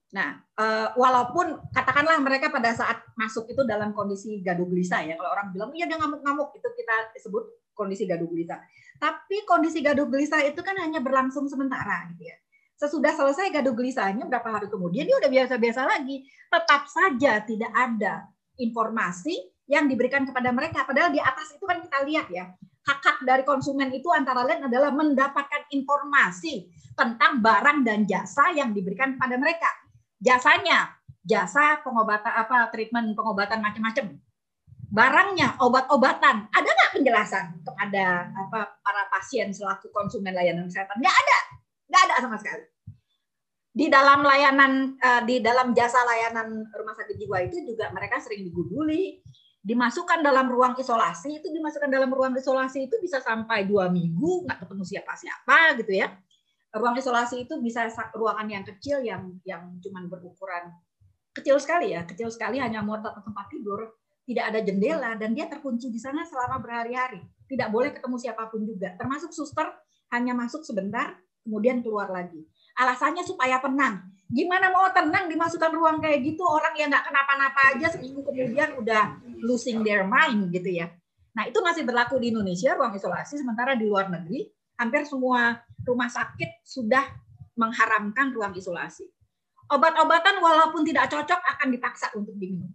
Nah, 0.09 0.40
uh, 0.57 0.89
walaupun 0.97 1.69
katakanlah 1.69 2.16
mereka 2.24 2.49
pada 2.49 2.73
saat 2.73 3.05
masuk 3.12 3.45
itu 3.53 3.61
dalam 3.69 3.93
kondisi 3.93 4.40
gaduh 4.40 4.65
gelisah 4.65 5.05
ya, 5.05 5.20
kalau 5.20 5.36
orang 5.36 5.53
bilang 5.53 5.70
iya 5.77 5.85
dia 5.85 6.01
ngamuk-ngamuk 6.01 6.57
itu 6.57 6.69
kita 6.81 7.12
sebut 7.20 7.45
kondisi 7.77 8.09
gaduh 8.09 8.24
gelisah. 8.24 8.57
Tapi 8.97 9.45
kondisi 9.45 9.85
gaduh 9.85 10.09
gelisah 10.09 10.43
itu 10.49 10.65
kan 10.65 10.74
hanya 10.81 11.05
berlangsung 11.05 11.45
sementara 11.47 12.09
gitu 12.16 12.24
ya. 12.24 12.36
Sesudah 12.78 13.12
selesai 13.12 13.53
gaduh 13.53 13.77
gelisahnya 13.77 14.24
berapa 14.24 14.49
hari 14.49 14.73
kemudian 14.73 15.05
dia 15.05 15.19
udah 15.20 15.28
biasa-biasa 15.28 15.85
lagi. 15.85 16.24
Tetap 16.49 16.89
saja 16.89 17.45
tidak 17.45 17.73
ada 17.77 18.27
informasi 18.57 19.36
yang 19.69 19.85
diberikan 19.86 20.24
kepada 20.24 20.49
mereka. 20.51 20.89
Padahal 20.89 21.12
di 21.12 21.20
atas 21.20 21.53
itu 21.53 21.65
kan 21.69 21.78
kita 21.85 22.03
lihat 22.09 22.27
ya, 22.32 22.49
hak-hak 22.89 23.20
dari 23.23 23.45
konsumen 23.45 23.93
itu 23.93 24.09
antara 24.09 24.43
lain 24.43 24.65
adalah 24.65 24.89
mendapatkan 24.90 25.69
informasi 25.69 26.73
tentang 26.97 27.45
barang 27.45 27.85
dan 27.85 28.09
jasa 28.09 28.51
yang 28.57 28.73
diberikan 28.73 29.15
kepada 29.15 29.36
mereka. 29.36 29.69
Jasanya, 30.19 30.99
jasa 31.23 31.85
pengobatan 31.85 32.32
apa 32.32 32.73
treatment 32.73 33.12
pengobatan 33.12 33.61
macam-macam. 33.61 34.16
Barangnya, 34.89 35.61
obat-obatan. 35.61 36.49
Ada 36.49 36.65
nggak 36.65 36.93
penjelasan 36.97 37.61
kepada 37.61 38.32
apa 38.32 38.81
para 38.81 39.05
pasien 39.12 39.53
selaku 39.53 39.93
konsumen 39.93 40.32
layanan 40.32 40.65
kesehatan? 40.65 40.97
Nggak 40.97 41.12
ada, 41.12 41.39
nggak 41.93 42.03
ada 42.09 42.15
sama 42.24 42.36
sekali. 42.40 42.65
Di 43.69 43.86
dalam 43.93 44.24
layanan, 44.24 44.97
eh, 44.97 45.23
di 45.28 45.45
dalam 45.45 45.77
jasa 45.77 46.03
layanan 46.09 46.73
rumah 46.73 46.97
sakit 46.97 47.20
jiwa 47.20 47.36
itu 47.45 47.62
juga 47.69 47.93
mereka 47.93 48.16
sering 48.16 48.49
digunduli, 48.49 49.20
dimasukkan 49.62 50.22
dalam 50.22 50.47
ruang 50.48 50.78
isolasi 50.78 51.43
itu 51.43 51.51
dimasukkan 51.51 51.90
dalam 51.90 52.09
ruang 52.09 52.35
isolasi 52.39 52.86
itu 52.86 52.97
bisa 53.02 53.18
sampai 53.18 53.66
dua 53.66 53.90
minggu 53.90 54.47
nggak 54.47 54.64
ketemu 54.64 54.85
siapa 54.86 55.12
siapa 55.18 55.59
gitu 55.82 55.93
ya 55.98 56.14
ruang 56.78 56.94
isolasi 56.94 57.48
itu 57.48 57.59
bisa 57.59 57.90
ruangan 58.14 58.47
yang 58.47 58.64
kecil 58.64 59.02
yang 59.02 59.35
yang 59.43 59.76
cuman 59.82 60.06
berukuran 60.06 60.70
kecil 61.39 61.56
sekali 61.62 61.94
ya, 61.94 62.02
kecil 62.02 62.28
sekali 62.35 62.59
hanya 62.59 62.82
muat 62.82 63.06
tempat 63.06 63.47
tidur, 63.47 63.94
tidak 64.26 64.44
ada 64.51 64.60
jendela 64.60 65.10
dan 65.14 65.32
dia 65.32 65.47
terkunci 65.47 65.89
di 65.89 66.02
sana 66.02 66.26
selama 66.26 66.59
berhari-hari. 66.59 67.22
Tidak 67.48 67.70
boleh 67.70 67.94
ketemu 67.94 68.16
siapa 68.18 68.51
pun 68.51 68.66
juga, 68.66 68.93
termasuk 68.98 69.30
suster 69.30 69.70
hanya 70.12 70.35
masuk 70.35 70.66
sebentar 70.66 71.16
kemudian 71.47 71.80
keluar 71.80 72.10
lagi. 72.10 72.43
Alasannya 72.76 73.24
supaya 73.24 73.62
tenang. 73.62 74.05
Gimana 74.29 74.69
mau 74.69 74.85
tenang 74.93 75.25
dimasukkan 75.25 75.73
ruang 75.73 76.05
kayak 76.05 76.21
gitu 76.21 76.45
orang 76.45 76.77
yang 76.77 76.93
nggak 76.93 77.09
kenapa-napa 77.09 77.61
aja 77.73 77.97
seminggu 77.97 78.21
kemudian 78.21 78.77
udah 78.77 79.17
losing 79.41 79.81
their 79.81 80.05
mind 80.05 80.53
gitu 80.53 80.85
ya. 80.85 80.93
Nah 81.33 81.49
itu 81.49 81.57
masih 81.65 81.89
berlaku 81.89 82.21
di 82.21 82.29
Indonesia 82.29 82.77
ruang 82.77 82.93
isolasi 82.93 83.41
sementara 83.41 83.73
di 83.73 83.89
luar 83.89 84.13
negeri 84.13 84.45
hampir 84.77 85.09
semua 85.09 85.65
rumah 85.81 86.13
sakit 86.13 86.61
sudah 86.61 87.03
mengharamkan 87.57 88.31
ruang 88.37 88.53
isolasi. 88.53 89.09
Obat-obatan 89.69 90.41
walaupun 90.45 90.85
tidak 90.85 91.09
cocok 91.09 91.41
akan 91.57 91.69
dipaksa 91.73 92.13
untuk 92.17 92.37
diminum. 92.37 92.73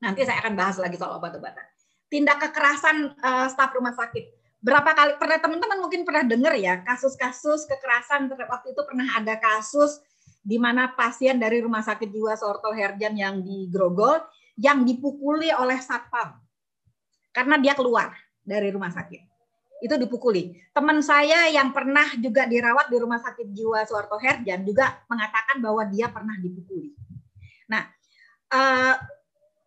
Nanti 0.00 0.24
saya 0.24 0.40
akan 0.44 0.52
bahas 0.52 0.76
lagi 0.76 1.00
soal 1.00 1.16
obat-obatan. 1.16 1.64
Tindak 2.08 2.40
kekerasan 2.40 3.16
uh, 3.20 3.48
staf 3.48 3.72
rumah 3.72 3.96
sakit. 3.96 4.44
Berapa 4.60 4.92
kali 4.96 5.12
pernah 5.16 5.38
teman-teman 5.40 5.78
mungkin 5.80 6.08
pernah 6.08 6.24
dengar 6.24 6.56
ya 6.56 6.80
kasus-kasus 6.84 7.68
kekerasan 7.68 8.32
waktu 8.32 8.72
itu 8.72 8.82
pernah 8.84 9.12
ada 9.16 9.36
kasus 9.36 10.00
di 10.44 10.60
mana 10.60 10.92
pasien 10.92 11.40
dari 11.40 11.64
rumah 11.64 11.80
sakit 11.80 12.12
jiwa 12.12 12.36
Sorto 12.36 12.68
Herjan 12.76 13.16
yang 13.16 13.40
di 13.40 13.72
Grogol 13.72 14.20
yang 14.60 14.84
dipukuli 14.84 15.48
oleh 15.50 15.80
satpam 15.80 16.36
karena 17.32 17.56
dia 17.56 17.72
keluar 17.72 18.12
dari 18.44 18.68
rumah 18.68 18.92
sakit 18.92 19.34
itu 19.84 20.00
dipukuli. 20.00 20.56
Teman 20.72 21.04
saya 21.04 21.44
yang 21.52 21.68
pernah 21.76 22.08
juga 22.16 22.48
dirawat 22.48 22.88
di 22.88 22.96
Rumah 22.96 23.20
Sakit 23.20 23.52
Jiwa 23.52 23.84
Suwarto 23.84 24.16
Herjan 24.16 24.64
juga 24.64 25.04
mengatakan 25.12 25.60
bahwa 25.60 25.84
dia 25.84 26.08
pernah 26.08 26.32
dipukuli. 26.40 26.96
Nah, 27.68 27.84
uh, 28.48 28.96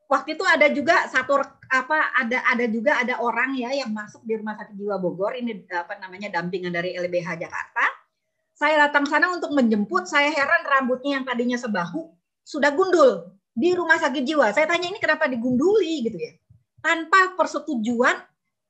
waktu 0.09 0.33
itu 0.33 0.41
ada 0.41 0.73
juga 0.73 1.05
satu 1.05 1.37
apa 1.69 2.17
ada 2.17 2.39
ada 2.49 2.65
juga 2.65 2.97
ada 2.97 3.21
orang 3.21 3.61
ya 3.61 3.69
yang 3.77 3.93
masuk 3.93 4.25
di 4.25 4.33
Rumah 4.41 4.57
Sakit 4.57 4.73
Jiwa 4.73 4.97
Bogor 4.97 5.37
ini 5.37 5.69
apa 5.69 6.01
namanya 6.01 6.33
dampingan 6.33 6.73
dari 6.73 6.97
LBH 6.97 7.37
Jakarta. 7.37 7.85
Saya 8.57 8.89
datang 8.89 9.05
sana 9.05 9.29
untuk 9.29 9.53
menjemput, 9.53 10.09
saya 10.09 10.33
heran 10.33 10.65
rambutnya 10.65 11.21
yang 11.21 11.25
tadinya 11.29 11.61
sebahu 11.61 12.09
sudah 12.41 12.73
gundul 12.73 13.37
di 13.53 13.77
rumah 13.77 14.01
sakit 14.01 14.25
jiwa. 14.25 14.49
Saya 14.49 14.65
tanya 14.65 14.89
ini 14.89 14.97
kenapa 14.97 15.29
digunduli 15.29 16.09
gitu 16.09 16.17
ya? 16.17 16.33
Tanpa 16.81 17.37
persetujuan 17.37 18.17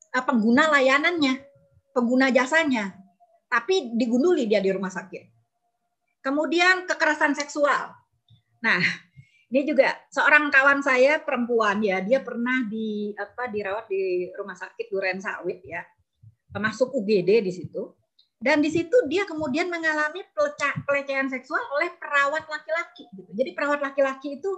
Eh, 0.08 0.24
pengguna 0.24 0.72
layanannya, 0.72 1.36
pengguna 1.92 2.32
jasanya, 2.32 2.96
tapi 3.52 3.92
digunduli 3.92 4.48
dia 4.48 4.64
di 4.64 4.72
rumah 4.72 4.88
sakit. 4.88 5.20
Kemudian 6.24 6.88
kekerasan 6.88 7.36
seksual. 7.36 7.92
Nah, 8.64 8.80
ini 9.52 9.68
juga 9.68 9.92
seorang 10.08 10.48
kawan 10.48 10.80
saya 10.80 11.20
perempuan 11.20 11.84
ya, 11.84 12.00
dia 12.00 12.24
pernah 12.24 12.64
di 12.64 13.12
apa 13.12 13.52
dirawat 13.52 13.84
di 13.92 14.32
rumah 14.32 14.56
sakit 14.56 14.88
Duren 14.88 15.20
Sawit 15.20 15.60
ya, 15.60 15.84
termasuk 16.56 16.88
UGD 16.96 17.44
di 17.44 17.52
situ. 17.52 17.84
Dan 18.38 18.62
di 18.62 18.70
situ 18.70 18.94
dia 19.10 19.26
kemudian 19.26 19.66
mengalami 19.66 20.22
pelecehan 20.86 21.26
seksual 21.26 21.58
oleh 21.74 21.90
perawat 21.98 22.46
laki-laki. 22.46 23.10
Gitu. 23.10 23.30
Jadi 23.34 23.50
perawat 23.50 23.82
laki-laki 23.82 24.38
itu 24.38 24.50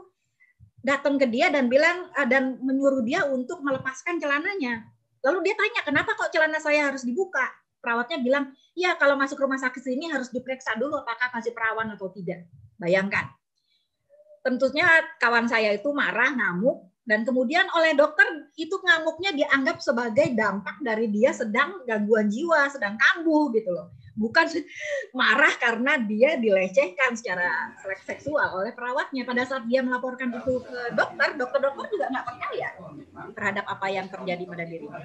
datang 0.85 1.17
ke 1.17 1.25
dia 1.29 1.49
dan 1.49 1.73
bilang 1.73 2.13
eh, 2.13 2.29
dan 2.29 2.61
menyuruh 2.61 3.01
dia 3.01 3.25
untuk 3.25 3.65
melepaskan 3.65 4.21
celananya. 4.21 4.85
Lalu 5.25 5.49
dia 5.49 5.55
tanya, 5.57 5.81
kenapa 5.85 6.17
kok 6.17 6.33
celana 6.33 6.61
saya 6.61 6.93
harus 6.93 7.05
dibuka? 7.05 7.45
Perawatnya 7.81 8.21
bilang, 8.21 8.53
ya 8.77 8.97
kalau 9.01 9.17
masuk 9.17 9.41
rumah 9.41 9.57
sakit 9.57 9.81
sini 9.81 10.13
harus 10.13 10.29
diperiksa 10.29 10.77
dulu 10.77 11.01
apakah 11.01 11.33
masih 11.33 11.53
perawan 11.57 11.89
atau 11.93 12.13
tidak. 12.13 12.45
Bayangkan. 12.77 13.29
Tentunya 14.41 14.89
kawan 15.21 15.49
saya 15.49 15.77
itu 15.77 15.93
marah, 15.93 16.33
ngamuk, 16.33 16.89
dan 17.11 17.27
kemudian 17.27 17.67
oleh 17.75 17.99
dokter 17.99 18.23
itu 18.55 18.79
ngamuknya 18.79 19.35
dianggap 19.35 19.83
sebagai 19.83 20.31
dampak 20.31 20.79
dari 20.79 21.11
dia 21.11 21.35
sedang 21.35 21.83
gangguan 21.83 22.31
jiwa, 22.31 22.71
sedang 22.71 22.95
kambuh 22.95 23.51
gitu 23.51 23.75
loh. 23.75 23.91
Bukan 24.15 24.47
marah 25.19 25.51
karena 25.59 25.99
dia 25.99 26.39
dilecehkan 26.39 27.19
secara 27.19 27.75
seksual 28.07 28.63
oleh 28.63 28.71
perawatnya. 28.71 29.27
Pada 29.27 29.43
saat 29.43 29.67
dia 29.67 29.83
melaporkan 29.83 30.31
itu 30.31 30.63
ke 30.63 30.95
dokter, 30.95 31.35
dokter-dokter 31.35 31.91
juga 31.91 32.07
nggak 32.15 32.27
percaya 32.31 32.69
terhadap 33.35 33.65
apa 33.67 33.87
yang 33.91 34.07
terjadi 34.07 34.43
pada 34.47 34.65
dirinya. 34.71 35.03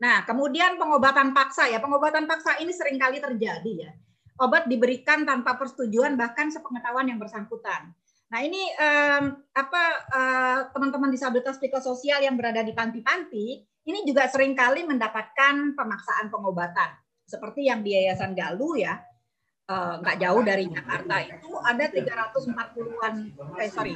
Nah, 0.00 0.24
kemudian 0.24 0.80
pengobatan 0.80 1.36
paksa 1.36 1.68
ya. 1.68 1.76
Pengobatan 1.84 2.24
paksa 2.24 2.56
ini 2.56 2.72
sering 2.72 2.96
kali 2.96 3.20
terjadi 3.20 3.72
ya. 3.84 3.92
Obat 4.40 4.64
diberikan 4.64 5.28
tanpa 5.28 5.60
persetujuan 5.60 6.16
bahkan 6.16 6.48
sepengetahuan 6.48 7.04
yang 7.04 7.20
bersangkutan 7.20 7.92
Nah 8.26 8.40
ini 8.42 8.62
um, 8.74 9.24
apa 9.54 9.82
uh, 10.10 10.58
teman-teman 10.74 11.14
disabilitas 11.14 11.62
psikososial 11.62 12.18
yang 12.26 12.34
berada 12.34 12.66
di 12.66 12.74
panti-panti 12.74 13.62
ini 13.86 14.02
juga 14.02 14.26
sering 14.26 14.58
kali 14.58 14.82
mendapatkan 14.82 15.78
pemaksaan 15.78 16.26
pengobatan. 16.26 16.90
Seperti 17.26 17.70
yang 17.70 17.86
di 17.86 17.94
Yayasan 17.94 18.34
Galuh 18.34 18.74
ya 18.74 18.98
uh, 19.70 20.02
nggak 20.02 20.18
jauh 20.18 20.42
dari 20.42 20.66
Jakarta 20.66 21.22
itu 21.22 21.50
ada 21.62 21.84
340-an 21.86 23.14
eh 23.62 23.70
sorry 23.70 23.94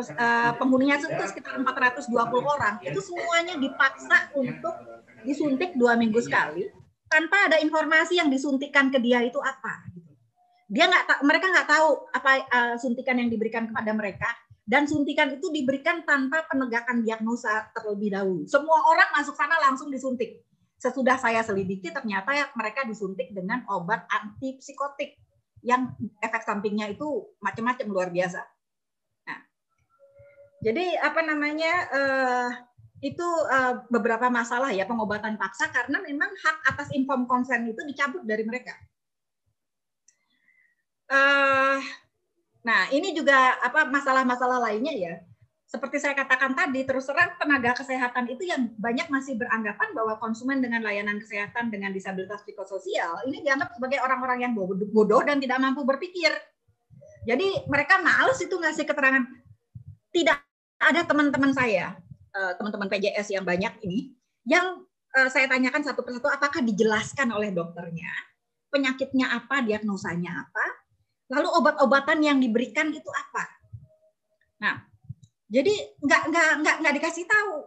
uh, 0.00 0.52
penghuninya 0.56 0.96
itu 0.96 1.12
sekitar 1.28 1.60
420 1.60 2.08
orang. 2.40 2.80
Itu 2.80 3.04
semuanya 3.04 3.60
dipaksa 3.60 4.32
untuk 4.32 4.72
disuntik 5.22 5.76
dua 5.76 5.94
minggu 5.94 6.18
sekali 6.24 6.66
tanpa 7.12 7.52
ada 7.52 7.60
informasi 7.60 8.16
yang 8.16 8.32
disuntikan 8.32 8.88
ke 8.88 8.96
dia 8.96 9.20
itu 9.20 9.36
apa 9.36 9.84
dia 10.72 10.88
nggak 10.88 11.20
mereka 11.28 11.52
nggak 11.52 11.68
tahu 11.68 11.88
apa 12.16 12.30
uh, 12.48 12.74
suntikan 12.80 13.20
yang 13.20 13.28
diberikan 13.28 13.68
kepada 13.68 13.92
mereka 13.92 14.32
dan 14.64 14.88
suntikan 14.88 15.28
itu 15.36 15.52
diberikan 15.52 16.00
tanpa 16.08 16.48
penegakan 16.48 17.04
diagnosa 17.04 17.68
terlebih 17.76 18.16
dahulu. 18.16 18.48
Semua 18.48 18.80
orang 18.88 19.12
masuk 19.12 19.36
sana 19.36 19.60
langsung 19.60 19.92
disuntik. 19.92 20.40
Sesudah 20.80 21.20
saya 21.20 21.44
selidiki 21.44 21.92
ternyata 21.92 22.32
ya 22.32 22.48
mereka 22.56 22.88
disuntik 22.88 23.36
dengan 23.36 23.68
obat 23.68 24.08
antipsikotik 24.08 25.20
yang 25.60 25.92
efek 26.24 26.40
sampingnya 26.42 26.88
itu 26.88 27.36
macam-macam 27.44 27.86
luar 27.92 28.08
biasa. 28.08 28.40
Nah, 29.28 29.38
jadi 30.64 30.96
apa 31.04 31.20
namanya 31.20 31.72
uh, 31.92 32.48
itu 33.02 33.28
uh, 33.52 33.82
beberapa 33.92 34.32
masalah 34.32 34.72
ya 34.72 34.88
pengobatan 34.88 35.36
paksa 35.36 35.68
karena 35.68 36.00
memang 36.00 36.32
hak 36.32 36.56
atas 36.74 36.88
inform 36.96 37.28
konsen 37.28 37.68
itu 37.68 37.82
dicabut 37.84 38.24
dari 38.24 38.46
mereka. 38.46 38.72
Uh, 41.12 41.76
nah, 42.64 42.88
ini 42.88 43.12
juga 43.12 43.60
apa 43.60 43.84
masalah-masalah 43.84 44.64
lainnya 44.64 44.96
ya. 44.96 45.14
Seperti 45.68 46.04
saya 46.04 46.12
katakan 46.12 46.52
tadi, 46.52 46.84
terus 46.84 47.08
terang 47.08 47.32
tenaga 47.40 47.72
kesehatan 47.80 48.28
itu 48.28 48.44
yang 48.44 48.72
banyak 48.76 49.08
masih 49.08 49.40
beranggapan 49.40 49.88
bahwa 49.96 50.20
konsumen 50.20 50.60
dengan 50.60 50.84
layanan 50.84 51.16
kesehatan 51.16 51.72
dengan 51.72 51.96
disabilitas 51.96 52.44
psikososial 52.44 53.24
ini 53.24 53.40
dianggap 53.40 53.72
sebagai 53.72 54.04
orang-orang 54.04 54.44
yang 54.44 54.52
bodoh 54.92 55.24
dan 55.24 55.40
tidak 55.40 55.64
mampu 55.64 55.80
berpikir. 55.88 56.28
Jadi 57.24 57.64
mereka 57.72 58.04
males 58.04 58.36
itu 58.44 58.52
ngasih 58.52 58.84
keterangan. 58.84 59.24
Tidak 60.12 60.38
ada 60.76 61.00
teman-teman 61.08 61.56
saya, 61.56 61.96
eh, 62.36 62.52
teman-teman 62.60 62.92
PJS 62.92 63.32
yang 63.32 63.44
banyak 63.48 63.72
ini, 63.88 64.12
yang 64.44 64.84
eh, 65.16 65.28
saya 65.32 65.48
tanyakan 65.48 65.88
satu 65.88 66.04
persatu 66.04 66.28
apakah 66.28 66.60
dijelaskan 66.60 67.32
oleh 67.32 67.48
dokternya, 67.48 68.12
penyakitnya 68.68 69.40
apa, 69.40 69.64
diagnosanya 69.64 70.36
apa, 70.36 70.81
Lalu 71.32 71.48
obat-obatan 71.48 72.20
yang 72.20 72.36
diberikan 72.36 72.92
itu 72.92 73.08
apa? 73.08 73.44
Nah, 74.60 74.76
jadi 75.48 75.72
nggak 76.04 76.22
nggak 76.28 76.50
nggak 76.60 76.76
nggak 76.84 76.94
dikasih 77.00 77.24
tahu. 77.24 77.64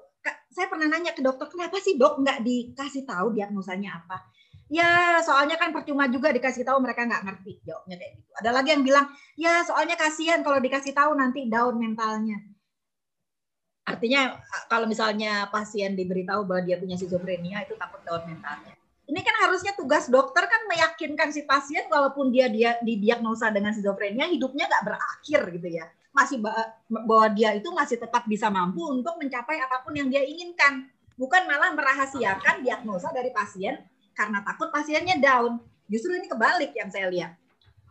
Saya 0.54 0.70
pernah 0.70 0.90
nanya 0.90 1.14
ke 1.14 1.22
dokter, 1.22 1.50
kenapa 1.50 1.82
sih 1.82 1.98
dok 1.98 2.22
nggak 2.22 2.46
dikasih 2.46 3.06
tahu 3.06 3.34
diagnosanya 3.34 4.06
apa? 4.06 4.26
Ya 4.70 5.22
soalnya 5.22 5.62
kan 5.62 5.70
percuma 5.70 6.10
juga 6.10 6.34
dikasih 6.34 6.66
tahu 6.66 6.82
mereka 6.82 7.06
nggak 7.06 7.22
ngerti 7.26 7.62
jawabnya 7.66 8.02
kayak 8.02 8.14
gitu. 8.18 8.32
Ada 8.42 8.50
lagi 8.50 8.70
yang 8.74 8.84
bilang, 8.86 9.06
ya 9.38 9.62
soalnya 9.62 9.94
kasihan 9.94 10.42
kalau 10.42 10.58
dikasih 10.58 10.94
tahu 10.94 11.14
nanti 11.14 11.46
down 11.46 11.78
mentalnya. 11.78 12.42
Artinya 13.86 14.42
kalau 14.66 14.90
misalnya 14.90 15.46
pasien 15.54 15.94
diberitahu 15.94 16.50
bahwa 16.50 16.66
dia 16.66 16.82
punya 16.82 16.98
skizofrenia 16.98 17.62
itu 17.70 17.78
takut 17.78 18.02
gawat 18.02 18.26
mentalnya. 18.26 18.74
Ini 19.06 19.22
kan 19.22 19.36
harusnya 19.46 19.78
tugas 19.78 20.10
dokter 20.10 20.50
kan 20.50 20.66
meyakinkan 20.66 21.30
si 21.30 21.46
pasien 21.46 21.86
walaupun 21.94 22.34
dia 22.34 22.50
dia 22.50 22.82
didiagnosa 22.82 23.54
dengan 23.54 23.70
skizofrenia 23.70 24.26
hidupnya 24.26 24.66
nggak 24.66 24.86
berakhir 24.86 25.42
gitu 25.54 25.70
ya. 25.70 25.86
Masih 26.10 26.42
bahwa 26.42 27.28
dia 27.38 27.54
itu 27.54 27.70
masih 27.70 28.02
tetap 28.02 28.26
bisa 28.26 28.50
mampu 28.50 28.82
untuk 28.82 29.14
mencapai 29.22 29.62
apa 29.62 29.86
pun 29.86 29.94
yang 29.94 30.10
dia 30.10 30.26
inginkan. 30.26 30.90
Bukan 31.16 31.46
malah 31.46 31.72
merahasiakan 31.78 32.66
diagnosa 32.66 33.14
dari 33.14 33.30
pasien 33.30 33.78
karena 34.18 34.42
takut 34.42 34.74
pasiennya 34.74 35.22
down. 35.22 35.62
Justru 35.86 36.18
ini 36.18 36.26
kebalik 36.26 36.74
yang 36.74 36.90
saya 36.90 37.08
lihat. 37.14 37.38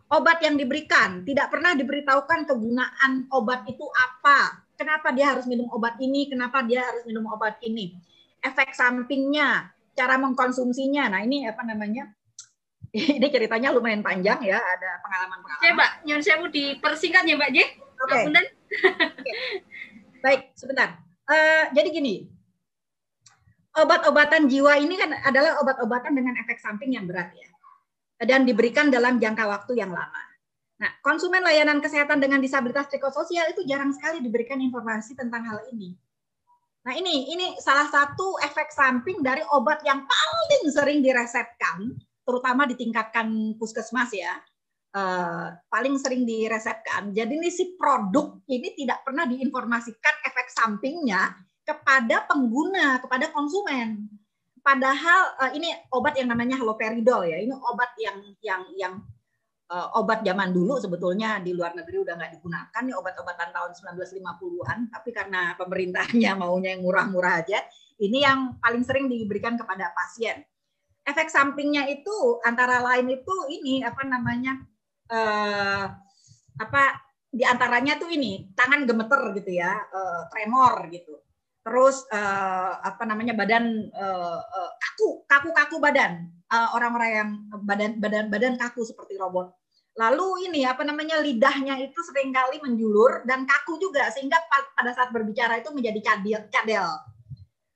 Obat 0.05 0.37
yang 0.43 0.59
diberikan 0.59 1.25
tidak 1.25 1.49
pernah 1.49 1.73
diberitahukan 1.73 2.45
kegunaan 2.45 3.25
obat 3.33 3.65
itu 3.65 3.87
apa, 3.89 4.61
kenapa 4.77 5.09
dia 5.09 5.33
harus 5.33 5.49
minum 5.49 5.65
obat 5.73 5.97
ini, 5.97 6.29
kenapa 6.29 6.61
dia 6.61 6.85
harus 6.85 7.07
minum 7.09 7.25
obat 7.25 7.57
ini, 7.65 7.97
efek 8.45 8.77
sampingnya, 8.77 9.73
cara 9.95 10.19
mengkonsumsinya. 10.19 11.09
Nah 11.09 11.23
ini 11.23 11.47
apa 11.47 11.63
namanya? 11.63 12.11
Ini 12.95 13.27
ceritanya 13.27 13.75
lumayan 13.75 13.99
panjang 13.99 14.39
ya, 14.39 14.55
ada 14.55 14.89
pengalaman-pengalaman. 15.03 15.59
Saya 15.59 15.71
Mbak, 15.75 15.91
nyon 16.07 16.21
saya 16.23 16.35
mau 16.39 16.47
dipersingkat 16.47 17.23
ya 17.27 17.35
Mbak 17.35 17.51
J. 17.51 17.57
Oke. 17.75 18.11
Okay. 18.15 18.23
Baik, 20.23 20.41
sebentar. 20.55 21.03
Uh, 21.27 21.75
jadi 21.75 21.91
gini, 21.91 22.31
obat-obatan 23.75 24.47
jiwa 24.47 24.79
ini 24.79 24.95
kan 24.95 25.11
adalah 25.27 25.59
obat-obatan 25.59 26.15
dengan 26.15 26.39
efek 26.39 26.55
samping 26.63 26.95
yang 26.95 27.03
berat 27.03 27.35
ya, 27.35 27.51
dan 28.23 28.47
diberikan 28.47 28.87
dalam 28.87 29.19
jangka 29.19 29.43
waktu 29.43 29.75
yang 29.75 29.91
lama. 29.91 30.23
Nah, 30.79 30.91
konsumen 31.03 31.43
layanan 31.43 31.79
kesehatan 31.79 32.23
dengan 32.23 32.39
disabilitas 32.39 32.87
psikososial 32.87 33.51
itu 33.51 33.63
jarang 33.67 33.91
sekali 33.91 34.23
diberikan 34.23 34.59
informasi 34.59 35.19
tentang 35.19 35.43
hal 35.47 35.63
ini. 35.71 35.95
Nah, 36.85 36.93
ini 36.93 37.33
ini 37.33 37.57
salah 37.57 37.89
satu 37.89 38.37
efek 38.45 38.69
samping 38.69 39.25
dari 39.25 39.41
obat 39.49 39.81
yang 39.81 40.05
paling 40.05 40.63
sering 40.69 41.01
diresepkan, 41.01 41.97
terutama 42.21 42.69
di 42.69 42.77
tingkatkan 42.77 43.57
puskesmas 43.57 44.13
ya. 44.13 44.37
Uh, 44.95 45.51
paling 45.67 45.99
sering 45.99 46.23
diresepkan. 46.23 47.11
Jadi 47.11 47.35
ini 47.35 47.51
si 47.51 47.75
produk 47.75 48.39
ini 48.47 48.71
tidak 48.79 49.03
pernah 49.03 49.27
diinformasikan 49.27 50.15
efek 50.23 50.47
sampingnya 50.53 51.35
kepada 51.67 52.23
pengguna, 52.29 53.03
kepada 53.03 53.27
konsumen. 53.33 54.07
Padahal 54.63 55.35
uh, 55.41 55.51
ini 55.51 55.67
obat 55.91 56.15
yang 56.15 56.31
namanya 56.31 56.55
haloperidol 56.61 57.27
ya. 57.27 57.41
Ini 57.43 57.51
obat 57.51 57.91
yang 57.99 58.17
yang 58.39 58.61
yang 58.77 58.93
uh, 59.71 59.97
obat 59.97 60.21
zaman 60.21 60.53
dulu 60.53 60.77
sebetulnya 60.77 61.41
di 61.41 61.55
luar 61.55 61.73
negeri 61.73 62.05
udah 62.05 62.13
nggak 62.13 62.31
digunakan 62.37 62.81
nih 62.81 62.95
obat-obatan 62.95 63.49
tahun 63.49 63.71
1950-an 63.73 64.77
tapi 64.93 65.09
karena 65.09 65.57
pemerintahnya 65.57 66.31
maunya 66.41 66.77
yang 66.77 66.83
murah-murah 66.85 67.41
aja 67.41 67.59
ini 68.01 68.27
yang 68.27 68.59
paling 68.59 68.83
sering 68.83 69.07
diberikan 69.07 69.55
kepada 69.55 69.91
pasien. 69.95 70.43
Efek 71.05 71.29
sampingnya 71.29 71.85
itu 71.87 72.41
antara 72.41 72.81
lain 72.81 73.07
itu 73.13 73.35
ini 73.53 73.85
apa 73.85 74.03
namanya 74.03 74.57
uh, 75.13 75.85
apa 76.57 76.83
di 77.29 77.45
antaranya 77.45 77.99
tuh 78.01 78.09
ini 78.09 78.49
tangan 78.57 78.89
gemeter 78.89 79.21
gitu 79.37 79.51
ya 79.53 79.71
uh, 79.85 80.27
tremor 80.33 80.89
gitu. 80.91 81.13
Terus 81.61 82.03
uh, 82.09 82.81
apa 82.81 83.05
namanya 83.05 83.37
badan 83.37 83.89
uh, 83.93 84.39
kaku 84.75 85.23
kaku 85.29 85.49
kaku 85.53 85.75
badan 85.77 86.34
orang-orang 86.51 87.09
uh, 87.11 87.15
yang 87.21 87.29
badan 87.65 87.91
badan 87.97 88.25
badan 88.29 88.53
kaku 88.59 88.85
seperti 88.85 89.17
robot 89.17 89.53
lalu 89.95 90.51
ini 90.51 90.67
apa 90.67 90.83
namanya 90.83 91.23
lidahnya 91.23 91.79
itu 91.79 91.99
sering 92.11 92.35
kali 92.35 92.59
menjulur 92.59 93.23
dan 93.23 93.47
kaku 93.47 93.79
juga 93.79 94.11
sehingga 94.11 94.37
pada 94.75 94.91
saat 94.91 95.09
berbicara 95.15 95.63
itu 95.63 95.71
menjadi 95.71 96.13
cadel 96.13 96.41
cadel 96.51 96.87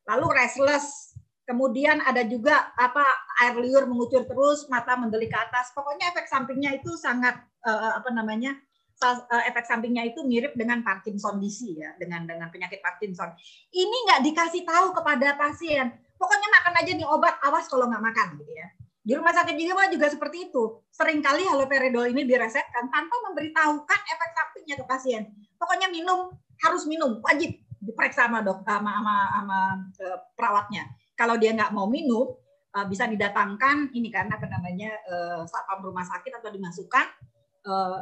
lalu 0.06 0.28
restless 0.36 1.16
kemudian 1.48 2.04
ada 2.06 2.22
juga 2.28 2.76
apa 2.78 3.02
air 3.42 3.58
liur 3.58 3.90
mengucur 3.90 4.28
terus 4.28 4.70
mata 4.70 4.94
mendelik 5.00 5.32
ke 5.34 5.40
atas 5.40 5.74
pokoknya 5.74 6.12
efek 6.14 6.30
sampingnya 6.30 6.78
itu 6.78 6.94
sangat 7.00 7.40
uh, 7.66 7.98
apa 7.98 8.14
namanya 8.14 8.54
Eh, 9.00 9.44
efek 9.48 9.64
sampingnya 9.64 10.12
itu 10.12 10.28
mirip 10.28 10.60
dengan 10.60 10.84
Parkinson 10.84 11.40
disease 11.40 11.80
ya, 11.80 11.96
dengan 11.96 12.28
dengan 12.28 12.52
penyakit 12.52 12.84
Parkinson. 12.84 13.32
Ini 13.72 13.98
nggak 14.04 14.22
dikasih 14.28 14.68
tahu 14.68 14.92
kepada 14.92 15.40
pasien. 15.40 15.96
Pokoknya 16.20 16.48
makan 16.52 16.74
aja 16.76 16.92
nih 16.92 17.08
obat, 17.08 17.40
awas 17.48 17.66
kalau 17.72 17.88
nggak 17.88 18.04
makan 18.04 18.28
gitu 18.44 18.52
ya. 18.52 18.68
Di 19.00 19.16
rumah 19.16 19.32
sakit 19.32 19.56
jiwa 19.56 19.88
juga 19.88 20.12
seperti 20.12 20.52
itu. 20.52 20.84
Seringkali 20.92 21.48
haloperidol 21.48 22.12
ini 22.12 22.28
diresepkan 22.28 22.92
tanpa 22.92 23.16
memberitahukan 23.32 24.00
efek 24.04 24.30
sampingnya 24.36 24.76
ke 24.76 24.86
pasien. 24.86 25.24
Pokoknya 25.56 25.88
minum, 25.88 26.30
harus 26.60 26.84
minum, 26.84 27.24
wajib 27.24 27.56
diperiksa 27.80 28.28
sama 28.28 28.44
dok 28.44 28.68
sama 28.68 29.00
sama, 29.00 29.16
sama 29.32 29.60
uh, 30.04 30.20
perawatnya. 30.36 30.84
Kalau 31.16 31.40
dia 31.40 31.56
nggak 31.56 31.72
mau 31.72 31.88
minum, 31.88 32.36
uh, 32.76 32.86
bisa 32.86 33.08
didatangkan 33.08 33.96
ini 33.96 34.12
kan 34.12 34.28
apa 34.28 34.46
namanya 34.46 34.92
uh, 35.08 35.42
satpam 35.48 35.88
rumah 35.88 36.04
sakit 36.04 36.44
atau 36.44 36.52
dimasukkan 36.52 37.08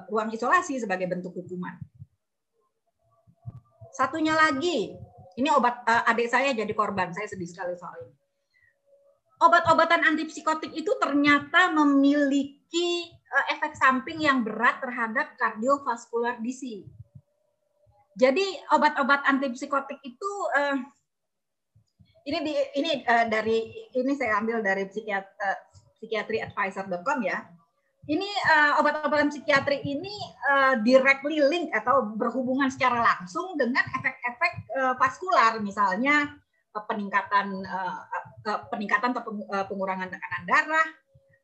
ruang 0.08 0.32
isolasi 0.32 0.80
sebagai 0.80 1.12
bentuk 1.12 1.34
hukuman. 1.34 1.76
Satunya 3.92 4.32
lagi, 4.32 4.96
ini 5.38 5.50
obat 5.54 5.86
uh, 5.86 6.10
adik 6.10 6.34
saya 6.34 6.50
jadi 6.52 6.74
korban, 6.74 7.14
saya 7.14 7.30
sedih 7.30 7.46
sekali 7.46 7.78
soal 7.78 7.94
ini. 8.02 8.14
Obat-obatan 9.38 10.02
antipsikotik 10.02 10.74
itu 10.74 10.90
ternyata 10.98 11.70
memiliki 11.70 13.06
uh, 13.30 13.46
efek 13.54 13.78
samping 13.78 14.18
yang 14.26 14.42
berat 14.42 14.82
terhadap 14.82 15.38
kardiovaskular 15.38 16.42
disease. 16.42 16.90
Jadi 18.18 18.42
obat-obat 18.74 19.30
antipsikotik 19.30 20.02
itu 20.02 20.32
uh, 20.58 20.82
ini 22.26 22.40
di, 22.42 22.54
ini 22.82 22.92
uh, 23.06 23.30
dari 23.30 23.88
ini 23.94 24.14
saya 24.18 24.42
ambil 24.42 24.66
dari 24.66 24.90
psikiatri, 24.90 25.38
uh, 25.38 25.60
psikiatriadvisor.com 26.02 27.20
ya 27.22 27.46
ini 28.08 28.28
uh, 28.48 28.80
obat-obatan 28.80 29.28
psikiatri 29.28 29.84
ini 29.84 30.16
uh, 30.48 30.80
directly 30.80 31.44
link 31.44 31.76
atau 31.76 32.08
berhubungan 32.16 32.72
secara 32.72 33.04
langsung 33.04 33.60
dengan 33.60 33.84
efek-efek 33.84 34.54
uh, 34.80 34.94
vaskular 34.96 35.60
misalnya 35.60 36.32
uh, 36.72 36.84
peningkatan 36.88 37.68
uh, 37.68 38.00
uh, 38.48 38.60
peningkatan 38.72 39.12
atau 39.12 39.28
pengurangan 39.68 40.08
tekanan 40.08 40.44
darah, 40.48 40.88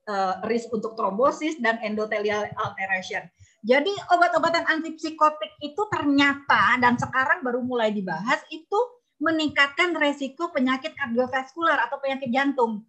uh, 0.07 0.33
risk 0.47 0.71
untuk 0.71 0.95
trombosis 0.95 1.59
dan 1.59 1.83
endothelial 1.83 2.47
alteration. 2.55 3.27
Jadi 3.63 3.91
obat-obatan 4.11 4.67
antipsikotik 4.67 5.55
itu 5.63 5.79
ternyata 5.91 6.79
dan 6.83 6.99
sekarang 6.99 7.43
baru 7.43 7.63
mulai 7.63 7.95
dibahas 7.95 8.43
itu 8.51 8.79
meningkatkan 9.23 9.95
resiko 9.95 10.51
penyakit 10.51 10.91
kardiovaskular 10.99 11.79
atau 11.87 11.95
penyakit 12.03 12.27
jantung. 12.27 12.83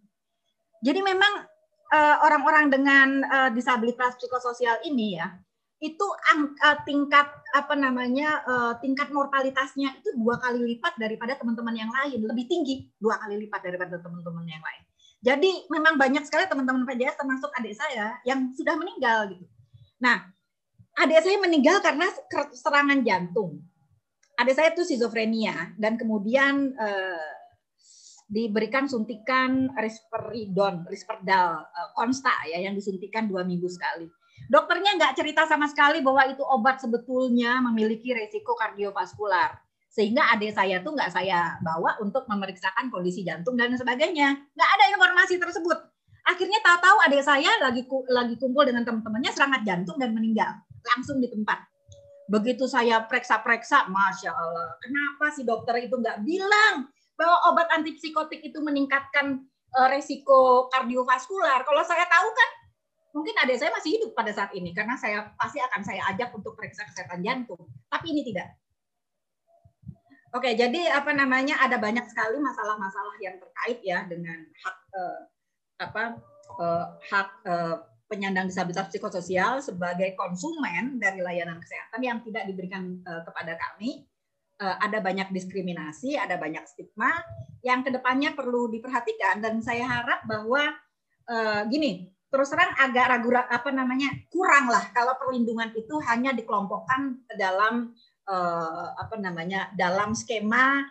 Jadi 0.83 0.99
memang 0.99 1.47
orang-orang 1.93 2.67
uh, 2.67 2.71
dengan 2.71 3.07
uh, 3.25 3.49
disabilitas 3.53 4.17
psikososial 4.17 4.81
ini 4.87 5.21
ya 5.21 5.27
itu 5.83 6.07
angka 6.31 6.87
tingkat 6.87 7.27
apa 7.51 7.73
namanya 7.75 8.41
uh, 8.47 8.73
tingkat 8.79 9.11
mortalitasnya 9.11 9.99
itu 9.99 10.15
dua 10.15 10.39
kali 10.39 10.63
lipat 10.75 10.95
daripada 10.95 11.35
teman-teman 11.35 11.75
yang 11.75 11.91
lain. 11.91 12.23
Lebih 12.23 12.45
tinggi 12.47 12.87
dua 12.95 13.19
kali 13.19 13.37
lipat 13.45 13.59
daripada 13.59 13.99
teman-teman 13.99 14.47
yang 14.47 14.63
lain. 14.63 14.81
Jadi 15.19 15.51
memang 15.67 15.99
banyak 15.99 16.23
sekali 16.23 16.47
teman-teman 16.47 16.87
PJS 16.87 17.19
termasuk 17.19 17.51
adik 17.59 17.75
saya 17.75 18.15
yang 18.23 18.55
sudah 18.55 18.73
meninggal 18.79 19.35
gitu. 19.35 19.45
Nah 19.99 20.31
adik 20.95 21.19
saya 21.21 21.37
meninggal 21.43 21.83
karena 21.83 22.07
serangan 22.55 23.03
jantung. 23.03 23.59
Adik 24.39 24.55
saya 24.55 24.71
itu 24.71 24.87
skizofrenia 24.87 25.75
dan 25.75 25.99
kemudian 25.99 26.71
uh, 26.75 27.34
diberikan 28.25 28.89
suntikan 28.89 29.69
risperidon, 29.77 30.89
risperdal, 30.89 31.61
eh, 31.61 31.89
konsta 31.93 32.33
ya 32.49 32.57
yang 32.61 32.73
disuntikan 32.73 33.29
dua 33.29 33.45
minggu 33.45 33.69
sekali. 33.69 34.09
Dokternya 34.49 34.97
nggak 34.97 35.13
cerita 35.17 35.47
sama 35.47 35.65
sekali 35.69 36.01
bahwa 36.01 36.25
itu 36.29 36.43
obat 36.43 36.81
sebetulnya 36.81 37.61
memiliki 37.71 38.13
resiko 38.13 38.53
kardiovaskular. 38.57 39.57
Sehingga 39.89 40.27
adik 40.35 40.51
saya 40.51 40.83
tuh 40.83 40.91
nggak 40.91 41.07
saya 41.07 41.55
bawa 41.63 41.95
untuk 42.03 42.27
memeriksakan 42.27 42.91
kondisi 42.91 43.23
jantung 43.23 43.55
dan 43.55 43.71
sebagainya. 43.73 44.35
Nggak 44.53 44.69
ada 44.75 44.85
informasi 44.91 45.39
tersebut. 45.39 45.79
Akhirnya 46.25 46.59
tahu-tahu 46.65 46.97
adik 47.05 47.23
saya 47.23 47.51
lagi 47.61 47.85
lagi 48.11 48.35
kumpul 48.35 48.65
dengan 48.65 48.83
teman-temannya 48.83 49.31
serangan 49.31 49.61
jantung 49.63 49.95
dan 50.01 50.11
meninggal 50.11 50.51
langsung 50.83 51.21
di 51.21 51.29
tempat. 51.29 51.63
Begitu 52.25 52.65
saya 52.65 53.05
periksa-periksa, 53.05 53.85
masya 53.85 54.33
Allah, 54.33 54.73
kenapa 54.81 55.29
si 55.29 55.45
dokter 55.45 55.85
itu 55.85 55.93
nggak 55.93 56.25
bilang 56.25 56.89
bahwa 57.15 57.51
obat 57.51 57.67
antipsikotik 57.71 58.43
itu 58.43 58.59
meningkatkan 58.59 59.43
uh, 59.75 59.87
resiko 59.91 60.67
kardiovaskular. 60.71 61.63
Kalau 61.63 61.83
saya 61.83 62.07
tahu 62.07 62.27
kan 62.31 62.49
mungkin 63.15 63.35
adik 63.39 63.55
saya 63.59 63.71
masih 63.71 63.95
hidup 63.95 64.11
pada 64.11 64.31
saat 64.35 64.51
ini 64.51 64.75
karena 64.75 64.99
saya 64.99 65.31
pasti 65.39 65.63
akan 65.63 65.81
saya 65.83 66.03
ajak 66.11 66.35
untuk 66.35 66.55
periksa 66.59 66.83
kesehatan 66.87 67.23
jantung. 67.23 67.63
Tapi 67.87 68.11
ini 68.11 68.27
tidak. 68.27 68.51
Oke, 70.35 70.51
jadi 70.51 70.91
apa 70.91 71.15
namanya 71.15 71.63
ada 71.63 71.79
banyak 71.79 72.03
sekali 72.11 72.35
masalah-masalah 72.43 73.15
yang 73.23 73.39
terkait 73.39 73.79
ya 73.87 74.03
dengan 74.03 74.35
hak 74.35 74.77
eh, 74.91 75.19
apa 75.79 76.03
eh, 76.59 76.85
hak 77.07 77.29
eh, 77.47 77.75
penyandang 78.11 78.51
disabilitas 78.51 78.91
psikososial 78.91 79.63
sebagai 79.63 80.11
konsumen 80.19 80.99
dari 80.99 81.23
layanan 81.23 81.57
kesehatan 81.63 82.01
yang 82.03 82.19
tidak 82.27 82.51
diberikan 82.51 82.99
eh, 82.99 83.21
kepada 83.23 83.55
kami 83.55 84.03
ada 84.63 85.03
banyak 85.03 85.35
diskriminasi, 85.35 86.15
ada 86.15 86.39
banyak 86.39 86.63
stigma 86.63 87.11
yang 87.65 87.81
ke 87.83 87.89
depannya 87.91 88.31
perlu 88.37 88.71
diperhatikan 88.71 89.41
dan 89.41 89.59
saya 89.59 89.83
harap 89.89 90.23
bahwa 90.29 90.71
uh, 91.27 91.61
gini 91.67 92.13
terus 92.29 92.51
terang 92.51 92.73
agak 92.77 93.15
ragu 93.15 93.31
apa 93.31 93.69
namanya 93.71 94.11
kurang 94.27 94.67
lah 94.67 94.91
kalau 94.91 95.15
perlindungan 95.15 95.71
itu 95.73 95.95
hanya 96.03 96.35
dikelompokkan 96.35 97.25
dalam 97.39 97.95
uh, 98.27 98.87
apa 98.99 99.15
namanya 99.17 99.71
dalam 99.73 100.11
skema 100.11 100.83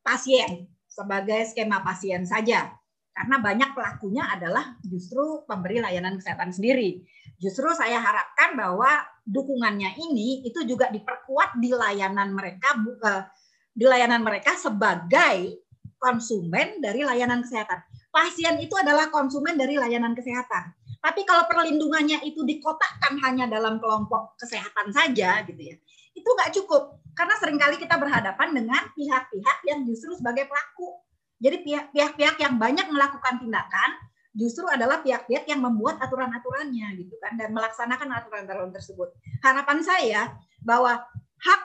pasien 0.00 0.70
sebagai 0.86 1.50
skema 1.50 1.82
pasien 1.82 2.22
saja 2.22 2.70
karena 3.10 3.36
banyak 3.42 3.70
pelakunya 3.76 4.24
adalah 4.30 4.78
justru 4.86 5.44
pemberi 5.44 5.82
layanan 5.82 6.16
kesehatan 6.16 6.54
sendiri. 6.56 7.04
Justru 7.36 7.68
saya 7.76 8.00
harapkan 8.00 8.56
bahwa 8.56 8.88
dukungannya 9.26 9.96
ini 9.96 10.46
itu 10.46 10.64
juga 10.64 10.88
diperkuat 10.88 11.58
di 11.60 11.70
layanan 11.72 12.32
mereka 12.32 12.76
buka 12.80 13.28
di 13.70 13.84
layanan 13.86 14.20
mereka 14.24 14.56
sebagai 14.58 15.60
konsumen 16.00 16.80
dari 16.80 17.04
layanan 17.04 17.44
kesehatan. 17.44 17.80
Pasien 18.10 18.58
itu 18.58 18.74
adalah 18.74 19.12
konsumen 19.12 19.54
dari 19.54 19.78
layanan 19.78 20.16
kesehatan. 20.16 20.74
Tapi 21.00 21.24
kalau 21.24 21.46
perlindungannya 21.48 22.20
itu 22.26 22.44
dikotakkan 22.44 23.16
hanya 23.24 23.48
dalam 23.48 23.80
kelompok 23.80 24.36
kesehatan 24.36 24.92
saja 24.92 25.40
gitu 25.48 25.62
ya, 25.62 25.76
itu 26.20 26.28
nggak 26.28 26.52
cukup 26.52 27.00
karena 27.16 27.34
sering 27.40 27.58
kali 27.58 27.76
kita 27.80 27.96
berhadapan 27.96 28.48
dengan 28.52 28.82
pihak-pihak 28.92 29.58
yang 29.66 29.84
justru 29.88 30.12
sebagai 30.16 30.46
pelaku 30.46 31.00
jadi 31.40 31.64
pihak-pihak 31.64 32.36
yang 32.36 32.60
banyak 32.60 32.86
melakukan 32.92 33.40
tindakan 33.40 33.90
justru 34.30 34.62
adalah 34.70 35.02
pihak-pihak 35.02 35.46
yang 35.50 35.60
membuat 35.62 35.98
aturan-aturannya 35.98 36.94
gitu 37.02 37.14
kan 37.18 37.34
dan 37.34 37.50
melaksanakan 37.50 38.08
aturan-aturan 38.14 38.70
tersebut. 38.70 39.10
Harapan 39.42 39.78
saya 39.82 40.22
bahwa 40.62 41.02
hak 41.40 41.60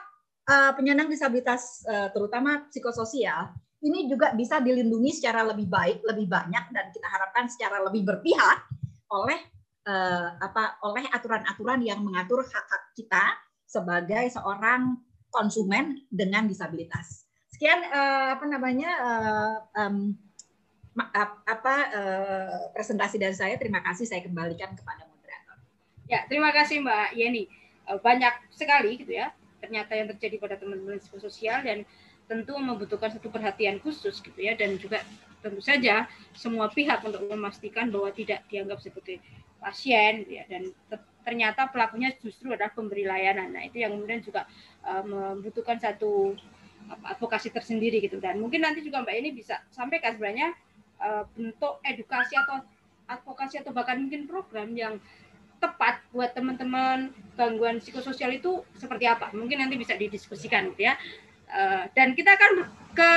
uh, 0.50 0.72
penyandang 0.74 1.06
disabilitas 1.06 1.86
uh, 1.86 2.10
terutama 2.10 2.66
psikososial 2.70 3.54
ini 3.86 4.10
juga 4.10 4.34
bisa 4.34 4.58
dilindungi 4.58 5.14
secara 5.14 5.46
lebih 5.46 5.70
baik, 5.70 6.02
lebih 6.02 6.26
banyak 6.26 6.64
dan 6.74 6.90
kita 6.90 7.06
harapkan 7.06 7.46
secara 7.46 7.86
lebih 7.86 8.02
berpihak 8.02 8.66
oleh 9.14 9.38
uh, 9.86 10.34
apa 10.42 10.82
oleh 10.82 11.06
aturan-aturan 11.14 11.86
yang 11.86 12.02
mengatur 12.02 12.42
hak-hak 12.42 12.82
kita 12.98 13.24
sebagai 13.62 14.26
seorang 14.32 14.98
konsumen 15.30 16.02
dengan 16.10 16.50
disabilitas. 16.50 17.28
Sekian 17.52 17.88
apa 17.88 18.44
namanya 18.44 18.90
apa 21.44 21.74
uh, 21.92 22.60
presentasi 22.72 23.20
dari 23.20 23.36
saya. 23.36 23.54
Terima 23.60 23.84
kasih. 23.84 24.08
Saya 24.08 24.24
kembalikan 24.24 24.72
kepada 24.72 25.04
moderator. 25.04 25.56
Ya, 26.08 26.24
terima 26.26 26.50
kasih 26.50 26.80
Mbak 26.80 27.08
Yeni. 27.16 27.44
banyak 27.86 28.50
sekali 28.50 28.98
gitu 28.98 29.14
ya 29.14 29.30
ternyata 29.66 29.92
yang 29.98 30.08
terjadi 30.14 30.36
pada 30.38 30.54
teman-teman 30.60 31.02
sosial 31.02 31.64
dan 31.64 31.82
tentu 32.26 32.54
membutuhkan 32.58 33.10
satu 33.10 33.30
perhatian 33.30 33.78
khusus 33.82 34.18
gitu 34.18 34.38
ya 34.38 34.58
dan 34.58 34.78
juga 34.78 35.02
tentu 35.42 35.62
saja 35.62 36.10
semua 36.34 36.70
pihak 36.70 37.02
untuk 37.06 37.22
memastikan 37.30 37.90
bahwa 37.90 38.10
tidak 38.10 38.42
dianggap 38.50 38.82
sebagai 38.82 39.22
pasien 39.62 40.26
gitu 40.26 40.42
ya 40.42 40.44
dan 40.50 40.70
ternyata 41.26 41.70
pelakunya 41.70 42.14
justru 42.22 42.54
adalah 42.54 42.70
pemberi 42.70 43.02
layanan. 43.02 43.50
Nah, 43.50 43.66
itu 43.66 43.82
yang 43.82 43.98
kemudian 43.98 44.22
juga 44.22 44.46
uh, 44.86 45.02
membutuhkan 45.02 45.74
satu 45.82 46.38
advokasi 46.86 47.50
tersendiri 47.50 47.98
gitu 47.98 48.22
dan 48.22 48.38
mungkin 48.38 48.62
nanti 48.62 48.78
juga 48.78 49.02
Mbak 49.02 49.16
ini 49.18 49.30
bisa 49.34 49.58
sampaikan 49.74 50.14
sebenarnya 50.14 50.54
bentuk 51.36 51.78
edukasi 51.84 52.34
atau 52.34 52.64
advokasi 53.06 53.62
atau 53.62 53.70
bahkan 53.70 54.00
mungkin 54.00 54.26
program 54.26 54.74
yang 54.74 54.98
tepat 55.56 56.04
buat 56.12 56.36
teman-teman 56.36 57.16
gangguan 57.38 57.80
psikososial 57.80 58.32
itu 58.36 58.60
seperti 58.76 59.08
apa? 59.08 59.32
Mungkin 59.32 59.56
nanti 59.60 59.80
bisa 59.80 59.96
didiskusikan 59.96 60.72
gitu 60.74 60.88
ya. 60.88 60.94
Uh, 61.46 61.86
dan 61.94 62.12
kita 62.12 62.34
akan 62.34 62.66
ke 62.92 63.12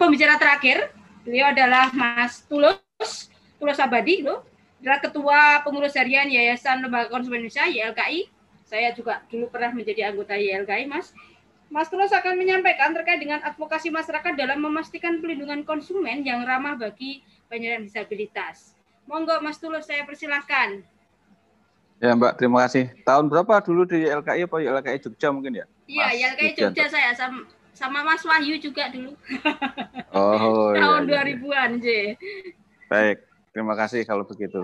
pembicara 0.00 0.40
terakhir. 0.40 0.90
Beliau 1.26 1.50
adalah 1.50 1.90
Mas 1.90 2.46
Tulus 2.46 3.30
Tulus 3.58 3.78
Abadi 3.82 4.22
loh 4.22 4.46
adalah 4.78 5.00
ketua 5.02 5.40
pengurus 5.66 5.98
harian 5.98 6.30
Yayasan 6.30 6.84
Lembaga 6.84 7.10
Konsumen 7.10 7.42
Indonesia 7.42 7.66
YLKI. 7.66 8.30
Saya 8.66 8.94
juga 8.94 9.22
dulu 9.30 9.50
pernah 9.50 9.74
menjadi 9.74 10.10
anggota 10.10 10.38
YLKI 10.38 10.86
Mas 10.86 11.10
Mas 11.66 11.90
Tulus 11.90 12.14
akan 12.14 12.38
menyampaikan 12.38 12.94
terkait 12.94 13.18
dengan 13.18 13.42
advokasi 13.42 13.90
masyarakat 13.90 14.38
dalam 14.38 14.62
memastikan 14.62 15.18
pelindungan 15.18 15.66
konsumen 15.66 16.22
yang 16.22 16.46
ramah 16.46 16.78
bagi 16.78 17.26
penyandang 17.50 17.90
disabilitas. 17.90 18.78
Monggo 19.10 19.38
Mas 19.42 19.58
Tulus, 19.58 19.86
saya 19.86 20.06
persilahkan. 20.06 20.82
Ya 21.98 22.12
Mbak, 22.12 22.38
terima 22.38 22.66
kasih. 22.66 22.92
Tahun 23.02 23.26
berapa 23.26 23.62
dulu 23.64 23.88
di 23.88 24.04
LKI 24.06 24.46
apa 24.46 24.56
LKI 24.60 24.98
Jogja 25.08 25.28
mungkin 25.32 25.64
ya? 25.64 25.66
Iya, 25.88 26.36
LKI 26.36 26.52
Jogja 26.54 26.86
saya 26.92 27.10
sama, 27.16 27.48
sama 27.74 28.04
Mas 28.04 28.22
Wahyu 28.22 28.60
juga 28.62 28.86
dulu. 28.92 29.16
Oh, 30.12 30.70
Tahun 30.78 31.02
iya, 31.08 31.24
2000-an, 31.24 31.70
iya. 31.82 32.14
Baik, 32.86 33.18
terima 33.50 33.74
kasih 33.74 34.06
kalau 34.06 34.22
begitu. 34.22 34.62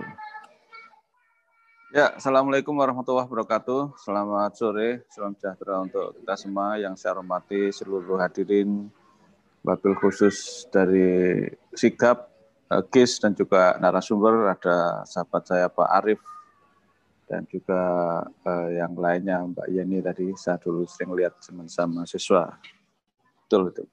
Ya, 1.92 2.08
Assalamualaikum 2.16 2.72
warahmatullahi 2.72 3.28
wabarakatuh. 3.28 4.00
Selamat 4.00 4.56
sore, 4.56 5.04
salam 5.12 5.36
sejahtera 5.36 5.76
untuk 5.84 6.16
kita 6.16 6.40
semua 6.40 6.80
yang 6.80 6.96
saya 6.96 7.20
hormati 7.20 7.68
seluruh 7.68 8.16
hadirin, 8.16 8.88
wakil 9.60 9.92
khusus 10.00 10.64
dari 10.72 11.44
Sigap, 11.76 12.32
KIS, 12.88 13.20
dan 13.20 13.36
juga 13.36 13.76
narasumber, 13.76 14.56
ada 14.56 15.04
sahabat 15.04 15.44
saya 15.44 15.68
Pak 15.68 15.88
Arif, 16.00 16.24
dan 17.28 17.44
juga 17.44 17.80
eh, 18.24 18.80
yang 18.80 18.96
lainnya 18.96 19.44
Mbak 19.52 19.68
Yeni 19.68 20.00
tadi, 20.00 20.32
saya 20.32 20.56
dulu 20.56 20.88
sering 20.88 21.12
lihat 21.12 21.44
sama 21.44 22.08
siswa. 22.08 22.56
Betul, 23.44 23.68
itu. 23.68 23.84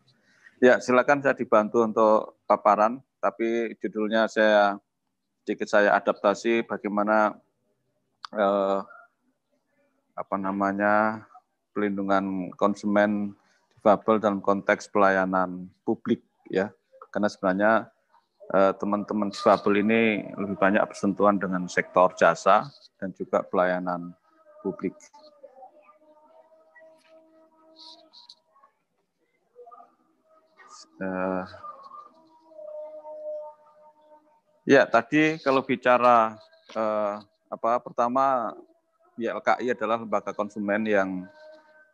Ya, 0.63 0.79
silakan 0.79 1.19
saya 1.19 1.35
dibantu 1.35 1.83
untuk 1.83 2.39
paparan, 2.47 3.03
tapi 3.19 3.75
judulnya 3.83 4.31
saya 4.31 4.79
sedikit 5.43 5.67
saya 5.67 5.99
adaptasi 5.99 6.63
bagaimana 6.63 7.35
eh, 8.33 8.79
apa 10.19 10.35
namanya 10.35 11.23
pelindungan 11.71 12.51
konsumen 12.59 13.33
difabel 13.77 14.19
dalam 14.19 14.43
konteks 14.43 14.91
pelayanan 14.91 15.71
publik 15.87 16.19
ya 16.51 16.69
karena 17.09 17.29
sebenarnya 17.31 17.71
eh, 18.51 18.73
teman-teman 18.75 19.31
difabel 19.31 19.81
ini 19.81 20.27
lebih 20.35 20.57
banyak 20.59 20.83
bersentuhan 20.83 21.39
dengan 21.39 21.65
sektor 21.71 22.11
jasa 22.19 22.67
dan 22.99 23.15
juga 23.15 23.41
pelayanan 23.47 24.11
publik. 24.59 24.93
Uh, 30.99 31.47
ya 34.67 34.83
tadi 34.83 35.39
kalau 35.39 35.63
bicara 35.63 36.35
uh, 36.75 37.23
apa 37.49 37.81
pertama 37.81 38.53
YLKI 39.17 39.73
adalah 39.75 39.99
lembaga 39.99 40.31
konsumen 40.31 40.85
yang 40.85 41.27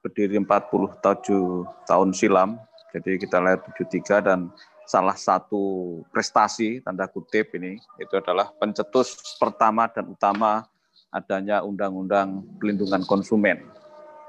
berdiri 0.06 0.38
47 0.38 1.66
tahun 1.90 2.10
silam. 2.14 2.62
Jadi 2.94 3.18
kita 3.18 3.42
lihat 3.42 3.66
73 3.74 4.22
dan 4.22 4.40
salah 4.86 5.18
satu 5.18 6.00
prestasi 6.14 6.86
tanda 6.86 7.10
kutip 7.10 7.58
ini 7.58 7.82
itu 7.98 8.14
adalah 8.14 8.54
pencetus 8.62 9.18
pertama 9.42 9.90
dan 9.90 10.06
utama 10.14 10.70
adanya 11.10 11.66
undang-undang 11.66 12.46
pelindungan 12.62 13.02
konsumen. 13.10 13.66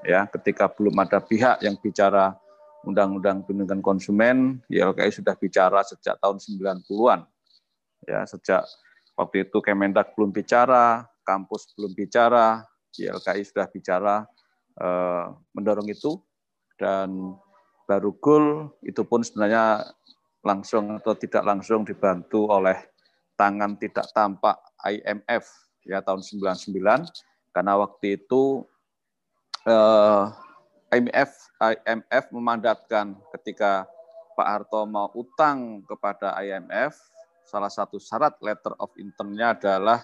Ya, 0.07 0.25
ketika 0.31 0.71
belum 0.71 0.97
ada 1.03 1.19
pihak 1.21 1.61
yang 1.61 1.77
bicara 1.77 2.33
undang-undang 2.87 3.43
pelindungan 3.43 3.83
konsumen, 3.83 4.63
YLKI 4.71 5.11
sudah 5.11 5.35
bicara 5.35 5.83
sejak 5.83 6.17
tahun 6.23 6.39
90-an. 6.39 7.27
Ya, 8.07 8.23
sejak 8.25 8.63
waktu 9.19 9.51
itu 9.51 9.59
Kemendak 9.59 10.15
belum 10.15 10.31
bicara, 10.31 11.11
kampus 11.27 11.75
belum 11.75 11.93
bicara, 11.93 12.63
YLKI 12.95 13.43
sudah 13.43 13.67
bicara 13.67 14.23
eh, 14.79 15.27
mendorong 15.53 15.91
itu. 15.91 16.23
Dan 16.79 17.35
baru 17.91 18.15
goal 18.23 18.47
itu 18.87 19.03
pun 19.03 19.27
sebenarnya 19.27 19.83
langsung 20.47 21.03
atau 21.03 21.19
tidak 21.19 21.43
langsung 21.43 21.83
dibantu 21.83 22.47
oleh 22.47 22.79
tangan 23.35 23.75
tidak 23.77 24.07
tampak 24.15 24.57
IMF 24.87 25.45
ya 25.87 26.03
tahun 26.03 26.23
99 26.23 26.75
karena 27.51 27.73
waktu 27.79 28.21
itu 28.21 28.63
eh, 29.67 30.25
IMF 30.95 31.31
IMF 31.59 32.25
memandatkan 32.31 33.19
ketika 33.39 33.87
Pak 34.37 34.47
Harto 34.47 34.85
mau 34.85 35.09
utang 35.17 35.83
kepada 35.83 36.37
IMF 36.45 36.95
salah 37.47 37.71
satu 37.71 37.97
syarat 37.97 38.35
letter 38.43 38.75
of 38.79 38.91
intentnya 38.99 39.55
adalah 39.55 40.03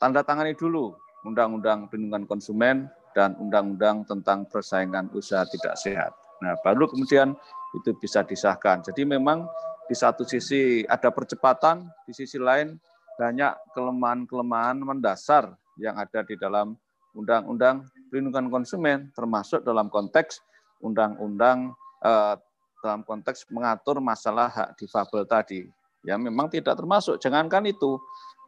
tanda 0.00 0.24
tangani 0.24 0.56
dulu 0.56 0.96
Undang-Undang 1.28 1.92
Perlindungan 1.92 2.24
Konsumen 2.24 2.88
dan 3.12 3.36
Undang-Undang 3.36 4.08
tentang 4.08 4.48
Persaingan 4.48 5.12
Usaha 5.12 5.44
Tidak 5.44 5.76
Sehat. 5.76 6.16
Nah, 6.40 6.56
baru 6.64 6.88
kemudian 6.88 7.36
itu 7.76 7.92
bisa 8.00 8.24
disahkan. 8.24 8.80
Jadi 8.80 9.04
memang 9.04 9.44
di 9.84 9.92
satu 9.92 10.24
sisi 10.24 10.80
ada 10.88 11.12
percepatan, 11.12 11.84
di 12.08 12.16
sisi 12.16 12.40
lain 12.40 12.80
banyak 13.20 13.76
kelemahan-kelemahan 13.76 14.80
mendasar 14.80 15.52
yang 15.76 16.00
ada 16.00 16.24
di 16.24 16.40
dalam 16.40 16.72
Undang-Undang 17.12 17.84
Perlindungan 18.08 18.48
Konsumen, 18.48 19.12
termasuk 19.12 19.60
dalam 19.60 19.92
konteks 19.92 20.40
undang-undang 20.80 21.76
eh, 22.00 22.34
dalam 22.80 23.04
konteks 23.04 23.52
mengatur 23.52 24.00
masalah 24.00 24.48
hak 24.48 24.80
difabel 24.80 25.28
tadi. 25.28 25.68
Ya 26.00 26.16
memang 26.16 26.48
tidak 26.48 26.80
termasuk. 26.80 27.20
Jangankan 27.20 27.68
itu, 27.68 28.00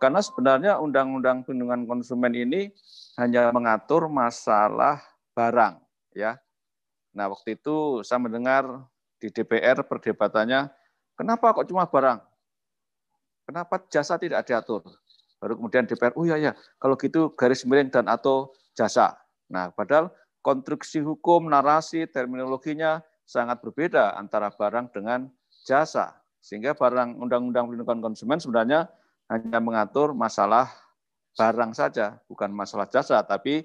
karena 0.03 0.19
sebenarnya 0.19 0.83
undang-undang 0.83 1.47
perlindungan 1.47 1.87
konsumen 1.87 2.35
ini 2.35 2.75
hanya 3.15 3.55
mengatur 3.55 4.11
masalah 4.11 4.99
barang, 5.31 5.79
ya. 6.11 6.43
Nah 7.15 7.31
waktu 7.31 7.55
itu 7.55 8.03
saya 8.03 8.19
mendengar 8.19 8.67
di 9.23 9.31
DPR 9.31 9.87
perdebatannya, 9.87 10.75
kenapa 11.15 11.55
kok 11.55 11.71
cuma 11.71 11.87
barang? 11.87 12.19
Kenapa 13.47 13.79
jasa 13.87 14.19
tidak 14.19 14.43
diatur? 14.43 14.83
Baru 15.39 15.55
kemudian 15.63 15.87
DPR, 15.87 16.19
oh 16.19 16.27
iya 16.27 16.51
ya, 16.51 16.53
kalau 16.83 16.99
gitu 16.99 17.31
garis 17.39 17.63
miring 17.63 17.95
dan 17.95 18.11
atau 18.11 18.51
jasa. 18.75 19.15
Nah, 19.47 19.71
padahal 19.71 20.11
konstruksi 20.43 20.99
hukum, 20.99 21.47
narasi, 21.47 22.11
terminologinya 22.11 23.07
sangat 23.23 23.63
berbeda 23.63 24.19
antara 24.19 24.51
barang 24.51 24.91
dengan 24.91 25.31
jasa. 25.63 26.19
Sehingga 26.43 26.75
barang 26.75 27.23
Undang-Undang 27.23 27.71
Perlindungan 27.71 28.03
Konsumen 28.03 28.43
sebenarnya 28.43 28.91
hanya 29.33 29.59
mengatur 29.65 30.13
masalah 30.13 30.69
barang 31.33 31.73
saja, 31.73 32.21
bukan 32.29 32.53
masalah 32.53 32.85
jasa, 32.85 33.17
tapi 33.25 33.65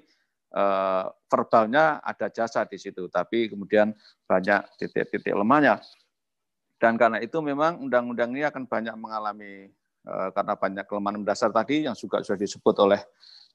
eh, 0.56 1.04
verbalnya 1.28 2.00
ada 2.00 2.32
jasa 2.32 2.64
di 2.64 2.80
situ, 2.80 3.06
tapi 3.12 3.52
kemudian 3.52 3.92
banyak 4.24 4.64
titik-titik 4.80 5.36
lemahnya. 5.36 5.84
Dan 6.78 6.96
karena 6.96 7.20
itu 7.20 7.42
memang 7.42 7.82
undang-undang 7.82 8.32
ini 8.32 8.46
akan 8.48 8.64
banyak 8.64 8.94
mengalami 8.96 9.68
eh, 10.08 10.28
karena 10.32 10.54
banyak 10.56 10.84
kelemahan 10.88 11.20
mendasar 11.20 11.52
tadi 11.52 11.84
yang 11.84 11.92
juga 11.92 12.24
sudah 12.24 12.40
disebut 12.40 12.74
oleh 12.80 13.00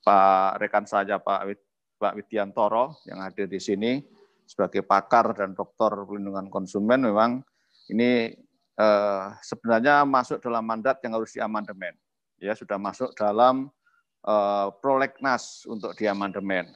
Pak 0.04 0.60
rekan 0.60 0.84
saja 0.84 1.18
Pak 1.18 1.48
Pak 1.96 2.14
Widiantoro 2.20 3.00
yang 3.08 3.24
hadir 3.24 3.48
di 3.48 3.64
sini 3.64 4.04
sebagai 4.44 4.84
pakar 4.84 5.32
dan 5.32 5.56
dokter 5.56 6.04
pelindungan 6.04 6.52
konsumen 6.52 7.08
memang 7.08 7.40
ini 7.88 8.36
eh, 8.76 9.26
sebenarnya 9.40 10.04
masuk 10.04 10.44
dalam 10.44 10.68
mandat 10.68 11.00
yang 11.02 11.16
harus 11.16 11.32
diamandemen. 11.32 11.96
Ya 12.42 12.54
sudah 12.58 12.78
masuk 12.78 13.14
dalam 13.16 13.70
eh, 14.26 14.68
prolegnas 14.80 15.64
untuk 15.70 15.94
diamandemen. 15.98 16.74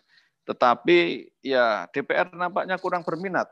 Tetapi 0.47 1.27
ya 1.43 1.91
DPR 1.91 2.31
nampaknya 2.31 2.79
kurang 2.79 3.03
berminat, 3.03 3.51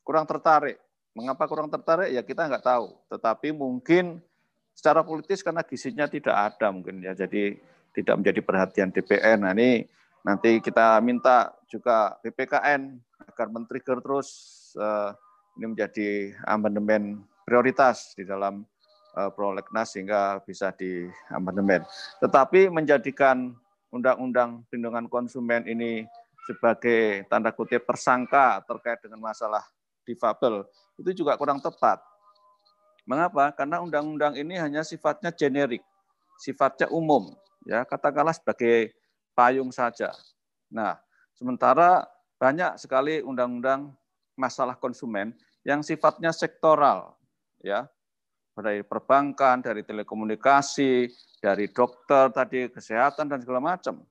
kurang 0.00 0.24
tertarik. 0.24 0.80
Mengapa 1.12 1.44
kurang 1.46 1.68
tertarik? 1.68 2.10
Ya 2.10 2.24
kita 2.24 2.48
nggak 2.48 2.64
tahu. 2.64 2.96
Tetapi 3.12 3.52
mungkin 3.52 4.24
secara 4.72 5.04
politis 5.04 5.44
karena 5.44 5.62
gizinya 5.62 6.08
tidak 6.08 6.32
ada 6.34 6.72
mungkin 6.72 7.04
ya. 7.04 7.12
Jadi 7.12 7.60
tidak 7.94 8.14
menjadi 8.18 8.40
perhatian 8.40 8.90
DPR. 8.90 9.38
Nah 9.38 9.52
ini 9.54 9.84
nanti 10.24 10.58
kita 10.58 10.98
minta 11.04 11.52
juga 11.68 12.16
BPKN 12.24 12.96
agar 13.28 13.46
men-trigger 13.52 14.00
terus 14.00 14.28
uh, 14.80 15.14
ini 15.60 15.76
menjadi 15.76 16.34
amandemen 16.48 17.22
prioritas 17.46 18.16
di 18.18 18.26
dalam 18.26 18.64
uh, 18.64 18.73
prolegnas 19.34 19.94
sehingga 19.94 20.42
bisa 20.42 20.74
di 20.74 21.06
amandemen. 21.30 21.86
Tetapi 22.18 22.68
menjadikan 22.68 23.54
undang-undang 23.94 24.66
perlindungan 24.66 25.06
konsumen 25.06 25.62
ini 25.70 26.02
sebagai 26.44 27.24
tanda 27.30 27.54
kutip 27.54 27.86
tersangka 27.86 28.60
terkait 28.66 29.00
dengan 29.00 29.22
masalah 29.22 29.64
difabel 30.04 30.66
itu 31.00 31.24
juga 31.24 31.38
kurang 31.38 31.58
tepat. 31.58 32.02
Mengapa? 33.04 33.52
Karena 33.52 33.84
undang-undang 33.84 34.34
ini 34.34 34.56
hanya 34.56 34.80
sifatnya 34.80 35.28
generik, 35.28 35.84
sifatnya 36.40 36.88
umum, 36.88 37.36
ya 37.68 37.84
katakanlah 37.84 38.32
sebagai 38.32 38.96
payung 39.36 39.68
saja. 39.68 40.12
Nah, 40.72 40.96
sementara 41.36 42.08
banyak 42.40 42.80
sekali 42.80 43.20
undang-undang 43.20 43.92
masalah 44.34 44.74
konsumen 44.74 45.36
yang 45.68 45.84
sifatnya 45.84 46.32
sektoral, 46.32 47.12
ya 47.60 47.88
dari 48.54 48.86
perbankan, 48.86 49.58
dari 49.64 49.82
telekomunikasi, 49.82 51.10
dari 51.42 51.66
dokter 51.70 52.30
tadi 52.30 52.70
kesehatan 52.70 53.26
dan 53.26 53.42
segala 53.42 53.74
macam. 53.74 54.06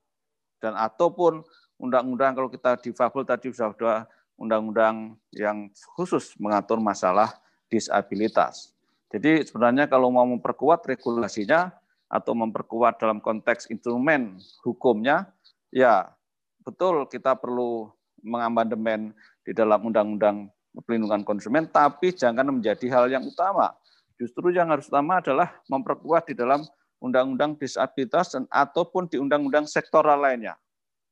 Dan 0.60 0.76
ataupun 0.76 1.40
undang-undang 1.80 2.36
kalau 2.36 2.48
kita 2.52 2.76
difabel 2.80 3.24
tadi 3.24 3.48
sudah 3.48 4.04
undang-undang 4.36 5.16
yang 5.32 5.72
khusus 5.96 6.36
mengatur 6.36 6.76
masalah 6.82 7.32
disabilitas. 7.72 8.76
Jadi 9.08 9.46
sebenarnya 9.46 9.86
kalau 9.86 10.10
mau 10.10 10.26
memperkuat 10.26 10.84
regulasinya, 10.84 11.70
atau 12.14 12.30
memperkuat 12.30 13.02
dalam 13.02 13.18
konteks 13.18 13.66
instrumen 13.74 14.38
hukumnya, 14.62 15.26
ya 15.74 16.14
betul 16.62 17.10
kita 17.10 17.34
perlu 17.34 17.90
mengamandemen 18.22 19.10
di 19.42 19.50
dalam 19.50 19.82
undang-undang 19.82 20.48
perlindungan 20.86 21.26
konsumen, 21.26 21.66
tapi 21.66 22.14
jangan 22.14 22.46
menjadi 22.54 22.86
hal 22.94 23.10
yang 23.10 23.26
utama. 23.26 23.74
Justru 24.20 24.54
yang 24.54 24.70
harus 24.70 24.86
utama 24.86 25.18
adalah 25.18 25.50
memperkuat 25.66 26.30
di 26.30 26.34
dalam 26.38 26.62
undang-undang 27.02 27.58
disabilitas 27.58 28.32
dan 28.32 28.46
ataupun 28.48 29.10
di 29.10 29.18
undang-undang 29.18 29.66
sektoral 29.66 30.22
lainnya. 30.22 30.54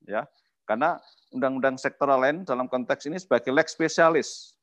Ya, 0.06 0.26
karena 0.66 0.98
undang-undang 1.30 1.78
sektoral 1.78 2.22
lain 2.22 2.46
dalam 2.46 2.66
konteks 2.70 3.06
ini 3.10 3.18
sebagai 3.18 3.50
lex 3.50 3.74
spesialis. 3.74 4.54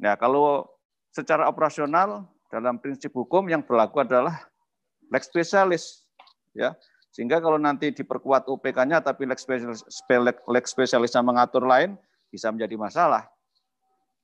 Nah, 0.00 0.16
kalau 0.16 0.66
secara 1.14 1.46
operasional 1.46 2.26
dalam 2.50 2.78
prinsip 2.82 3.14
hukum 3.14 3.46
yang 3.46 3.62
berlaku 3.62 4.02
adalah 4.02 4.46
lex 5.10 5.30
spesialis 5.30 6.06
ya 6.54 6.74
sehingga 7.14 7.38
kalau 7.38 7.58
nanti 7.58 7.94
diperkuat 7.94 8.50
UPK-nya 8.50 8.98
tapi 8.98 9.26
lex 9.26 9.46
spesialis 9.46 9.82
lex 10.50 10.64
spesialisnya 10.70 11.22
mengatur 11.22 11.62
lain 11.62 11.94
bisa 12.30 12.50
menjadi 12.50 12.74
masalah 12.74 13.26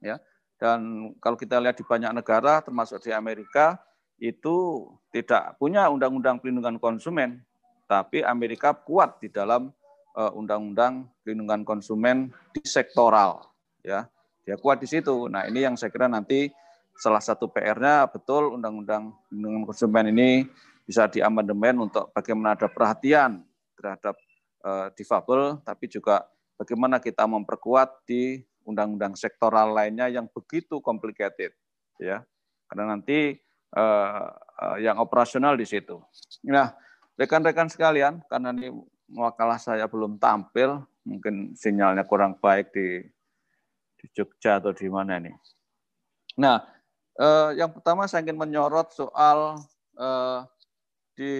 ya 0.03 0.19
dan 0.61 1.11
kalau 1.24 1.41
kita 1.41 1.57
lihat 1.57 1.81
di 1.81 1.85
banyak 1.89 2.12
negara 2.12 2.61
termasuk 2.61 3.01
di 3.01 3.16
Amerika 3.16 3.81
itu 4.20 4.85
tidak 5.09 5.57
punya 5.57 5.89
undang-undang 5.89 6.37
perlindungan 6.37 6.77
konsumen. 6.77 7.41
Tapi 7.89 8.20
Amerika 8.20 8.77
kuat 8.77 9.19
di 9.24 9.32
dalam 9.32 9.73
eh, 10.15 10.32
undang-undang 10.37 11.09
perlindungan 11.24 11.65
konsumen 11.65 12.28
di 12.53 12.61
sektoral 12.62 13.41
ya. 13.81 14.05
Dia 14.45 14.61
kuat 14.61 14.85
di 14.85 14.89
situ. 14.89 15.32
Nah 15.32 15.49
ini 15.49 15.65
yang 15.65 15.81
saya 15.81 15.89
kira 15.89 16.12
nanti 16.12 16.53
salah 16.93 17.24
satu 17.24 17.49
PR-nya 17.49 18.05
betul 18.12 18.53
undang-undang 18.61 19.16
perlindungan 19.32 19.65
konsumen 19.65 20.12
ini 20.12 20.45
bisa 20.85 21.09
diamandemen 21.09 21.89
untuk 21.89 22.12
bagaimana 22.12 22.53
ada 22.53 22.69
perhatian 22.69 23.41
terhadap 23.81 24.19
uh, 24.61 24.93
difabel, 24.93 25.62
tapi 25.65 25.89
juga 25.89 26.27
bagaimana 26.61 27.01
kita 27.01 27.24
memperkuat 27.24 28.05
di 28.05 28.43
undang-undang 28.66 29.16
sektoral 29.16 29.73
lainnya 29.73 30.11
yang 30.11 30.28
begitu 30.31 30.78
complicated, 30.85 31.55
ya, 31.97 32.24
karena 32.69 32.97
nanti 32.97 33.37
uh, 33.74 34.31
uh, 34.35 34.77
yang 34.78 35.01
operasional 35.01 35.57
di 35.57 35.65
situ. 35.65 36.01
Nah, 36.47 36.73
rekan-rekan 37.16 37.69
sekalian, 37.69 38.24
karena 38.28 38.53
ini 38.57 38.73
wakalah 39.12 39.59
saya 39.59 39.87
belum 39.91 40.16
tampil, 40.23 40.85
mungkin 41.05 41.57
sinyalnya 41.59 42.07
kurang 42.07 42.39
baik 42.39 42.70
di 42.70 43.03
di 44.01 44.07
Jogja 44.16 44.57
atau 44.57 44.73
di 44.73 44.89
mana 44.89 45.20
ini. 45.20 45.28
Nah, 46.41 46.65
eh, 47.20 47.61
yang 47.61 47.69
pertama 47.77 48.09
saya 48.09 48.24
ingin 48.24 48.41
menyorot 48.41 48.97
soal 48.97 49.61
eh, 50.01 50.41
di 51.12 51.32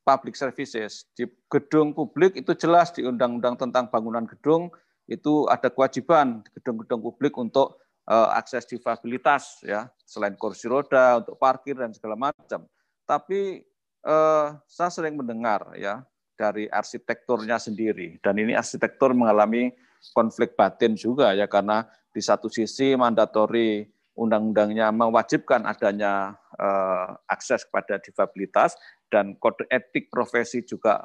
public 0.00 0.38
services, 0.38 1.04
di 1.12 1.28
gedung 1.52 1.92
publik 1.92 2.38
itu 2.38 2.56
jelas 2.56 2.96
di 2.96 3.04
undang-undang 3.04 3.60
tentang 3.60 3.92
bangunan 3.92 4.24
gedung 4.24 4.72
itu 5.06 5.46
ada 5.46 5.70
kewajiban 5.70 6.42
gedung-gedung 6.58 7.02
publik 7.02 7.34
untuk 7.38 7.78
uh, 8.10 8.34
akses 8.34 8.66
difabilitas 8.66 9.62
ya, 9.62 9.86
selain 10.02 10.34
kursi 10.34 10.66
roda 10.66 11.22
untuk 11.22 11.38
parkir 11.38 11.78
dan 11.78 11.94
segala 11.94 12.18
macam. 12.18 12.66
Tapi 13.06 13.62
uh, 14.02 14.58
saya 14.66 14.90
sering 14.90 15.14
mendengar 15.14 15.74
ya 15.78 16.02
dari 16.36 16.68
arsitekturnya 16.68 17.56
sendiri 17.56 18.20
dan 18.20 18.36
ini 18.36 18.52
arsitektur 18.52 19.16
mengalami 19.16 19.72
konflik 20.12 20.52
batin 20.52 20.92
juga 20.92 21.32
ya 21.32 21.48
karena 21.48 21.88
di 22.12 22.20
satu 22.20 22.52
sisi 22.52 22.92
mandatori 22.92 23.88
undang-undangnya 24.16 24.88
mewajibkan 24.90 25.68
adanya 25.68 26.34
uh, 26.56 27.12
akses 27.28 27.68
kepada 27.68 28.00
difabilitas 28.00 28.74
dan 29.12 29.36
kode 29.36 29.68
etik 29.68 30.08
profesi 30.08 30.64
juga 30.64 31.04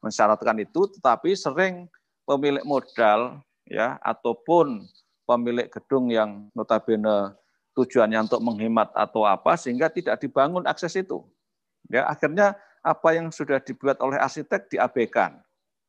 mensyaratkan 0.00 0.56
itu, 0.60 0.88
tetapi 0.98 1.36
sering 1.36 1.86
pemilik 2.24 2.64
modal 2.66 3.40
ya 3.68 3.96
ataupun 4.00 4.84
pemilik 5.24 5.68
gedung 5.72 6.12
yang 6.12 6.48
notabene 6.52 7.32
tujuannya 7.72 8.28
untuk 8.28 8.40
menghemat 8.44 8.92
atau 8.92 9.24
apa 9.24 9.56
sehingga 9.56 9.88
tidak 9.88 10.20
dibangun 10.20 10.64
akses 10.68 10.94
itu. 10.96 11.24
Ya, 11.92 12.08
akhirnya 12.08 12.56
apa 12.80 13.16
yang 13.16 13.28
sudah 13.28 13.60
dibuat 13.60 14.00
oleh 14.00 14.16
arsitek 14.16 14.72
diabaikan. 14.72 15.40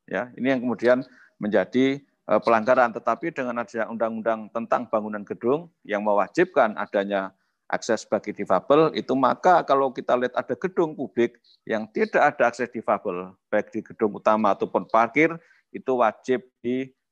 Ya, 0.07 0.31
ini 0.35 0.55
yang 0.55 0.61
kemudian 0.63 1.03
menjadi 1.39 2.03
Eh, 2.25 2.41
pelanggaran, 2.41 2.89
tetapi 2.89 3.29
dengan 3.29 3.61
adanya 3.61 3.85
undang-undang 3.85 4.49
tentang 4.49 4.89
bangunan 4.89 5.21
gedung 5.21 5.69
yang 5.85 6.01
mewajibkan 6.01 6.73
adanya 6.73 7.29
akses 7.69 8.01
bagi 8.01 8.33
difabel, 8.33 8.89
itu 8.97 9.13
maka 9.13 9.61
kalau 9.61 9.93
kita 9.93 10.17
lihat 10.17 10.33
ada 10.33 10.57
gedung 10.57 10.97
publik 10.97 11.37
yang 11.69 11.85
tidak 11.93 12.33
ada 12.33 12.49
akses 12.49 12.73
difabel, 12.73 13.29
baik 13.53 13.69
di 13.69 13.85
gedung 13.85 14.17
utama 14.17 14.57
ataupun 14.57 14.89
parkir, 14.89 15.37
itu 15.75 15.91
wajib 15.99 16.47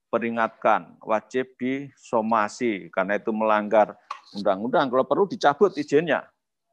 peringatkan, 0.08 0.96
wajib 1.04 1.52
disomasi 1.60 2.88
karena 2.96 3.20
itu 3.20 3.36
melanggar 3.36 4.00
undang-undang. 4.32 4.88
Kalau 4.88 5.04
perlu 5.04 5.26
dicabut 5.28 5.76
izinnya, 5.76 6.24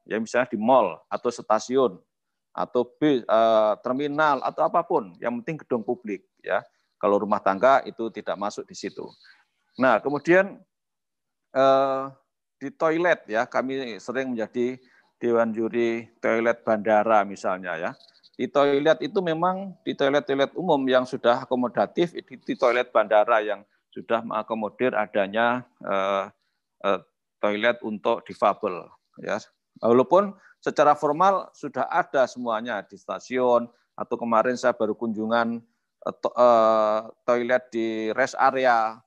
ya 0.07 0.15
misalnya 0.15 0.47
di 0.47 0.57
mall 0.61 0.95
atau 1.11 1.27
stasiun 1.27 1.99
atau 2.55 2.81
bis, 2.95 3.27
eh, 3.27 3.73
terminal 3.83 4.39
atau 4.45 4.63
apa 4.63 4.87
pun, 4.87 5.11
yang 5.19 5.35
penting 5.43 5.59
gedung 5.67 5.83
publik 5.83 6.23
ya. 6.39 6.63
Kalau 7.01 7.17
rumah 7.17 7.41
tangga 7.41 7.81
itu 7.83 8.13
tidak 8.13 8.37
masuk 8.37 8.63
di 8.69 8.77
situ. 8.77 9.03
Nah 9.81 9.99
kemudian 9.99 10.61
eh, 11.51 12.03
di 12.61 12.69
toilet 12.71 13.25
ya 13.25 13.49
kami 13.49 13.97
sering 13.97 14.37
menjadi 14.37 14.77
dewan 15.17 15.49
juri 15.49 16.07
toilet 16.21 16.61
bandara 16.61 17.25
misalnya 17.25 17.73
ya. 17.75 17.91
Di 18.41 18.49
toilet 18.49 18.97
itu 19.05 19.21
memang 19.21 19.77
di 19.85 19.93
toilet-toilet 19.93 20.57
umum 20.57 20.81
yang 20.89 21.05
sudah 21.05 21.45
akomodatif, 21.45 22.09
di, 22.25 22.41
di 22.41 22.57
toilet 22.57 22.89
bandara 22.89 23.37
yang 23.45 23.61
sudah 23.93 24.25
mengakomodir 24.25 24.97
adanya 24.97 25.61
uh, 25.85 26.25
uh, 26.81 26.99
toilet 27.37 27.77
untuk 27.85 28.25
difabel 28.25 28.89
ya. 29.21 29.37
Walaupun 29.77 30.33
secara 30.57 30.97
formal 30.97 31.53
sudah 31.53 31.85
ada 31.85 32.25
semuanya 32.25 32.81
di 32.81 32.97
stasiun 32.97 33.69
atau 33.93 34.15
kemarin 34.17 34.57
saya 34.57 34.73
baru 34.73 34.97
kunjungan 34.97 35.61
uh, 36.01 36.15
to, 36.17 36.33
uh, 36.33 37.13
toilet 37.29 37.69
di 37.69 38.09
rest 38.17 38.33
area 38.41 38.97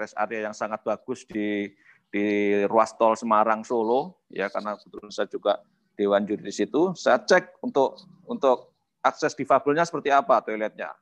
rest 0.00 0.16
area 0.16 0.48
yang 0.48 0.56
sangat 0.56 0.80
bagus 0.80 1.28
di 1.28 1.68
di 2.08 2.24
ruas 2.72 2.96
tol 2.96 3.20
Semarang 3.20 3.68
Solo 3.68 4.24
ya 4.32 4.48
karena 4.48 4.80
kebetulan 4.80 5.12
saya 5.12 5.28
juga 5.28 5.60
dewan 5.98 6.24
juri 6.24 6.42
di 6.42 6.54
situ 6.54 6.96
saya 6.96 7.20
cek 7.20 7.62
untuk 7.64 8.00
untuk 8.28 8.72
akses 9.02 9.34
difabelnya 9.34 9.82
seperti 9.84 10.08
apa 10.14 10.40
toiletnya 10.40 10.94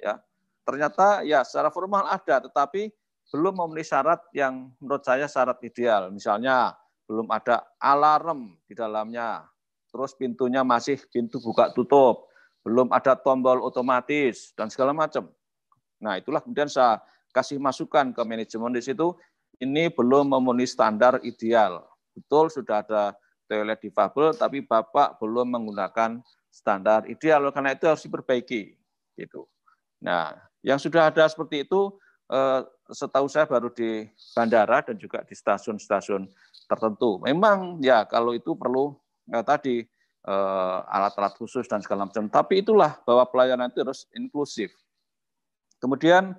ya. 0.00 0.18
Ternyata 0.62 1.26
ya 1.26 1.42
secara 1.42 1.74
formal 1.74 2.06
ada 2.06 2.38
tetapi 2.38 2.90
belum 3.34 3.58
memenuhi 3.58 3.82
syarat 3.82 4.22
yang 4.30 4.70
menurut 4.78 5.02
saya 5.02 5.26
syarat 5.26 5.58
ideal. 5.66 6.10
Misalnya 6.14 6.74
belum 7.10 7.26
ada 7.30 7.66
alarm 7.82 8.56
di 8.66 8.74
dalamnya 8.78 9.46
terus 9.92 10.16
pintunya 10.16 10.64
masih 10.64 10.96
pintu 11.12 11.36
buka 11.42 11.68
tutup 11.76 12.32
belum 12.62 12.94
ada 12.94 13.18
tombol 13.18 13.58
otomatis 13.60 14.54
dan 14.54 14.70
segala 14.70 14.94
macam. 14.94 15.26
Nah 15.98 16.18
itulah 16.18 16.38
kemudian 16.40 16.70
saya 16.70 17.02
kasih 17.34 17.58
masukan 17.58 18.14
ke 18.14 18.22
manajemen 18.22 18.70
di 18.70 18.82
situ 18.82 19.14
ini 19.58 19.90
belum 19.90 20.30
memenuhi 20.30 20.66
standar 20.66 21.18
ideal. 21.26 21.82
Betul 22.14 22.50
sudah 22.54 22.86
ada 22.86 23.18
toilet 23.52 23.76
difabel, 23.84 24.32
tapi 24.32 24.64
Bapak 24.64 25.20
belum 25.20 25.52
menggunakan 25.52 26.24
standar 26.48 27.04
ideal. 27.04 27.52
Karena 27.52 27.76
itu 27.76 27.84
harus 27.84 28.00
diperbaiki. 28.08 28.72
Gitu. 29.12 29.44
Nah, 30.00 30.32
yang 30.64 30.80
sudah 30.80 31.12
ada 31.12 31.28
seperti 31.28 31.68
itu, 31.68 31.92
eh, 32.32 32.64
setahu 32.88 33.28
saya 33.28 33.44
baru 33.44 33.68
di 33.68 34.08
bandara 34.32 34.80
dan 34.80 34.96
juga 34.96 35.20
di 35.28 35.36
stasiun-stasiun 35.36 36.24
tertentu. 36.64 37.20
Memang 37.20 37.76
ya 37.84 38.08
kalau 38.08 38.32
itu 38.32 38.56
perlu 38.56 38.96
eh, 39.28 39.44
tadi 39.44 39.84
eh, 40.24 40.78
alat-alat 40.88 41.36
khusus 41.36 41.68
dan 41.68 41.84
segala 41.84 42.08
macam. 42.08 42.24
Tapi 42.32 42.64
itulah 42.64 42.96
bahwa 43.04 43.28
pelayanan 43.28 43.68
itu 43.68 43.84
harus 43.84 44.08
inklusif. 44.16 44.72
Kemudian 45.76 46.32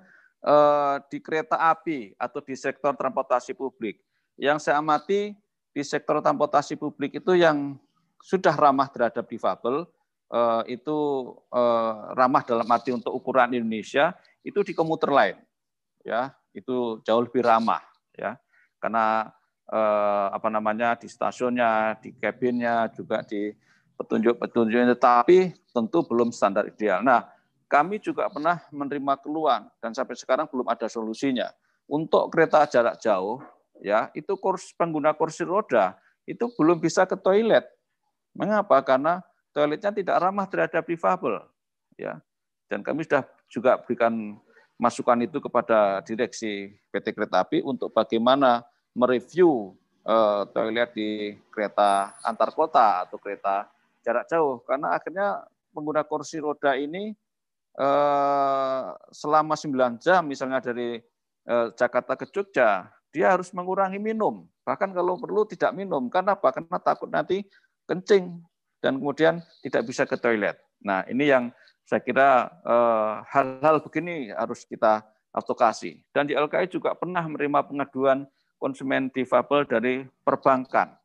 di 1.08 1.24
kereta 1.24 1.56
api 1.56 2.12
atau 2.20 2.44
di 2.44 2.52
sektor 2.52 2.92
transportasi 2.92 3.56
publik. 3.56 3.96
Yang 4.36 4.68
saya 4.68 4.76
amati 4.76 5.32
di 5.74 5.82
sektor 5.82 6.22
transportasi 6.22 6.78
publik 6.78 7.18
itu 7.18 7.34
yang 7.34 7.74
sudah 8.22 8.54
ramah 8.54 8.86
terhadap 8.88 9.26
difabel, 9.26 9.84
eh, 10.30 10.62
itu 10.78 10.98
eh, 11.50 11.94
ramah 12.14 12.46
dalam 12.46 12.64
arti 12.70 12.94
untuk 12.94 13.10
ukuran 13.10 13.50
Indonesia, 13.52 14.14
itu 14.46 14.62
di 14.62 14.72
komuter 14.72 15.10
lain. 15.10 15.36
ya 16.06 16.30
Itu 16.54 17.02
jauh 17.02 17.26
lebih 17.26 17.42
ramah. 17.42 17.82
ya 18.14 18.38
Karena 18.78 19.26
apa 20.28 20.52
namanya 20.52 20.92
di 20.92 21.08
stasiunnya, 21.08 21.96
di 21.96 22.12
kabinnya, 22.20 22.92
juga 22.92 23.24
di 23.24 23.48
petunjuk-petunjuknya, 23.96 24.92
tetapi 24.92 25.56
tentu 25.72 25.98
belum 26.04 26.30
standar 26.34 26.68
ideal. 26.68 27.00
Nah, 27.00 27.26
kami 27.64 27.98
juga 27.98 28.28
pernah 28.30 28.62
menerima 28.70 29.18
keluhan 29.24 29.66
dan 29.80 29.96
sampai 29.96 30.14
sekarang 30.14 30.46
belum 30.50 30.68
ada 30.68 30.86
solusinya. 30.86 31.50
Untuk 31.88 32.30
kereta 32.32 32.64
jarak 32.68 33.00
jauh, 33.00 33.42
ya 33.84 34.08
itu 34.16 34.32
kursi, 34.40 34.72
pengguna 34.72 35.12
kursi 35.12 35.44
roda 35.44 36.00
itu 36.24 36.48
belum 36.56 36.80
bisa 36.80 37.04
ke 37.04 37.20
toilet. 37.20 37.68
Mengapa? 38.32 38.80
Karena 38.80 39.20
toiletnya 39.52 39.92
tidak 39.92 40.16
ramah 40.24 40.48
terhadap 40.48 40.88
difabel. 40.88 41.44
Ya, 42.00 42.18
dan 42.72 42.80
kami 42.80 43.04
sudah 43.04 43.28
juga 43.46 43.76
berikan 43.76 44.40
masukan 44.80 45.20
itu 45.22 45.38
kepada 45.38 46.00
direksi 46.02 46.74
PT 46.90 47.12
Kereta 47.12 47.44
Api 47.44 47.62
untuk 47.62 47.92
bagaimana 47.92 48.64
mereview 48.96 49.76
eh, 50.02 50.42
toilet 50.50 50.90
di 50.96 51.36
kereta 51.52 52.16
antar 52.24 52.50
kota 52.56 53.06
atau 53.06 53.20
kereta 53.20 53.68
jarak 54.00 54.26
jauh. 54.26 54.64
Karena 54.64 54.96
akhirnya 54.96 55.44
pengguna 55.70 56.02
kursi 56.02 56.40
roda 56.40 56.74
ini 56.74 57.14
Eh, 57.74 58.82
selama 59.10 59.58
9 59.58 59.98
jam 59.98 60.22
misalnya 60.22 60.62
dari 60.62 61.02
eh, 61.42 61.68
Jakarta 61.74 62.14
ke 62.14 62.30
Jogja, 62.30 62.86
dia 63.14 63.30
harus 63.30 63.54
mengurangi 63.54 64.02
minum. 64.02 64.42
Bahkan 64.66 64.90
kalau 64.90 65.14
perlu 65.14 65.46
tidak 65.46 65.70
minum. 65.70 66.10
Karena 66.10 66.34
apa? 66.34 66.50
Karena 66.50 66.82
takut 66.82 67.06
nanti 67.06 67.46
kencing 67.86 68.42
dan 68.82 68.98
kemudian 68.98 69.38
tidak 69.62 69.86
bisa 69.86 70.02
ke 70.02 70.18
toilet. 70.18 70.58
Nah, 70.82 71.06
ini 71.06 71.30
yang 71.30 71.54
saya 71.86 72.02
kira 72.02 72.50
eh, 72.66 73.12
hal-hal 73.30 73.78
begini 73.86 74.34
harus 74.34 74.66
kita 74.66 75.06
advokasi. 75.30 76.02
Dan 76.10 76.26
di 76.26 76.34
LKI 76.34 76.66
juga 76.66 76.98
pernah 76.98 77.22
menerima 77.22 77.70
pengaduan 77.70 78.26
konsumen 78.58 79.14
difabel 79.14 79.62
dari 79.62 80.02
perbankan. 80.26 80.98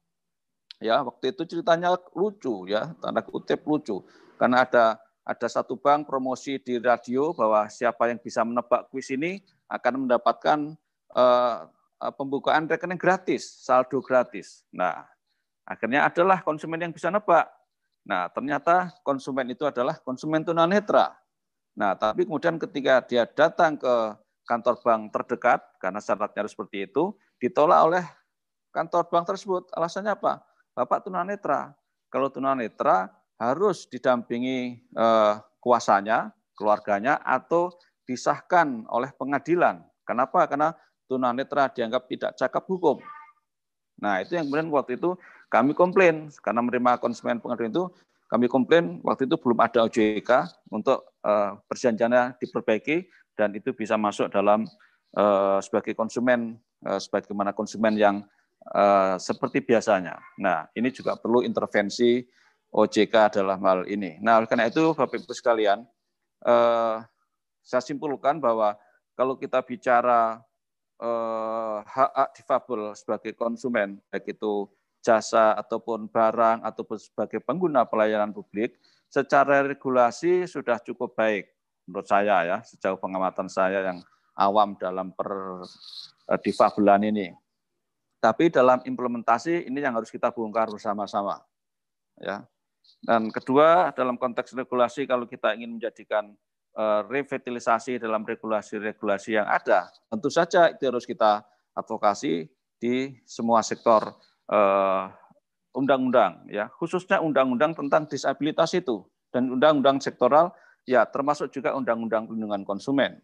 Ya, 0.81 1.05
waktu 1.05 1.35
itu 1.35 1.45
ceritanya 1.45 1.93
lucu 2.17 2.65
ya, 2.65 2.97
tanda 2.97 3.21
kutip 3.21 3.61
lucu. 3.69 4.01
Karena 4.39 4.63
ada 4.63 4.97
ada 5.27 5.47
satu 5.51 5.77
bank 5.77 6.09
promosi 6.09 6.57
di 6.57 6.81
radio 6.81 7.35
bahwa 7.37 7.69
siapa 7.69 8.09
yang 8.09 8.17
bisa 8.17 8.41
menebak 8.41 8.89
kuis 8.89 9.11
ini 9.13 9.43
akan 9.69 10.07
mendapatkan 10.07 10.73
uh, 11.13 11.69
pembukaan 12.15 12.65
rekening 12.65 12.95
gratis, 12.95 13.43
saldo 13.59 13.99
gratis. 13.99 14.63
Nah, 14.71 15.03
akhirnya 15.67 16.07
adalah 16.07 16.39
konsumen 16.39 16.79
yang 16.79 16.95
bisa 16.95 17.11
nebak. 17.11 17.51
Nah, 18.07 18.31
ternyata 18.31 18.95
konsumen 19.03 19.51
itu 19.51 19.67
adalah 19.67 19.99
konsumen 19.99 20.41
tunanetra. 20.47 21.13
Nah, 21.75 21.93
tapi 21.99 22.23
kemudian 22.23 22.55
ketika 22.55 23.03
dia 23.03 23.27
datang 23.27 23.75
ke 23.75 23.93
kantor 24.47 24.81
bank 24.81 25.13
terdekat, 25.13 25.61
karena 25.77 25.99
syaratnya 26.01 26.47
harus 26.47 26.55
seperti 26.55 26.89
itu, 26.89 27.13
ditolak 27.37 27.79
oleh 27.85 28.05
kantor 28.73 29.05
bank 29.11 29.29
tersebut. 29.29 29.69
Alasannya 29.75 30.15
apa? 30.15 30.41
Bapak 30.73 31.05
tunanetra. 31.05 31.75
Kalau 32.09 32.33
tunanetra, 32.33 33.13
harus 33.37 33.85
didampingi 33.87 34.81
eh, 34.81 35.33
kuasanya, 35.61 36.33
keluarganya, 36.57 37.21
atau 37.21 37.69
disahkan 38.09 38.89
oleh 38.89 39.13
pengadilan. 39.13 39.85
Kenapa? 40.01 40.49
Karena 40.49 40.73
tunanetra 41.09 41.73
dianggap 41.73 42.05
tidak 42.05 42.31
cakap 42.37 42.63
hukum. 42.69 43.01
Nah, 43.97 44.21
itu 44.21 44.37
yang 44.37 44.45
kemudian 44.47 44.69
waktu 44.69 44.95
itu 44.95 45.17
kami 45.49 45.73
komplain 45.73 46.29
karena 46.45 46.61
menerima 46.61 47.01
konsumen 47.01 47.41
pengadilan 47.41 47.73
itu 47.73 47.89
kami 48.29 48.45
komplain 48.45 49.01
waktu 49.01 49.25
itu 49.25 49.35
belum 49.41 49.57
ada 49.57 49.89
OJK 49.89 50.29
untuk 50.69 51.09
uh, 51.25 51.57
perjanjiannya 51.65 52.37
diperbaiki 52.37 53.09
dan 53.33 53.57
itu 53.57 53.73
bisa 53.73 53.97
masuk 53.97 54.29
dalam 54.29 54.69
uh, 55.17 55.57
sebagai 55.59 55.97
konsumen 55.97 56.61
uh, 56.85 57.01
sebagaimana 57.01 57.51
konsumen 57.57 57.97
yang 57.97 58.21
uh, 58.77 59.17
seperti 59.17 59.65
biasanya. 59.65 60.21
Nah, 60.37 60.69
ini 60.77 60.93
juga 60.93 61.17
perlu 61.17 61.41
intervensi 61.41 62.21
OJK 62.69 63.33
adalah 63.33 63.57
hal 63.57 63.89
ini. 63.89 64.21
Nah, 64.21 64.45
karena 64.45 64.69
itu 64.69 64.93
Bapak 64.93 65.25
Ibu 65.25 65.33
sekalian, 65.33 65.81
eh, 66.45 66.97
saya 67.65 67.81
simpulkan 67.81 68.37
bahwa 68.37 68.77
kalau 69.17 69.35
kita 69.35 69.65
bicara 69.65 70.37
hak 70.99 72.11
hak 72.11 72.29
difabel 72.35 72.91
sebagai 72.95 73.31
konsumen, 73.35 74.03
baik 74.11 74.35
itu 74.35 74.67
jasa 74.99 75.55
ataupun 75.55 76.11
barang 76.11 76.59
ataupun 76.67 76.97
sebagai 76.99 77.39
pengguna 77.39 77.87
pelayanan 77.87 78.35
publik, 78.35 78.75
secara 79.07 79.63
regulasi 79.63 80.43
sudah 80.43 80.75
cukup 80.83 81.15
baik 81.15 81.47
menurut 81.87 82.05
saya 82.05 82.45
ya, 82.45 82.57
sejauh 82.61 82.99
pengamatan 82.99 83.47
saya 83.47 83.81
yang 83.81 83.99
awam 84.35 84.75
dalam 84.75 85.15
per 85.15 85.63
eh, 86.29 86.39
difabelan 86.43 87.07
ini. 87.07 87.31
Tapi 88.19 88.51
dalam 88.51 88.83
implementasi 88.83 89.71
ini 89.71 89.79
yang 89.79 89.95
harus 89.95 90.11
kita 90.11 90.27
bongkar 90.35 90.67
bersama-sama. 90.67 91.39
Ya, 92.19 92.43
dan 92.99 93.31
kedua, 93.31 93.95
dalam 93.95 94.19
konteks 94.19 94.51
regulasi, 94.51 95.07
kalau 95.07 95.23
kita 95.23 95.55
ingin 95.55 95.79
menjadikan 95.79 96.35
revitalisasi 96.79 97.99
dalam 97.99 98.23
regulasi-regulasi 98.23 99.35
yang 99.35 99.47
ada, 99.47 99.91
tentu 100.07 100.31
saja 100.31 100.71
itu 100.71 100.87
harus 100.87 101.03
kita 101.03 101.43
advokasi 101.75 102.47
di 102.79 103.19
semua 103.27 103.59
sektor 103.59 104.15
eh, 104.47 105.03
undang-undang, 105.75 106.47
ya 106.47 106.71
khususnya 106.79 107.19
undang-undang 107.19 107.75
tentang 107.75 108.07
disabilitas 108.07 108.71
itu 108.73 109.03
dan 109.29 109.51
undang-undang 109.51 110.01
sektoral, 110.01 110.55
ya 110.87 111.05
termasuk 111.05 111.53
juga 111.53 111.75
undang-undang 111.77 112.25
perlindungan 112.25 112.65
konsumen. 112.65 113.21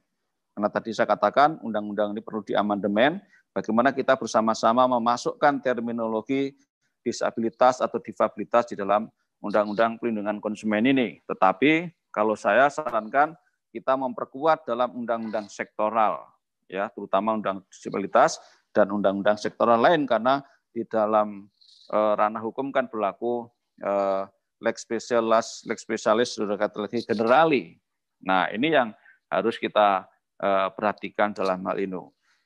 Karena 0.55 0.69
tadi 0.71 0.95
saya 0.95 1.09
katakan 1.09 1.59
undang-undang 1.65 2.15
ini 2.15 2.21
perlu 2.23 2.45
diamandemen, 2.45 3.19
bagaimana 3.51 3.91
kita 3.91 4.15
bersama-sama 4.15 4.87
memasukkan 4.87 5.59
terminologi 5.59 6.55
disabilitas 7.03 7.83
atau 7.83 7.99
difabilitas 7.99 8.71
di 8.71 8.75
dalam 8.79 9.07
undang-undang 9.43 9.99
pelindungan 9.99 10.39
konsumen 10.39 10.85
ini. 10.85 11.19
Tetapi 11.27 11.91
kalau 12.09 12.39
saya 12.39 12.71
sarankan 12.71 13.35
kita 13.75 13.99
memperkuat 13.99 14.63
dalam 14.63 14.95
undang-undang 14.95 15.51
sektoral, 15.51 16.23
ya 16.71 16.87
terutama 16.95 17.35
undang 17.35 17.59
disabilitas 17.67 18.39
dan 18.71 18.87
undang-undang 18.87 19.35
sektoral 19.35 19.83
lain 19.83 20.07
karena 20.07 20.39
di 20.71 20.87
dalam 20.87 21.51
uh, 21.91 22.13
ranah 22.15 22.39
hukum 22.39 22.71
kan 22.71 22.87
berlaku 22.87 23.51
uh, 23.83 24.23
lex 24.63 24.87
specialis, 24.87 25.67
lex 25.67 25.83
specialis, 25.83 26.39
sudah 26.39 26.55
kata 26.55 26.87
lagi 26.87 27.03
generali. 27.03 27.75
Nah, 28.23 28.47
ini 28.55 28.71
yang 28.71 28.95
harus 29.27 29.59
kita 29.59 30.07
uh, 30.39 30.67
perhatikan 30.71 31.35
dalam 31.35 31.59
hal 31.67 31.75
ini. 31.75 31.99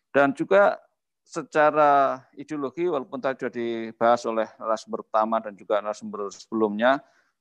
Dan 0.10 0.34
juga 0.34 0.82
secara 1.22 2.26
ideologi, 2.34 2.90
walaupun 2.90 3.22
tadi 3.22 3.46
sudah 3.46 3.54
dibahas 3.54 4.22
oleh 4.26 4.50
narasumber 4.58 5.06
pertama 5.06 5.38
dan 5.38 5.54
juga 5.54 5.78
narasumber 5.78 6.34
sebelumnya, 6.34 6.98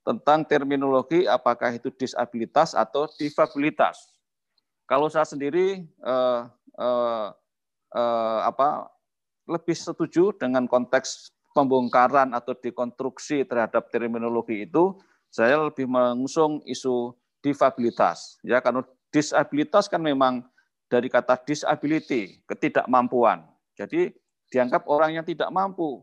tentang 0.09 0.41
terminologi 0.49 1.29
apakah 1.29 1.77
itu 1.77 1.93
disabilitas 1.93 2.73
atau 2.73 3.05
difabilitas. 3.21 4.09
Kalau 4.89 5.13
saya 5.13 5.29
sendiri 5.29 5.85
eh, 5.85 6.41
eh, 6.81 7.29
eh, 7.93 8.41
apa 8.41 8.89
lebih 9.45 9.77
setuju 9.77 10.33
dengan 10.41 10.65
konteks 10.65 11.29
pembongkaran 11.53 12.33
atau 12.33 12.57
dekonstruksi 12.57 13.45
terhadap 13.45 13.93
terminologi 13.93 14.65
itu, 14.65 14.97
saya 15.29 15.61
lebih 15.61 15.85
mengusung 15.85 16.65
isu 16.65 17.13
difabilitas. 17.45 18.41
Ya, 18.41 18.65
karena 18.65 18.81
disabilitas 19.13 19.93
kan 19.93 20.01
memang 20.01 20.41
dari 20.89 21.13
kata 21.13 21.37
disability, 21.45 22.41
ketidakmampuan. 22.49 23.45
Jadi 23.77 24.09
dianggap 24.49 24.89
orang 24.89 25.21
yang 25.21 25.25
tidak 25.29 25.53
mampu, 25.53 26.01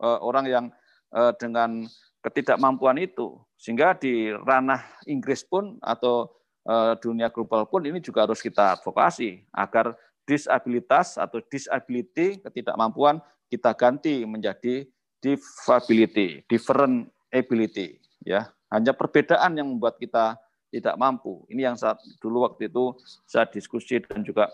eh, 0.00 0.18
orang 0.24 0.44
yang 0.48 0.64
eh, 1.12 1.32
dengan 1.36 1.84
ketidakmampuan 2.20 3.00
itu. 3.00 3.36
Sehingga 3.56 3.96
di 3.96 4.32
ranah 4.32 4.80
Inggris 5.08 5.44
pun 5.44 5.76
atau 5.80 6.32
eh, 6.64 6.94
dunia 7.00 7.28
global 7.32 7.68
pun 7.68 7.84
ini 7.84 8.00
juga 8.00 8.28
harus 8.28 8.40
kita 8.40 8.80
advokasi 8.80 9.44
agar 9.52 9.96
disabilitas 10.28 11.18
atau 11.18 11.42
disability 11.42 12.38
ketidakmampuan 12.40 13.18
kita 13.50 13.74
ganti 13.74 14.22
menjadi 14.22 14.86
disability, 15.18 16.46
different 16.46 17.10
ability 17.32 17.98
ya. 18.22 18.48
Hanya 18.70 18.94
perbedaan 18.94 19.58
yang 19.58 19.66
membuat 19.66 19.98
kita 19.98 20.38
tidak 20.70 20.94
mampu. 20.94 21.42
Ini 21.50 21.74
yang 21.74 21.76
saat 21.76 21.98
dulu 22.22 22.46
waktu 22.46 22.70
itu 22.70 22.94
saya 23.26 23.50
diskusi 23.50 23.98
dan 23.98 24.22
juga 24.22 24.46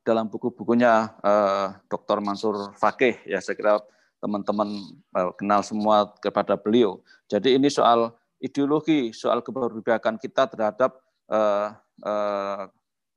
dalam 0.00 0.32
buku-bukunya 0.32 1.12
eh, 1.20 1.66
Dr. 1.92 2.24
Mansur 2.24 2.72
Fakih 2.80 3.20
ya 3.28 3.44
saya 3.44 3.54
kira 3.60 3.76
teman-teman 4.18 4.68
eh, 5.14 5.30
kenal 5.38 5.60
semua 5.62 6.10
kepada 6.18 6.58
beliau. 6.58 7.02
Jadi 7.30 7.58
ini 7.58 7.70
soal 7.70 8.14
ideologi, 8.38 9.10
soal 9.14 9.42
keberpihakan 9.42 10.18
kita 10.18 10.46
terhadap 10.50 10.98
eh, 11.30 11.68
eh, 12.06 12.62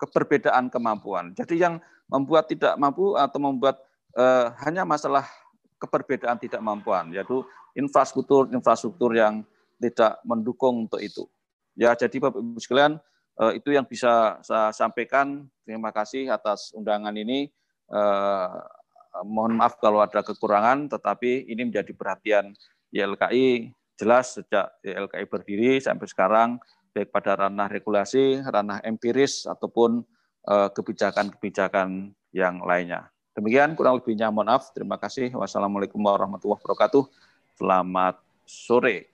keberbedaan 0.02 0.74
kemampuan. 0.74 1.34
Jadi 1.38 1.62
yang 1.62 1.78
membuat 2.10 2.50
tidak 2.50 2.74
mampu 2.82 3.14
atau 3.14 3.40
membuat 3.40 3.82
eh, 4.18 4.48
hanya 4.66 4.84
masalah 4.84 5.26
keberbedaan 5.82 6.38
tidak 6.38 6.62
mampuan, 6.62 7.10
yaitu 7.10 7.42
infrastruktur 7.74 8.50
infrastruktur 8.54 9.14
yang 9.16 9.42
tidak 9.82 10.22
mendukung 10.22 10.86
untuk 10.86 11.02
itu. 11.02 11.26
Ya, 11.74 11.98
jadi 11.98 12.22
Bapak 12.22 12.38
Ibu 12.38 12.60
sekalian, 12.62 13.02
eh, 13.42 13.52
itu 13.58 13.74
yang 13.74 13.88
bisa 13.88 14.38
saya 14.46 14.70
sampaikan. 14.76 15.50
Terima 15.66 15.90
kasih 15.90 16.30
atas 16.30 16.70
undangan 16.76 17.16
ini. 17.16 17.50
Eh, 17.90 18.50
mohon 19.28 19.60
maaf 19.60 19.78
kalau 19.78 20.00
ada 20.00 20.24
kekurangan, 20.24 20.88
tetapi 20.88 21.52
ini 21.52 21.68
menjadi 21.68 21.92
perhatian 21.92 22.56
YLKI 22.92 23.72
jelas 24.00 24.40
sejak 24.40 24.72
YLKI 24.82 25.26
berdiri 25.30 25.72
sampai 25.78 26.08
sekarang, 26.10 26.50
baik 26.92 27.14
pada 27.14 27.48
ranah 27.48 27.70
regulasi, 27.70 28.42
ranah 28.42 28.82
empiris, 28.82 29.46
ataupun 29.46 30.02
eh, 30.48 30.70
kebijakan-kebijakan 30.74 32.12
yang 32.32 32.64
lainnya. 32.64 33.12
Demikian 33.32 33.80
kurang 33.80 34.04
lebihnya 34.04 34.28
mohon 34.28 34.52
maaf. 34.52 34.76
Terima 34.76 35.00
kasih. 35.00 35.32
Wassalamualaikum 35.32 36.00
warahmatullahi 36.04 36.60
wabarakatuh. 36.60 37.08
Selamat 37.56 38.20
sore. 38.44 39.08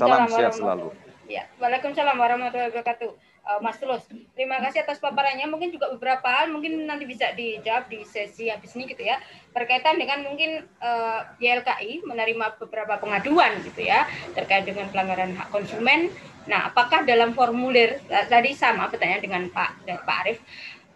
Salam 0.00 0.30
sehat 0.30 0.56
selalu. 0.56 0.94
Ya, 1.26 1.44
Waalaikumsalam 1.58 2.16
warahmatullahi 2.16 2.70
wabarakatuh. 2.72 3.10
Uh, 3.46 3.62
Mas 3.62 3.78
Tulus, 3.78 4.02
terima 4.34 4.58
kasih 4.58 4.82
atas 4.82 4.98
paparannya. 4.98 5.46
Mungkin 5.46 5.70
juga 5.70 5.94
beberapa 5.94 6.26
hal 6.26 6.50
mungkin 6.50 6.82
nanti 6.82 7.06
bisa 7.06 7.30
dijawab 7.30 7.86
di 7.86 8.02
sesi 8.02 8.50
habis 8.50 8.74
ini 8.74 8.90
gitu 8.90 9.06
ya. 9.06 9.22
Berkaitan 9.54 10.02
dengan 10.02 10.26
mungkin 10.26 10.66
uh, 10.82 11.22
YLKI 11.38 12.02
menerima 12.02 12.58
beberapa 12.58 12.98
pengaduan 12.98 13.62
gitu 13.62 13.86
ya 13.86 14.04
terkait 14.34 14.66
dengan 14.66 14.90
pelanggaran 14.90 15.38
hak 15.38 15.54
konsumen. 15.54 16.10
Nah, 16.50 16.70
apakah 16.70 17.02
dalam 17.06 17.34
formulir 17.34 18.02
tadi 18.06 18.54
sama 18.54 18.86
pertanyaan 18.86 19.22
dengan 19.22 19.42
Pak 19.50 19.82
Pak 20.02 20.18
Arief 20.26 20.38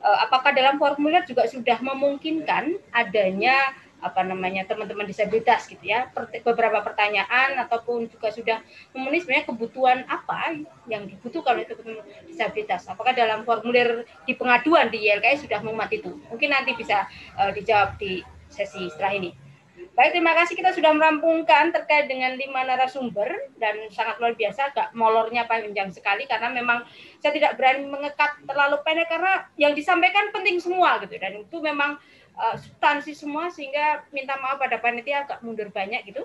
Eh, 0.00 0.18
apakah 0.24 0.56
dalam 0.56 0.80
formulir 0.80 1.20
juga 1.28 1.44
sudah 1.44 1.76
memungkinkan 1.84 2.72
adanya 2.88 3.52
apa 4.00 4.24
namanya 4.24 4.64
teman-teman 4.66 5.06
disabilitas 5.06 5.68
gitu 5.68 5.84
ya. 5.84 6.08
Beberapa 6.44 6.80
pertanyaan 6.84 7.60
ataupun 7.64 8.08
juga 8.08 8.32
sudah 8.32 8.58
memenuhi 8.96 9.22
sebenarnya 9.22 9.46
kebutuhan 9.48 9.98
apa 10.08 10.60
yang 10.88 11.06
dibutuhkan 11.06 11.60
oleh 11.60 11.68
teman-teman 11.68 12.04
disabilitas. 12.26 12.88
Apakah 12.88 13.12
dalam 13.12 13.44
formulir 13.44 14.08
di 14.24 14.32
pengaduan 14.34 14.88
di 14.88 15.06
YLKI 15.08 15.44
sudah 15.44 15.60
memuat 15.60 15.92
itu? 15.92 16.10
Mungkin 16.28 16.48
nanti 16.50 16.72
bisa 16.74 17.06
uh, 17.36 17.52
dijawab 17.52 18.00
di 18.00 18.24
sesi 18.50 18.90
setelah 18.90 19.14
ini. 19.14 19.30
Baik, 19.90 20.16
terima 20.16 20.32
kasih. 20.32 20.54
Kita 20.54 20.70
sudah 20.72 20.94
merampungkan 20.94 21.74
terkait 21.74 22.06
dengan 22.06 22.32
lima 22.32 22.62
narasumber 22.64 23.52
dan 23.58 23.90
sangat 23.90 24.16
luar 24.16 24.32
biasa, 24.38 24.72
agak 24.72 24.88
molornya 24.96 25.44
panjang 25.50 25.90
sekali 25.90 26.24
karena 26.24 26.48
memang 26.48 26.86
saya 27.18 27.34
tidak 27.34 27.58
berani 27.58 27.84
mengekat 27.84 28.38
terlalu 28.46 28.80
pendek 28.86 29.10
karena 29.10 29.44
yang 29.58 29.74
disampaikan 29.74 30.30
penting 30.32 30.56
semua 30.62 31.00
gitu. 31.04 31.18
Dan 31.18 31.44
itu 31.44 31.56
memang 31.58 32.00
uh, 32.40 32.56
substansi 32.56 33.12
semua 33.12 33.52
sehingga 33.52 34.08
minta 34.10 34.40
maaf 34.40 34.56
pada 34.56 34.80
panitia 34.80 35.28
agak 35.28 35.44
mundur 35.44 35.68
banyak 35.68 36.00
gitu. 36.08 36.24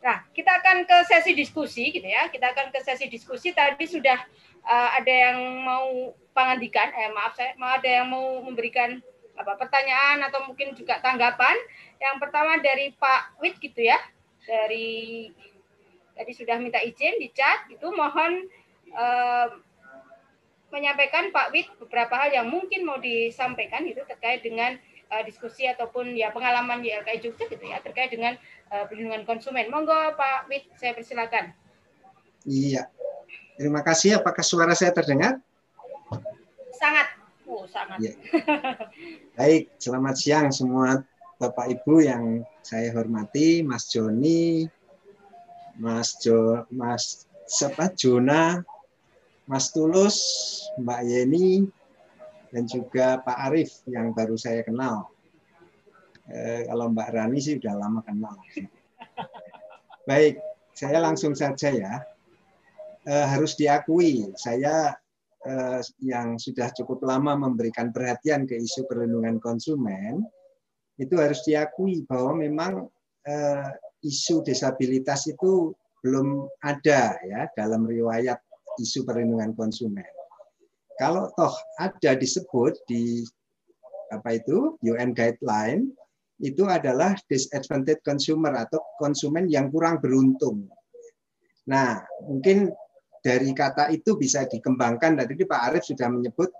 Nah, 0.00 0.24
kita 0.32 0.48
akan 0.64 0.88
ke 0.88 0.96
sesi 1.04 1.36
diskusi 1.36 1.92
gitu 1.92 2.08
ya. 2.08 2.32
Kita 2.32 2.56
akan 2.56 2.72
ke 2.72 2.80
sesi 2.80 3.12
diskusi. 3.12 3.52
Tadi 3.52 3.84
sudah 3.84 4.16
uh, 4.64 4.90
ada 4.96 5.12
yang 5.12 5.38
mau 5.60 6.16
pangandikan, 6.32 6.88
eh 6.96 7.12
maaf 7.12 7.36
saya, 7.36 7.52
mau 7.60 7.68
ada 7.68 7.84
yang 7.84 8.08
mau 8.08 8.40
memberikan 8.40 8.96
apa 9.36 9.56
pertanyaan 9.56 10.24
atau 10.24 10.48
mungkin 10.48 10.72
juga 10.72 11.04
tanggapan. 11.04 11.56
Yang 12.00 12.16
pertama 12.16 12.56
dari 12.64 12.96
Pak 12.96 13.44
Wit 13.44 13.60
gitu 13.60 13.84
ya. 13.84 14.00
Dari 14.48 15.28
tadi 16.16 16.32
sudah 16.32 16.56
minta 16.56 16.80
izin 16.80 17.20
di 17.20 17.28
chat 17.32 17.68
itu 17.68 17.88
mohon 17.92 18.48
eh, 18.92 19.48
menyampaikan 20.70 21.32
Pak 21.34 21.50
Wit 21.52 21.68
beberapa 21.76 22.14
hal 22.16 22.30
yang 22.32 22.46
mungkin 22.48 22.86
mau 22.86 22.96
disampaikan 23.00 23.84
itu 23.84 24.00
terkait 24.06 24.40
dengan 24.40 24.78
uh, 25.10 25.22
diskusi 25.26 25.66
ataupun 25.66 26.14
ya 26.14 26.30
pengalaman 26.30 26.80
di 26.80 26.94
LKI 26.94 27.18
Jogja 27.20 27.44
gitu 27.50 27.64
ya 27.66 27.82
terkait 27.82 28.14
dengan 28.14 28.38
uh, 28.70 28.86
perlindungan 28.86 29.26
konsumen. 29.26 29.68
Monggo 29.68 30.14
Pak 30.14 30.46
Wit, 30.48 30.70
saya 30.78 30.94
persilakan. 30.94 31.52
Iya. 32.46 32.88
Terima 33.60 33.84
kasih. 33.84 34.22
Apakah 34.22 34.40
suara 34.40 34.72
saya 34.72 34.94
terdengar? 34.94 35.36
Sangat. 36.72 37.12
Oh, 37.44 37.68
sangat. 37.68 37.98
Ya. 38.00 38.14
Baik, 39.36 39.68
selamat 39.76 40.14
siang 40.16 40.48
semua 40.48 41.04
Bapak 41.36 41.68
Ibu 41.68 42.04
yang 42.04 42.24
saya 42.60 42.92
hormati, 42.92 43.64
Mas 43.64 43.88
Joni, 43.88 44.68
Mas 45.80 46.20
Jo, 46.20 46.68
Mas 46.68 47.24
siapa 47.48 47.88
Jona, 47.96 48.60
Mas 49.48 49.72
Tulus, 49.72 50.16
Mbak 50.76 51.00
Yeni, 51.08 51.64
dan 52.50 52.66
juga 52.66 53.22
Pak 53.22 53.38
Arif 53.50 53.82
yang 53.86 54.10
baru 54.10 54.34
saya 54.34 54.66
kenal. 54.66 55.10
Eh, 56.30 56.66
kalau 56.70 56.90
Mbak 56.94 57.10
Rani 57.10 57.38
sih 57.42 57.58
sudah 57.58 57.74
lama 57.74 58.02
kenal. 58.06 58.38
Baik, 60.06 60.38
saya 60.74 61.02
langsung 61.02 61.34
saja 61.34 61.70
ya. 61.70 61.94
Eh, 63.06 63.26
harus 63.26 63.56
diakui, 63.58 64.30
saya 64.36 64.94
eh, 65.42 65.80
yang 66.04 66.36
sudah 66.36 66.70
cukup 66.76 67.02
lama 67.02 67.34
memberikan 67.34 67.90
perhatian 67.90 68.44
ke 68.44 68.60
isu 68.60 68.86
perlindungan 68.86 69.40
konsumen, 69.40 70.22
itu 71.00 71.16
harus 71.16 71.40
diakui 71.48 72.04
bahwa 72.04 72.36
memang 72.36 72.72
eh, 73.24 73.70
isu 74.04 74.44
disabilitas 74.44 75.26
itu 75.32 75.72
belum 76.00 76.48
ada 76.64 77.16
ya 77.24 77.48
dalam 77.56 77.84
riwayat 77.84 78.40
isu 78.80 79.04
perlindungan 79.04 79.52
konsumen. 79.56 80.19
Kalau 81.00 81.32
toh 81.32 81.56
ada 81.80 82.12
disebut 82.12 82.76
di 82.84 83.24
apa 84.12 84.36
itu 84.36 84.76
UN 84.84 85.16
guideline 85.16 85.88
itu 86.44 86.68
adalah 86.68 87.16
disadvantaged 87.24 88.04
consumer 88.04 88.52
atau 88.52 88.84
konsumen 89.00 89.48
yang 89.48 89.72
kurang 89.72 89.96
beruntung. 90.04 90.68
Nah, 91.72 92.04
mungkin 92.28 92.68
dari 93.20 93.52
kata 93.56 93.92
itu 93.92 94.16
bisa 94.16 94.44
dikembangkan. 94.44 95.20
Tadi 95.20 95.44
Pak 95.44 95.60
Arief 95.72 95.84
sudah 95.88 96.08
menyebut 96.08 96.52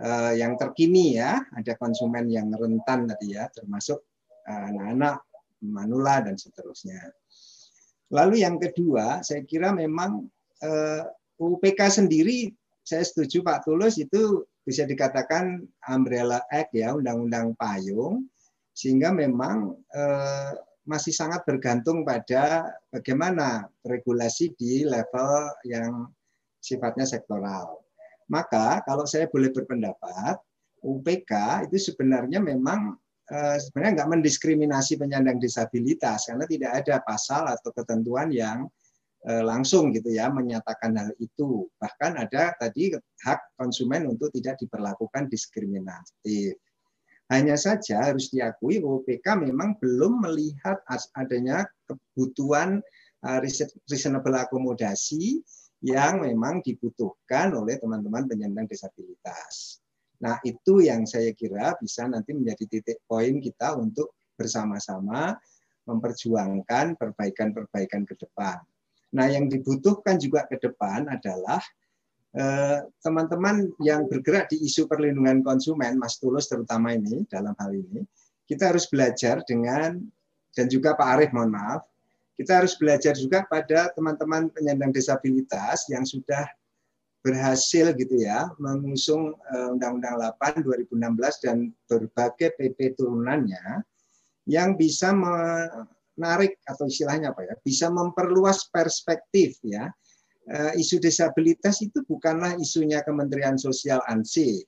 uh, 0.00 0.32
yang 0.32 0.56
terkini 0.56 1.20
ya, 1.20 1.40
ada 1.52 1.72
konsumen 1.76 2.28
yang 2.28 2.48
rentan 2.52 3.08
tadi 3.08 3.36
ya, 3.36 3.48
termasuk 3.52 4.00
anak-anak, 4.48 5.22
manula 5.64 6.24
dan 6.24 6.36
seterusnya. 6.36 6.98
Lalu 8.12 8.44
yang 8.44 8.56
kedua, 8.60 9.20
saya 9.24 9.44
kira 9.44 9.72
memang 9.72 10.24
uh, 10.64 11.04
UPK 11.36 11.80
sendiri 11.88 12.52
saya 12.82 13.06
setuju 13.06 13.46
Pak 13.46 13.66
Tulus 13.66 13.98
itu 13.98 14.42
bisa 14.62 14.86
dikatakan 14.86 15.62
umbrella 15.90 16.42
act 16.50 16.74
ya, 16.74 16.94
undang-undang 16.94 17.54
payung 17.58 18.26
sehingga 18.72 19.12
memang 19.12 19.76
eh, 19.94 20.52
masih 20.82 21.14
sangat 21.14 21.46
bergantung 21.46 22.02
pada 22.02 22.74
bagaimana 22.90 23.70
regulasi 23.86 24.50
di 24.58 24.82
level 24.82 25.54
yang 25.62 26.10
sifatnya 26.58 27.06
sektoral. 27.06 27.78
Maka 28.26 28.82
kalau 28.82 29.06
saya 29.06 29.30
boleh 29.30 29.54
berpendapat, 29.54 30.38
UPK 30.82 31.66
itu 31.70 31.78
sebenarnya 31.78 32.42
memang 32.42 32.98
eh, 33.30 33.58
sebenarnya 33.62 34.02
nggak 34.02 34.10
mendiskriminasi 34.18 34.98
penyandang 34.98 35.38
disabilitas 35.38 36.26
karena 36.26 36.46
tidak 36.50 36.70
ada 36.82 36.94
pasal 37.06 37.46
atau 37.46 37.70
ketentuan 37.70 38.34
yang 38.34 38.66
langsung 39.22 39.94
gitu 39.94 40.10
ya 40.10 40.26
menyatakan 40.30 40.98
hal 40.98 41.10
itu. 41.22 41.70
Bahkan 41.78 42.18
ada 42.18 42.54
tadi 42.58 42.90
hak 43.22 43.54
konsumen 43.54 44.10
untuk 44.10 44.34
tidak 44.34 44.58
diperlakukan 44.58 45.30
diskriminatif. 45.30 46.58
Hanya 47.30 47.56
saja 47.56 48.12
harus 48.12 48.28
diakui 48.28 48.82
OPK 48.82 49.24
memang 49.40 49.78
belum 49.80 50.20
melihat 50.26 50.82
adanya 51.16 51.64
kebutuhan 51.88 52.84
uh, 53.24 53.38
reasonable 53.88 54.36
akomodasi 54.36 55.40
yang 55.82 56.22
memang 56.22 56.62
dibutuhkan 56.62 57.54
oleh 57.56 57.80
teman-teman 57.80 58.28
penyandang 58.28 58.68
disabilitas. 58.68 59.82
Nah, 60.22 60.38
itu 60.46 60.86
yang 60.86 61.02
saya 61.02 61.34
kira 61.34 61.74
bisa 61.82 62.06
nanti 62.06 62.30
menjadi 62.30 62.64
titik 62.70 63.02
poin 63.10 63.42
kita 63.42 63.74
untuk 63.74 64.14
bersama-sama 64.38 65.34
memperjuangkan 65.82 66.94
perbaikan-perbaikan 66.94 68.06
ke 68.06 68.14
depan. 68.14 68.62
Nah, 69.12 69.28
yang 69.28 69.48
dibutuhkan 69.48 70.16
juga 70.16 70.48
ke 70.48 70.56
depan 70.56 71.08
adalah 71.08 71.60
Eh, 72.32 72.80
teman-teman 73.04 73.68
yang 73.84 74.08
bergerak 74.08 74.48
di 74.48 74.56
isu 74.64 74.88
perlindungan 74.88 75.44
konsumen, 75.44 76.00
Mas 76.00 76.16
Tulus 76.16 76.48
terutama 76.48 76.96
ini 76.96 77.28
dalam 77.28 77.52
hal 77.60 77.76
ini, 77.76 78.08
kita 78.48 78.72
harus 78.72 78.88
belajar 78.88 79.44
dengan 79.44 80.00
dan 80.56 80.64
juga 80.72 80.96
Pak 80.96 81.08
Arief, 81.12 81.30
mohon 81.36 81.52
maaf, 81.52 81.84
kita 82.40 82.64
harus 82.64 82.72
belajar 82.80 83.12
juga 83.20 83.44
pada 83.44 83.92
teman-teman 83.92 84.48
penyandang 84.48 84.96
disabilitas 84.96 85.84
yang 85.92 86.08
sudah 86.08 86.48
berhasil 87.20 87.92
gitu 88.00 88.16
ya 88.24 88.48
mengusung 88.56 89.36
eh, 89.52 89.68
Undang-Undang 89.76 90.32
8 90.40 90.64
2016 90.64 91.44
dan 91.44 91.68
berbagai 91.84 92.56
PP 92.56 92.96
turunannya 92.96 93.84
yang 94.48 94.72
bisa 94.72 95.12
menarik 96.22 96.62
atau 96.70 96.86
istilahnya 96.86 97.34
apa 97.34 97.42
ya 97.42 97.54
bisa 97.58 97.90
memperluas 97.90 98.70
perspektif 98.70 99.58
ya 99.66 99.90
uh, 100.50 100.72
isu 100.74 100.98
disabilitas 100.98 101.82
itu 101.84 102.02
bukanlah 102.06 102.58
isunya 102.58 103.04
Kementerian 103.04 103.54
Sosial 103.58 104.02
ANSI. 104.10 104.62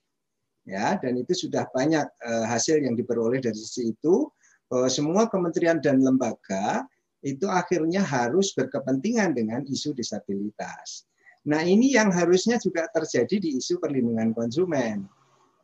Ya, 0.65 0.97
dan 0.97 1.13
itu 1.13 1.45
sudah 1.45 1.69
banyak 1.69 2.09
uh, 2.25 2.45
hasil 2.49 2.81
yang 2.81 2.97
diperoleh 2.97 3.37
dari 3.37 3.53
sisi 3.53 3.93
itu 3.93 4.25
bahwa 4.65 4.89
semua 4.89 5.29
kementerian 5.29 5.77
dan 5.77 6.01
lembaga 6.01 6.81
itu 7.21 7.45
akhirnya 7.45 8.01
harus 8.01 8.49
berkepentingan 8.57 9.37
dengan 9.37 9.61
isu 9.61 9.93
disabilitas. 9.93 11.05
Nah, 11.45 11.61
ini 11.61 11.93
yang 11.93 12.09
harusnya 12.09 12.57
juga 12.57 12.89
terjadi 12.89 13.37
di 13.37 13.49
isu 13.61 13.77
perlindungan 13.77 14.33
konsumen. 14.33 15.05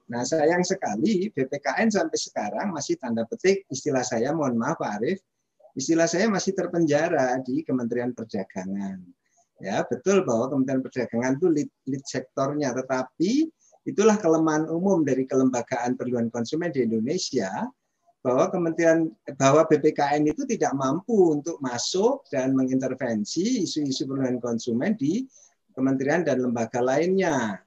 Nah, 0.05 0.22
sayang 0.22 0.61
sekali 0.61 1.34
BPKN 1.34 1.89
sampai 1.89 2.19
sekarang 2.22 2.68
masih 2.69 3.01
tanda 3.01 3.26
petik 3.26 3.65
istilah 3.73 4.05
saya, 4.05 4.30
mohon 4.38 4.53
maaf 4.53 4.77
Pak 4.77 5.01
Arief, 5.01 5.18
istilah 5.77 6.07
saya 6.07 6.27
masih 6.27 6.56
terpenjara 6.56 7.39
di 7.43 7.64
Kementerian 7.64 8.11
Perdagangan. 8.11 8.99
Ya, 9.61 9.85
betul 9.85 10.26
bahwa 10.26 10.49
Kementerian 10.49 10.81
Perdagangan 10.81 11.34
itu 11.38 11.48
lead, 11.48 11.69
lead 11.88 12.03
sektornya, 12.06 12.73
tetapi 12.73 13.48
itulah 13.85 14.18
kelemahan 14.18 14.69
umum 14.69 15.02
dari 15.02 15.26
kelembagaan 15.26 15.98
perlindungan 15.98 16.30
konsumen 16.30 16.69
di 16.69 16.85
Indonesia 16.85 17.49
bahwa 18.22 18.53
Kementerian 18.53 19.10
bahwa 19.38 19.65
BPKN 19.65 20.30
itu 20.30 20.45
tidak 20.45 20.77
mampu 20.77 21.34
untuk 21.34 21.57
masuk 21.57 22.22
dan 22.30 22.53
mengintervensi 22.53 23.65
isu-isu 23.65 24.06
perlindungan 24.06 24.38
konsumen 24.38 24.93
di 24.93 25.26
kementerian 25.73 26.22
dan 26.22 26.43
lembaga 26.45 26.77
lainnya. 26.84 27.57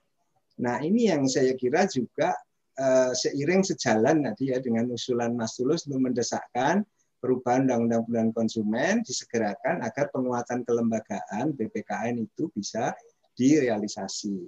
Nah, 0.62 0.78
ini 0.78 1.10
yang 1.10 1.26
saya 1.26 1.58
kira 1.58 1.90
juga 1.90 2.30
uh, 2.78 3.10
seiring 3.10 3.66
sejalan 3.66 4.22
tadi 4.22 4.54
ya 4.54 4.62
dengan 4.62 4.86
usulan 4.94 5.34
Mas 5.34 5.58
Tulus 5.58 5.90
untuk 5.90 6.06
mendesakkan 6.06 6.86
perubahan 7.24 7.64
undang-undang 7.64 8.04
perlindungan 8.04 8.36
konsumen 8.36 9.00
disegerakan 9.00 9.80
agar 9.80 10.12
penguatan 10.12 10.60
kelembagaan 10.68 11.56
BPKN 11.56 12.20
itu 12.20 12.52
bisa 12.52 12.92
direalisasi. 13.32 14.44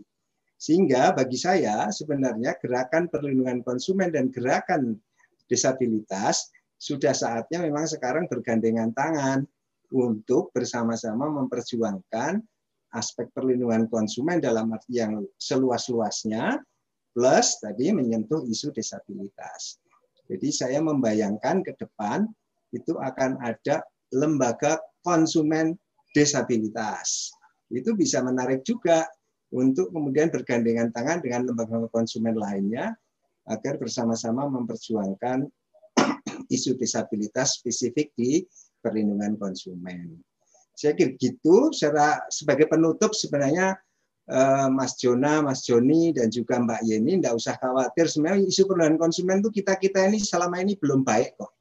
Sehingga 0.61 1.17
bagi 1.17 1.41
saya 1.41 1.89
sebenarnya 1.89 2.61
gerakan 2.61 3.09
perlindungan 3.09 3.65
konsumen 3.65 4.13
dan 4.13 4.29
gerakan 4.29 5.01
disabilitas 5.49 6.53
sudah 6.77 7.17
saatnya 7.17 7.65
memang 7.65 7.89
sekarang 7.89 8.29
bergandengan 8.29 8.93
tangan 8.93 9.49
untuk 9.89 10.53
bersama-sama 10.53 11.33
memperjuangkan 11.33 12.45
aspek 12.93 13.33
perlindungan 13.33 13.89
konsumen 13.89 14.37
dalam 14.37 14.69
arti 14.77 15.01
yang 15.01 15.25
seluas-luasnya 15.41 16.61
plus 17.17 17.57
tadi 17.57 17.89
menyentuh 17.97 18.45
isu 18.45 18.69
disabilitas. 18.77 19.81
Jadi 20.29 20.53
saya 20.53 20.85
membayangkan 20.85 21.65
ke 21.65 21.73
depan 21.81 22.29
itu 22.75 22.99
akan 22.99 23.39
ada 23.43 23.85
lembaga 24.15 24.79
konsumen 25.03 25.75
disabilitas. 26.15 27.31
Itu 27.71 27.95
bisa 27.99 28.23
menarik 28.23 28.63
juga 28.63 29.07
untuk 29.55 29.91
kemudian 29.95 30.31
bergandengan 30.31 30.91
tangan 30.91 31.23
dengan 31.23 31.51
lembaga 31.51 31.87
konsumen 31.91 32.35
lainnya 32.35 32.95
agar 33.47 33.79
bersama-sama 33.79 34.51
memperjuangkan 34.51 35.47
isu 36.55 36.75
disabilitas 36.75 37.63
spesifik 37.63 38.11
di 38.19 38.43
perlindungan 38.83 39.39
konsumen. 39.39 40.19
Saya 40.77 40.93
kira 40.93 41.15
gitu. 41.17 41.71
Secara 41.73 42.27
sebagai 42.29 42.69
penutup 42.69 43.17
sebenarnya 43.17 43.75
eh, 44.29 44.69
Mas 44.69 44.99
Jona, 44.99 45.41
Mas 45.41 45.65
Joni, 45.65 46.13
dan 46.13 46.29
juga 46.29 46.59
Mbak 46.61 46.83
Yeni 46.85 47.23
tidak 47.23 47.35
usah 47.39 47.55
khawatir. 47.57 48.11
Sebenarnya 48.11 48.45
isu 48.45 48.67
perlindungan 48.67 48.99
konsumen 49.09 49.41
itu 49.41 49.51
kita 49.63 49.79
kita 49.79 50.11
ini 50.11 50.21
selama 50.21 50.61
ini 50.61 50.77
belum 50.77 51.07
baik 51.07 51.39
kok 51.39 51.56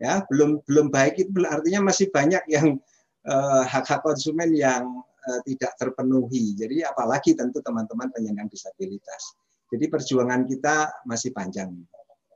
ya 0.00 0.24
belum 0.26 0.64
belum 0.64 0.88
baik 0.88 1.20
itu 1.20 1.30
artinya 1.44 1.92
masih 1.92 2.08
banyak 2.08 2.40
yang 2.48 2.80
uh, 3.28 3.62
hak-hak 3.68 4.00
konsumen 4.00 4.56
yang 4.56 4.88
uh, 5.28 5.40
tidak 5.44 5.76
terpenuhi. 5.76 6.56
Jadi 6.56 6.80
apalagi 6.82 7.36
tentu 7.36 7.60
teman-teman 7.60 8.08
penyandang 8.10 8.48
disabilitas. 8.48 9.36
Jadi 9.70 9.86
perjuangan 9.86 10.48
kita 10.48 11.04
masih 11.06 11.30
panjang. 11.30 11.70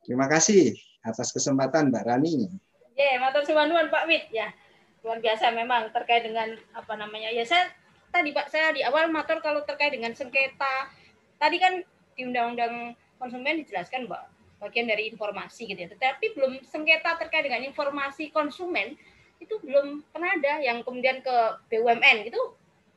Terima 0.05 0.29
kasih 0.29 0.77
atas 1.03 1.33
kesempatan 1.33 1.91
Mbak 1.91 2.05
Rani. 2.05 2.47
Ya, 2.95 3.17
yeah, 3.17 3.17
matur 3.19 3.43
suwun 3.43 3.75
Pak 3.91 4.05
Wid 4.07 4.31
ya. 4.31 4.55
Luar 5.03 5.19
biasa 5.19 5.51
memang 5.51 5.91
terkait 5.91 6.23
dengan 6.23 6.55
apa 6.77 6.95
namanya? 6.95 7.33
Ya 7.33 7.43
saya 7.43 7.73
tadi 8.15 8.31
Pak 8.31 8.53
saya 8.53 8.71
di 8.71 8.87
awal 8.87 9.11
matur 9.11 9.43
kalau 9.43 9.65
terkait 9.67 9.97
dengan 9.97 10.15
sengketa. 10.15 10.93
Tadi 11.41 11.57
kan 11.59 11.83
di 12.15 12.23
Undang-Undang 12.23 12.95
Konsumen 13.19 13.65
dijelaskan 13.65 14.07
Mbak 14.07 14.34
bagian 14.65 14.89
dari 14.89 15.13
informasi 15.13 15.69
gitu 15.69 15.81
ya. 15.85 15.89
Tetapi 15.93 16.33
belum 16.33 16.65
sengketa 16.65 17.21
terkait 17.21 17.45
dengan 17.45 17.61
informasi 17.69 18.33
konsumen 18.33 18.97
itu 19.37 19.61
belum 19.61 20.01
pernah 20.09 20.33
ada 20.33 20.65
yang 20.65 20.81
kemudian 20.81 21.21
ke 21.21 21.37
BUMN 21.69 22.25
gitu. 22.33 22.41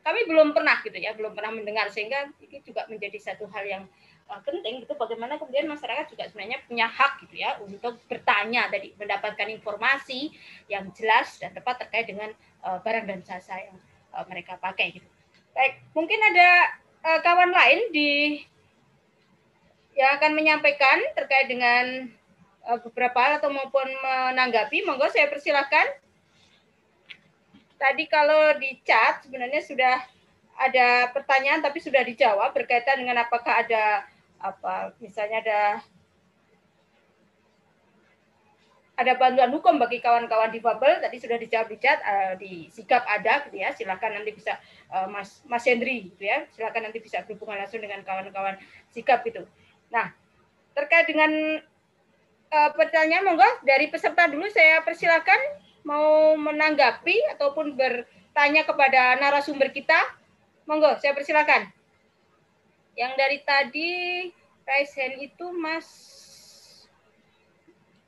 Kami 0.08 0.24
belum 0.24 0.56
pernah 0.56 0.80
gitu 0.88 0.96
ya 0.96 1.12
belum 1.12 1.36
pernah 1.36 1.52
mendengar. 1.52 1.92
Sehingga 1.92 2.32
ini 2.40 2.64
juga 2.64 2.88
menjadi 2.88 3.20
satu 3.20 3.44
hal 3.52 3.68
yang 3.68 3.84
uh, 4.32 4.40
penting 4.44 4.84
gitu 4.84 4.94
bagaimana 4.96 5.36
kemudian 5.36 5.68
masyarakat 5.68 6.08
juga 6.12 6.28
sebenarnya 6.32 6.64
punya 6.68 6.88
hak 6.88 7.28
gitu 7.28 7.36
ya 7.44 7.60
untuk 7.64 8.00
bertanya 8.08 8.72
tadi 8.72 8.96
mendapatkan 8.96 9.48
informasi 9.52 10.32
yang 10.72 10.88
jelas 10.96 11.40
dan 11.40 11.52
tepat 11.52 11.84
terkait 11.88 12.08
dengan 12.08 12.32
uh, 12.64 12.80
barang 12.84 13.08
dan 13.08 13.20
jasa 13.24 13.60
yang 13.60 13.76
uh, 14.16 14.24
mereka 14.28 14.56
pakai 14.60 14.96
gitu. 14.96 15.08
Baik 15.52 15.84
mungkin 15.92 16.20
ada 16.22 16.80
kawan 17.24 17.56
lain 17.56 17.88
di 17.96 18.44
yang 19.98 20.22
akan 20.22 20.38
menyampaikan 20.38 21.02
terkait 21.18 21.50
dengan 21.50 22.06
uh, 22.70 22.78
beberapa 22.86 23.18
hal 23.18 23.42
atau 23.42 23.50
maupun 23.50 23.90
menanggapi, 23.90 24.86
monggo 24.86 25.10
saya 25.10 25.26
persilahkan. 25.26 25.90
Tadi 27.82 28.06
kalau 28.06 28.54
di 28.62 28.78
chat 28.86 29.26
sebenarnya 29.26 29.62
sudah 29.66 29.98
ada 30.58 31.10
pertanyaan 31.14 31.62
tapi 31.62 31.82
sudah 31.82 32.02
dijawab 32.06 32.54
berkaitan 32.54 32.98
dengan 32.98 33.22
apakah 33.22 33.62
ada 33.62 34.06
apa 34.38 34.94
misalnya 34.98 35.42
ada 35.46 35.62
ada 38.98 39.14
bantuan 39.14 39.54
hukum 39.54 39.78
bagi 39.78 40.02
kawan-kawan 40.02 40.50
difabel. 40.50 40.98
Tadi 41.02 41.18
sudah 41.22 41.38
dijawab 41.42 41.70
di 41.70 41.78
chat 41.78 42.02
uh, 42.06 42.34
di 42.38 42.70
sikap 42.70 43.02
ada 43.06 43.46
gitu 43.50 43.62
ya. 43.62 43.74
Silakan 43.74 44.22
nanti 44.22 44.34
bisa 44.34 44.58
uh, 44.94 45.10
Mas 45.10 45.42
Mas 45.50 45.66
Hendri 45.66 46.14
gitu 46.14 46.26
ya. 46.26 46.46
Silakan 46.54 46.90
nanti 46.90 47.02
bisa 47.02 47.22
berhubungan 47.26 47.62
langsung 47.62 47.82
dengan 47.82 48.02
kawan-kawan 48.06 48.58
sikap 48.94 49.26
itu 49.26 49.46
Nah, 49.94 50.12
terkait 50.76 51.08
dengan 51.08 51.32
uh, 52.52 52.72
pertanyaan 52.76 53.24
monggo 53.24 53.48
dari 53.64 53.88
peserta 53.88 54.28
dulu 54.28 54.48
saya 54.52 54.84
persilakan 54.84 55.40
mau 55.88 56.36
menanggapi 56.36 57.38
ataupun 57.38 57.80
bertanya 57.80 58.68
kepada 58.68 59.16
narasumber 59.18 59.72
kita. 59.72 59.98
Monggo, 60.68 61.00
saya 61.00 61.16
persilakan. 61.16 61.72
Yang 62.98 63.14
dari 63.16 63.38
tadi 63.46 63.94
raise 64.68 64.94
hand 65.00 65.16
itu 65.24 65.46
Mas 65.56 65.88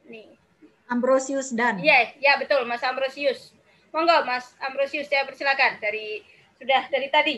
nih. 0.10 0.36
Ambrosius 0.90 1.54
dan. 1.54 1.80
Iya, 1.80 2.18
yeah, 2.18 2.34
ya 2.36 2.42
betul 2.42 2.66
Mas 2.66 2.84
Ambrosius. 2.84 3.54
Monggo 3.96 4.26
Mas 4.28 4.52
Ambrosius 4.60 5.08
saya 5.08 5.24
persilakan 5.24 5.80
dari 5.80 6.26
sudah 6.60 6.92
dari 6.92 7.08
tadi 7.08 7.36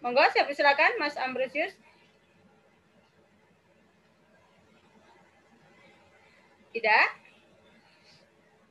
Monggo, 0.00 0.24
saya 0.32 0.48
persilakan 0.48 0.96
Mas 0.96 1.12
Ambrosius. 1.20 1.76
Tidak? 6.72 7.06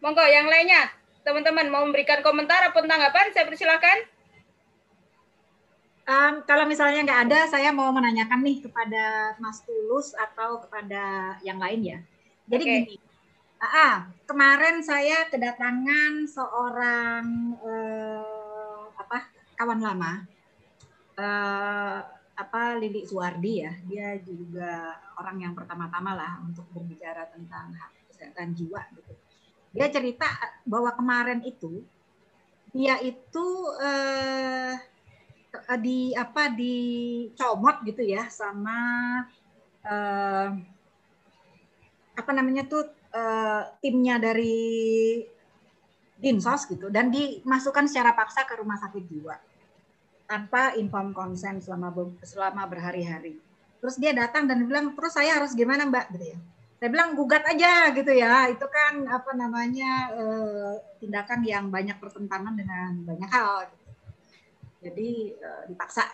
Monggo, 0.01 0.25
yang 0.25 0.49
lainnya. 0.49 0.89
Teman-teman 1.21 1.69
mau 1.69 1.85
memberikan 1.85 2.25
komentar 2.25 2.65
atau 2.65 2.81
tanggapan, 2.81 3.29
saya 3.29 3.45
persilakan. 3.45 3.97
Um, 6.09 6.41
kalau 6.49 6.65
misalnya 6.65 7.05
nggak 7.05 7.21
ada, 7.29 7.39
saya 7.45 7.69
mau 7.69 7.93
menanyakan 7.93 8.41
nih 8.41 8.65
kepada 8.65 9.37
Mas 9.37 9.61
Tulus 9.61 10.17
atau 10.17 10.57
kepada 10.65 11.37
yang 11.45 11.61
lain 11.61 11.85
ya. 11.85 11.99
Jadi 12.49 12.63
okay. 12.65 12.73
gini, 12.81 12.95
ah, 13.61 14.09
kemarin 14.25 14.81
saya 14.81 15.29
kedatangan 15.29 16.25
seorang 16.25 17.25
eh, 17.61 18.85
apa 18.97 19.29
kawan 19.53 19.85
lama 19.85 20.25
uh, 21.19 21.99
apa 22.39 22.61
Lili 22.79 23.03
Suwardi 23.03 23.53
ya, 23.59 23.71
dia 23.83 24.07
juga 24.23 24.95
orang 25.19 25.43
yang 25.43 25.53
pertama-tama 25.53 26.15
lah 26.15 26.39
untuk 26.39 26.63
berbicara 26.71 27.27
tentang 27.27 27.75
hak 27.75 27.91
kesehatan 28.07 28.55
jiwa 28.55 28.79
gitu. 28.95 29.13
Dia 29.75 29.91
cerita 29.91 30.25
bahwa 30.63 30.95
kemarin 30.95 31.43
itu 31.43 31.83
dia 32.71 32.95
itu 33.03 33.45
uh, 33.81 34.73
di 35.81 36.13
apa 36.13 36.53
dicomot 36.53 37.81
gitu 37.83 38.05
ya 38.05 38.29
sama 38.29 38.77
uh, 39.83 40.49
apa 42.13 42.31
namanya 42.31 42.69
tuh 42.69 42.85
uh, 43.11 43.63
timnya 43.81 44.21
dari 44.21 45.25
dinsos 46.19 46.67
gitu 46.69 46.91
dan 46.93 47.09
dimasukkan 47.09 47.89
secara 47.89 48.13
paksa 48.13 48.45
ke 48.45 48.59
rumah 48.59 48.77
sakit 48.77 49.03
jiwa 49.07 49.35
tanpa 50.29 50.77
inform 50.77 51.09
konsen 51.09 51.57
selama 51.57 51.89
selama 52.21 52.69
berhari-hari. 52.69 53.41
Terus 53.81 53.97
dia 53.97 54.13
datang 54.13 54.45
dan 54.45 54.61
bilang, 54.69 54.93
terus 54.93 55.17
saya 55.17 55.41
harus 55.41 55.57
gimana 55.57 55.89
mbak? 55.89 56.13
Gitu 56.13 56.37
ya. 56.37 56.39
Saya 56.77 56.89
bilang 56.93 57.17
gugat 57.17 57.43
aja 57.49 57.89
gitu 57.97 58.13
ya. 58.13 58.45
Itu 58.53 58.69
kan 58.69 59.09
apa 59.09 59.33
namanya 59.33 60.13
eh, 60.13 60.73
tindakan 61.01 61.41
yang 61.41 61.65
banyak 61.73 61.97
pertentangan 61.97 62.53
dengan 62.53 63.01
banyak 63.03 63.29
hal. 63.33 63.67
Gitu. 63.73 63.85
Jadi 64.85 65.09
eh, 65.33 65.63
dipaksa. 65.73 66.05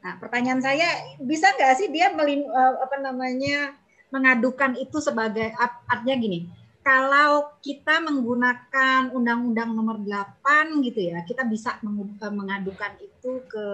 Nah 0.00 0.16
pertanyaan 0.16 0.64
saya 0.64 1.20
bisa 1.20 1.52
nggak 1.52 1.76
sih 1.76 1.92
dia 1.92 2.16
melin, 2.16 2.48
eh, 2.48 2.74
apa 2.80 2.96
namanya 2.96 3.76
mengadukan 4.10 4.74
itu 4.80 4.98
sebagai 4.98 5.54
artinya 5.86 6.16
gini 6.18 6.50
kalau 6.80 7.60
kita 7.60 8.00
menggunakan 8.00 9.12
Undang-Undang 9.12 9.70
Nomor 9.76 10.00
8 10.00 10.80
gitu 10.80 11.12
ya, 11.12 11.20
kita 11.28 11.44
bisa 11.44 11.76
eh, 11.76 12.32
mengadukan 12.32 12.92
itu 13.04 13.44
ke 13.44 13.66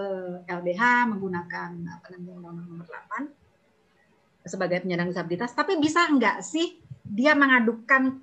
LBH 0.50 0.82
menggunakan 1.14 1.70
Undang-Undang 2.02 2.66
Nomor 2.66 2.86
8 2.86 4.46
sebagai 4.46 4.82
penyandang 4.82 5.14
disabilitas. 5.14 5.54
Tapi 5.54 5.78
bisa 5.78 6.06
enggak 6.10 6.42
sih 6.42 6.82
dia 7.06 7.38
mengadukan 7.38 8.18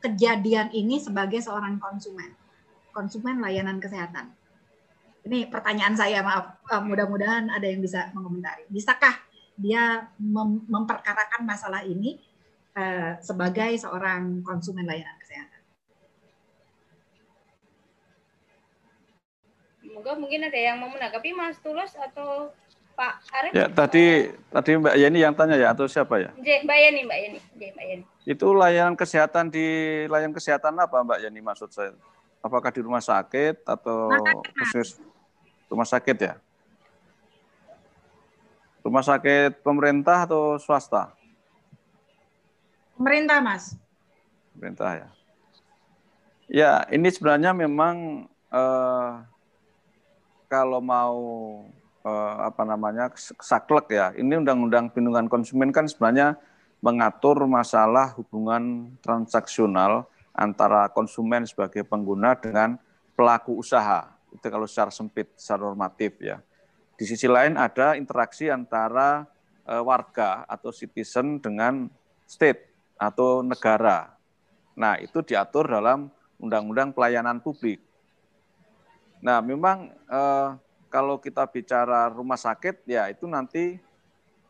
kejadian 0.00 0.72
ini 0.72 1.00
sebagai 1.00 1.40
seorang 1.44 1.76
konsumen, 1.76 2.32
konsumen 2.96 3.44
layanan 3.44 3.76
kesehatan? 3.76 4.32
Ini 5.24 5.48
pertanyaan 5.48 5.96
saya, 5.96 6.20
maaf. 6.24 6.64
Eh, 6.68 6.80
mudah-mudahan 6.80 7.52
ada 7.52 7.64
yang 7.64 7.84
bisa 7.84 8.08
mengomentari. 8.16 8.64
Bisakah 8.72 9.20
dia 9.54 10.08
mem 10.16 10.64
memperkarakan 10.66 11.46
masalah 11.46 11.84
ini 11.84 12.18
uh, 12.74 13.18
sebagai 13.22 13.78
seorang 13.78 14.42
konsumen 14.42 14.86
layanan 14.86 15.16
kesehatan. 15.22 15.62
Semoga 19.80 20.12
mungkin 20.18 20.40
ada 20.42 20.58
yang 20.58 20.76
mau 20.82 20.90
menanggapi 20.90 21.30
Mas 21.32 21.56
Tulus 21.62 21.94
atau 21.94 22.50
Pak 22.94 23.14
Arif. 23.30 23.50
Ya, 23.54 23.66
tadi 23.66 24.30
tadi 24.50 24.70
Mbak 24.78 24.94
Yeni 24.98 25.18
yang 25.22 25.34
tanya 25.34 25.58
ya 25.58 25.74
atau 25.74 25.86
siapa 25.90 26.18
ya? 26.22 26.30
J, 26.38 26.62
Mbak 26.62 26.78
Yeni, 26.78 27.00
Mbak 27.06 27.18
Yeni. 27.18 27.38
J, 27.58 27.62
Mbak 27.74 27.86
Yeni. 27.90 28.04
Itu 28.22 28.46
layanan 28.54 28.94
kesehatan 28.94 29.50
di 29.50 29.66
layanan 30.06 30.34
kesehatan 30.34 30.74
apa 30.78 31.02
Mbak 31.02 31.18
Yeni 31.26 31.40
maksud 31.42 31.70
saya? 31.74 31.94
Apakah 32.38 32.70
di 32.70 32.80
rumah 32.82 33.02
sakit 33.02 33.66
atau 33.66 34.10
khusus 34.62 35.00
rumah 35.66 35.86
sakit 35.86 36.16
ya? 36.22 36.34
Rumah 38.84 39.00
sakit 39.00 39.64
pemerintah 39.64 40.28
atau 40.28 40.60
swasta? 40.60 41.23
Pemerintah, 42.94 43.38
Mas. 43.42 43.74
Pemerintah 44.54 44.90
ya. 44.94 45.08
Ya, 46.46 46.72
ini 46.92 47.08
sebenarnya 47.10 47.50
memang 47.56 48.26
eh, 48.52 49.12
kalau 50.46 50.78
mau 50.78 51.18
eh, 52.04 52.34
apa 52.44 52.62
namanya 52.62 53.10
saklek 53.18 53.90
ya. 53.90 54.06
Ini 54.14 54.44
Undang-Undang 54.44 54.94
Perlindungan 54.94 55.26
Konsumen 55.26 55.74
kan 55.74 55.90
sebenarnya 55.90 56.38
mengatur 56.84 57.48
masalah 57.48 58.12
hubungan 58.20 58.92
transaksional 59.00 60.04
antara 60.36 60.90
konsumen 60.92 61.48
sebagai 61.48 61.80
pengguna 61.86 62.36
dengan 62.36 62.76
pelaku 63.16 63.56
usaha. 63.56 64.12
Itu 64.34 64.50
kalau 64.52 64.68
secara 64.68 64.92
sempit, 64.92 65.32
secara 65.38 65.64
normatif 65.64 66.20
ya. 66.20 66.44
Di 66.94 67.08
sisi 67.08 67.26
lain 67.26 67.56
ada 67.56 67.96
interaksi 67.96 68.52
antara 68.52 69.24
eh, 69.64 69.82
warga 69.82 70.44
atau 70.46 70.70
citizen 70.70 71.40
dengan 71.40 71.88
state 72.28 72.73
atau 72.98 73.42
negara. 73.42 74.14
Nah, 74.74 74.98
itu 74.98 75.22
diatur 75.22 75.70
dalam 75.70 76.10
Undang-Undang 76.38 76.94
Pelayanan 76.94 77.38
Publik. 77.38 77.78
Nah, 79.22 79.40
memang 79.40 79.90
eh, 79.90 80.48
kalau 80.90 81.18
kita 81.18 81.46
bicara 81.48 82.10
rumah 82.10 82.38
sakit, 82.38 82.84
ya 82.86 83.10
itu 83.10 83.26
nanti, 83.26 83.78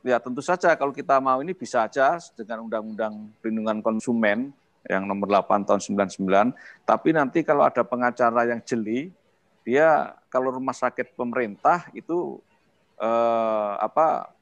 ya 0.05 0.21
tentu 0.21 0.45
saja 0.45 0.77
kalau 0.77 0.93
kita 0.93 1.17
mau 1.21 1.41
ini 1.41 1.57
bisa 1.57 1.87
aja 1.89 2.21
dengan 2.37 2.69
Undang-Undang 2.69 3.41
Perlindungan 3.41 3.81
Konsumen 3.81 4.53
yang 4.85 5.09
nomor 5.09 5.33
8 5.33 5.65
tahun 5.65 5.81
99, 5.81 6.53
tapi 6.85 7.17
nanti 7.17 7.41
kalau 7.41 7.65
ada 7.65 7.81
pengacara 7.81 8.45
yang 8.45 8.61
jeli, 8.61 9.09
dia 9.65 10.13
kalau 10.29 10.53
rumah 10.53 10.77
sakit 10.77 11.17
pemerintah 11.17 11.89
itu 11.97 12.37
eh, 13.01 13.73
apa 13.81 14.34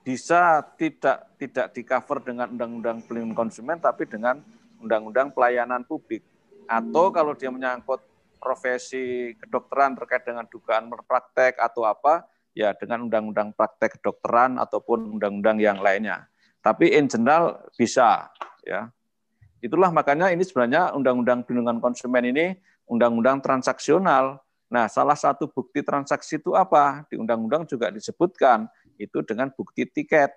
bisa 0.00 0.64
tidak 0.80 1.36
tidak 1.36 1.66
di 1.76 1.82
cover 1.84 2.18
dengan 2.24 2.48
undang-undang 2.50 3.04
pelindungan 3.04 3.36
konsumen 3.36 3.76
tapi 3.76 4.08
dengan 4.08 4.40
undang-undang 4.80 5.30
pelayanan 5.30 5.84
publik. 5.84 6.24
Atau 6.64 7.12
kalau 7.12 7.36
dia 7.36 7.52
menyangkut 7.52 8.00
profesi 8.40 9.36
kedokteran 9.36 9.94
terkait 10.00 10.24
dengan 10.24 10.48
dugaan 10.48 10.88
praktek 11.04 11.60
atau 11.60 11.84
apa 11.84 12.24
ya 12.56 12.72
dengan 12.72 13.06
undang-undang 13.06 13.52
praktek 13.52 14.00
kedokteran 14.00 14.56
ataupun 14.56 15.20
undang-undang 15.20 15.60
yang 15.60 15.78
lainnya. 15.78 16.24
Tapi 16.64 16.96
in 16.96 17.06
general 17.06 17.60
bisa 17.76 18.32
ya. 18.64 18.88
Itulah 19.60 19.92
makanya 19.92 20.32
ini 20.32 20.40
sebenarnya 20.40 20.96
undang-undang 20.96 21.44
perlindungan 21.44 21.84
konsumen 21.84 22.32
ini 22.32 22.56
undang-undang 22.88 23.44
transaksional. 23.44 24.40
Nah 24.72 24.88
salah 24.88 25.18
satu 25.18 25.52
bukti 25.52 25.84
transaksi 25.84 26.40
itu 26.40 26.56
apa? 26.56 27.04
Di 27.12 27.20
undang-undang 27.20 27.68
juga 27.68 27.92
disebutkan 27.92 28.64
itu 29.00 29.24
dengan 29.24 29.48
bukti 29.48 29.88
tiket. 29.88 30.30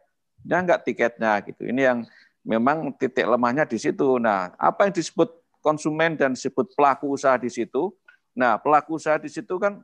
Ya 0.48 0.60
enggak 0.60 0.88
tiketnya 0.88 1.40
gitu. 1.44 1.68
Ini 1.68 1.82
yang 1.92 2.00
memang 2.44 2.92
titik 3.00 3.28
lemahnya 3.28 3.64
di 3.64 3.80
situ. 3.80 4.20
Nah, 4.20 4.52
apa 4.60 4.88
yang 4.88 4.94
disebut 4.96 5.32
konsumen 5.64 6.20
dan 6.20 6.36
disebut 6.36 6.76
pelaku 6.76 7.16
usaha 7.16 7.40
di 7.40 7.48
situ? 7.48 7.96
Nah, 8.36 8.60
pelaku 8.60 9.00
usaha 9.00 9.16
di 9.16 9.32
situ 9.32 9.56
kan 9.60 9.80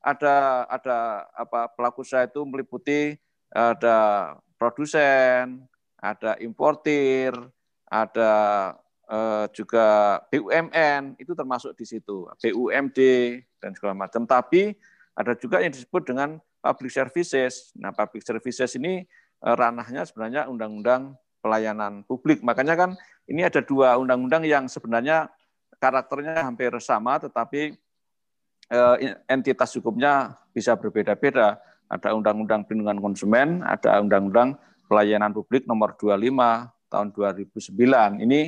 ada 0.00 0.64
ada 0.66 1.28
apa 1.36 1.68
pelaku 1.76 2.02
usaha 2.02 2.24
itu 2.24 2.40
meliputi 2.42 3.14
ada 3.52 4.32
produsen, 4.56 5.66
ada 5.98 6.38
importir, 6.40 7.34
ada 7.90 8.32
eh, 9.10 9.46
juga 9.52 10.18
BUMN 10.30 11.18
itu 11.18 11.34
termasuk 11.34 11.74
di 11.74 11.84
situ, 11.86 12.26
BUMD 12.38 12.98
dan 13.58 13.70
segala 13.74 13.94
macam. 13.94 14.24
Tapi 14.24 14.74
ada 15.14 15.34
juga 15.36 15.60
yang 15.60 15.74
disebut 15.74 16.02
dengan 16.06 16.38
public 16.60 16.92
services. 16.92 17.72
Nah, 17.76 17.90
public 17.90 18.22
services 18.22 18.76
ini 18.76 19.04
eh, 19.42 19.54
ranahnya 19.56 20.04
sebenarnya 20.04 20.46
undang-undang 20.46 21.16
pelayanan 21.40 22.04
publik. 22.04 22.44
Makanya 22.44 22.76
kan 22.76 22.90
ini 23.26 23.42
ada 23.42 23.64
dua 23.64 23.96
undang-undang 23.96 24.44
yang 24.44 24.68
sebenarnya 24.68 25.32
karakternya 25.80 26.44
hampir 26.44 26.70
sama, 26.78 27.16
tetapi 27.16 27.74
eh, 28.70 28.96
entitas 29.26 29.72
hukumnya 29.74 30.36
bisa 30.52 30.76
berbeda-beda. 30.76 31.58
Ada 31.90 32.14
Undang-Undang 32.14 32.70
Perlindungan 32.70 33.02
Konsumen, 33.02 33.66
ada 33.66 33.98
Undang-Undang 33.98 34.54
Pelayanan 34.86 35.34
Publik 35.34 35.66
Nomor 35.66 35.98
25 35.98 36.70
tahun 36.86 37.08
2009. 37.10 38.22
Ini 38.22 38.40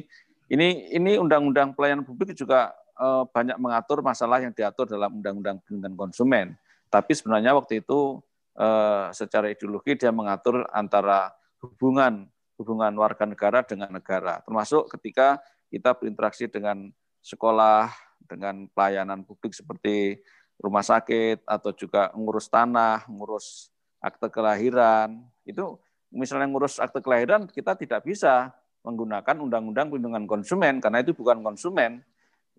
ini 0.52 0.68
ini 0.94 1.12
Undang-Undang 1.18 1.74
Pelayanan 1.74 2.06
Publik 2.06 2.39
juga 2.39 2.70
eh, 3.01 3.24
banyak 3.26 3.59
mengatur 3.59 4.05
masalah 4.05 4.39
yang 4.39 4.55
diatur 4.55 4.86
dalam 4.86 5.18
Undang-Undang 5.18 5.59
Perlindungan 5.64 5.97
Konsumen. 5.98 6.55
Tapi 6.93 7.16
sebenarnya 7.16 7.56
waktu 7.56 7.81
itu 7.81 8.20
eh, 8.60 9.09
secara 9.16 9.48
ideologi 9.48 9.97
dia 9.97 10.12
mengatur 10.12 10.69
antara 10.69 11.32
hubungan 11.64 12.28
hubungan 12.60 12.93
warga 13.01 13.24
negara 13.24 13.64
dengan 13.64 13.90
negara, 13.90 14.44
termasuk 14.44 14.93
ketika 14.93 15.40
kita 15.73 15.97
berinteraksi 15.97 16.47
dengan 16.47 16.93
sekolah, 17.24 17.89
dengan 18.28 18.69
pelayanan 18.70 19.24
publik 19.24 19.56
seperti 19.56 20.20
rumah 20.60 20.85
sakit 20.85 21.43
atau 21.48 21.74
juga 21.74 22.12
ngurus 22.14 22.47
tanah, 22.52 23.09
ngurus 23.09 23.73
akte 23.98 24.28
kelahiran. 24.28 25.27
Itu 25.43 25.81
misalnya 26.12 26.47
ngurus 26.47 26.78
akte 26.78 27.01
kelahiran 27.01 27.48
kita 27.48 27.74
tidak 27.74 28.05
bisa 28.05 28.52
menggunakan 28.86 29.39
undang-undang 29.43 29.89
perlindungan 29.90 30.27
konsumen 30.28 30.78
karena 30.78 31.01
itu 31.01 31.16
bukan 31.16 31.40
konsumen, 31.40 32.05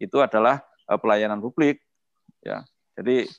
itu 0.02 0.18
adalah 0.20 0.64
eh, 0.90 1.00
pelayanan 1.00 1.40
publik. 1.40 1.80
Ya, 2.44 2.68
jadi 2.98 3.30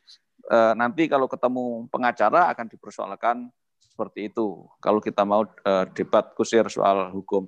eh, 0.51 0.75
nanti 0.77 1.09
kalau 1.09 1.31
ketemu 1.31 1.89
pengacara 1.89 2.53
akan 2.53 2.67
dipersoalkan 2.69 3.49
seperti 3.95 4.27
itu. 4.27 4.67
Kalau 4.83 4.99
kita 4.99 5.23
mau 5.23 5.47
uh, 5.47 5.87
debat 5.95 6.35
kusir 6.35 6.67
soal 6.67 7.15
hukum. 7.15 7.47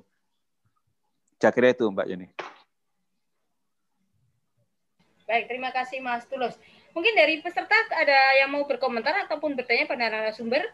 Saya 1.43 1.51
kira 1.51 1.75
itu 1.75 1.91
Mbak 1.91 2.07
Yeni. 2.07 2.31
Baik, 5.27 5.51
terima 5.51 5.75
kasih 5.75 5.99
Mas 5.99 6.23
Tulus. 6.31 6.55
Mungkin 6.95 7.19
dari 7.19 7.43
peserta 7.43 7.75
ada 7.99 8.39
yang 8.39 8.55
mau 8.55 8.63
berkomentar 8.63 9.27
ataupun 9.27 9.59
bertanya 9.59 9.91
pada 9.91 10.07
narasumber? 10.07 10.71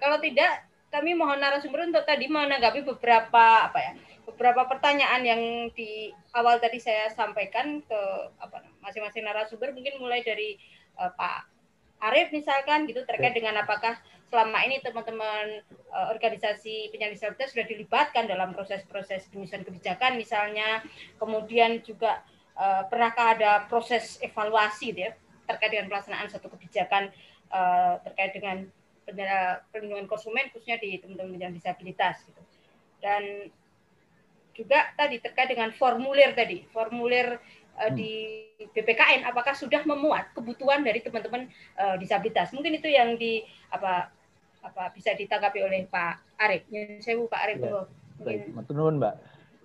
Kalau 0.00 0.16
tidak, 0.24 0.64
kami 0.96 1.12
mohon 1.12 1.36
narasumber 1.36 1.84
untuk 1.84 2.08
tadi 2.08 2.24
menanggapi 2.24 2.80
beberapa 2.80 3.68
apa 3.68 3.76
ya, 3.76 3.92
beberapa 4.24 4.64
pertanyaan 4.64 5.20
yang 5.28 5.42
di 5.76 6.08
awal 6.32 6.56
tadi 6.56 6.80
saya 6.80 7.12
sampaikan 7.12 7.84
ke 7.84 8.00
apa 8.40 8.64
masing-masing 8.80 9.28
narasumber. 9.28 9.76
Mungkin 9.76 10.00
mulai 10.00 10.24
dari 10.24 10.56
uh, 10.96 11.12
Pak 11.12 11.52
Arif 12.00 12.32
misalkan 12.32 12.88
gitu 12.88 13.04
terkait 13.04 13.36
dengan 13.36 13.60
apakah 13.60 14.00
selama 14.32 14.64
ini 14.64 14.80
teman-teman 14.80 15.60
uh, 15.92 16.08
organisasi 16.16 16.88
penyandang 16.88 17.20
disabilitas 17.20 17.52
sudah 17.52 17.66
dilibatkan 17.68 18.24
dalam 18.24 18.56
proses-proses 18.56 19.28
penyusunan 19.28 19.68
kebijakan 19.68 20.16
misalnya 20.18 20.80
kemudian 21.20 21.80
juga 21.84 22.24
uh, 22.56 22.84
pernahkah 22.90 23.38
ada 23.38 23.64
proses 23.70 24.18
evaluasi 24.20 24.92
gitu 24.92 25.08
ya 25.08 25.12
terkait 25.46 25.70
dengan 25.72 25.88
pelaksanaan 25.88 26.26
satu 26.26 26.50
kebijakan 26.52 27.08
uh, 27.54 28.02
terkait 28.02 28.34
dengan 28.34 28.66
perlindungan 29.70 30.10
konsumen 30.10 30.50
khususnya 30.50 30.82
di 30.82 30.98
teman-teman 30.98 31.38
penyandang 31.38 31.56
disabilitas 31.56 32.22
gitu. 32.26 32.42
Dan 32.98 33.52
juga 34.56 34.90
tadi 34.96 35.20
terkait 35.20 35.52
dengan 35.52 35.70
formulir 35.76 36.32
tadi, 36.32 36.64
formulir 36.72 37.38
uh, 37.76 37.92
di 37.92 38.42
BPKN 38.72 39.28
apakah 39.28 39.52
sudah 39.52 39.84
memuat 39.84 40.32
kebutuhan 40.32 40.80
dari 40.80 41.04
teman-teman 41.04 41.46
uh, 41.76 41.94
disabilitas. 42.00 42.50
Mungkin 42.56 42.80
itu 42.80 42.88
yang 42.88 43.14
di 43.20 43.44
apa 43.68 44.10
apa 44.64 44.90
bisa 44.96 45.14
ditanggapi 45.14 45.62
oleh 45.62 45.86
Pak 45.86 46.40
Arif. 46.40 46.66
Saya 47.04 47.20
Pak 47.20 47.40
Arif 47.46 47.58
ya. 47.62 47.84
Mungkin... 48.16 48.96
Mbak. 48.98 49.14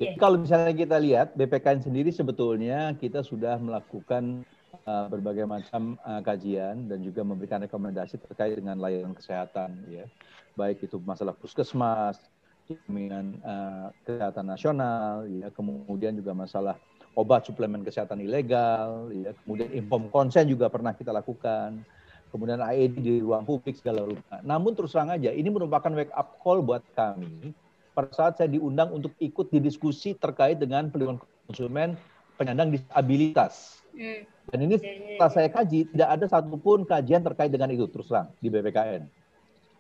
Yeah. 0.02 0.18
Kalau 0.18 0.42
misalnya 0.42 0.74
kita 0.74 0.98
lihat 0.98 1.38
BPKN 1.38 1.86
sendiri 1.86 2.10
sebetulnya 2.10 2.98
kita 2.98 3.22
sudah 3.22 3.62
melakukan 3.62 4.42
berbagai 4.86 5.46
macam 5.46 5.96
uh, 6.02 6.22
kajian 6.26 6.90
dan 6.90 7.00
juga 7.06 7.22
memberikan 7.22 7.62
rekomendasi 7.62 8.18
terkait 8.18 8.58
dengan 8.58 8.78
layanan 8.82 9.14
kesehatan 9.14 9.78
ya. 9.88 10.06
Baik 10.58 10.84
itu 10.84 11.00
masalah 11.02 11.38
puskesmas, 11.38 12.18
jaminan 12.68 13.40
uh, 13.46 13.94
kesehatan 14.04 14.46
nasional 14.48 15.28
ya, 15.30 15.48
kemudian 15.54 16.18
juga 16.18 16.32
masalah 16.34 16.76
obat 17.16 17.44
suplemen 17.44 17.84
kesehatan 17.84 18.24
ilegal, 18.24 19.12
ya, 19.12 19.36
kemudian 19.44 19.70
inform 19.76 20.08
konsen 20.08 20.48
juga 20.48 20.72
pernah 20.72 20.96
kita 20.96 21.12
lakukan, 21.12 21.84
kemudian 22.32 22.64
AED 22.64 22.94
di 23.04 23.14
ruang 23.20 23.44
publik 23.44 23.76
segala 23.76 24.08
rupa. 24.08 24.40
Namun 24.42 24.72
terus 24.74 24.96
terang 24.96 25.12
aja, 25.12 25.30
ini 25.30 25.52
merupakan 25.52 25.92
wake 25.92 26.14
up 26.16 26.40
call 26.40 26.64
buat 26.64 26.82
kami 26.96 27.52
pada 27.92 28.08
saat 28.16 28.40
saya 28.40 28.48
diundang 28.48 28.96
untuk 28.96 29.12
ikut 29.20 29.52
di 29.52 29.60
diskusi 29.60 30.16
terkait 30.16 30.56
dengan 30.56 30.88
pelindungan 30.88 31.20
konsumen 31.52 32.00
penyandang 32.40 32.72
disabilitas. 32.72 33.81
Hmm. 33.92 34.22
Dan 34.52 34.60
ini 34.68 34.76
iya, 34.76 34.84
iya, 34.84 35.00
setelah 35.16 35.32
iya. 35.32 35.36
saya 35.36 35.50
kaji, 35.52 35.80
tidak 35.94 36.10
ada 36.12 36.26
satupun 36.28 36.80
kajian 36.84 37.22
terkait 37.24 37.52
dengan 37.52 37.70
itu 37.72 37.86
terus 37.88 38.08
terang 38.12 38.32
di 38.44 38.48
BPKN. 38.52 39.04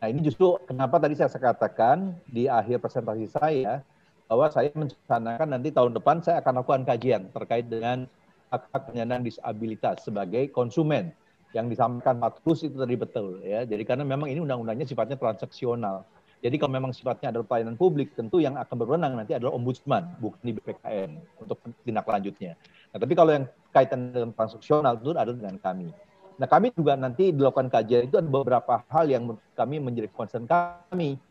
Nah 0.01 0.07
ini 0.09 0.19
justru 0.25 0.57
kenapa 0.65 0.97
tadi 0.97 1.13
saya 1.13 1.29
katakan 1.29 2.17
di 2.25 2.49
akhir 2.49 2.81
presentasi 2.81 3.27
saya, 3.29 3.83
bahwa 4.31 4.47
saya 4.47 4.71
mencanakan 4.71 5.59
nanti 5.59 5.75
tahun 5.75 5.91
depan 5.91 6.23
saya 6.23 6.39
akan 6.39 6.63
lakukan 6.63 6.87
kajian 6.87 7.27
terkait 7.35 7.67
dengan 7.67 8.07
hak-hak 8.47 8.87
penyandang 8.87 9.27
disabilitas 9.27 10.07
sebagai 10.07 10.47
konsumen 10.55 11.11
yang 11.51 11.67
disampaikan 11.67 12.15
Pak 12.23 12.39
itu 12.47 12.71
tadi 12.71 12.95
betul 12.95 13.43
ya. 13.43 13.67
Jadi 13.67 13.83
karena 13.83 14.07
memang 14.07 14.31
ini 14.31 14.39
undang-undangnya 14.39 14.87
sifatnya 14.87 15.19
transaksional. 15.19 16.07
Jadi 16.41 16.57
kalau 16.57 16.73
memang 16.73 16.89
sifatnya 16.89 17.29
adalah 17.29 17.45
pelayanan 17.45 17.77
publik, 17.77 18.17
tentu 18.17 18.41
yang 18.41 18.57
akan 18.57 18.75
berwenang 18.81 19.13
nanti 19.13 19.37
adalah 19.37 19.53
ombudsman, 19.53 20.09
bukan 20.17 20.41
di 20.41 20.57
BPKN 20.57 21.11
untuk 21.37 21.61
tindak 21.85 22.09
lanjutnya. 22.09 22.57
Nah, 22.89 22.97
tapi 22.97 23.13
kalau 23.13 23.31
yang 23.37 23.45
kaitan 23.69 24.09
dengan 24.09 24.33
transaksional 24.33 24.97
itu 24.97 25.13
adalah 25.13 25.37
dengan 25.37 25.61
kami. 25.61 25.93
Nah, 26.41 26.47
kami 26.49 26.73
juga 26.73 26.97
nanti 26.97 27.29
dilakukan 27.29 27.69
kajian 27.69 28.09
itu 28.09 28.17
ada 28.17 28.25
beberapa 28.25 28.81
hal 28.89 29.05
yang 29.05 29.37
kami 29.53 29.77
menjadi 29.77 30.09
concern 30.09 30.49
kami 30.49 31.21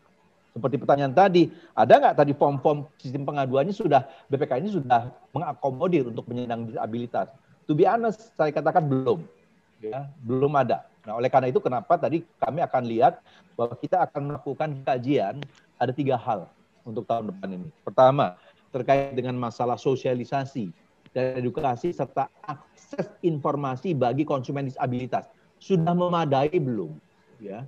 seperti 0.51 0.75
pertanyaan 0.83 1.15
tadi, 1.15 1.47
ada 1.71 1.93
nggak 1.95 2.15
tadi 2.15 2.31
form-form 2.35 2.83
sistem 2.99 3.23
pengaduannya 3.23 3.71
sudah 3.71 4.03
BPK 4.27 4.59
ini 4.59 4.69
sudah 4.75 5.07
mengakomodir 5.31 6.11
untuk 6.11 6.27
penyandang 6.27 6.67
disabilitas? 6.67 7.31
To 7.67 7.71
be 7.71 7.87
honest, 7.87 8.35
saya 8.35 8.51
katakan 8.51 8.83
belum, 8.83 9.23
ya, 9.79 10.11
belum 10.27 10.51
ada. 10.59 10.90
Nah, 11.01 11.17
oleh 11.17 11.29
karena 11.33 11.49
itu 11.49 11.57
kenapa 11.57 11.97
tadi 11.97 12.21
kami 12.37 12.61
akan 12.61 12.83
lihat 12.85 13.13
bahwa 13.57 13.73
kita 13.77 14.05
akan 14.05 14.21
melakukan 14.33 14.69
kajian 14.85 15.41
ada 15.81 15.89
tiga 15.89 16.13
hal 16.13 16.45
untuk 16.85 17.09
tahun 17.09 17.33
depan 17.33 17.49
ini. 17.57 17.67
Pertama, 17.81 18.37
terkait 18.69 19.17
dengan 19.17 19.33
masalah 19.37 19.81
sosialisasi 19.81 20.69
dan 21.11 21.41
edukasi 21.41 21.91
serta 21.91 22.29
akses 22.45 23.09
informasi 23.25 23.97
bagi 23.97 24.23
konsumen 24.23 24.69
disabilitas. 24.69 25.25
Sudah 25.57 25.93
memadai 25.93 26.53
belum? 26.53 26.97
Ya, 27.41 27.65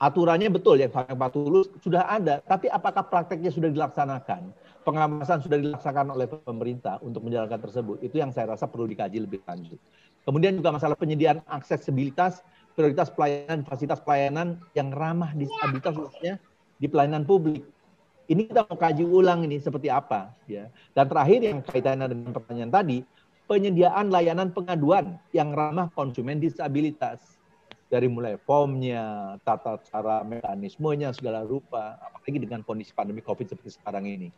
aturannya 0.00 0.48
betul 0.48 0.80
ya 0.80 0.88
Pak 0.88 1.32
Tulus 1.32 1.68
sudah 1.84 2.08
ada, 2.08 2.40
tapi 2.44 2.68
apakah 2.68 3.04
prakteknya 3.08 3.52
sudah 3.52 3.68
dilaksanakan? 3.72 4.52
Pengawasan 4.80 5.44
sudah 5.44 5.60
dilaksanakan 5.60 6.16
oleh 6.16 6.26
pemerintah 6.28 6.96
untuk 7.04 7.24
menjalankan 7.24 7.60
tersebut. 7.60 8.00
Itu 8.00 8.16
yang 8.16 8.32
saya 8.32 8.56
rasa 8.56 8.64
perlu 8.64 8.88
dikaji 8.88 9.20
lebih 9.20 9.44
lanjut. 9.44 9.76
Kemudian 10.24 10.56
juga 10.60 10.70
masalah 10.70 10.96
penyediaan 10.96 11.40
aksesibilitas, 11.48 12.44
prioritas 12.76 13.08
pelayanan, 13.08 13.64
fasilitas 13.64 14.00
pelayanan 14.04 14.60
yang 14.76 14.92
ramah 14.92 15.32
disabilitas 15.32 15.96
khususnya 15.96 16.36
di 16.76 16.86
pelayanan 16.86 17.24
publik. 17.24 17.64
Ini 18.30 18.46
kita 18.46 18.62
mau 18.68 18.78
kaji 18.78 19.02
ulang 19.02 19.42
ini 19.42 19.58
seperti 19.58 19.90
apa 19.90 20.30
ya. 20.46 20.70
Dan 20.94 21.10
terakhir 21.10 21.40
yang 21.42 21.58
kaitannya 21.66 22.06
dengan 22.14 22.30
pertanyaan 22.30 22.70
tadi, 22.70 23.02
penyediaan 23.50 24.06
layanan 24.14 24.54
pengaduan 24.54 25.18
yang 25.34 25.50
ramah 25.50 25.90
konsumen 25.90 26.38
disabilitas 26.38 27.18
dari 27.90 28.06
mulai 28.06 28.38
formnya, 28.38 29.34
tata 29.42 29.82
cara 29.90 30.22
mekanismenya 30.22 31.10
segala 31.10 31.42
rupa, 31.42 31.98
apalagi 31.98 32.38
dengan 32.38 32.62
kondisi 32.62 32.94
pandemi 32.94 33.18
COVID 33.18 33.50
seperti 33.50 33.74
sekarang 33.74 34.06
ini. 34.06 34.30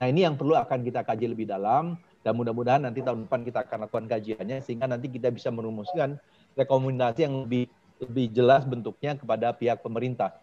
Nah 0.00 0.08
ini 0.08 0.24
yang 0.24 0.40
perlu 0.40 0.56
akan 0.56 0.80
kita 0.80 1.04
kaji 1.04 1.36
lebih 1.36 1.44
dalam 1.44 2.00
dan 2.24 2.32
mudah-mudahan 2.40 2.80
nanti 2.88 3.04
tahun 3.04 3.28
depan 3.28 3.44
kita 3.44 3.68
akan 3.68 3.78
lakukan 3.84 4.08
kajiannya 4.08 4.64
sehingga 4.64 4.88
nanti 4.88 5.12
kita 5.12 5.28
bisa 5.28 5.52
merumuskan 5.52 6.16
rekomendasi 6.56 7.28
yang 7.28 7.44
lebih 7.44 7.68
lebih 8.00 8.32
jelas 8.32 8.64
bentuknya 8.64 9.14
kepada 9.14 9.52
pihak 9.52 9.84
pemerintah 9.84 10.40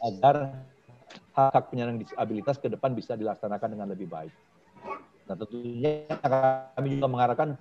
agar 0.00 0.64
hak 1.36 1.52
hak 1.52 1.64
penyandang 1.68 2.00
disabilitas 2.00 2.56
ke 2.56 2.72
depan 2.72 2.96
bisa 2.96 3.14
dilaksanakan 3.14 3.68
dengan 3.76 3.88
lebih 3.92 4.08
baik. 4.08 4.32
Nah 5.28 5.36
tentunya 5.36 6.08
kami 6.74 6.96
juga 6.96 7.06
mengharapkan 7.06 7.60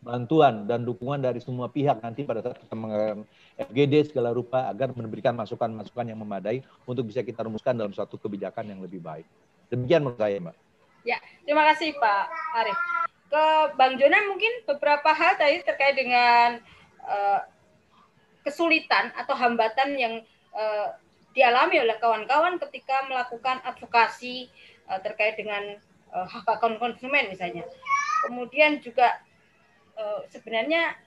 bantuan 0.00 0.64
dan 0.64 0.82
dukungan 0.82 1.20
dari 1.20 1.38
semua 1.44 1.68
pihak 1.68 2.00
nanti 2.00 2.24
pada 2.24 2.40
saat 2.40 2.56
kita 2.56 2.72
mengadakan 2.72 3.28
FGD 3.60 4.10
segala 4.10 4.32
rupa 4.32 4.66
agar 4.66 4.90
memberikan 4.96 5.36
masukan-masukan 5.36 6.08
yang 6.08 6.18
memadai 6.18 6.64
untuk 6.88 7.06
bisa 7.06 7.20
kita 7.20 7.44
rumuskan 7.44 7.76
dalam 7.76 7.92
suatu 7.92 8.16
kebijakan 8.16 8.66
yang 8.66 8.80
lebih 8.80 8.98
baik. 8.98 9.28
Demikian 9.68 10.02
menurut 10.02 10.18
saya, 10.18 10.40
Mbak. 10.40 10.69
Ya, 11.00 11.16
terima 11.48 11.64
kasih 11.72 11.96
Pak 11.96 12.24
Arif. 12.60 12.78
Ke 13.30 13.44
Bang 13.78 13.96
Jona 13.96 14.20
mungkin 14.28 14.52
beberapa 14.68 15.14
hal 15.16 15.38
tadi 15.40 15.64
terkait 15.64 15.96
dengan 15.96 16.60
uh, 17.06 17.40
kesulitan 18.44 19.14
atau 19.16 19.32
hambatan 19.32 19.96
yang 19.96 20.14
uh, 20.52 20.92
dialami 21.32 21.80
oleh 21.80 21.96
kawan-kawan 22.02 22.58
ketika 22.68 23.06
melakukan 23.06 23.62
advokasi 23.64 24.50
uh, 24.90 24.98
terkait 25.00 25.38
dengan 25.40 25.78
uh, 26.12 26.26
hak 26.26 26.60
konsumen 26.60 27.32
misalnya. 27.32 27.64
Kemudian 28.26 28.82
juga 28.84 29.22
uh, 29.96 30.26
sebenarnya 30.28 30.98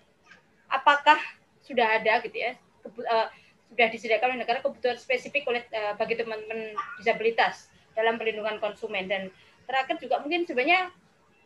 apakah 0.71 1.19
sudah 1.61 2.01
ada 2.01 2.19
gitu 2.25 2.37
ya 2.39 2.57
uh, 2.87 3.27
sudah 3.73 3.87
disediakan 3.89 4.35
oleh 4.35 4.41
negara 4.41 4.59
kebutuhan 4.59 4.97
spesifik 4.97 5.47
oleh 5.47 5.63
uh, 5.71 5.93
bagi 5.95 6.17
teman-teman 6.17 6.73
disabilitas 6.99 7.69
dalam 7.93 8.17
perlindungan 8.17 8.57
konsumen 8.57 9.05
dan 9.05 9.29
terakhir 9.65 9.99
juga 9.99 10.19
mungkin 10.23 10.43
sebenarnya 10.47 10.91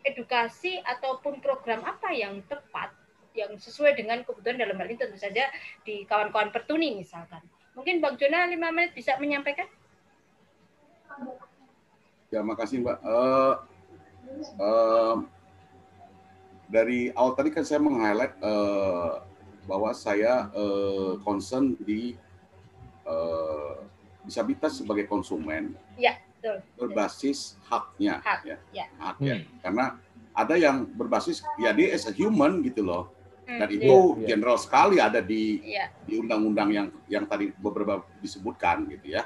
edukasi 0.05 0.79
ataupun 0.81 1.43
program 1.43 1.83
apa 1.83 2.13
yang 2.15 2.39
tepat 2.47 2.93
yang 3.37 3.53
sesuai 3.53 3.93
dengan 3.93 4.25
kebutuhan 4.25 4.57
dalam 4.57 4.77
hal 4.81 4.89
ini 4.89 4.97
tentu 4.97 5.19
saja 5.21 5.45
di 5.85 6.07
kawan-kawan 6.09 6.49
pertuni 6.49 6.97
misalkan. 6.97 7.43
Mungkin 7.77 8.01
Bang 8.01 8.17
Jona 8.17 8.49
lima 8.49 8.73
menit 8.73 8.97
bisa 8.97 9.13
menyampaikan? 9.21 9.69
Ya, 12.33 12.41
makasih 12.41 12.81
Mbak. 12.81 12.97
Uh, 13.05 13.53
uh, 14.57 15.15
dari 16.67 17.13
awal 17.13 17.37
tadi 17.37 17.53
kan 17.53 17.63
saya 17.63 17.77
meng-highlight 17.77 18.33
uh, 18.41 19.21
bahwa 19.69 19.93
saya 19.93 20.49
uh, 20.57 21.21
concern 21.21 21.77
di 21.77 22.17
uh, 23.05 23.85
disabilitas 24.25 24.81
sebagai 24.81 25.05
konsumen. 25.05 25.77
Ya, 25.95 26.19
betul. 26.37 26.57
Berbasis 26.77 27.57
haknya. 27.65 28.21
Hak, 28.21 28.41
ya. 28.45 28.57
ya. 28.71 28.85
Haknya. 29.01 29.35
Hmm. 29.41 29.59
Karena 29.65 29.85
ada 30.37 30.55
yang 30.55 30.85
berbasis 30.85 31.41
ya 31.57 31.73
dia 31.73 31.97
as 31.97 32.05
a 32.05 32.13
human 32.13 32.61
gitu 32.61 32.85
loh 32.85 33.17
Hmm, 33.47 33.63
dan 33.63 33.69
itu 33.71 33.95
yeah. 34.19 34.35
general 34.35 34.59
sekali 34.59 34.99
ada 34.99 35.23
di 35.23 35.63
yeah. 35.63 35.87
di 36.03 36.19
undang-undang 36.19 36.67
yang 36.67 36.87
yang 37.07 37.23
tadi 37.23 37.55
beberapa 37.55 38.03
disebutkan 38.19 38.83
gitu 38.91 39.15
ya. 39.15 39.23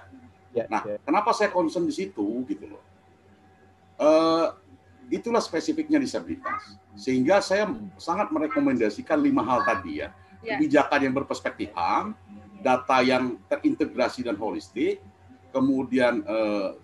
Yeah, 0.54 0.70
nah, 0.70 0.86
yeah. 0.86 1.02
kenapa 1.02 1.34
saya 1.34 1.50
concern 1.50 1.90
di 1.90 1.96
situ 1.98 2.46
gitu 2.46 2.70
loh? 2.70 2.84
Uh, 3.98 4.54
itulah 5.10 5.42
spesifiknya 5.42 5.98
disabilitas. 5.98 6.78
Sehingga 6.94 7.42
saya 7.42 7.66
sangat 7.98 8.30
merekomendasikan 8.30 9.18
lima 9.18 9.42
hal 9.42 9.66
tadi 9.66 10.06
ya. 10.06 10.14
Yeah. 10.46 10.62
Kebijakan 10.62 11.00
yang 11.02 11.14
berperspektif 11.18 11.74
HAM, 11.74 12.14
data 12.62 13.02
yang 13.02 13.42
terintegrasi 13.50 14.22
dan 14.22 14.38
holistik, 14.38 15.02
kemudian 15.52 16.24
uh, 16.26 16.76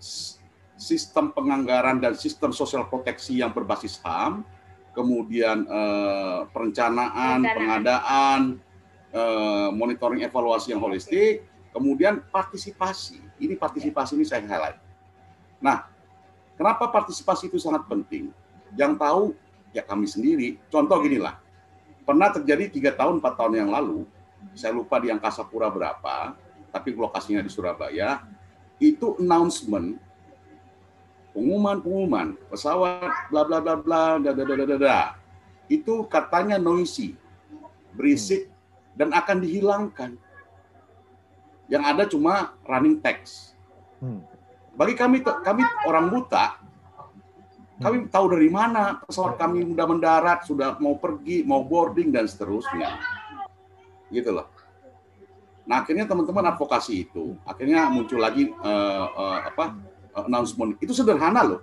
sistem 0.78 1.34
penganggaran 1.34 1.98
dan 1.98 2.14
sistem 2.14 2.54
sosial 2.54 2.86
proteksi 2.86 3.42
yang 3.42 3.50
berbasis 3.50 3.98
HAM, 3.98 4.46
kemudian 4.94 5.66
eh, 5.66 6.40
perencanaan, 6.54 7.42
pengadaan, 7.42 8.40
eh, 9.10 9.68
monitoring 9.74 10.22
evaluasi 10.22 10.72
yang 10.72 10.82
holistik, 10.82 11.46
kemudian 11.74 12.22
partisipasi. 12.30 13.18
Ini 13.42 13.58
partisipasi 13.58 14.14
ini 14.14 14.24
saya 14.24 14.46
highlight. 14.46 14.78
Nah, 15.58 15.90
kenapa 16.54 16.90
partisipasi 16.90 17.50
itu 17.50 17.58
sangat 17.58 17.86
penting? 17.90 18.30
Yang 18.78 18.92
tahu 18.98 19.22
ya 19.74 19.82
kami 19.82 20.06
sendiri. 20.06 20.58
Contoh 20.70 20.98
gini 21.02 21.18
lah, 21.18 21.38
pernah 22.06 22.30
terjadi 22.30 22.70
tiga 22.70 22.90
tahun, 22.94 23.18
empat 23.18 23.34
tahun 23.34 23.66
yang 23.66 23.70
lalu, 23.70 24.06
saya 24.54 24.74
lupa 24.74 25.02
di 25.02 25.10
Angkasa 25.10 25.42
Pura 25.42 25.70
berapa, 25.70 26.34
tapi 26.70 26.94
lokasinya 26.94 27.42
di 27.42 27.50
Surabaya, 27.50 28.22
itu 28.78 29.18
announcement 29.18 29.98
pengumuman-pengumuman 31.34 32.34
pesawat 32.50 33.30
bla 33.30 33.42
bla 33.46 33.58
bla 33.62 33.74
bla 33.78 34.02
da 34.18 34.30
da 34.34 34.42
da 34.42 34.54
da 34.66 34.76
da 34.78 35.00
itu 35.68 36.06
katanya 36.08 36.56
noisy 36.56 37.14
berisik 37.98 38.48
dan 38.98 39.14
akan 39.14 39.38
dihilangkan. 39.42 40.10
Yang 41.68 41.82
ada 41.84 42.02
cuma 42.08 42.34
running 42.66 42.98
text. 42.98 43.54
Hmm. 43.98 44.22
bagi 44.78 44.94
kami 44.94 45.26
kami 45.26 45.66
orang 45.90 46.06
buta 46.06 46.54
kami 47.82 48.06
hmm. 48.06 48.14
tahu 48.14 48.30
dari 48.30 48.46
mana 48.46 49.02
pesawat 49.02 49.34
kami 49.34 49.66
sudah 49.66 49.86
mendarat 49.90 50.46
sudah 50.46 50.78
mau 50.78 50.94
pergi 50.94 51.42
mau 51.42 51.66
boarding 51.66 52.14
dan 52.14 52.30
seterusnya. 52.30 52.94
Gitu 54.14 54.30
loh 54.30 54.46
nah 55.68 55.84
akhirnya 55.84 56.08
teman-teman 56.08 56.48
advokasi 56.56 57.04
itu 57.04 57.36
akhirnya 57.44 57.92
muncul 57.92 58.16
lagi 58.16 58.48
uh, 58.64 59.06
uh, 59.12 59.38
apa 59.52 59.76
announcement. 60.24 60.74
Itu 60.82 60.96
sederhana 60.96 61.44
loh. 61.44 61.60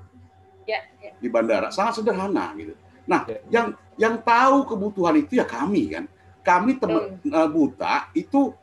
Ya, 0.66 0.82
ya. 0.98 1.14
di 1.22 1.30
bandara 1.30 1.69
sangat 1.69 2.01
sederhana 2.01 2.50
gitu. 2.58 2.74
Nah 3.06 3.22
ya. 3.30 3.38
yang 3.53 3.67
yang 4.01 4.16
tahu 4.25 4.66
kebutuhan 4.66 5.19
itu 5.19 5.38
ya 5.38 5.45
kami 5.45 5.92
kan. 5.92 6.06
Kami 6.45 6.77
teman 6.77 7.17
uh, 7.34 7.50
buta 7.50 8.09
itu 8.14 8.53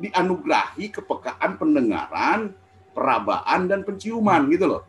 dianugerahi 0.00 0.92
kepekaan 0.92 1.60
pendengaran 1.60 2.52
perabaan 2.92 3.68
dan 3.68 3.80
penciuman 3.84 4.48
gitu 4.48 4.64
loh. 4.68 4.82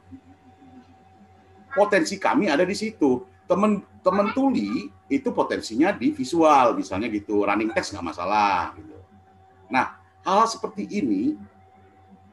Potensi 1.76 2.20
kami 2.20 2.52
ada 2.52 2.64
di 2.64 2.76
situ. 2.76 3.24
Teman 3.48 3.82
teman 4.04 4.32
tuli 4.32 4.88
itu 5.10 5.30
potensinya 5.34 5.96
di 5.96 6.12
visual 6.12 6.76
misalnya 6.76 7.08
gitu. 7.12 7.44
Running 7.44 7.72
text 7.72 7.96
nggak 7.96 8.08
masalah 8.14 8.76
gitu 8.76 8.99
nah 9.70 9.96
hal, 10.26 10.44
-hal 10.44 10.48
seperti 10.50 10.90
ini 10.90 11.38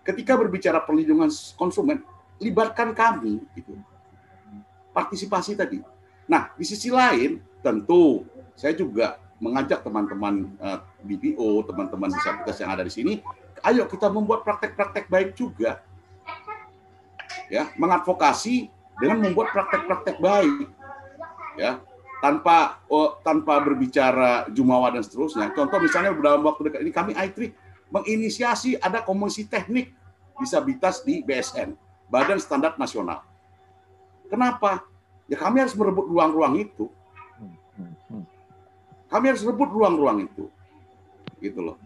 ketika 0.06 0.39
berbicara 0.39 0.78
perlindungan 0.78 1.28
konsumen, 1.58 1.98
libatkan 2.39 2.94
kami 2.94 3.42
gitu. 3.58 3.74
Partisipasi 4.94 5.58
tadi. 5.58 5.82
Nah, 6.31 6.55
di 6.55 6.65
sisi 6.65 6.89
lain 6.89 7.42
tentu 7.60 8.23
saya 8.55 8.73
juga 8.73 9.18
mengajak 9.42 9.84
teman-teman 9.84 10.48
eh, 10.62 10.78
BPO, 11.05 11.66
teman-teman 11.68 12.08
disabilitas 12.15 12.56
yang 12.62 12.70
ada 12.73 12.86
di 12.86 12.92
sini, 12.94 13.15
ayo 13.66 13.84
kita 13.90 14.08
membuat 14.08 14.47
praktek-praktek 14.47 15.10
baik 15.10 15.34
juga. 15.36 15.82
Ya, 17.47 17.70
mengadvokasi 17.78 18.70
dengan 18.98 19.23
membuat 19.23 19.55
praktek-praktek 19.55 20.16
baik. 20.18 20.66
Ya, 21.55 21.78
tanpa 22.26 22.82
oh, 22.90 23.22
tanpa 23.22 23.62
berbicara 23.62 24.50
jumawa 24.50 24.90
dan 24.90 25.06
seterusnya. 25.06 25.55
Contoh 25.55 25.78
misalnya 25.78 26.10
dalam 26.18 26.42
waktu 26.42 26.66
dekat 26.66 26.80
ini 26.82 26.90
kami 26.90 27.12
i3 27.14 27.55
menginisiasi 27.94 28.82
ada 28.82 29.06
komisi 29.06 29.46
teknik 29.46 29.94
disabilitas 30.42 31.06
di 31.06 31.22
BSN, 31.22 31.78
Badan 32.10 32.42
Standar 32.42 32.74
Nasional. 32.82 33.22
Kenapa? 34.26 34.82
Ya 35.30 35.38
kami 35.38 35.62
harus 35.62 35.78
merebut 35.78 36.10
ruang-ruang 36.10 36.58
itu. 36.58 36.90
Kami 39.06 39.30
harus 39.30 39.46
rebut 39.46 39.70
ruang-ruang 39.70 40.26
itu. 40.26 40.50
Gitu 41.38 41.62
loh. 41.62 41.78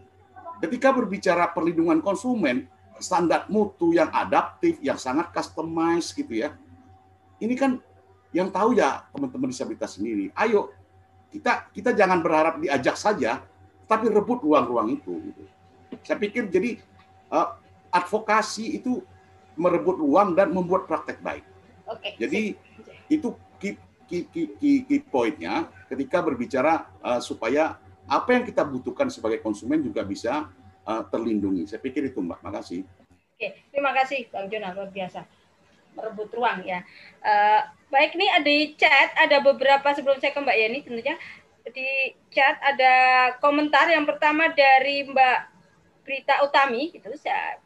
Ketika 0.57 0.89
berbicara 0.89 1.53
perlindungan 1.53 2.01
konsumen, 2.01 2.65
standar 2.97 3.45
mutu 3.45 3.93
yang 3.93 4.09
adaptif, 4.09 4.81
yang 4.81 4.97
sangat 4.97 5.29
customized 5.29 6.17
gitu 6.17 6.41
ya. 6.41 6.57
Ini 7.37 7.53
kan 7.53 7.77
yang 8.31 8.47
tahu 8.47 8.75
ya 8.75 9.03
teman-teman 9.11 9.51
disabilitas 9.51 9.99
sendiri. 9.99 10.31
Ayo 10.35 10.71
kita 11.31 11.71
kita 11.71 11.91
jangan 11.95 12.19
berharap 12.23 12.59
diajak 12.59 12.95
saja, 12.95 13.43
tapi 13.87 14.07
rebut 14.11 14.43
ruang-ruang 14.43 14.95
itu. 14.95 15.13
Gitu. 15.31 15.43
Saya 16.03 16.17
pikir 16.19 16.47
jadi 16.47 16.79
uh, 17.31 17.55
advokasi 17.91 18.79
itu 18.79 19.03
merebut 19.59 19.99
ruang 19.99 20.31
dan 20.35 20.51
membuat 20.51 20.87
praktek 20.87 21.19
baik. 21.19 21.43
Oke. 21.87 22.15
Jadi 22.15 22.55
itu 23.11 23.35
key, 23.59 23.75
key, 24.07 24.23
key, 24.31 24.45
key, 24.55 24.75
key 24.87 24.99
pointnya 25.03 25.67
ketika 25.91 26.23
berbicara 26.23 26.87
uh, 27.03 27.19
supaya 27.19 27.75
apa 28.07 28.29
yang 28.31 28.43
kita 28.47 28.63
butuhkan 28.63 29.11
sebagai 29.11 29.43
konsumen 29.43 29.83
juga 29.83 30.07
bisa 30.07 30.47
uh, 30.87 31.03
terlindungi. 31.11 31.67
Saya 31.67 31.83
pikir 31.83 32.07
itu 32.07 32.23
Mbak. 32.23 32.39
Makasih. 32.43 32.87
Oke, 33.35 33.59
terima 33.75 33.91
kasih 33.91 34.31
Bang 34.31 34.47
Jona 34.47 34.71
luar 34.71 34.87
biasa 34.87 35.40
merebut 35.97 36.29
ruang 36.33 36.63
ya. 36.63 36.83
Uh, 37.21 37.61
baik 37.91 38.15
nih 38.15 38.29
ada 38.31 38.47
di 38.47 38.59
chat 38.79 39.09
ada 39.19 39.43
beberapa 39.43 39.91
sebelum 39.91 40.17
saya 40.17 40.31
ke 40.31 40.39
Mbak 40.39 40.57
Yeni 40.57 40.79
tentunya 40.81 41.15
di 41.69 42.15
chat 42.33 42.57
ada 42.63 42.93
komentar 43.43 43.91
yang 43.91 44.07
pertama 44.07 44.49
dari 44.49 45.05
Mbak 45.05 45.39
Prita 46.07 46.41
Utami 46.47 46.89
gitu 46.89 47.11
saya 47.19 47.59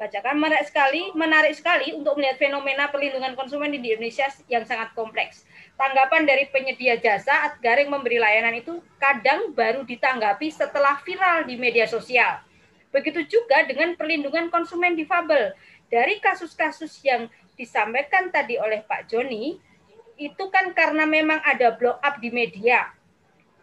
bacakan 0.00 0.40
menarik 0.40 0.64
sekali, 0.64 1.12
menarik 1.12 1.52
sekali 1.52 1.92
untuk 1.92 2.16
melihat 2.16 2.40
fenomena 2.40 2.88
perlindungan 2.88 3.36
konsumen 3.36 3.68
di 3.68 3.84
Indonesia 3.84 4.32
yang 4.48 4.64
sangat 4.64 4.96
kompleks. 4.96 5.44
Tanggapan 5.76 6.24
dari 6.24 6.48
penyedia 6.48 6.96
jasa 6.96 7.52
Garing 7.60 7.92
memberi 7.92 8.16
layanan 8.16 8.56
itu 8.56 8.80
kadang 8.96 9.52
baru 9.52 9.84
ditanggapi 9.84 10.48
setelah 10.48 10.96
viral 11.04 11.44
di 11.44 11.60
media 11.60 11.84
sosial. 11.84 12.40
Begitu 12.88 13.28
juga 13.28 13.68
dengan 13.68 13.92
perlindungan 13.92 14.48
konsumen 14.48 14.96
difabel. 14.96 15.52
Dari 15.90 16.22
kasus-kasus 16.22 17.02
yang 17.02 17.26
disampaikan 17.58 18.30
tadi 18.30 18.56
oleh 18.56 18.86
Pak 18.86 19.10
Joni, 19.10 19.58
itu 20.16 20.44
kan 20.48 20.70
karena 20.72 21.04
memang 21.04 21.42
ada 21.42 21.74
blow 21.74 21.98
up 21.98 22.22
di 22.22 22.30
media. 22.30 22.94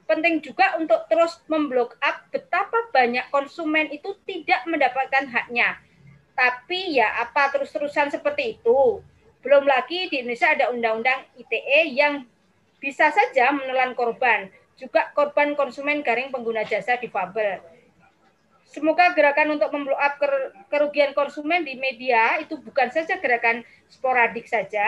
Penting 0.06 0.43
juga 0.43 0.75
untuk 0.75 1.07
terus 1.07 1.39
memblow 1.47 1.88
up 2.03 2.17
betapa 2.31 2.91
banyak 2.91 3.27
konsumen 3.31 3.88
itu 3.91 4.15
tidak 4.27 4.64
mendapatkan 4.67 5.27
haknya 5.31 5.80
tapi 6.38 7.01
ya 7.01 7.25
apa 7.25 7.49
terus-terusan 7.49 8.14
seperti 8.14 8.61
itu. 8.61 9.01
Belum 9.41 9.65
lagi 9.65 10.06
di 10.14 10.22
Indonesia 10.22 10.53
ada 10.53 10.69
undang-undang 10.69 11.25
ITE 11.33 11.97
yang 11.97 12.30
bisa 12.77 13.09
saja 13.09 13.49
menelan 13.49 13.97
korban, 13.97 14.53
juga 14.77 15.09
korban 15.17 15.57
konsumen 15.57 16.06
garing 16.06 16.30
pengguna 16.30 16.61
jasa 16.61 17.01
difabel. 17.01 17.57
Semoga 18.77 19.09
gerakan 19.17 19.57
untuk 19.57 19.73
memblow 19.73 19.97
up 19.97 20.22
kerugian 20.69 21.17
konsumen 21.17 21.65
di 21.65 21.73
media 21.81 22.38
itu 22.38 22.61
bukan 22.61 22.93
saja 22.93 23.17
gerakan 23.17 23.65
sporadik 23.89 24.45
saja. 24.45 24.85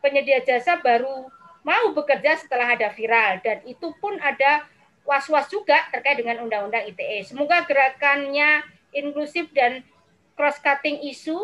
Penyedia 0.00 0.40
jasa 0.40 0.80
baru 0.80 1.28
mau 1.60 1.92
bekerja 1.92 2.40
setelah 2.40 2.72
ada 2.72 2.88
viral 2.88 3.44
dan 3.44 3.60
itu 3.68 3.92
pun 4.00 4.16
ada 4.24 4.64
was-was 5.04 5.52
juga 5.52 5.84
terkait 5.92 6.16
dengan 6.16 6.40
undang-undang 6.40 6.88
ITE. 6.88 7.28
Semoga 7.28 7.68
gerakannya 7.68 8.64
inklusif 8.96 9.52
dan 9.52 9.84
cross-cutting 10.32 11.04
isu, 11.04 11.36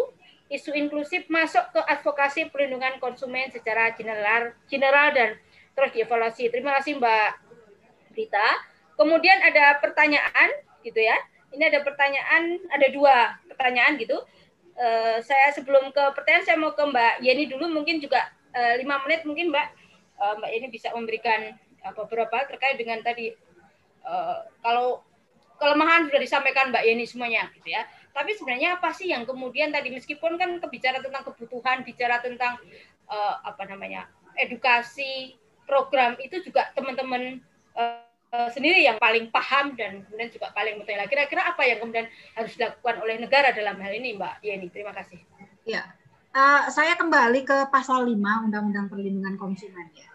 isu 0.49 0.73
inklusif 0.73 1.29
masuk 1.29 1.77
ke 1.77 1.81
advokasi 1.93 2.49
perlindungan 2.49 2.97
konsumen 3.05 3.53
secara 3.53 3.93
general, 3.93 4.57
general 4.65 5.13
dan 5.13 5.37
terus 5.77 5.93
dievaluasi. 5.93 6.49
Terima 6.49 6.81
kasih 6.81 6.97
Mbak 6.97 7.29
Rita. 8.17 8.49
Kemudian 8.97 9.45
ada 9.45 9.77
pertanyaan 9.77 10.57
gitu 10.81 11.05
ya. 11.05 11.21
Ini 11.57 11.73
ada 11.73 11.81
pertanyaan, 11.81 12.61
ada 12.69 12.87
dua 12.93 13.41
pertanyaan 13.49 13.97
gitu. 13.97 14.21
Uh, 14.77 15.25
saya 15.25 15.57
sebelum 15.57 15.89
ke 15.89 16.05
pertanyaan 16.13 16.45
saya 16.45 16.61
mau 16.61 16.77
ke 16.77 16.85
Mbak 16.85 17.25
Yeni 17.25 17.49
dulu 17.49 17.73
mungkin 17.73 17.97
juga 17.97 18.29
uh, 18.53 18.77
lima 18.77 19.01
menit 19.09 19.25
mungkin 19.25 19.49
Mbak 19.49 19.69
uh, 20.21 20.35
Mbak 20.37 20.51
Yeni 20.53 20.69
bisa 20.69 20.93
memberikan 20.93 21.57
uh, 21.81 21.97
beberapa 21.97 22.45
terkait 22.45 22.77
dengan 22.77 23.01
tadi 23.01 23.33
uh, 24.05 24.45
kalau 24.61 25.01
kelemahan 25.57 26.13
sudah 26.13 26.21
disampaikan 26.21 26.69
Mbak 26.69 26.85
Yeni 26.93 27.09
semuanya 27.09 27.49
gitu 27.57 27.73
ya. 27.73 27.89
Tapi 28.13 28.37
sebenarnya 28.37 28.77
apa 28.77 28.93
sih 28.93 29.09
yang 29.09 29.25
kemudian 29.25 29.73
tadi 29.73 29.89
meskipun 29.89 30.37
kan 30.37 30.61
kebicara 30.61 31.01
tentang 31.01 31.25
kebutuhan, 31.25 31.81
bicara 31.81 32.21
tentang 32.21 32.61
uh, 33.09 33.35
apa 33.49 33.65
namanya 33.65 34.13
edukasi 34.37 35.41
program 35.65 36.21
itu 36.21 36.45
juga 36.45 36.69
teman-teman 36.77 37.41
Eh, 38.27 38.51
sendiri 38.51 38.83
yang 38.83 38.99
paling 38.99 39.31
paham 39.31 39.79
dan 39.79 40.03
kemudian 40.03 40.29
juga 40.35 40.51
paling 40.51 40.83
mendetail. 40.83 41.07
Kira-kira 41.07 41.47
apa 41.47 41.63
yang 41.63 41.79
kemudian 41.79 42.11
harus 42.35 42.59
dilakukan 42.59 42.99
oleh 42.99 43.17
negara 43.23 43.55
dalam 43.55 43.79
hal 43.79 43.93
ini, 43.95 44.19
Mbak 44.19 44.43
Yeni? 44.43 44.67
Terima 44.67 44.91
kasih. 44.91 45.23
Ya, 45.63 45.95
uh, 46.35 46.67
saya 46.67 46.99
kembali 46.99 47.47
ke 47.47 47.71
pasal 47.71 48.03
5 48.03 48.51
Undang-Undang 48.51 48.91
Perlindungan 48.91 49.39
Konsumen 49.39 49.95
ya. 49.95 50.11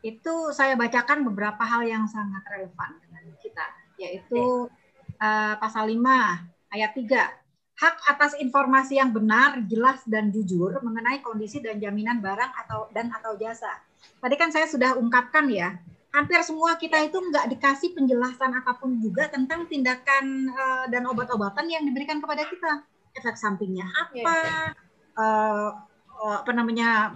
Itu 0.00 0.56
saya 0.56 0.80
bacakan 0.80 1.28
beberapa 1.28 1.60
hal 1.60 1.84
yang 1.84 2.08
sangat 2.08 2.40
relevan 2.48 2.96
dengan 3.04 3.24
kita, 3.44 3.66
yaitu 4.00 4.72
uh, 5.20 5.54
pasal 5.60 5.92
5 5.92 6.72
ayat 6.72 6.90
3 6.96 7.42
hak 7.72 7.96
atas 8.16 8.32
informasi 8.40 8.96
yang 8.96 9.12
benar, 9.12 9.60
jelas 9.68 10.00
dan 10.08 10.32
jujur 10.32 10.76
mengenai 10.80 11.20
kondisi 11.20 11.60
dan 11.60 11.76
jaminan 11.76 12.24
barang 12.24 12.52
atau 12.64 12.88
dan 12.96 13.12
atau 13.12 13.36
jasa. 13.36 13.80
Tadi 14.24 14.34
kan 14.40 14.48
saya 14.54 14.68
sudah 14.70 14.94
ungkapkan 14.94 15.50
ya, 15.50 15.82
hampir 16.12 16.38
semua 16.44 16.76
kita 16.76 17.00
itu 17.08 17.16
nggak 17.16 17.56
dikasih 17.56 17.96
penjelasan 17.96 18.52
apa 18.52 18.76
pun 18.76 19.00
juga 19.00 19.32
tentang 19.32 19.64
tindakan 19.64 20.52
uh, 20.52 20.84
dan 20.92 21.08
obat-obatan 21.08 21.66
yang 21.72 21.82
diberikan 21.88 22.20
kepada 22.20 22.44
kita. 22.44 22.84
Efek 23.12 23.36
sampingnya 23.36 23.84
apa 23.92 24.16
yeah. 24.16 24.72
uh, 25.20 25.70
uh, 26.16 26.36
apa 26.40 26.52
namanya 26.56 27.12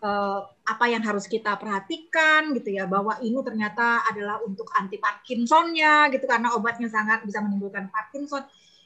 uh, 0.00 0.40
apa 0.64 0.84
yang 0.88 1.04
harus 1.04 1.28
kita 1.28 1.52
perhatikan 1.60 2.56
gitu 2.56 2.72
ya 2.72 2.88
bahwa 2.88 3.20
ini 3.20 3.36
ternyata 3.44 4.08
adalah 4.08 4.40
untuk 4.40 4.72
anti 4.72 4.96
Parkinsonnya 4.96 6.08
gitu 6.16 6.24
karena 6.24 6.56
obatnya 6.56 6.88
sangat 6.88 7.24
bisa 7.28 7.44
menimbulkan 7.44 7.92
Parkinson. 7.92 8.44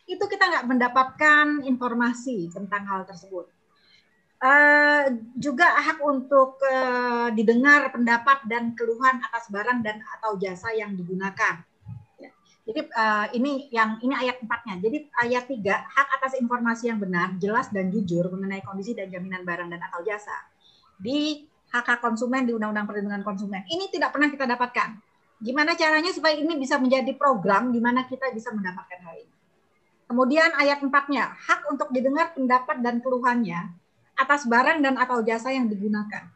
Itu 0.09 0.27
kita 0.27 0.51
nggak 0.51 0.67
mendapatkan 0.67 1.63
informasi 1.63 2.51
tentang 2.51 2.87
hal 2.91 3.07
tersebut 3.07 3.58
uh, 4.43 5.05
juga 5.35 5.67
hak 5.79 5.99
untuk 6.03 6.59
uh, 6.63 7.29
didengar 7.35 7.91
pendapat 7.91 8.47
dan 8.47 8.75
keluhan 8.79 9.19
atas 9.23 9.51
barang 9.51 9.83
dan 9.83 10.03
atau 10.19 10.39
jasa 10.39 10.71
yang 10.75 10.95
digunakan. 10.95 11.63
Ya. 12.19 12.31
Jadi 12.67 12.81
uh, 12.95 13.27
ini 13.35 13.71
yang 13.75 13.99
ini 14.03 14.15
ayat 14.15 14.43
empatnya. 14.43 14.79
Jadi 14.79 14.99
ayat 15.19 15.45
tiga 15.51 15.87
hak 15.87 16.09
atas 16.23 16.39
informasi 16.39 16.91
yang 16.91 17.03
benar, 17.03 17.35
jelas 17.43 17.71
dan 17.75 17.91
jujur 17.91 18.27
mengenai 18.31 18.63
kondisi 18.63 18.95
dan 18.95 19.11
jaminan 19.11 19.43
barang 19.43 19.69
dan 19.71 19.81
atau 19.83 20.01
jasa 20.07 20.35
di 20.99 21.47
hak 21.69 21.85
hak 21.85 22.01
konsumen 22.01 22.49
di 22.49 22.55
Undang-Undang 22.57 22.87
Perlindungan 22.89 23.23
Konsumen. 23.27 23.63
Ini 23.69 23.91
tidak 23.93 24.15
pernah 24.15 24.33
kita 24.33 24.49
dapatkan. 24.49 24.91
Gimana 25.39 25.79
caranya 25.79 26.11
supaya 26.11 26.35
ini 26.35 26.59
bisa 26.59 26.83
menjadi 26.83 27.15
program 27.15 27.71
di 27.71 27.79
mana 27.79 28.03
kita 28.11 28.35
bisa 28.35 28.51
mendapatkan 28.51 28.99
hal 29.07 29.15
ini. 29.23 29.35
Kemudian 30.09 30.51
ayat 30.57 30.83
empatnya, 30.83 31.31
hak 31.37 31.69
untuk 31.71 31.93
didengar 31.93 32.33
pendapat 32.33 32.81
dan 32.81 32.99
keluhannya 33.05 33.77
atas 34.19 34.45
barang 34.51 34.83
dan 34.83 34.99
atau 34.99 35.23
jasa 35.23 35.55
yang 35.55 35.71
digunakan. 35.71 36.27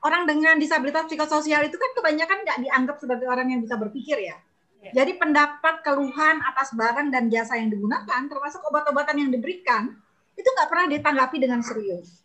Orang 0.00 0.24
dengan 0.24 0.56
disabilitas 0.56 1.10
psikososial 1.10 1.66
itu 1.66 1.76
kan 1.76 1.90
kebanyakan 1.92 2.38
nggak 2.46 2.58
dianggap 2.64 2.96
sebagai 3.02 3.26
orang 3.28 3.50
yang 3.52 3.60
bisa 3.60 3.76
berpikir 3.76 4.16
ya. 4.18 4.36
ya. 4.80 4.90
Jadi 5.02 5.18
pendapat 5.18 5.82
keluhan 5.84 6.38
atas 6.40 6.72
barang 6.72 7.10
dan 7.10 7.28
jasa 7.28 7.58
yang 7.58 7.68
digunakan, 7.68 8.20
termasuk 8.30 8.62
obat-obatan 8.70 9.26
yang 9.26 9.30
diberikan, 9.34 9.98
itu 10.38 10.46
nggak 10.46 10.68
pernah 10.70 10.86
ditanggapi 10.86 11.36
dengan 11.42 11.60
serius. 11.66 12.22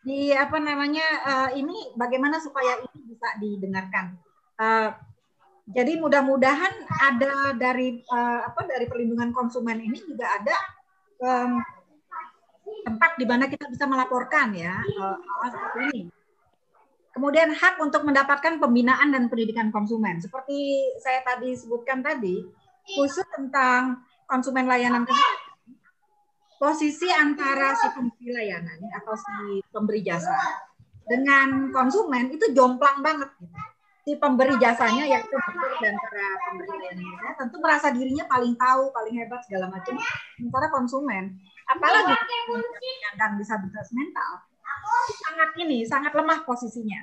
Di 0.00 0.32
apa 0.32 0.56
namanya 0.62 1.06
uh, 1.26 1.50
ini 1.52 1.92
bagaimana 1.98 2.38
supaya 2.38 2.78
ini 2.78 3.10
bisa 3.10 3.28
didengarkan. 3.42 4.16
Uh, 4.56 4.94
jadi 5.70 5.98
mudah-mudahan 6.02 6.72
ada 6.98 7.54
dari 7.54 8.02
uh, 8.10 8.40
apa 8.48 8.66
dari 8.66 8.90
perlindungan 8.90 9.30
konsumen 9.30 9.78
ini 9.78 10.02
juga 10.02 10.26
ada 10.40 10.56
um, 11.22 11.62
tempat 12.84 13.16
di 13.20 13.24
mana 13.28 13.46
kita 13.46 13.68
bisa 13.68 13.84
melaporkan 13.84 14.52
ya 14.54 14.80
hal 14.80 15.48
seperti 15.50 15.80
ini. 15.92 16.02
Kemudian 17.10 17.50
hak 17.50 17.82
untuk 17.82 18.06
mendapatkan 18.06 18.62
pembinaan 18.62 19.10
dan 19.10 19.26
pendidikan 19.26 19.74
konsumen. 19.74 20.22
Seperti 20.22 20.88
saya 21.02 21.26
tadi 21.26 21.58
sebutkan 21.58 22.06
tadi, 22.06 22.38
khusus 22.86 23.26
tentang 23.34 24.06
konsumen 24.30 24.70
layanan 24.70 25.02
posisi 26.60 27.08
antara 27.10 27.72
si 27.72 27.88
pemberi 27.90 28.30
layanan 28.36 28.78
atau 29.00 29.16
si 29.16 29.64
pemberi 29.72 30.04
jasa 30.04 30.36
dengan 31.08 31.72
konsumen 31.72 32.30
itu 32.30 32.52
jomplang 32.54 33.02
banget. 33.02 33.32
Si 34.00 34.16
pemberi 34.16 34.56
jasanya 34.56 35.04
yaitu 35.04 35.34
dokter 35.34 35.72
dan 35.82 35.94
para 35.98 36.24
pemberi 36.46 36.76
layanan 36.78 37.32
tentu 37.36 37.56
merasa 37.58 37.90
dirinya 37.90 38.24
paling 38.30 38.54
tahu, 38.54 38.92
paling 38.94 39.14
hebat 39.18 39.40
segala 39.48 39.66
macam. 39.72 39.98
Sementara 40.38 40.70
konsumen 40.70 41.40
apalagi 41.70 42.14
penyandang 42.48 43.38
disabilitas 43.38 43.88
mental 43.94 44.50
sangat 45.10 45.50
ini 45.60 45.84
sangat 45.86 46.12
lemah 46.14 46.42
posisinya. 46.46 47.00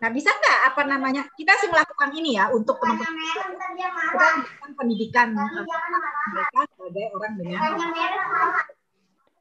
Nah, 0.00 0.08
bisa 0.08 0.32
nggak 0.32 0.60
apa 0.72 0.82
namanya 0.88 1.28
kita 1.36 1.52
sih 1.60 1.68
melakukan 1.68 2.08
ini 2.16 2.40
ya 2.40 2.48
untuk 2.48 2.80
teman-teman 2.80 3.20
kita. 3.20 3.44
melakukan 3.92 4.70
pendidikan. 4.72 5.28
Mereka 5.36 6.60
sebagai 6.72 7.04
orang 7.12 7.32
dengan 7.36 7.60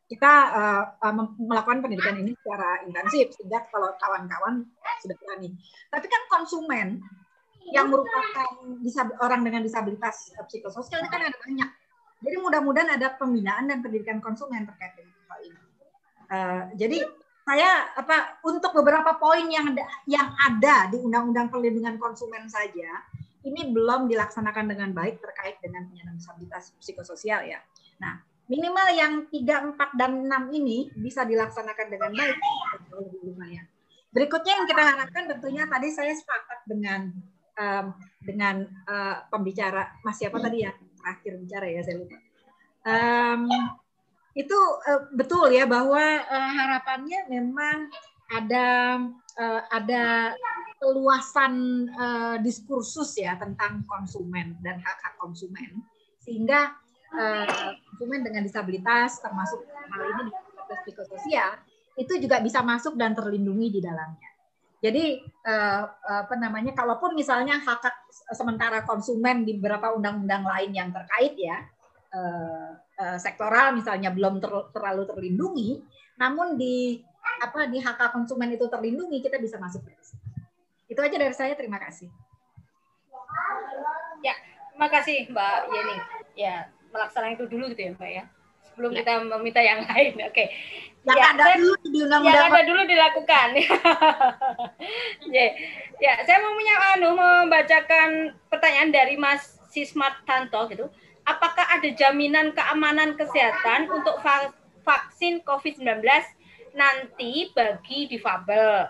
kita 0.09 0.33
uh, 0.57 0.83
uh, 1.06 1.14
melakukan 1.38 1.80
pendidikan 1.85 2.17
ini 2.17 2.33
secara 2.41 2.81
intensif 2.83 3.30
sehingga 3.39 3.61
kalau 3.72 3.93
kawan-kawan 4.01 4.67
sudah 4.99 5.15
berani. 5.22 5.56
Tapi 5.88 6.06
kan 6.11 6.22
konsumen 6.27 6.99
yang 7.69 7.88
merupakan 7.93 8.49
orang 9.22 9.45
dengan 9.45 9.61
disabilitas 9.61 10.33
psikososial 10.49 11.06
ini 11.06 11.09
kan 11.14 11.22
ada 11.23 11.38
banyak 11.38 11.69
jadi 12.19 12.35
mudah-mudahan 12.39 12.99
ada 12.99 13.15
pembinaan 13.15 13.72
dan 13.72 13.80
pendidikan 13.80 14.19
konsumen 14.19 14.67
terkait 14.67 14.99
dengan 14.99 15.15
hal 15.31 15.39
ini. 15.43 15.61
Uh, 16.30 16.64
jadi 16.75 16.98
saya 17.48 17.89
apa 17.98 18.38
untuk 18.45 18.75
beberapa 18.77 19.17
poin 19.17 19.48
yang 19.49 19.73
ada, 19.73 19.83
yang 20.06 20.30
ada 20.38 20.91
di 20.93 21.01
Undang-Undang 21.01 21.49
Perlindungan 21.49 21.98
Konsumen 21.98 22.45
saja 22.45 23.01
ini 23.41 23.72
belum 23.73 24.06
dilaksanakan 24.06 24.69
dengan 24.69 24.93
baik 24.93 25.23
terkait 25.23 25.57
dengan 25.64 25.88
penyandang 25.89 26.19
disabilitas 26.19 26.75
psikososial 26.77 27.48
ya. 27.48 27.57
Nah, 28.03 28.22
minimal 28.51 28.88
yang 28.93 29.14
3, 29.31 29.80
4 29.80 29.98
dan 29.98 30.11
6 30.27 30.57
ini 30.59 30.91
bisa 30.93 31.23
dilaksanakan 31.23 31.88
dengan 31.88 32.11
baik. 32.14 32.38
Berikutnya 34.09 34.53
yang 34.59 34.67
kita 34.67 34.83
harapkan 34.83 35.23
tentunya 35.31 35.64
tadi 35.65 35.89
saya 35.89 36.14
sepakat 36.14 36.59
dengan 36.67 37.01
um, 37.56 37.85
dengan 38.19 38.56
uh, 38.85 39.25
pembicara 39.31 39.95
Mas 40.03 40.19
siapa 40.19 40.38
tadi 40.38 40.67
ya 40.67 40.73
terakhir 41.00 41.32
bicara 41.40 41.68
ya 41.72 41.82
saya 41.82 41.95
lupa. 42.03 42.18
Um, 42.86 43.42
itu 44.38 44.60
uh, 44.88 45.10
betul 45.16 45.52
ya 45.52 45.66
bahwa 45.66 46.00
uh, 46.00 46.52
harapannya 46.56 47.28
memang 47.28 47.92
ada 48.30 48.68
uh, 49.36 49.61
ada 49.74 50.38
keluasan 50.80 51.86
uh, 51.92 52.38
diskursus 52.40 53.18
ya 53.19 53.36
tentang 53.36 53.84
konsumen 53.90 54.56
dan 54.64 54.80
hak 54.80 54.98
hak 55.02 55.14
konsumen 55.19 55.84
sehingga 56.22 56.78
uh, 57.11 57.74
konsumen 57.92 58.24
dengan 58.24 58.45
disabilitas 58.45 59.19
termasuk 59.19 59.66
hal 59.66 60.02
ini 60.08 60.32
disabilitas 60.32 60.80
psikososial 60.86 61.52
itu 62.00 62.14
juga 62.22 62.40
bisa 62.40 62.64
masuk 62.64 62.95
dan 62.95 63.11
terlindungi 63.11 63.76
di 63.76 63.82
dalamnya. 63.84 64.28
Jadi 64.80 65.19
uh, 65.43 65.83
apa 66.24 66.40
namanya, 66.40 66.72
kalaupun 66.72 67.11
misalnya 67.11 67.59
hak, 67.59 67.83
sementara 68.32 68.88
konsumen 68.88 69.43
di 69.43 69.59
beberapa 69.59 69.91
undang-undang 69.91 70.48
lain 70.48 70.72
yang 70.72 70.90
terkait 70.95 71.35
ya 71.35 71.67
uh, 72.16 72.80
uh, 72.80 73.17
sektoral 73.19 73.75
misalnya 73.75 74.16
belum 74.16 74.40
ter, 74.40 74.51
terlalu 74.72 75.03
terlindungi, 75.03 75.83
namun 76.16 76.56
di 76.56 77.03
apa 77.43 77.67
di 77.67 77.83
hak, 77.83 78.16
konsumen 78.16 78.56
itu 78.56 78.72
terlindungi 78.72 79.19
kita 79.19 79.35
bisa 79.35 79.59
masuk 79.59 79.83
ke 79.83 79.91
situ. 79.99 80.27
Itu 80.90 80.99
aja 81.03 81.16
dari 81.19 81.35
saya. 81.35 81.53
Terima 81.53 81.77
kasih. 81.77 82.08
Ya, 84.24 84.35
terima 84.74 84.90
kasih 84.90 85.27
Mbak 85.30 85.58
Yeni. 85.69 85.95
Ya, 86.40 86.56
melaksanakan 86.90 87.35
itu 87.35 87.45
dulu 87.51 87.64
gitu 87.75 87.82
ya 87.83 87.91
Mbak 87.93 88.11
ya. 88.11 88.25
sebelum 88.69 88.95
ya. 88.95 89.03
kita 89.03 89.11
meminta 89.27 89.59
yang 89.59 89.83
lain. 89.91 90.14
Oke. 90.24 90.32
Okay. 90.32 90.48
Yang 91.09 91.19
ya, 91.19 91.33
ada 91.33 91.43
saya, 91.43 91.55
dulu 91.57 91.73
di 91.81 91.99
undang-undang. 92.05 92.35
Yang 92.35 92.45
ada 92.45 92.61
dulu 92.65 92.81
dilakukan. 92.85 93.47
ya, 95.35 95.45
ya, 95.97 96.13
saya 96.25 96.38
mau 96.45 96.53
anu 96.93 97.09
membacakan 97.17 98.09
pertanyaan 98.49 98.91
dari 98.93 99.15
Mas 99.17 99.57
Sismat 99.73 100.21
Tanto 100.29 100.69
gitu. 100.69 100.85
Apakah 101.25 101.65
ada 101.77 101.89
jaminan 101.93 102.53
keamanan 102.53 103.13
kesehatan 103.13 103.89
untuk 103.89 104.17
vaksin 104.81 105.45
COVID-19 105.45 106.01
nanti 106.73 107.53
bagi 107.53 108.09
difabel? 108.09 108.89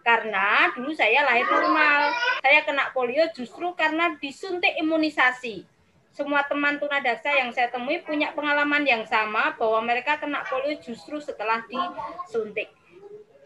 Karena 0.00 0.72
dulu 0.72 0.96
saya 0.96 1.22
lahir 1.28 1.44
normal, 1.44 2.10
saya 2.40 2.64
kena 2.64 2.88
polio 2.96 3.28
justru 3.36 3.76
karena 3.76 4.16
disuntik 4.16 4.72
imunisasi 4.80 5.79
semua 6.10 6.42
teman 6.42 6.82
tunadaksa 6.82 7.30
yang 7.38 7.54
saya 7.54 7.70
temui 7.70 8.02
punya 8.02 8.34
pengalaman 8.34 8.82
yang 8.82 9.06
sama 9.06 9.54
bahwa 9.54 9.78
mereka 9.86 10.18
kena 10.18 10.42
polio 10.42 10.74
justru 10.82 11.22
setelah 11.22 11.62
disuntik. 11.70 12.74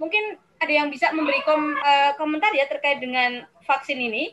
Mungkin 0.01 0.41
ada 0.59 0.73
yang 0.73 0.89
bisa 0.89 1.13
memberi 1.13 1.45
kom, 1.45 1.77
uh, 1.77 2.17
komentar 2.17 2.51
ya 2.57 2.65
terkait 2.65 3.05
dengan 3.05 3.45
vaksin 3.69 4.01
ini. 4.01 4.33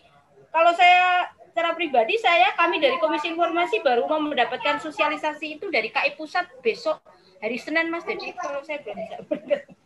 Kalau 0.51 0.72
saya 0.76 1.27
secara 1.51 1.76
pribadi 1.76 2.16
saya 2.16 2.56
kami 2.56 2.80
dari 2.80 2.95
Komisi 3.03 3.27
Informasi 3.27 3.84
baru 3.84 4.08
mau 4.08 4.24
mendapatkan 4.24 4.80
sosialisasi 4.80 5.60
itu 5.60 5.68
dari 5.68 5.92
KI 5.92 6.16
Pusat 6.16 6.64
besok 6.64 7.03
hari 7.43 7.60
Senin 7.60 7.92
Mas. 7.92 8.08
Jadi 8.08 8.32
kalau 8.40 8.64
saya 8.64 8.80
belum 8.80 8.98
bisa 9.03 9.19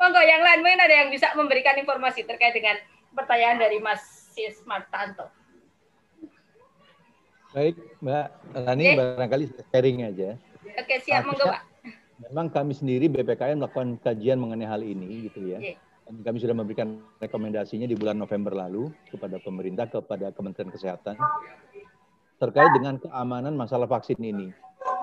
Monggo 0.00 0.20
yang 0.20 0.40
lain 0.40 0.64
mungkin 0.64 0.80
ada 0.80 0.94
yang 1.04 1.08
bisa 1.12 1.28
memberikan 1.36 1.76
informasi 1.76 2.24
terkait 2.24 2.56
dengan 2.56 2.76
pertanyaan 3.12 3.60
dari 3.60 3.76
Mas 3.80 4.00
Sis 4.32 4.64
Martanto. 4.64 5.28
Baik, 7.50 7.74
Mbak 7.98 8.26
Rani, 8.62 8.84
okay. 8.86 8.94
barangkali 8.94 9.44
sharing 9.74 9.98
aja. 10.06 10.38
Oke, 10.78 10.94
siap, 11.02 11.26
monggo, 11.26 11.50
Pak. 11.50 11.62
Memang 12.30 12.46
kami 12.52 12.72
sendiri 12.78 13.10
BPKN 13.10 13.58
melakukan 13.58 13.98
kajian 14.06 14.38
mengenai 14.38 14.70
hal 14.70 14.86
ini, 14.86 15.26
gitu 15.26 15.50
ya. 15.50 15.58
Dan 16.06 16.22
kami 16.22 16.38
sudah 16.38 16.54
memberikan 16.54 17.02
rekomendasinya 17.18 17.90
di 17.90 17.98
bulan 17.98 18.22
November 18.22 18.54
lalu 18.54 18.94
kepada 19.10 19.42
pemerintah, 19.42 19.90
kepada 19.90 20.30
Kementerian 20.30 20.70
Kesehatan 20.70 21.18
terkait 22.40 22.72
dengan 22.72 22.96
keamanan 22.96 23.52
masalah 23.52 23.84
vaksin 23.84 24.16
ini. 24.16 24.48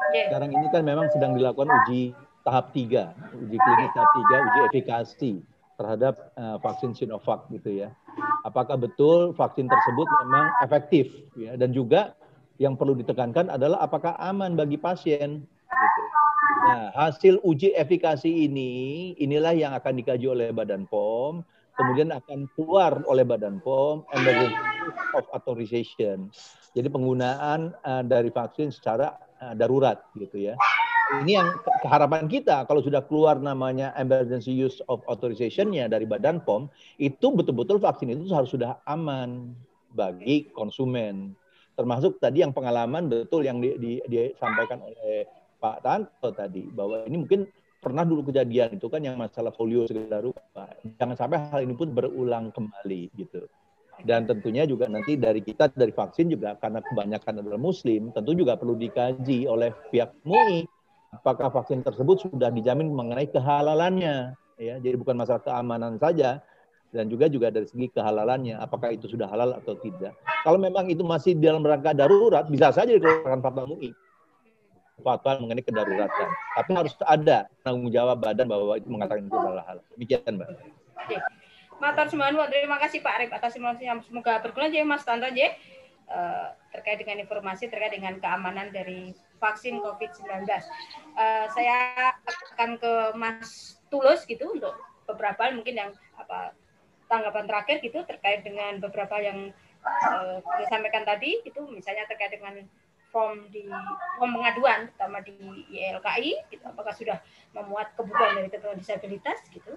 Sekarang 0.10 0.50
ini 0.50 0.68
kan 0.74 0.82
memang 0.82 1.06
sedang 1.14 1.38
dilakukan 1.38 1.70
uji 1.70 2.18
tahap 2.42 2.74
tiga, 2.74 3.14
uji 3.38 3.58
klinis 3.62 3.92
tahap 3.94 4.12
tiga, 4.18 4.36
uji 4.42 4.60
efikasi 4.74 5.32
terhadap 5.78 6.34
uh, 6.34 6.58
vaksin 6.66 6.98
Sinovac 6.98 7.46
gitu 7.54 7.86
ya. 7.86 7.94
Apakah 8.42 8.82
betul 8.82 9.38
vaksin 9.38 9.70
tersebut 9.70 10.08
memang 10.26 10.50
efektif 10.66 11.06
ya 11.38 11.54
dan 11.54 11.70
juga 11.70 12.17
yang 12.58 12.74
perlu 12.78 12.98
ditekankan 12.98 13.54
adalah 13.54 13.82
apakah 13.86 14.18
aman 14.18 14.58
bagi 14.58 14.78
pasien. 14.78 15.46
Gitu. 15.46 16.02
Nah, 16.68 16.90
hasil 16.98 17.40
uji 17.46 17.72
efikasi 17.78 18.28
ini, 18.28 19.14
inilah 19.22 19.54
yang 19.56 19.72
akan 19.78 19.94
dikaji 20.04 20.26
oleh 20.28 20.50
Badan 20.52 20.90
POM, 20.90 21.46
kemudian 21.78 22.10
akan 22.12 22.50
keluar 22.58 23.06
oleh 23.06 23.24
Badan 23.24 23.62
POM 23.62 24.04
emergency 24.12 24.58
of 25.14 25.26
authorization. 25.32 26.34
Jadi 26.74 26.88
penggunaan 26.90 27.74
uh, 27.86 28.04
dari 28.04 28.34
vaksin 28.34 28.74
secara 28.74 29.16
uh, 29.40 29.54
darurat 29.54 30.02
gitu 30.18 30.52
ya. 30.52 30.58
Ini 31.24 31.40
yang 31.40 31.56
keharapan 31.80 32.28
kita 32.28 32.68
kalau 32.68 32.84
sudah 32.84 33.00
keluar 33.00 33.40
namanya 33.40 33.96
emergency 33.96 34.52
use 34.52 34.84
of 34.92 35.00
authorization-nya 35.08 35.88
dari 35.88 36.04
Badan 36.04 36.44
POM, 36.44 36.68
itu 37.00 37.32
betul-betul 37.32 37.80
vaksin 37.80 38.12
itu 38.12 38.28
harus 38.36 38.52
sudah 38.52 38.84
aman 38.84 39.56
bagi 39.96 40.52
konsumen 40.52 41.32
termasuk 41.78 42.18
tadi 42.18 42.42
yang 42.42 42.52
pengalaman 42.52 43.06
betul 43.06 43.46
yang 43.46 43.62
di, 43.62 43.78
di, 43.78 43.92
disampaikan 44.10 44.82
oleh 44.82 45.30
Pak 45.62 45.86
Tanto 45.86 46.34
tadi 46.34 46.66
bahwa 46.74 47.06
ini 47.06 47.22
mungkin 47.22 47.46
pernah 47.78 48.02
dulu 48.02 48.34
kejadian 48.34 48.82
itu 48.82 48.90
kan 48.90 49.06
yang 49.06 49.16
masalah 49.16 49.54
polio 49.54 49.86
segala 49.86 50.26
rupa. 50.26 50.66
Jangan 50.98 51.16
sampai 51.16 51.38
hal 51.38 51.62
ini 51.62 51.78
pun 51.78 51.94
berulang 51.94 52.50
kembali 52.50 53.14
gitu. 53.14 53.46
Dan 54.02 54.30
tentunya 54.30 54.66
juga 54.66 54.86
nanti 54.86 55.18
dari 55.18 55.42
kita 55.42 55.74
dari 55.74 55.90
vaksin 55.90 56.30
juga 56.30 56.58
karena 56.58 56.82
kebanyakan 56.86 57.42
adalah 57.42 57.58
muslim, 57.58 58.14
tentu 58.14 58.38
juga 58.38 58.58
perlu 58.58 58.78
dikaji 58.78 59.50
oleh 59.50 59.74
pihak 59.90 60.14
MUI 60.22 60.66
apakah 61.14 61.50
vaksin 61.50 61.82
tersebut 61.82 62.30
sudah 62.30 62.52
dijamin 62.52 62.92
mengenai 62.92 63.30
kehalalannya 63.32 64.38
ya. 64.60 64.76
Jadi 64.78 64.96
bukan 64.98 65.18
masalah 65.18 65.42
keamanan 65.42 65.98
saja, 65.98 66.42
dan 66.92 67.12
juga 67.12 67.28
juga 67.28 67.52
dari 67.52 67.68
segi 67.68 67.92
kehalalannya 67.92 68.58
apakah 68.58 68.96
itu 68.96 69.12
sudah 69.12 69.28
halal 69.28 69.56
atau 69.60 69.76
tidak. 69.80 70.16
Kalau 70.44 70.60
memang 70.60 70.88
itu 70.88 71.04
masih 71.04 71.36
dalam 71.36 71.64
rangka 71.64 71.92
darurat 71.92 72.48
bisa 72.48 72.72
saja 72.72 72.96
dikeluarkan 72.96 73.44
fatwa 73.44 73.64
MUI 73.68 73.92
fatwa 75.04 75.38
mengenai 75.46 75.62
kedaruratan. 75.62 76.30
Tapi 76.58 76.72
harus 76.74 76.94
ada 77.06 77.46
tanggung 77.62 77.94
jawab 77.94 78.18
badan 78.18 78.50
bahwa 78.50 78.74
itu 78.80 78.90
mengatakan 78.90 79.30
itu 79.30 79.38
halal. 79.38 79.78
Demikian, 79.94 80.34
Mbak. 80.42 80.50
Oke. 81.06 81.18
Semua 82.10 82.34
terima 82.50 82.82
kasih 82.82 83.06
Pak 83.06 83.14
Arif 83.22 83.30
atas 83.30 83.54
informasi 83.54 83.86
yang 83.86 84.02
semoga 84.02 84.42
berguna 84.42 84.66
ya 84.66 84.82
Mas 84.82 85.06
Tanto 85.06 85.30
ya 85.30 85.54
terkait 86.74 86.98
dengan 87.04 87.22
informasi 87.22 87.68
terkait 87.68 87.94
dengan 87.94 88.18
keamanan 88.18 88.72
dari 88.74 89.12
vaksin 89.38 89.78
COVID-19. 89.82 90.50
Uh, 91.14 91.46
saya 91.54 91.78
akan 92.56 92.82
ke 92.82 92.94
Mas 93.14 93.78
Tulus 93.94 94.26
gitu 94.26 94.58
untuk 94.58 94.74
beberapa 95.06 95.52
mungkin 95.54 95.76
yang 95.78 95.92
apa 96.18 96.58
tanggapan 97.08 97.46
terakhir 97.48 97.78
gitu 97.84 98.00
terkait 98.04 98.44
dengan 98.44 98.78
beberapa 98.84 99.16
yang 99.20 99.52
uh, 99.84 100.40
disampaikan 100.60 101.08
tadi 101.08 101.40
itu 101.44 101.62
misalnya 101.72 102.04
terkait 102.08 102.36
dengan 102.36 102.60
form 103.10 103.48
di 103.50 103.66
form 104.20 104.32
pengaduan 104.36 104.92
terutama 104.92 105.24
di 105.24 105.36
YLKI 105.72 106.52
gitu 106.52 106.64
apakah 106.68 106.92
sudah 106.92 107.18
memuat 107.56 107.96
kebutuhan 107.96 108.36
dari 108.38 108.52
teman 108.52 108.76
disabilitas 108.76 109.40
gitu 109.50 109.74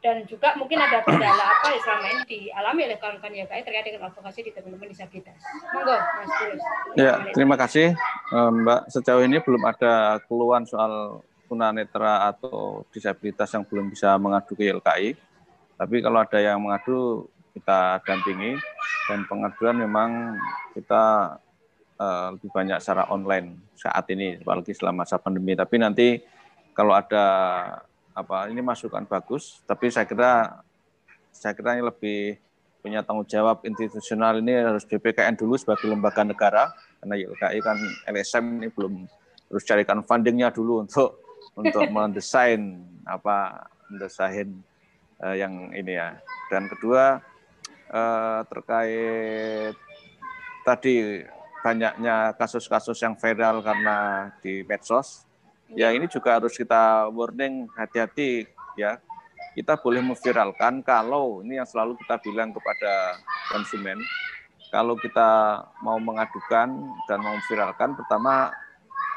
dan 0.00 0.24
juga 0.24 0.56
mungkin 0.56 0.80
ada 0.80 1.04
kendala 1.04 1.44
apa 1.44 1.76
yang 1.76 1.82
selama 1.84 2.06
ini 2.08 2.22
dialami 2.24 2.80
oleh 2.88 2.96
kawan-kawan 2.96 3.36
YLKI 3.36 3.62
terkait 3.68 3.84
dengan 3.84 4.08
advokasi 4.08 4.48
di 4.48 4.50
teman-teman 4.56 4.88
disabilitas. 4.88 5.36
Monggo, 5.76 5.92
Mas 5.92 6.30
Tulus. 6.40 6.62
Ya, 6.96 7.14
terima 7.36 7.60
kasih 7.60 7.92
eh, 8.32 8.50
Mbak. 8.64 8.88
Sejauh 8.88 9.20
ini 9.20 9.44
belum 9.44 9.60
ada 9.60 10.16
keluhan 10.24 10.64
soal 10.64 11.20
tunanetra 11.52 12.32
atau 12.32 12.88
disabilitas 12.88 13.52
yang 13.52 13.60
belum 13.68 13.92
bisa 13.92 14.16
mengadu 14.16 14.56
ke 14.56 14.72
YLKI 14.72 15.29
tapi 15.80 16.04
kalau 16.04 16.20
ada 16.20 16.36
yang 16.36 16.60
mengadu, 16.60 17.24
kita 17.56 18.04
dampingi. 18.04 18.60
Dan 19.08 19.24
pengaduan 19.24 19.80
memang 19.80 20.36
kita 20.76 21.34
uh, 21.96 22.36
lebih 22.36 22.52
banyak 22.52 22.78
secara 22.84 23.08
online 23.08 23.56
saat 23.72 24.04
ini, 24.12 24.36
apalagi 24.44 24.76
selama 24.76 25.08
masa 25.08 25.16
pandemi. 25.16 25.56
Tapi 25.56 25.80
nanti 25.80 26.08
kalau 26.76 26.92
ada 26.92 27.24
apa 28.12 28.52
ini 28.52 28.60
masukan 28.60 29.08
bagus, 29.08 29.64
tapi 29.64 29.88
saya 29.88 30.04
kira 30.04 30.60
saya 31.32 31.56
kira 31.56 31.80
ini 31.80 31.88
lebih 31.88 32.36
punya 32.84 33.00
tanggung 33.00 33.24
jawab 33.24 33.64
institusional 33.64 34.36
ini 34.40 34.56
harus 34.56 34.84
BPKN 34.84 35.36
dulu 35.36 35.56
sebagai 35.56 35.88
lembaga 35.88 36.24
negara 36.24 36.72
karena 37.00 37.14
YLKI 37.16 37.58
kan 37.60 37.76
LSM 38.08 38.44
ini 38.60 38.68
belum 38.72 39.04
harus 39.52 39.64
carikan 39.68 40.00
fundingnya 40.00 40.48
dulu 40.48 40.84
untuk 40.84 41.20
untuk 41.60 41.84
mendesain 41.92 42.80
apa 43.04 43.68
mendesain 43.92 44.64
uh, 45.22 45.36
yang 45.36 45.72
ini 45.76 45.96
ya. 45.96 46.16
Dan 46.48 46.66
kedua 46.66 47.20
uh, 47.92 48.40
terkait 48.48 49.76
tadi 50.66 51.24
banyaknya 51.60 52.32
kasus-kasus 52.36 52.96
yang 53.04 53.14
viral 53.20 53.60
karena 53.60 54.28
di 54.40 54.64
medsos, 54.64 55.28
ya 55.76 55.92
ini 55.92 56.08
juga 56.08 56.40
harus 56.40 56.56
kita 56.56 57.08
warning 57.12 57.68
hati-hati 57.76 58.48
ya. 58.76 58.96
Kita 59.50 59.74
boleh 59.76 59.98
memviralkan 60.00 60.80
kalau 60.80 61.42
ini 61.42 61.58
yang 61.58 61.66
selalu 61.66 61.98
kita 61.98 62.22
bilang 62.22 62.54
kepada 62.54 63.18
konsumen, 63.50 63.98
kalau 64.70 64.94
kita 64.94 65.58
mau 65.82 65.98
mengadukan 65.98 66.70
dan 67.10 67.18
mau 67.18 67.34
memviralkan, 67.34 67.98
pertama 67.98 68.54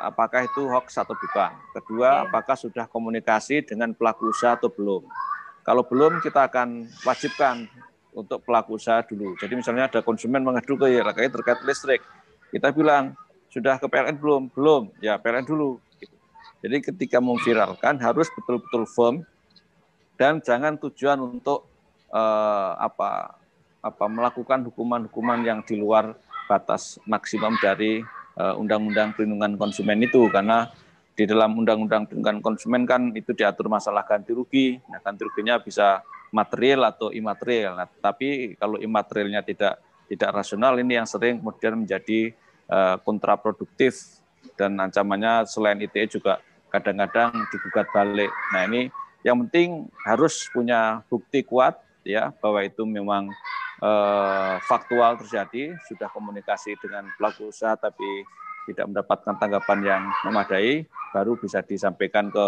apakah 0.01 0.41
itu 0.41 0.65
hoax 0.65 0.98
atau 0.98 1.14
bukan. 1.14 1.53
Kedua, 1.77 2.25
apakah 2.25 2.57
sudah 2.57 2.90
komunikasi 2.90 3.61
dengan 3.61 3.93
pelaku 3.93 4.33
usaha 4.33 4.57
atau 4.57 4.73
belum. 4.73 5.06
Kalau 5.64 5.88
belum, 5.88 6.19
kita 6.19 6.51
akan 6.51 6.92
wajibkan 7.08 7.67
untuk 8.14 8.45
pelaku 8.45 8.77
usaha 8.77 9.01
dulu. 9.01 9.33
Jadi 9.40 9.58
misalnya 9.58 9.90
ada 9.90 10.00
konsumen 10.06 10.43
mengadu 10.45 10.77
ke 10.77 10.92
YLKI 10.92 11.32
terkait 11.33 11.59
listrik. 11.66 12.01
Kita 12.53 12.69
bilang, 12.69 13.17
sudah 13.50 13.80
ke 13.82 13.88
PLN 13.90 14.17
belum? 14.19 14.53
Belum. 14.53 14.93
Ya, 15.01 15.17
PLN 15.17 15.45
dulu. 15.45 15.82
Gitu. 15.98 16.16
Jadi 16.66 16.77
ketika 16.82 17.17
memviralkan 17.24 17.98
harus 18.01 18.30
betul-betul 18.33 18.85
firm 18.90 19.16
dan 20.17 20.40
jangan 20.42 20.77
tujuan 20.77 21.17
untuk 21.19 21.66
eh, 22.14 22.72
apa 22.77 23.38
apa 23.83 24.06
melakukan 24.08 24.64
hukuman-hukuman 24.72 25.43
yang 25.43 25.59
di 25.67 25.75
luar 25.75 26.16
batas 26.48 27.01
maksimum 27.03 27.58
dari 27.59 28.00
eh, 28.40 28.53
Undang-Undang 28.56 29.17
Perlindungan 29.17 29.59
Konsumen 29.59 30.06
itu 30.06 30.30
karena 30.32 30.72
di 31.14 31.24
dalam 31.30 31.53
undang-undang 31.58 32.09
perlindungan 32.09 32.42
konsumen 32.42 32.83
kan 32.90 33.14
itu 33.14 33.38
diatur 33.38 33.69
masalah 33.69 34.01
ganti 34.01 34.33
rugi. 34.33 34.82
Nah, 34.90 34.98
ganti 35.01 35.22
ruginya 35.25 35.61
bisa 35.61 36.01
material 36.33 36.90
atau 36.90 37.14
imaterial. 37.14 37.77
Nah, 37.77 37.88
tapi 38.01 38.58
kalau 38.58 38.82
imaterialnya 38.82 39.45
tidak 39.45 39.77
tidak 40.09 40.30
rasional 40.33 40.74
ini 40.82 40.98
yang 40.98 41.08
sering 41.08 41.40
kemudian 41.40 41.85
menjadi 41.85 42.33
uh, 42.69 42.98
kontraproduktif 43.01 44.22
dan 44.59 44.77
ancamannya 44.77 45.48
selain 45.48 45.80
ITE 45.80 46.19
juga 46.19 46.42
kadang-kadang 46.74 47.32
digugat 47.53 47.88
balik. 47.93 48.33
Nah 48.53 48.66
ini 48.66 48.90
yang 49.22 49.45
penting 49.45 49.88
harus 50.03 50.50
punya 50.50 51.06
bukti 51.08 51.45
kuat 51.45 51.77
ya 52.03 52.33
bahwa 52.43 52.59
itu 52.66 52.83
memang 52.83 53.32
eh, 53.80 54.56
faktual 54.67 55.16
terjadi, 55.22 55.77
sudah 55.88 56.09
komunikasi 56.11 56.75
dengan 56.82 57.08
pelaku 57.16 57.53
usaha 57.53 57.77
tapi 57.77 58.25
tidak 58.67 58.85
mendapatkan 58.90 59.35
tanggapan 59.40 59.80
yang 59.83 60.01
memadai, 60.27 60.88
baru 61.11 61.35
bisa 61.35 61.59
disampaikan 61.64 62.32
ke 62.32 62.45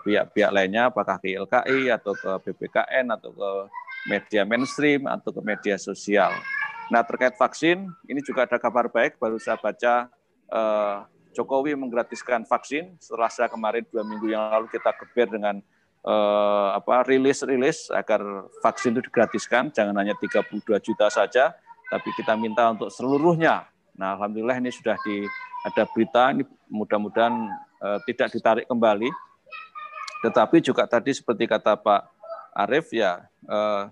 pihak-pihak 0.00 0.50
lainnya, 0.54 0.88
apakah 0.88 1.20
ke 1.20 1.36
LKI 1.36 1.92
atau 1.92 2.16
ke 2.16 2.30
BPKN 2.48 3.12
atau 3.12 3.30
ke 3.34 3.50
media 4.08 4.42
mainstream 4.48 5.04
atau 5.04 5.30
ke 5.34 5.40
media 5.44 5.76
sosial. 5.76 6.32
Nah 6.88 7.04
terkait 7.04 7.36
vaksin, 7.36 7.88
ini 8.08 8.20
juga 8.24 8.48
ada 8.48 8.56
kabar 8.56 8.88
baik, 8.88 9.20
baru 9.20 9.36
saya 9.36 9.60
baca 9.60 10.08
eh, 10.48 10.96
Jokowi 11.32 11.72
menggratiskan 11.72 12.44
vaksin 12.44 13.00
setelah 13.00 13.32
saya 13.32 13.48
kemarin 13.48 13.84
dua 13.88 14.04
minggu 14.04 14.28
yang 14.28 14.52
lalu 14.52 14.68
kita 14.68 14.92
geber 14.96 15.28
dengan 15.32 15.56
eh, 16.04 16.68
apa 16.76 17.04
rilis-rilis 17.08 17.92
agar 17.92 18.48
vaksin 18.64 18.96
itu 18.96 19.08
digratiskan, 19.08 19.72
jangan 19.72 19.96
hanya 20.00 20.16
32 20.16 20.64
juta 20.84 21.08
saja, 21.08 21.56
tapi 21.88 22.08
kita 22.16 22.36
minta 22.36 22.68
untuk 22.72 22.92
seluruhnya. 22.92 23.68
Nah, 23.96 24.16
alhamdulillah 24.16 24.60
ini 24.60 24.72
sudah 24.72 24.96
di 25.04 25.24
ada 25.62 25.86
berita 25.86 26.32
ini 26.32 26.42
mudah-mudahan 26.72 27.34
eh, 27.82 27.98
tidak 28.08 28.28
ditarik 28.32 28.66
kembali. 28.66 29.08
Tetapi 30.22 30.62
juga 30.62 30.86
tadi 30.86 31.10
seperti 31.12 31.50
kata 31.50 31.78
Pak 31.78 32.02
Arief 32.54 32.90
ya, 32.94 33.26
eh, 33.46 33.82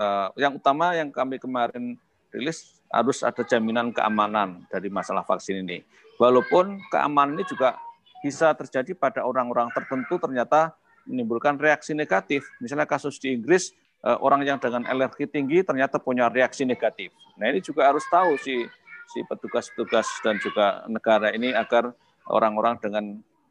eh, 0.00 0.28
yang 0.40 0.58
utama 0.58 0.96
yang 0.96 1.08
kami 1.12 1.38
kemarin 1.38 1.96
rilis 2.34 2.82
harus 2.90 3.22
ada 3.22 3.42
jaminan 3.46 3.90
keamanan 3.94 4.66
dari 4.70 4.90
masalah 4.90 5.22
vaksin 5.22 5.62
ini. 5.62 5.82
Walaupun 6.18 6.78
keamanan 6.90 7.38
ini 7.38 7.44
juga 7.46 7.74
bisa 8.22 8.54
terjadi 8.54 8.94
pada 8.94 9.26
orang-orang 9.26 9.68
tertentu 9.74 10.16
ternyata 10.16 10.72
menimbulkan 11.04 11.58
reaksi 11.58 11.92
negatif. 11.92 12.46
Misalnya 12.62 12.86
kasus 12.86 13.18
di 13.18 13.34
Inggris, 13.34 13.74
orang 14.00 14.46
yang 14.46 14.56
dengan 14.62 14.86
alergi 14.88 15.26
tinggi 15.28 15.60
ternyata 15.66 16.00
punya 16.00 16.30
reaksi 16.30 16.64
negatif. 16.64 17.12
Nah 17.36 17.50
ini 17.50 17.60
juga 17.60 17.90
harus 17.90 18.06
tahu 18.08 18.38
si 18.40 18.64
si 19.10 19.22
petugas-petugas 19.26 20.08
dan 20.24 20.36
juga 20.40 20.84
negara 20.88 21.32
ini 21.32 21.52
agar 21.52 21.92
orang-orang 22.28 22.80
dengan 22.80 23.04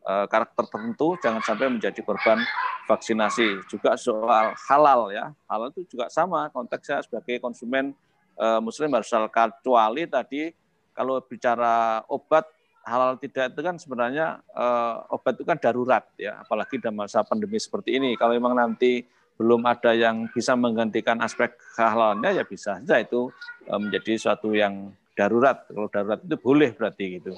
eh, 0.06 0.25
karakter 0.27 0.65
tertentu 0.67 1.15
jangan 1.22 1.41
sampai 1.45 1.69
menjadi 1.69 2.01
korban 2.01 2.41
vaksinasi. 2.90 3.67
Juga 3.69 3.95
soal 3.95 4.57
halal 4.69 5.14
ya, 5.14 5.32
halal 5.48 5.72
itu 5.72 5.98
juga 5.98 6.09
sama 6.09 6.49
konteksnya 6.49 7.06
sebagai 7.06 7.40
konsumen 7.40 7.93
eh, 8.38 8.59
Muslim 8.59 8.91
harus 8.93 9.09
kecuali 9.09 10.03
tadi 10.09 10.51
kalau 10.93 11.22
bicara 11.25 12.06
obat 12.09 12.45
halal 12.83 13.15
tidak 13.15 13.56
itu 13.56 13.61
kan 13.64 13.75
sebenarnya 13.80 14.43
uh, 14.51 15.07
obat 15.07 15.40
itu 15.40 15.48
kan 15.48 15.56
darurat 15.56 16.03
ya, 16.19 16.43
apalagi 16.43 16.77
dalam 16.83 16.99
masa 16.99 17.23
pandemi 17.23 17.56
seperti 17.56 17.95
ini. 17.95 18.19
Kalau 18.19 18.35
memang 18.35 18.59
nanti 18.59 19.07
belum 19.40 19.65
ada 19.65 19.98
yang 19.98 20.30
bisa 20.30 20.53
menggantikan 20.53 21.17
aspek 21.23 21.57
kehalalnya 21.73 22.30
ya 22.30 22.43
bisa 22.45 22.77
saja 22.77 23.01
itu 23.01 23.33
menjadi 23.65 24.14
suatu 24.19 24.53
yang 24.53 24.93
darurat. 25.17 25.66
Kalau 25.69 25.90
darurat 25.90 26.19
itu 26.22 26.35
boleh 26.38 26.69
berarti 26.74 27.22
gitu. 27.22 27.33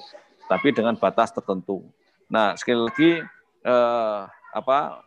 Tapi 0.46 0.72
dengan 0.72 0.94
batas 0.96 1.32
tertentu. 1.32 1.84
Nah, 2.28 2.54
sekali 2.58 2.80
lagi 2.82 3.10
uh, 3.66 4.26
apa 4.54 5.04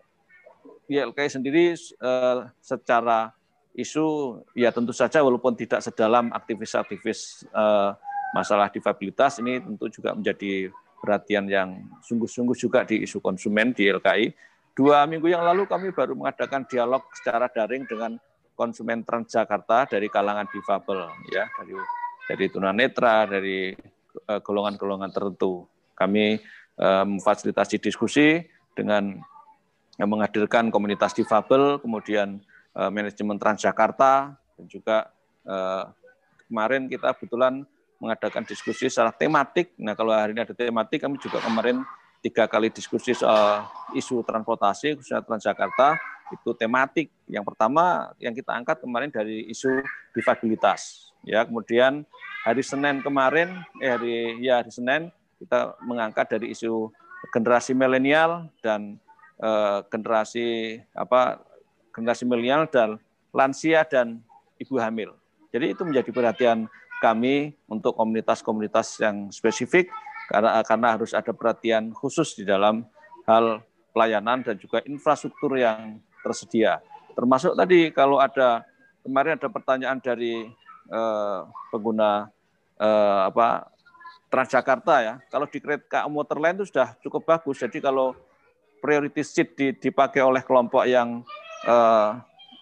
YLKI 0.89 1.30
sendiri 1.30 1.77
uh, 2.01 2.49
secara 2.59 3.33
isu 3.77 4.39
ya 4.57 4.73
tentu 4.73 4.91
saja 4.91 5.22
walaupun 5.22 5.53
tidak 5.56 5.80
sedalam 5.80 6.33
aktivis-aktivis 6.33 7.45
uh, 7.53 7.93
masalah 8.33 8.67
difabilitas 8.67 9.39
ini 9.39 9.61
tentu 9.61 9.88
juga 9.89 10.17
menjadi 10.17 10.73
perhatian 10.99 11.48
yang 11.48 11.69
sungguh-sungguh 12.03 12.57
juga 12.59 12.83
di 12.83 13.06
isu 13.07 13.23
konsumen 13.23 13.72
di 13.72 13.88
LKI. 13.88 14.35
Dua 14.75 15.03
minggu 15.07 15.27
yang 15.27 15.43
lalu 15.43 15.67
kami 15.67 15.91
baru 15.91 16.15
mengadakan 16.15 16.67
dialog 16.67 17.03
secara 17.15 17.48
daring 17.51 17.88
dengan 17.88 18.15
konsumen 18.56 19.07
Transjakarta 19.07 19.88
dari 19.88 20.11
kalangan 20.11 20.48
difabel, 20.51 21.07
ya 21.31 21.48
dari 21.59 21.75
dari 22.30 22.45
tunanetra, 22.53 23.25
dari 23.25 23.74
eh, 24.30 24.40
golongan-golongan 24.45 25.09
tertentu. 25.09 25.66
Kami 25.98 26.40
uh, 26.80 27.03
memfasilitasi 27.03 27.75
diskusi 27.83 28.40
dengan 28.72 29.19
menghadirkan 29.99 30.72
komunitas 30.72 31.11
difabel, 31.11 31.83
kemudian 31.83 32.40
manajemen 32.72 33.35
Transjakarta, 33.35 34.32
dan 34.32 34.66
juga 34.72 35.11
kemarin 36.48 36.88
kita 36.88 37.11
kebetulan 37.19 37.67
mengadakan 37.99 38.48
diskusi 38.48 38.88
secara 38.88 39.11
tematik. 39.11 39.75
Nah, 39.75 39.91
kalau 39.91 40.16
hari 40.16 40.32
ini 40.32 40.48
ada 40.48 40.56
tematik, 40.56 41.03
kami 41.03 41.19
juga 41.19 41.43
kemarin 41.43 41.83
tiga 42.19 42.45
kali 42.48 42.67
diskusi 42.72 43.15
soal 43.15 43.67
isu 43.95 44.22
transportasi, 44.23 44.99
khususnya 44.99 45.23
Transjakarta, 45.23 45.95
itu 46.30 46.51
tematik. 46.56 47.07
Yang 47.25 47.45
pertama 47.53 48.14
yang 48.22 48.35
kita 48.35 48.51
angkat 48.53 48.77
kemarin 48.83 49.09
dari 49.09 49.48
isu 49.49 49.81
difabilitas. 50.14 51.11
Ya, 51.23 51.43
kemudian 51.43 52.07
hari 52.48 52.64
Senin 52.64 53.03
kemarin, 53.03 53.59
eh 53.83 53.91
hari 53.91 54.39
ya 54.39 54.64
hari 54.64 54.72
Senin 54.72 55.11
kita 55.39 55.75
mengangkat 55.83 56.39
dari 56.39 56.51
isu 56.56 56.91
generasi 57.35 57.75
milenial 57.75 58.48
dan 58.64 58.99
eh, 59.39 59.80
generasi 59.91 60.80
apa 60.95 61.43
generasi 61.91 62.23
milenial 62.23 62.67
dan 62.72 62.95
lansia 63.35 63.83
dan 63.83 64.23
ibu 64.59 64.80
hamil. 64.80 65.15
Jadi 65.49 65.73
itu 65.73 65.81
menjadi 65.83 66.09
perhatian 66.14 66.69
kami 66.99 67.56
untuk 67.65 67.95
komunitas-komunitas 67.95 68.99
yang 69.01 69.31
spesifik 69.31 69.88
karena 70.30 70.61
karena 70.61 70.88
harus 70.93 71.11
ada 71.17 71.33
perhatian 71.33 71.90
khusus 71.91 72.38
di 72.38 72.45
dalam 72.45 72.85
hal 73.25 73.66
pelayanan 73.91 74.45
dan 74.45 74.56
juga 74.61 74.85
infrastruktur 74.85 75.58
yang 75.58 75.98
tersedia. 76.22 76.80
Termasuk 77.17 77.58
tadi 77.58 77.90
kalau 77.90 78.22
ada 78.22 78.64
kemarin 79.01 79.35
ada 79.41 79.49
pertanyaan 79.49 79.98
dari 79.98 80.45
eh, 80.88 81.40
pengguna 81.74 82.30
eh, 82.77 83.22
apa 83.27 83.74
Transjakarta 84.30 84.95
ya. 85.01 85.14
Kalau 85.25 85.49
di 85.49 85.58
kereta 85.58 86.06
komuter 86.06 86.38
lain 86.38 86.61
itu 86.61 86.69
sudah 86.69 86.93
cukup 87.01 87.25
bagus. 87.25 87.66
Jadi 87.66 87.82
kalau 87.82 88.14
priority 88.77 89.25
seat 89.25 89.58
dipakai 89.58 90.22
oleh 90.22 90.45
kelompok 90.45 90.85
yang 90.85 91.25
eh, 91.66 92.11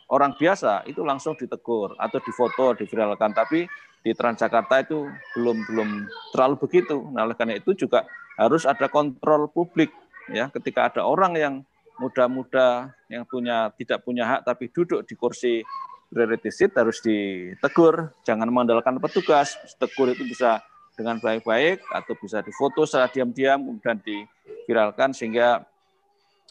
orang 0.07 0.31
biasa 0.39 0.87
itu 0.87 1.03
langsung 1.03 1.35
ditegur 1.35 1.91
atau 1.99 2.19
difoto, 2.23 2.71
diviralkan. 2.79 3.35
Tapi 3.35 3.67
di 4.07 4.15
Transjakarta 4.15 4.87
itu 4.87 5.11
belum 5.35 5.67
belum 5.67 5.89
terlalu 6.31 6.55
begitu. 6.63 7.03
Nah, 7.11 7.27
oleh 7.27 7.35
karena 7.35 7.59
itu 7.59 7.75
juga 7.75 8.07
harus 8.39 8.63
ada 8.63 8.87
kontrol 8.87 9.51
publik 9.51 9.91
ya 10.31 10.47
ketika 10.47 10.87
ada 10.87 11.03
orang 11.03 11.35
yang 11.35 11.53
muda-muda 11.99 12.95
yang 13.11 13.27
punya 13.27 13.67
tidak 13.75 14.05
punya 14.07 14.23
hak 14.23 14.41
tapi 14.47 14.71
duduk 14.71 15.03
di 15.03 15.17
kursi 15.17 15.65
priority 16.07 16.47
seat 16.47 16.71
harus 16.79 17.03
ditegur, 17.03 18.15
jangan 18.23 18.47
mengandalkan 18.47 18.95
petugas. 19.03 19.59
Tegur 19.75 20.15
itu 20.15 20.23
bisa 20.23 20.63
dengan 20.95 21.19
baik-baik 21.19 21.83
atau 21.91 22.15
bisa 22.15 22.39
difoto 22.39 22.87
secara 22.87 23.11
diam-diam 23.11 23.59
kemudian 23.59 23.99
diviralkan 24.01 25.11
sehingga 25.11 25.67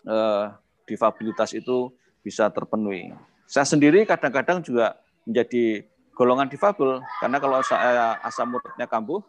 eh, 0.05 0.45
difabilitas 0.85 1.57
itu 1.57 1.89
bisa 2.21 2.53
terpenuhi. 2.53 3.17
Saya 3.49 3.65
sendiri 3.65 4.05
kadang-kadang 4.05 4.61
juga 4.61 4.99
menjadi 5.27 5.87
golongan 6.17 6.49
difabel. 6.49 7.05
Karena 7.21 7.37
kalau 7.37 7.61
saya 7.61 8.17
asam 8.25 8.57
uratnya 8.57 8.89
kambuh 8.89 9.21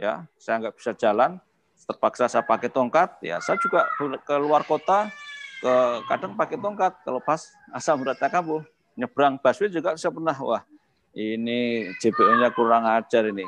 ya 0.00 0.24
saya 0.40 0.64
nggak 0.64 0.74
bisa 0.80 0.96
jalan. 0.96 1.36
Terpaksa 1.84 2.32
saya 2.32 2.40
pakai 2.40 2.72
tongkat 2.72 3.20
ya 3.20 3.36
saya 3.44 3.60
juga 3.60 3.84
ke 4.00 4.34
luar 4.40 4.64
kota 4.64 5.12
ke 5.60 5.74
kadang 6.08 6.32
pakai 6.32 6.56
tongkat. 6.56 6.96
Kalau 7.04 7.20
pas 7.20 7.44
asam 7.76 8.00
uratnya 8.00 8.32
kambuh 8.32 8.64
nyebrang 8.96 9.36
busway 9.36 9.68
juga 9.68 9.92
saya 10.00 10.10
pernah 10.14 10.34
wah 10.40 10.62
ini 11.14 11.92
JPO-nya 12.00 12.50
kurang 12.56 12.88
ajar 12.88 13.28
ini. 13.30 13.46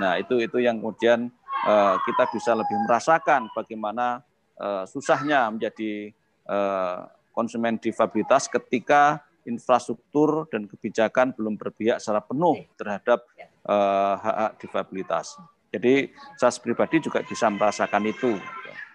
Nah 0.00 0.16
itu 0.16 0.40
itu 0.40 0.62
yang 0.62 0.78
kemudian 0.80 1.28
uh, 1.66 1.96
kita 2.06 2.24
bisa 2.32 2.54
lebih 2.56 2.76
merasakan 2.86 3.50
bagaimana 3.52 4.24
uh, 4.56 4.84
susahnya 4.88 5.50
menjadi 5.52 6.14
uh, 6.48 7.10
konsumen 7.34 7.76
difabilitas 7.76 8.48
ketika 8.48 9.20
infrastruktur 9.48 10.48
dan 10.52 10.68
kebijakan 10.68 11.32
belum 11.32 11.56
berpihak 11.56 12.00
secara 12.02 12.20
penuh 12.24 12.64
terhadap 12.76 13.24
uh, 13.64 14.14
hak-hak 14.20 14.52
difabilitas. 14.60 15.36
Jadi 15.70 16.10
saya 16.34 16.50
pribadi 16.58 16.98
juga 16.98 17.22
bisa 17.22 17.46
merasakan 17.46 18.02
itu. 18.10 18.34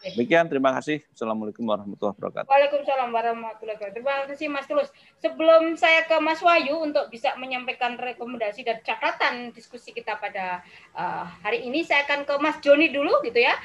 Demikian, 0.05 0.45
terima 0.45 0.69
kasih. 0.77 1.01
Assalamualaikum 1.17 1.65
warahmatullahi 1.65 2.13
wabarakatuh. 2.13 2.45
Waalaikumsalam 2.45 3.09
warahmatullahi 3.09 3.73
wabarakatuh. 3.73 3.95
Terima 3.97 4.13
kasih 4.29 4.47
Mas 4.53 4.69
Tulus. 4.69 4.89
Sebelum 5.17 5.73
saya 5.81 6.05
ke 6.05 6.13
Mas 6.21 6.45
Wahyu 6.45 6.77
untuk 6.77 7.09
bisa 7.09 7.33
menyampaikan 7.41 7.97
rekomendasi 7.97 8.61
dan 8.61 8.85
catatan 8.85 9.49
diskusi 9.49 9.97
kita 9.97 10.21
pada 10.21 10.61
uh, 10.93 11.25
hari 11.41 11.65
ini, 11.65 11.81
saya 11.81 12.05
akan 12.05 12.21
ke 12.21 12.33
Mas 12.37 12.61
Joni 12.61 12.93
dulu 12.93 13.17
gitu 13.25 13.41
ya. 13.41 13.57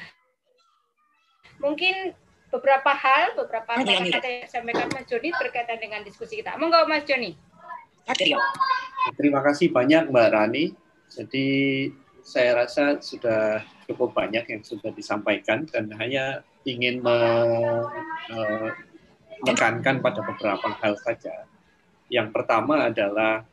Mungkin 1.61 2.17
beberapa 2.51 2.91
hal, 2.91 3.33
beberapa 3.39 3.79
kata-kata 3.79 4.27
yang 4.27 4.43
disampaikan 4.45 4.91
Mas 4.91 5.07
Joni 5.07 5.31
berkaitan 5.31 5.79
dengan 5.79 6.03
diskusi 6.03 6.43
kita. 6.43 6.59
Monggo 6.59 6.83
Mas 6.85 7.07
Joni. 7.07 7.33
Terima 9.15 9.39
kasih 9.39 9.71
banyak 9.71 10.11
Mbak 10.11 10.29
Rani. 10.35 10.75
Jadi 11.07 11.47
saya 12.21 12.59
rasa 12.59 12.99
sudah 12.99 13.63
cukup 13.87 14.13
banyak 14.13 14.45
yang 14.51 14.61
sudah 14.61 14.91
disampaikan 14.91 15.63
dan 15.67 15.89
hanya 15.95 16.43
ingin 16.67 17.01
menekankan 19.41 20.03
pada 20.03 20.19
beberapa 20.21 20.75
hal 20.83 20.99
saja. 21.01 21.47
Yang 22.11 22.35
pertama 22.35 22.91
adalah 22.91 23.47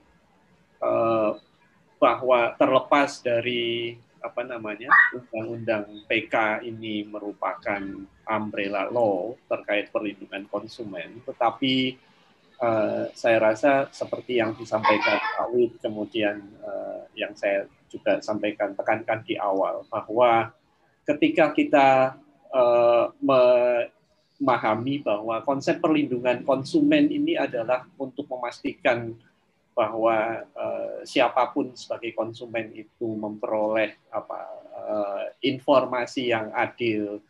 bahwa 1.98 2.54
terlepas 2.58 3.22
dari 3.22 3.98
apa 4.20 4.42
namanya 4.42 4.90
undang-undang 5.14 6.04
PK 6.10 6.66
ini 6.66 7.06
merupakan 7.06 7.80
umbrella 8.28 8.90
law 8.90 9.34
terkait 9.48 9.88
perlindungan 9.94 10.44
konsumen, 10.50 11.22
tetapi 11.24 11.96
uh, 12.60 13.08
saya 13.14 13.38
rasa 13.38 13.86
seperti 13.90 14.38
yang 14.42 14.54
disampaikan 14.54 15.18
Pak 15.18 15.48
Wid, 15.54 15.72
kemudian 15.80 16.42
uh, 16.62 17.06
yang 17.14 17.32
saya 17.34 17.66
juga 17.88 18.20
sampaikan 18.20 18.76
tekankan 18.76 19.24
di 19.24 19.34
awal 19.40 19.88
bahwa 19.88 20.52
ketika 21.08 21.56
kita 21.56 22.20
uh, 22.52 23.08
memahami 23.24 25.00
bahwa 25.00 25.40
konsep 25.40 25.80
perlindungan 25.80 26.44
konsumen 26.44 27.08
ini 27.08 27.40
adalah 27.40 27.88
untuk 27.96 28.28
memastikan 28.28 29.16
bahwa 29.78 30.42
uh, 30.58 31.06
siapa 31.06 31.54
pun 31.54 31.70
sebagai 31.78 32.10
konsumen 32.18 32.74
itu 32.74 33.06
memperoleh 33.06 34.10
apa 34.10 34.40
uh, 34.74 35.24
informasi 35.38 36.34
yang 36.34 36.50
adil, 36.50 37.22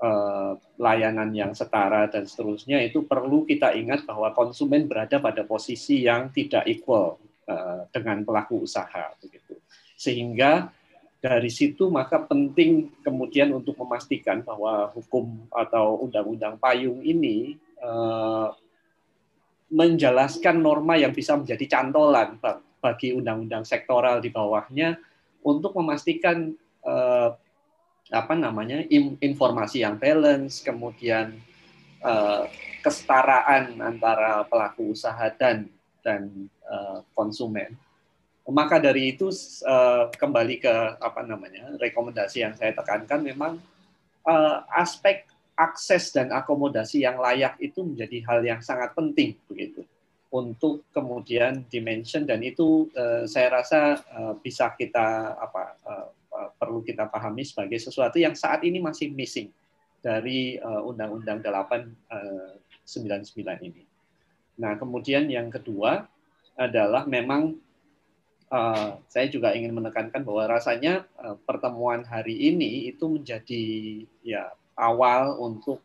uh, 0.00 0.56
layanan 0.80 1.36
yang 1.36 1.52
setara 1.52 2.08
dan 2.08 2.24
seterusnya 2.24 2.80
itu 2.80 3.04
perlu 3.04 3.44
kita 3.44 3.76
ingat 3.76 4.08
bahwa 4.08 4.32
konsumen 4.32 4.88
berada 4.88 5.20
pada 5.20 5.44
posisi 5.44 6.08
yang 6.08 6.32
tidak 6.32 6.64
equal 6.64 7.20
uh, 7.44 7.84
dengan 7.92 8.24
pelaku 8.24 8.64
usaha 8.64 9.12
begitu. 9.20 9.60
Sehingga 10.00 10.72
dari 11.20 11.52
situ 11.52 11.92
maka 11.92 12.24
penting 12.24 12.88
kemudian 13.04 13.52
untuk 13.52 13.76
memastikan 13.84 14.40
bahwa 14.40 14.88
hukum 14.96 15.44
atau 15.52 16.00
undang-undang 16.08 16.56
payung 16.56 17.04
ini 17.04 17.60
uh, 17.84 18.50
menjelaskan 19.72 20.60
norma 20.60 21.00
yang 21.00 21.16
bisa 21.16 21.32
menjadi 21.32 21.64
cantolan 21.80 22.36
bagi 22.78 23.16
undang-undang 23.16 23.64
sektoral 23.64 24.20
di 24.20 24.28
bawahnya 24.28 25.00
untuk 25.40 25.72
memastikan 25.80 26.52
eh, 26.84 27.30
apa 28.12 28.34
namanya 28.36 28.84
informasi 29.24 29.80
yang 29.80 29.96
balance, 29.96 30.60
kemudian 30.60 31.40
eh, 32.04 32.44
kesetaraan 32.84 33.80
antara 33.80 34.44
pelaku 34.44 34.92
usaha 34.92 35.32
dan 35.32 35.72
dan 36.04 36.28
eh, 36.68 36.98
konsumen. 37.16 37.72
Maka 38.44 38.76
dari 38.76 39.16
itu 39.16 39.32
eh, 39.64 40.04
kembali 40.12 40.60
ke 40.60 40.74
apa 41.00 41.24
namanya 41.24 41.72
rekomendasi 41.80 42.44
yang 42.44 42.54
saya 42.58 42.76
tekankan 42.76 43.24
memang 43.24 43.56
eh, 44.28 44.58
aspek 44.76 45.31
akses 45.56 46.10
dan 46.10 46.32
akomodasi 46.32 47.04
yang 47.04 47.20
layak 47.20 47.60
itu 47.60 47.84
menjadi 47.84 48.18
hal 48.28 48.40
yang 48.42 48.60
sangat 48.64 48.96
penting 48.96 49.36
begitu 49.46 49.84
untuk 50.32 50.88
kemudian 50.96 51.68
dimension 51.68 52.24
dan 52.24 52.40
itu 52.40 52.88
uh, 52.96 53.28
saya 53.28 53.60
rasa 53.60 54.00
uh, 54.16 54.34
bisa 54.40 54.72
kita 54.74 55.36
apa 55.36 55.62
uh, 55.84 56.08
perlu 56.56 56.80
kita 56.80 57.12
pahami 57.12 57.44
sebagai 57.44 57.76
sesuatu 57.76 58.16
yang 58.16 58.32
saat 58.32 58.64
ini 58.64 58.80
masih 58.80 59.12
missing 59.12 59.52
dari 60.02 60.58
Undang-Undang 60.58 61.44
uh, 61.44 62.56
899 62.88 63.44
uh, 63.46 63.56
ini. 63.62 63.84
Nah, 64.58 64.74
kemudian 64.80 65.30
yang 65.30 65.52
kedua 65.52 66.08
adalah 66.58 67.04
memang 67.04 67.56
uh, 68.52 69.00
saya 69.08 69.26
juga 69.32 69.56
ingin 69.56 69.72
menekankan 69.72 70.20
bahwa 70.26 70.58
rasanya 70.58 71.08
uh, 71.22 71.38
pertemuan 71.46 72.04
hari 72.04 72.52
ini 72.52 72.92
itu 72.92 73.08
menjadi 73.08 73.64
ya 74.20 74.52
awal 74.76 75.36
untuk 75.40 75.80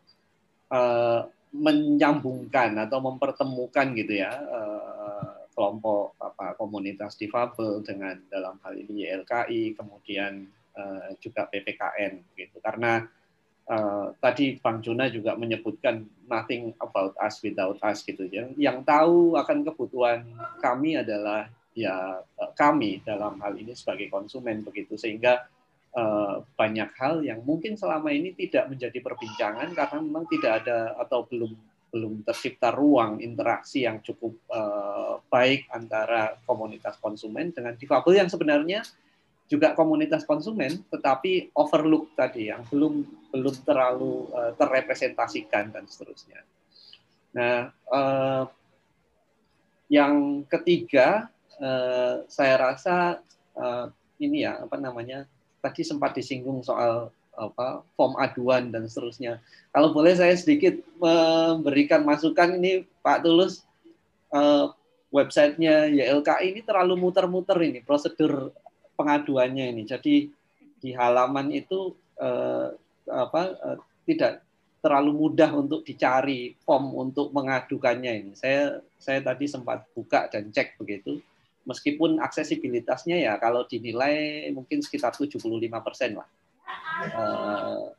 uh, 0.72 1.28
menyambungkan 1.48 2.76
atau 2.76 3.00
mempertemukan 3.00 3.86
gitu 3.96 4.20
ya 4.20 4.32
uh, 4.36 5.48
kelompok 5.56 6.14
apa 6.20 6.54
komunitas 6.54 7.16
difabel 7.16 7.80
dengan 7.82 8.20
dalam 8.28 8.60
hal 8.62 8.76
ini 8.76 9.08
YLKI 9.08 9.74
kemudian 9.74 10.46
uh, 10.76 11.10
juga 11.18 11.48
PPKN 11.48 12.36
gitu. 12.36 12.62
Karena 12.62 13.02
uh, 13.66 14.12
tadi 14.20 14.60
Bang 14.60 14.84
Juna 14.84 15.08
juga 15.10 15.34
menyebutkan 15.34 16.04
nothing 16.28 16.76
about 16.78 17.16
us 17.18 17.40
without 17.42 17.80
us 17.82 18.04
gitu 18.04 18.28
ya. 18.28 18.46
Yang 18.54 18.86
tahu 18.86 19.34
akan 19.34 19.66
kebutuhan 19.66 20.28
kami 20.62 21.00
adalah 21.00 21.48
ya 21.74 22.22
kami 22.54 23.02
dalam 23.02 23.40
hal 23.42 23.56
ini 23.58 23.72
sebagai 23.74 24.12
konsumen 24.12 24.62
begitu. 24.62 24.94
Sehingga 24.94 25.42
Eh, 25.42 25.57
banyak 26.54 26.90
hal 26.94 27.26
yang 27.26 27.42
mungkin 27.42 27.74
selama 27.74 28.14
ini 28.14 28.30
tidak 28.30 28.70
menjadi 28.70 29.02
perbincangan 29.02 29.74
karena 29.74 29.98
memang 29.98 30.30
tidak 30.30 30.62
ada 30.62 30.94
atau 30.94 31.26
belum 31.26 31.50
belum 31.88 32.20
tercipta 32.24 32.68
ruang 32.68 33.24
interaksi 33.24 33.88
yang 33.88 34.04
cukup 34.04 34.36
uh, 34.52 35.24
baik 35.32 35.64
antara 35.72 36.36
komunitas 36.44 37.00
konsumen 37.00 37.48
dengan 37.48 37.72
difabel 37.80 38.20
yang 38.20 38.28
sebenarnya 38.28 38.84
juga 39.48 39.72
komunitas 39.72 40.28
konsumen 40.28 40.84
tetapi 40.92 41.56
overlook 41.56 42.12
tadi 42.12 42.52
yang 42.52 42.60
belum 42.68 43.08
belum 43.32 43.54
terlalu 43.64 44.28
uh, 44.36 44.52
terrepresentasikan 44.60 45.72
dan 45.72 45.84
seterusnya. 45.88 46.44
Nah, 47.28 47.68
yang 49.92 50.42
ketiga 50.48 51.28
saya 52.24 52.54
rasa 52.56 53.20
ini 54.16 54.48
ya 54.48 54.64
apa 54.64 54.80
namanya 54.80 55.28
tadi 55.62 55.82
sempat 55.82 56.14
disinggung 56.14 56.62
soal 56.62 57.10
apa 57.38 57.86
form 57.94 58.18
aduan 58.18 58.74
dan 58.74 58.90
seterusnya. 58.90 59.38
Kalau 59.70 59.94
boleh 59.94 60.18
saya 60.18 60.34
sedikit 60.34 60.74
memberikan 60.98 62.02
masukan 62.02 62.58
ini 62.58 62.82
Pak 63.00 63.22
Tulus 63.22 63.62
uh, 64.34 64.74
websitenya 65.14 65.88
YLKI 65.88 66.58
ini 66.58 66.60
terlalu 66.66 66.98
muter-muter 66.98 67.56
ini 67.62 67.80
prosedur 67.80 68.50
pengaduannya 68.98 69.70
ini. 69.70 69.82
Jadi 69.86 70.14
di 70.82 70.90
halaman 70.94 71.54
itu 71.54 71.94
uh, 72.18 72.74
apa 73.06 73.42
uh, 73.62 73.78
tidak 74.04 74.42
terlalu 74.78 75.10
mudah 75.14 75.50
untuk 75.54 75.82
dicari 75.82 76.54
form 76.66 76.94
untuk 76.94 77.30
mengadukannya 77.30 78.12
ini. 78.26 78.32
Saya 78.34 78.82
saya 78.98 79.22
tadi 79.22 79.46
sempat 79.46 79.86
buka 79.94 80.26
dan 80.26 80.50
cek 80.50 80.78
begitu 80.78 81.22
meskipun 81.68 82.16
aksesibilitasnya 82.24 83.20
ya 83.20 83.36
kalau 83.36 83.68
dinilai 83.68 84.48
mungkin 84.56 84.80
sekitar 84.80 85.12
75 85.12 85.36
persen 85.84 86.16
lah. 86.16 86.28
Uh, 86.98 87.92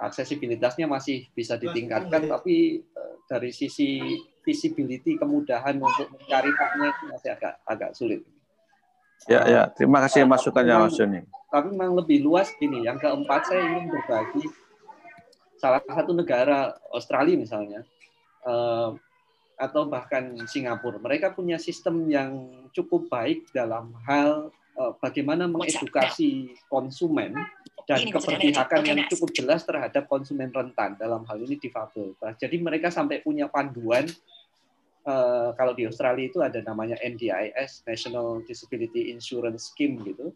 aksesibilitasnya 0.00 0.88
masih 0.90 1.28
bisa 1.36 1.60
ditingkatkan, 1.60 2.26
tapi 2.26 2.82
uh, 2.96 3.14
dari 3.28 3.52
sisi 3.52 4.18
visibility 4.42 5.14
kemudahan 5.20 5.78
untuk 5.78 6.10
mencari 6.10 6.50
faknya 6.56 6.86
itu 6.90 7.04
masih 7.12 7.30
agak 7.36 7.54
agak 7.68 7.90
sulit. 7.94 8.20
Ya, 9.30 9.46
ya. 9.46 9.62
Terima 9.70 10.02
kasih 10.02 10.26
masukannya 10.26 10.74
Mas 10.82 10.98
Joni. 10.98 11.22
Tapi 11.52 11.70
memang 11.70 11.94
lebih 11.94 12.26
luas 12.26 12.50
gini. 12.58 12.82
Yang 12.82 13.06
keempat 13.06 13.46
saya 13.46 13.62
ingin 13.62 13.86
berbagi 13.92 14.50
salah 15.62 15.78
satu 15.86 16.10
negara 16.10 16.74
Australia 16.90 17.38
misalnya 17.38 17.86
uh, 18.42 18.98
atau 19.56 19.86
bahkan 19.86 20.34
Singapura. 20.48 20.98
Mereka 20.98 21.36
punya 21.36 21.60
sistem 21.60 22.08
yang 22.08 22.50
cukup 22.72 23.06
baik 23.06 23.48
dalam 23.52 23.92
hal 24.08 24.50
uh, 24.78 24.92
bagaimana 24.98 25.46
mengedukasi 25.48 26.56
konsumen 26.66 27.36
dan 27.86 28.06
keberpihakan 28.08 28.82
yang 28.86 29.00
cukup 29.10 29.30
jelas 29.34 29.66
terhadap 29.66 30.06
konsumen 30.06 30.54
rentan 30.54 30.94
dalam 30.96 31.26
hal 31.26 31.38
ini 31.42 31.58
difabel. 31.58 32.14
Nah, 32.22 32.32
jadi 32.38 32.56
mereka 32.62 32.88
sampai 32.94 33.20
punya 33.20 33.50
panduan 33.50 34.06
uh, 35.06 35.50
kalau 35.58 35.74
di 35.74 35.86
Australia 35.86 36.26
itu 36.30 36.38
ada 36.40 36.62
namanya 36.62 36.96
NDIS 37.02 37.82
National 37.84 38.42
Disability 38.46 39.10
Insurance 39.10 39.74
Scheme 39.74 39.98
gitu, 40.06 40.30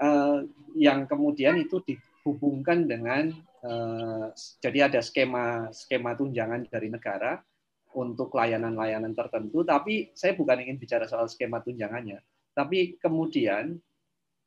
uh, 0.00 0.44
yang 0.76 1.08
kemudian 1.08 1.56
itu 1.60 1.80
dihubungkan 1.84 2.86
dengan 2.86 3.32
jadi 4.62 4.86
ada 4.86 5.02
skema 5.02 5.74
skema 5.74 6.14
tunjangan 6.14 6.70
dari 6.70 6.86
negara 6.86 7.42
untuk 7.96 8.34
layanan-layanan 8.36 9.16
tertentu, 9.16 9.64
tapi 9.64 10.12
saya 10.12 10.36
bukan 10.36 10.60
ingin 10.64 10.76
bicara 10.76 11.08
soal 11.08 11.28
skema 11.30 11.64
tunjangannya. 11.64 12.20
Tapi 12.52 13.00
kemudian 13.00 13.78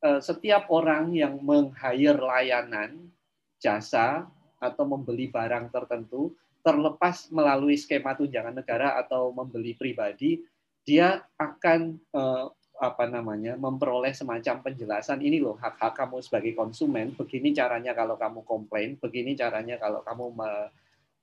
eh, 0.04 0.22
setiap 0.22 0.70
orang 0.70 1.16
yang 1.16 1.42
meng-hire 1.42 2.20
layanan, 2.20 3.10
jasa, 3.58 4.30
atau 4.62 4.84
membeli 4.86 5.34
barang 5.34 5.74
tertentu, 5.74 6.38
terlepas 6.62 7.34
melalui 7.34 7.74
skema 7.74 8.14
tunjangan 8.14 8.62
negara 8.62 8.94
atau 9.02 9.34
membeli 9.34 9.74
pribadi, 9.74 10.46
dia 10.86 11.26
akan 11.38 11.98
eh, 11.98 12.46
apa 12.82 13.06
namanya 13.06 13.54
memperoleh 13.62 14.10
semacam 14.10 14.66
penjelasan 14.66 15.22
ini 15.22 15.38
loh 15.38 15.54
hak-hak 15.54 15.94
kamu 15.94 16.18
sebagai 16.26 16.58
konsumen 16.58 17.14
begini 17.14 17.54
caranya 17.54 17.94
kalau 17.94 18.18
kamu 18.18 18.42
komplain 18.42 18.98
begini 18.98 19.38
caranya 19.38 19.78
kalau 19.78 20.02
kamu 20.02 20.34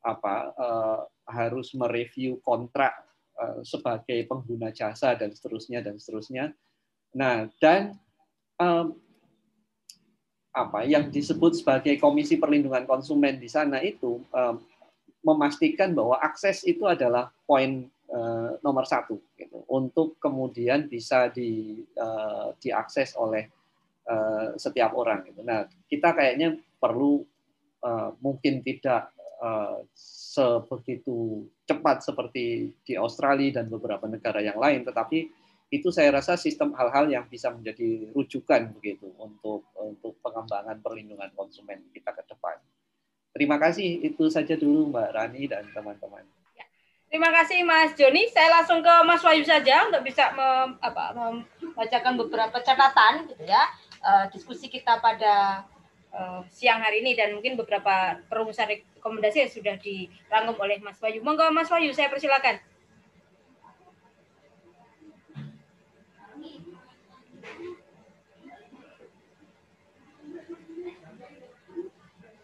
apa 0.09 0.35
uh, 0.57 1.01
harus 1.29 1.77
mereview 1.77 2.41
kontrak 2.41 3.05
uh, 3.37 3.61
sebagai 3.61 4.25
pengguna 4.25 4.73
jasa 4.73 5.13
dan 5.13 5.37
seterusnya 5.37 5.85
dan 5.85 6.01
seterusnya. 6.01 6.57
Nah 7.13 7.53
dan 7.61 8.01
um, 8.57 8.97
apa 10.57 10.89
yang 10.89 11.13
disebut 11.13 11.61
sebagai 11.61 12.01
Komisi 12.01 12.41
Perlindungan 12.41 12.89
Konsumen 12.89 13.37
di 13.37 13.47
sana 13.47 13.85
itu 13.85 14.25
um, 14.33 14.57
memastikan 15.23 15.93
bahwa 15.93 16.17
akses 16.19 16.65
itu 16.65 16.89
adalah 16.89 17.31
poin 17.45 17.87
uh, 18.11 18.57
nomor 18.65 18.89
satu 18.89 19.21
gitu, 19.37 19.63
untuk 19.69 20.17
kemudian 20.19 20.89
bisa 20.89 21.29
di, 21.29 21.83
uh, 21.99 22.55
diakses 22.59 23.15
oleh 23.19 23.47
uh, 24.09 24.55
setiap 24.57 24.95
orang. 24.95 25.27
Gitu. 25.29 25.43
Nah, 25.45 25.67
kita 25.91 26.15
kayaknya 26.15 26.57
perlu 26.79 27.23
uh, 27.85 28.15
mungkin 28.23 28.63
tidak 28.65 29.13
uh, 29.43 29.83
sebegitu 29.95 31.49
cepat 31.65 32.05
seperti 32.05 32.75
di 32.85 32.95
Australia 32.95 33.63
dan 33.63 33.71
beberapa 33.71 34.07
negara 34.07 34.39
yang 34.43 34.59
lain, 34.59 34.87
tetapi 34.87 35.31
itu 35.69 35.93
saya 35.93 36.17
rasa 36.17 36.41
sistem 36.41 36.73
hal-hal 36.73 37.13
yang 37.13 37.25
bisa 37.29 37.53
menjadi 37.53 38.09
rujukan 38.17 38.73
begitu 38.73 39.13
untuk 39.21 39.69
untuk 39.77 40.17
pengembangan 40.25 40.81
perlindungan 40.81 41.29
konsumen 41.37 41.85
kita 41.93 42.17
ke 42.17 42.25
depan. 42.25 42.57
Terima 43.37 43.61
kasih 43.61 44.01
itu 44.01 44.33
saja 44.33 44.57
dulu 44.57 44.89
Mbak 44.89 45.11
Rani 45.13 45.43
dan 45.45 45.69
teman-teman. 45.77 46.25
Ya. 46.57 46.65
Terima 47.13 47.29
kasih 47.29 47.61
Mas 47.69 47.93
Joni. 47.95 48.33
Saya 48.33 48.49
langsung 48.49 48.81
ke 48.81 48.95
Mas 49.05 49.21
Wahyu 49.21 49.45
saja 49.45 49.85
untuk 49.85 50.01
bisa 50.01 50.33
mem, 50.33 50.81
apa, 50.81 51.13
membacakan 51.13 52.17
beberapa 52.17 52.59
catatan 52.65 53.29
gitu 53.29 53.45
ya 53.45 53.69
uh, 54.03 54.25
diskusi 54.33 54.67
kita 54.73 54.99
pada 54.99 55.65
uh, 56.19 56.41
siang 56.51 56.83
hari 56.83 57.01
ini 57.01 57.15
dan 57.15 57.39
mungkin 57.39 57.55
beberapa 57.55 58.19
perumusan 58.27 58.67
rekomendasi 58.67 59.47
yang 59.47 59.53
sudah 59.55 59.75
dirangkum 59.79 60.59
oleh 60.59 60.83
Mas 60.83 60.99
Wahyu. 60.99 61.23
Monggo 61.23 61.47
Mas 61.55 61.71
Wahyu, 61.71 61.95
saya 61.95 62.11
persilakan. 62.11 62.59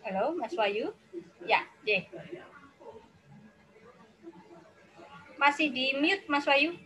Halo, 0.04 0.36
Mas 0.38 0.54
Wahyu. 0.54 0.94
Ya, 1.42 1.64
J. 1.82 2.06
Masih 5.40 5.72
di 5.72 5.96
mute, 5.98 6.28
Mas 6.30 6.46
Wahyu. 6.46 6.76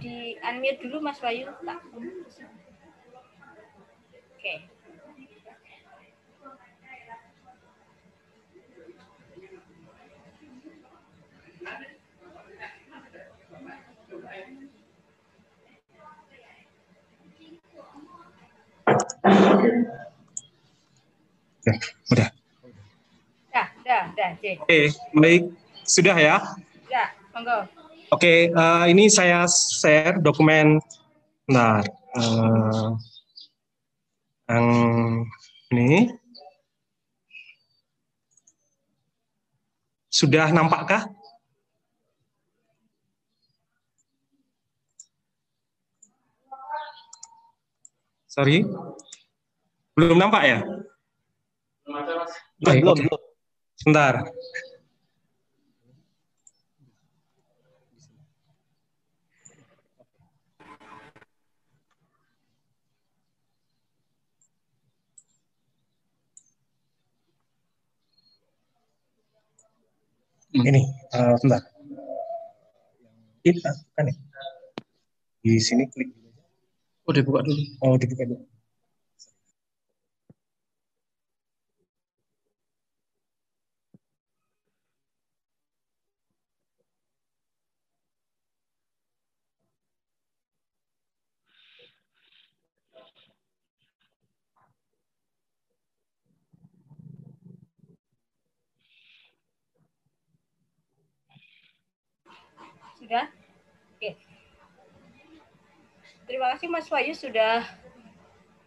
Di 0.00 0.36
unmute 0.44 0.80
dulu, 0.84 1.00
Mas 1.00 1.18
Wahyu. 1.24 1.48
Tak. 1.64 1.80
Oke. 4.40 4.56
Ya, 21.60 21.74
udah. 22.08 22.28
Ya, 23.52 23.64
dah, 23.84 24.02
dah, 24.16 24.30
J. 24.40 24.56
Oke, 24.64 24.88
baik. 25.20 25.52
Sudah 25.84 26.16
ya? 26.16 26.40
Ya, 26.88 27.12
monggo. 27.36 27.68
Oke, 28.08 28.48
uh, 28.56 28.88
ini 28.88 29.12
saya 29.12 29.44
share 29.52 30.16
dokumen. 30.24 30.80
Nah, 31.44 31.84
uh, 32.16 32.96
yang 34.50 34.68
ini 35.70 36.10
sudah 40.10 40.50
nampakkah? 40.50 41.06
Sorry, 48.30 48.62
belum 49.94 50.18
nampak 50.18 50.42
ya? 50.46 50.58
Belum, 52.62 52.94
belum. 52.94 53.20
Sebentar. 53.74 54.22
Ini, 70.50 70.82
uh, 71.14 71.38
sebentar. 71.38 71.62
Ini 73.46 73.58
kan 73.94 74.10
ya? 74.10 74.14
Di 75.40 75.62
sini 75.62 75.86
klik. 75.86 76.10
Oh, 77.06 77.14
dibuka 77.14 77.46
dulu. 77.46 77.62
Oh, 77.86 77.94
dibuka 77.94 78.26
dulu. 78.26 78.42
Sudah? 103.10 103.26
Oke. 103.98 104.14
Terima 106.30 106.54
kasih 106.54 106.70
Mas 106.70 106.86
Wahyu 106.86 107.10
sudah 107.10 107.66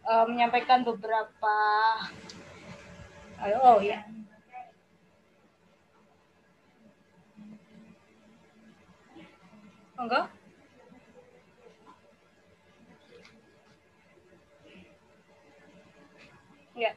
uh, 0.04 0.28
menyampaikan 0.28 0.84
beberapa 0.84 1.56
Oh 3.40 3.80
ya. 3.80 4.04
Monggo. 9.96 10.28
Ya. 16.76 16.92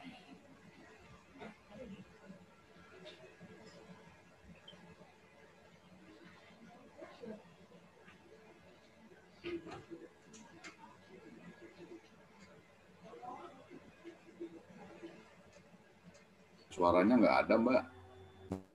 Suaranya 16.78 17.18
nggak 17.18 17.36
ada, 17.42 17.54
Mbak. 17.58 17.82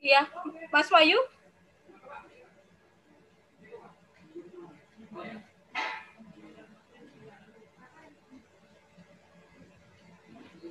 Iya, 0.03 0.27
Mas 0.67 0.91
Wahyu. 0.91 1.15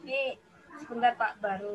Ini 0.05 0.37
sebentar 0.77 1.17
Pak 1.17 1.41
baru. 1.41 1.73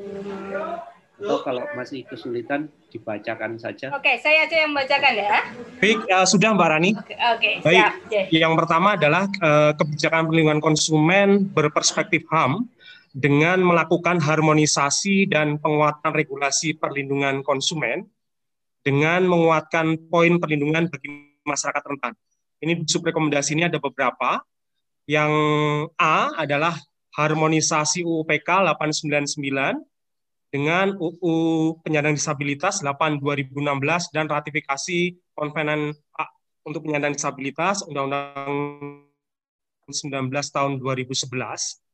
Atau 1.18 1.42
kalau 1.42 1.66
masih 1.74 2.06
kesulitan 2.06 2.70
dibacakan 2.94 3.58
saja. 3.58 3.90
Oke, 3.98 4.22
saya 4.22 4.46
aja 4.46 4.62
yang 4.62 4.78
membacakan 4.78 5.18
ya. 5.18 5.42
Baik, 5.82 6.06
uh, 6.14 6.28
sudah 6.30 6.54
Mbak 6.54 6.70
Rani. 6.70 6.92
Oke, 6.94 7.18
oke, 7.18 7.52
Baik, 7.66 8.06
siap. 8.14 8.30
Yang 8.30 8.54
pertama 8.62 8.94
adalah 8.94 9.26
uh, 9.42 9.74
kebijakan 9.74 10.30
perlindungan 10.30 10.62
konsumen 10.62 11.50
berperspektif 11.50 12.30
HAM 12.30 12.70
dengan 13.16 13.64
melakukan 13.64 14.20
harmonisasi 14.20 15.30
dan 15.32 15.60
penguatan 15.62 16.12
regulasi 16.12 16.76
perlindungan 16.76 17.44
konsumen 17.46 18.08
dengan 18.84 19.28
menguatkan 19.28 20.08
poin 20.08 20.40
perlindungan 20.40 20.88
bagi 20.88 21.12
masyarakat 21.44 21.84
rentan. 21.84 22.14
Ini 22.64 22.84
subrekomendasi 22.88 23.54
ini 23.56 23.68
ada 23.68 23.78
beberapa. 23.78 24.42
Yang 25.08 25.34
A 25.96 26.36
adalah 26.36 26.76
harmonisasi 27.16 28.04
UU 28.04 28.28
PK 28.28 28.76
899 28.76 29.80
dengan 30.52 30.96
UU 31.00 31.36
penyandang 31.84 32.16
disabilitas 32.20 32.84
8 32.84 33.24
2016 33.24 34.12
dan 34.12 34.28
ratifikasi 34.28 35.16
konvenen 35.32 35.96
untuk 36.68 36.84
penyandang 36.84 37.16
disabilitas 37.16 37.88
Undang-Undang 37.88 39.08
19 39.88 40.28
tahun 40.28 40.72
2011 40.84 41.87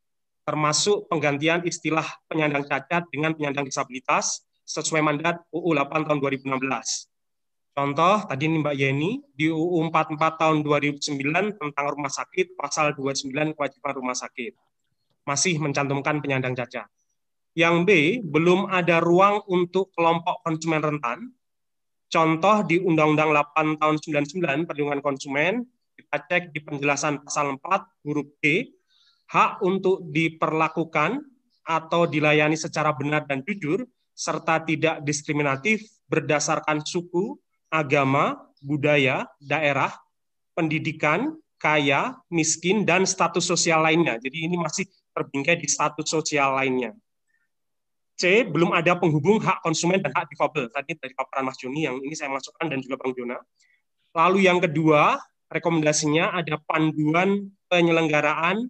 termasuk 0.43 1.07
penggantian 1.07 1.63
istilah 1.63 2.03
penyandang 2.27 2.67
cacat 2.67 3.07
dengan 3.11 3.31
penyandang 3.31 3.67
disabilitas 3.67 4.43
sesuai 4.63 5.03
mandat 5.03 5.43
UU 5.51 5.75
8 5.75 6.07
tahun 6.07 6.19
2016. 6.19 7.73
Contoh 7.73 8.15
tadi 8.29 8.43
ini 8.45 8.61
Mbak 8.61 8.75
Yeni 8.77 9.11
di 9.33 9.49
UU 9.49 9.89
44 9.89 10.37
tahun 10.37 10.57
2009 10.61 11.57
tentang 11.57 11.85
rumah 11.89 12.11
sakit 12.13 12.53
pasal 12.53 12.93
29 12.93 13.33
kewajiban 13.57 13.93
rumah 13.97 14.13
sakit 14.13 14.53
masih 15.25 15.57
mencantumkan 15.57 16.19
penyandang 16.19 16.53
cacat. 16.53 16.85
Yang 17.53 17.75
B, 17.85 17.89
belum 18.25 18.69
ada 18.69 18.97
ruang 19.01 19.45
untuk 19.45 19.93
kelompok 19.93 20.41
konsumen 20.41 20.81
rentan. 20.81 21.33
Contoh 22.09 22.61
di 22.65 22.77
Undang-Undang 22.77 23.29
8 23.57 23.81
tahun 23.81 23.95
99 23.97 24.69
perlindungan 24.69 25.01
konsumen 25.01 25.65
kita 25.93 26.17
cek 26.29 26.43
di 26.53 26.59
penjelasan 26.61 27.25
pasal 27.25 27.57
4 27.57 28.05
huruf 28.05 28.29
D, 28.41 28.69
hak 29.33 29.65
untuk 29.65 30.05
diperlakukan 30.13 31.17
atau 31.65 32.05
dilayani 32.05 32.53
secara 32.53 32.93
benar 32.93 33.25
dan 33.25 33.41
jujur, 33.41 33.81
serta 34.13 34.61
tidak 34.61 35.01
diskriminatif 35.01 35.81
berdasarkan 36.05 36.85
suku, 36.85 37.33
agama, 37.73 38.37
budaya, 38.61 39.25
daerah, 39.41 39.89
pendidikan, 40.53 41.33
kaya, 41.57 42.13
miskin, 42.29 42.85
dan 42.85 43.09
status 43.09 43.41
sosial 43.41 43.81
lainnya. 43.81 44.21
Jadi 44.21 44.45
ini 44.45 44.53
masih 44.53 44.85
terbingkai 45.17 45.57
di 45.57 45.65
status 45.65 46.05
sosial 46.05 46.53
lainnya. 46.53 46.93
C, 48.13 48.45
belum 48.45 48.69
ada 48.77 48.93
penghubung 48.93 49.41
hak 49.41 49.65
konsumen 49.65 49.97
dan 49.97 50.13
hak 50.13 50.29
difabel. 50.29 50.69
Tadi 50.69 50.93
dari 50.93 51.17
paparan 51.17 51.49
Mas 51.49 51.57
Joni 51.57 51.89
yang 51.89 51.97
ini 51.97 52.13
saya 52.13 52.29
masukkan 52.29 52.69
dan 52.69 52.77
juga 52.85 53.01
Bang 53.01 53.17
Jona. 53.17 53.41
Lalu 54.13 54.45
yang 54.45 54.61
kedua, 54.61 55.17
rekomendasinya 55.49 56.37
ada 56.37 56.61
panduan 56.61 57.49
penyelenggaraan 57.73 58.69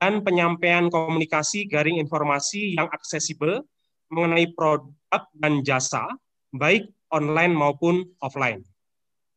dan 0.00 0.24
penyampaian 0.24 0.88
komunikasi 0.88 1.68
garing 1.68 2.00
informasi 2.00 2.72
yang 2.72 2.88
aksesibel 2.88 3.60
mengenai 4.08 4.48
produk 4.56 5.22
dan 5.36 5.60
jasa, 5.60 6.08
baik 6.50 6.88
online 7.12 7.52
maupun 7.52 8.08
offline. 8.24 8.64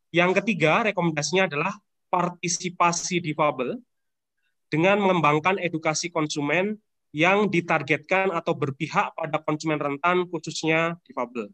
Yang 0.08 0.40
ketiga, 0.40 0.88
rekomendasinya 0.88 1.46
adalah 1.46 1.76
partisipasi 2.08 3.20
difabel 3.20 3.76
dengan 4.72 4.98
mengembangkan 5.04 5.60
edukasi 5.60 6.08
konsumen 6.08 6.80
yang 7.14 7.46
ditargetkan 7.46 8.34
atau 8.34 8.58
berpihak 8.58 9.14
pada 9.14 9.38
konsumen 9.44 9.78
rentan 9.78 10.26
khususnya 10.32 10.98
difabel. 11.06 11.52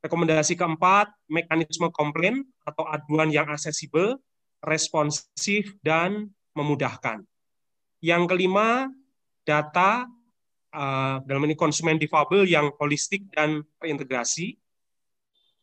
Rekomendasi 0.00 0.56
keempat, 0.56 1.12
mekanisme 1.28 1.92
komplain 1.92 2.46
atau 2.64 2.88
aduan 2.88 3.28
yang 3.28 3.46
aksesibel, 3.52 4.16
responsif, 4.64 5.76
dan 5.84 6.32
memudahkan. 6.56 7.22
Yang 8.02 8.34
kelima, 8.34 8.90
data 9.46 10.10
uh, 10.74 11.22
dalam 11.22 11.46
ini 11.46 11.54
konsumen 11.54 11.96
difabel 11.96 12.44
yang 12.50 12.74
holistik 12.76 13.30
dan 13.30 13.62
terintegrasi. 13.78 14.58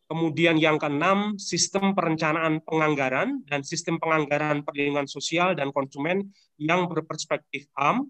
Kemudian 0.09 0.57
yang 0.57 0.81
keenam, 0.81 1.37
sistem 1.37 1.93
perencanaan 1.93 2.65
penganggaran 2.65 3.45
dan 3.45 3.61
sistem 3.61 4.01
penganggaran 4.01 4.65
perlindungan 4.65 5.05
sosial 5.05 5.53
dan 5.53 5.69
konsumen 5.69 6.33
yang 6.57 6.89
berperspektif 6.89 7.69
HAM 7.77 8.09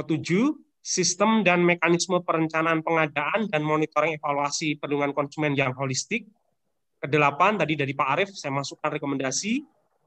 Ketujuh, 0.00 0.56
sistem 0.80 1.44
dan 1.44 1.60
mekanisme 1.60 2.24
perencanaan 2.24 2.80
pengadaan 2.80 3.52
dan 3.52 3.60
monitoring 3.60 4.16
evaluasi 4.16 4.80
perlindungan 4.80 5.12
konsumen 5.12 5.52
yang 5.52 5.76
holistik. 5.76 6.24
Kedelapan, 6.96 7.60
tadi 7.60 7.76
dari 7.76 7.92
Pak 7.92 8.08
Arief, 8.08 8.30
saya 8.32 8.48
masukkan 8.48 8.96
rekomendasi, 8.96 9.60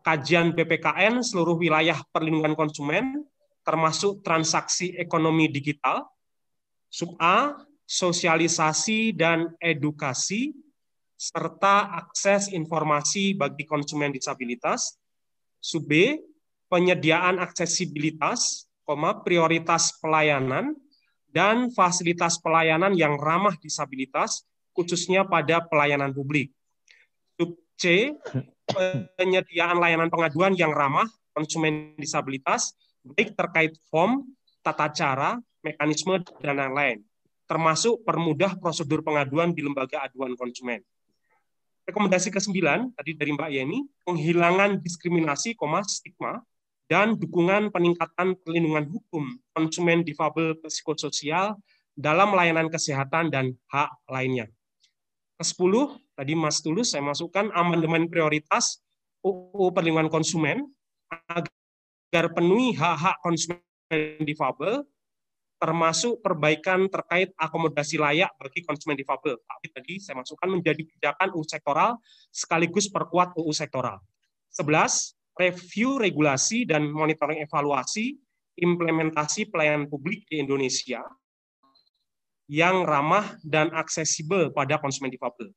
kajian 0.03 0.51
PPKN 0.51 1.23
seluruh 1.23 1.56
wilayah 1.56 1.98
perlindungan 2.11 2.53
konsumen, 2.59 3.23
termasuk 3.64 4.19
transaksi 4.22 4.93
ekonomi 4.99 5.48
digital. 5.48 6.03
Sub 6.91 7.15
A, 7.17 7.57
sosialisasi 7.88 9.15
dan 9.15 9.49
edukasi, 9.57 10.53
serta 11.15 11.90
akses 12.03 12.51
informasi 12.51 13.33
bagi 13.33 13.64
konsumen 13.64 14.11
disabilitas. 14.11 14.99
Sub 15.64 15.88
B, 15.88 16.19
penyediaan 16.67 17.40
aksesibilitas, 17.40 18.67
prioritas 19.23 19.95
pelayanan 20.03 20.75
dan 21.32 21.72
fasilitas 21.72 22.38
pelayanan 22.43 22.93
yang 22.93 23.15
ramah 23.15 23.56
disabilitas 23.57 24.43
khususnya 24.75 25.23
pada 25.23 25.64
pelayanan 25.64 26.11
publik. 26.11 26.51
Sub 27.40 27.56
C, 27.80 28.14
penyediaan 29.19 29.77
layanan 29.77 30.08
pengaduan 30.08 30.56
yang 30.56 30.72
ramah 30.72 31.08
konsumen 31.33 31.98
disabilitas 31.98 32.77
baik 33.03 33.35
terkait 33.35 33.74
form, 33.92 34.24
tata 34.64 34.88
cara, 34.95 35.35
mekanisme 35.59 36.24
dan 36.40 36.56
lain-lain, 36.56 37.03
termasuk 37.48 38.00
permudah 38.08 38.56
prosedur 38.56 39.03
pengaduan 39.03 39.51
di 39.51 39.59
lembaga 39.59 40.08
aduan 40.08 40.40
konsumen. 40.40 40.80
Rekomendasi 41.83 42.32
ke-9 42.32 42.95
tadi 42.95 43.11
dari 43.11 43.32
Mbak 43.35 43.50
Yeni, 43.51 43.83
penghilangan 44.08 44.80
diskriminasi, 44.80 45.51
stigma 45.83 46.40
dan 46.88 47.19
dukungan 47.19 47.75
peningkatan 47.75 48.40
perlindungan 48.40 48.88
hukum 48.88 49.35
konsumen 49.51 50.08
difabel 50.08 50.56
psikososial 50.64 51.59
dalam 51.92 52.32
layanan 52.32 52.72
kesehatan 52.72 53.27
dan 53.27 53.51
hak 53.67 53.92
lainnya. 54.08 54.48
Ke-10, 55.35 56.00
tadi 56.14 56.33
Mas 56.33 56.61
Tulus 56.61 56.93
saya 56.93 57.06
masukkan 57.06 57.50
amandemen 57.53 58.09
prioritas 58.09 58.82
UU 59.24 59.72
Perlindungan 59.72 60.11
Konsumen 60.11 60.67
agar 61.09 62.25
penuhi 62.33 62.75
hak-hak 62.75 63.17
konsumen 63.24 63.61
difabel 64.22 64.83
termasuk 65.64 66.19
perbaikan 66.19 66.92
terkait 66.92 67.32
akomodasi 67.40 67.95
layak 67.95 68.35
bagi 68.35 68.67
konsumen 68.67 69.00
difabel. 69.00 69.40
Tapi 69.40 69.67
tadi 69.72 69.93
saya 69.95 70.19
masukkan 70.19 70.51
menjadi 70.51 70.83
kebijakan 70.83 71.32
UU 71.32 71.45
sektoral 71.48 71.95
sekaligus 72.35 72.92
perkuat 72.92 73.32
UU 73.40 73.51
sektoral. 73.56 74.03
11 74.51 75.16
review 75.40 75.98
regulasi 75.98 76.67
dan 76.67 76.83
monitoring 76.92 77.42
evaluasi 77.48 78.19
implementasi 78.59 79.50
pelayanan 79.50 79.90
publik 79.90 80.27
di 80.30 80.43
Indonesia 80.43 81.01
yang 82.51 82.83
ramah 82.83 83.40
dan 83.42 83.72
aksesibel 83.72 84.51
pada 84.51 84.77
konsumen 84.77 85.09
difabel. 85.09 85.50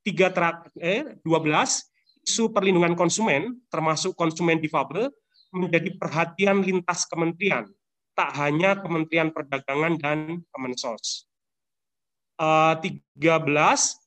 Tiga 0.00 0.32
terakhir, 0.32 0.72
eh, 0.80 1.02
12, 1.22 1.90
isu 2.24 2.52
perlindungan 2.52 2.96
konsumen, 2.96 3.60
termasuk 3.68 4.16
konsumen 4.16 4.60
difabel, 4.60 5.12
menjadi 5.50 5.90
perhatian 5.98 6.62
lintas 6.62 7.04
kementerian, 7.10 7.66
tak 8.14 8.30
hanya 8.38 8.78
Kementerian 8.78 9.34
Perdagangan 9.34 9.98
dan 9.98 10.18
Kemensos. 10.54 11.26
Uh, 12.40 12.72
13, 12.80 14.00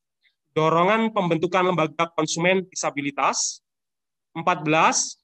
dorongan 0.58 1.14
pembentukan 1.14 1.70
lembaga 1.70 2.10
konsumen 2.18 2.66
disabilitas 2.70 3.62
14 4.34 5.22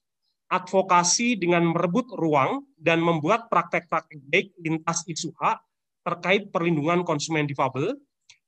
advokasi 0.49 1.37
dengan 1.37 1.65
merebut 1.73 2.09
ruang 2.13 2.65
dan 2.77 3.01
membuat 3.01 3.49
praktek-praktek 3.49 4.19
baik 4.29 4.47
lintas 4.61 5.05
isu 5.05 5.33
hak 5.37 5.57
terkait 6.05 6.49
perlindungan 6.49 7.05
konsumen 7.05 7.45
difabel. 7.45 7.97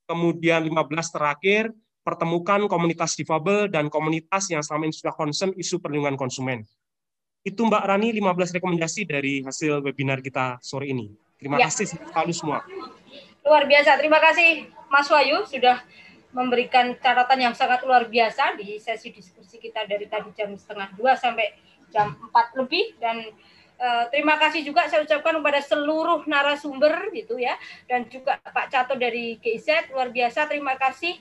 Kemudian 0.09 0.65
15 0.65 1.13
terakhir, 1.13 1.69
pertemukan 2.01 2.65
komunitas 2.65 3.13
difabel 3.13 3.69
dan 3.69 3.87
komunitas 3.87 4.49
yang 4.49 4.65
selama 4.65 4.89
ini 4.89 4.95
sudah 4.97 5.13
concern 5.13 5.53
isu 5.53 5.77
perlindungan 5.77 6.17
konsumen. 6.17 6.65
Itu 7.41 7.65
Mbak 7.65 7.83
Rani 7.89 8.09
15 8.13 8.57
rekomendasi 8.61 9.01
dari 9.09 9.41
hasil 9.41 9.81
webinar 9.81 10.21
kita 10.21 10.61
sore 10.61 10.89
ini. 10.93 11.09
Terima 11.41 11.57
ya. 11.57 11.69
kasih 11.69 11.89
sekali 11.89 12.33
semua. 12.37 12.61
Luar 13.41 13.65
biasa. 13.65 13.97
Terima 13.97 14.21
kasih 14.21 14.69
Mas 14.93 15.09
Wahyu 15.09 15.49
sudah 15.49 15.81
memberikan 16.31 16.95
catatan 16.95 17.49
yang 17.49 17.55
sangat 17.57 17.83
luar 17.83 18.07
biasa 18.07 18.55
di 18.55 18.79
sesi 18.79 19.11
diskusi 19.11 19.59
kita 19.59 19.83
dari 19.83 20.07
tadi 20.07 20.31
jam 20.31 20.55
setengah 20.55 20.93
dua 20.95 21.17
sampai 21.19 21.51
jam 21.91 22.15
empat 22.15 22.55
lebih 22.55 22.95
dan 23.03 23.19
uh, 23.81 24.07
terima 24.07 24.39
kasih 24.39 24.63
juga 24.63 24.87
saya 24.87 25.03
ucapkan 25.03 25.43
kepada 25.43 25.59
seluruh 25.59 26.23
narasumber 26.23 27.11
gitu 27.11 27.35
ya 27.35 27.59
dan 27.83 28.07
juga 28.07 28.39
Pak 28.39 28.71
Cato 28.71 28.95
dari 28.95 29.35
GIZ 29.43 29.91
luar 29.91 30.07
biasa 30.07 30.47
terima 30.47 30.79
kasih 30.79 31.19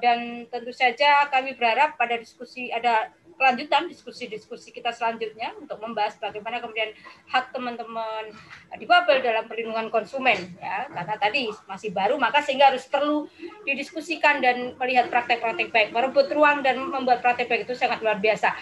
dan 0.00 0.48
tentu 0.48 0.72
saja 0.72 1.28
kami 1.28 1.52
berharap 1.52 2.00
pada 2.00 2.16
diskusi 2.16 2.72
ada 2.72 3.12
kelanjutan 3.36 3.84
diskusi-diskusi 3.86 4.72
kita 4.72 4.88
selanjutnya 4.96 5.52
untuk 5.60 5.76
membahas 5.76 6.16
bagaimana 6.16 6.56
kemudian 6.58 6.96
hak 7.28 7.52
teman-teman 7.52 8.32
difabel 8.80 9.20
dalam 9.20 9.44
perlindungan 9.44 9.92
konsumen 9.92 10.56
ya. 10.56 10.88
Karena 10.88 11.14
tadi 11.20 11.52
masih 11.68 11.92
baru 11.92 12.16
maka 12.16 12.40
sehingga 12.40 12.72
harus 12.72 12.88
perlu 12.88 13.28
didiskusikan 13.68 14.40
dan 14.40 14.72
melihat 14.80 15.12
praktek-praktek 15.12 15.68
baik. 15.68 15.88
Merebut 15.92 16.32
ruang 16.32 16.64
dan 16.64 16.80
membuat 16.80 17.20
praktek 17.20 17.46
baik 17.46 17.68
itu 17.68 17.76
sangat 17.76 18.00
luar 18.00 18.16
biasa. 18.16 18.56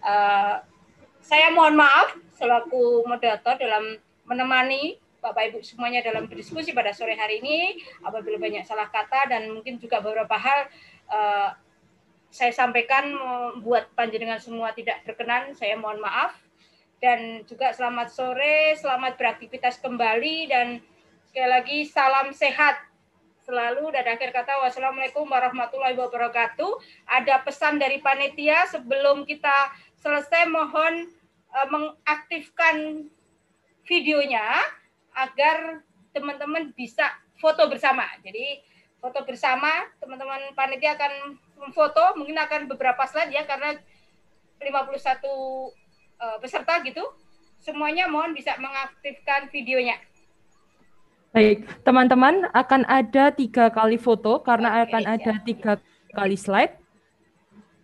Uh, 0.00 0.56
saya 1.20 1.52
mohon 1.52 1.76
maaf 1.76 2.16
selaku 2.36 3.04
moderator 3.04 3.60
dalam 3.60 4.00
menemani 4.24 5.03
Bapak 5.24 5.48
Ibu 5.48 5.64
semuanya 5.64 6.04
dalam 6.04 6.28
berdiskusi 6.28 6.76
pada 6.76 6.92
sore 6.92 7.16
hari 7.16 7.40
ini 7.40 7.80
apabila 8.04 8.36
banyak 8.36 8.68
salah 8.68 8.92
kata 8.92 9.32
dan 9.32 9.48
mungkin 9.56 9.80
juga 9.80 10.04
beberapa 10.04 10.36
hal 10.36 10.68
uh, 11.08 11.56
saya 12.34 12.50
sampaikan 12.50 13.14
membuat 13.14 13.94
panjenengan 13.94 14.42
semua 14.42 14.74
tidak 14.74 15.06
berkenan, 15.06 15.54
saya 15.54 15.78
mohon 15.78 16.02
maaf. 16.02 16.34
Dan 16.98 17.46
juga 17.46 17.70
selamat 17.70 18.10
sore, 18.10 18.74
selamat 18.74 19.14
beraktivitas 19.14 19.78
kembali, 19.78 20.50
dan 20.50 20.82
sekali 21.30 21.46
lagi 21.46 21.78
salam 21.86 22.34
sehat 22.34 22.74
selalu. 23.46 23.94
Dan 23.94 24.18
akhir 24.18 24.34
kata, 24.34 24.66
wassalamualaikum 24.66 25.30
warahmatullahi 25.30 25.94
wabarakatuh. 25.94 26.74
Ada 27.06 27.38
pesan 27.46 27.78
dari 27.78 28.02
panitia 28.02 28.66
sebelum 28.66 29.22
kita 29.22 29.70
selesai, 30.02 30.50
mohon 30.50 31.06
uh, 31.54 31.68
mengaktifkan 31.70 33.06
videonya 33.86 34.58
agar 35.14 35.82
teman-teman 36.14 36.70
bisa 36.74 37.10
foto 37.38 37.66
bersama. 37.70 38.06
Jadi 38.22 38.62
foto 39.02 39.22
bersama, 39.26 39.70
teman-teman 39.98 40.54
panitia 40.54 40.94
akan 40.94 41.38
memfoto, 41.58 42.18
mungkin 42.18 42.38
akan 42.38 42.70
beberapa 42.70 43.02
slide 43.06 43.34
ya, 43.34 43.42
karena 43.46 43.78
uh, 46.18 46.38
peserta 46.38 46.80
gitu. 46.82 47.02
Semuanya 47.60 48.06
mohon 48.08 48.36
bisa 48.36 48.54
mengaktifkan 48.60 49.48
videonya. 49.48 49.96
Baik, 51.34 51.66
teman-teman 51.82 52.46
akan 52.54 52.86
ada 52.86 53.34
tiga 53.34 53.66
kali 53.66 53.98
foto 53.98 54.38
karena 54.44 54.78
Oke, 54.78 54.92
akan 54.92 55.02
ada 55.18 55.32
tiga 55.42 55.72
kali 56.14 56.38
slide. 56.38 56.78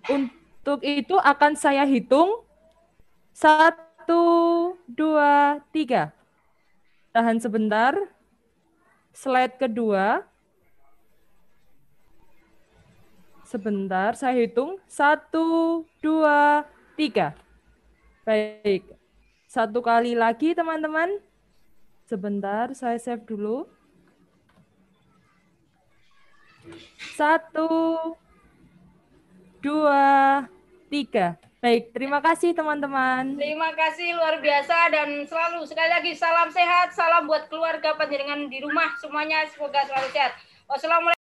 Untuk 0.07 0.78
itu 0.86 1.18
akan 1.18 1.59
saya 1.59 1.83
hitung 1.83 2.47
satu, 3.34 4.23
dua, 4.86 5.59
tiga. 5.75 6.15
Tahan 7.11 7.43
sebentar. 7.43 7.99
Slide 9.11 9.59
kedua. 9.59 10.23
Sebentar, 13.43 14.15
saya 14.15 14.39
hitung. 14.39 14.79
Satu, 14.87 15.83
dua, 15.99 16.63
tiga. 16.95 17.35
Baik. 18.23 18.87
Satu 19.51 19.83
kali 19.83 20.15
lagi, 20.15 20.55
teman-teman. 20.55 21.19
Sebentar, 22.07 22.71
saya 22.79 22.95
save 23.03 23.27
dulu. 23.27 23.67
Satu, 27.19 27.67
dua, 29.59 30.47
tiga. 30.87 31.35
Baik, 31.61 31.93
terima 31.93 32.25
kasih 32.25 32.57
teman-teman. 32.57 33.37
Terima 33.37 33.69
kasih 33.77 34.17
luar 34.17 34.41
biasa 34.41 34.89
dan 34.97 35.29
selalu 35.29 35.69
sekali 35.69 35.93
lagi 35.93 36.17
salam 36.17 36.49
sehat, 36.49 36.97
salam 36.97 37.29
buat 37.29 37.53
keluarga 37.53 37.93
panjenengan 38.01 38.49
di 38.49 38.65
rumah 38.65 38.97
semuanya 38.97 39.45
semoga 39.45 39.85
selalu 39.85 40.09
sehat. 40.09 40.41
Wassalamualaikum. 40.65 41.19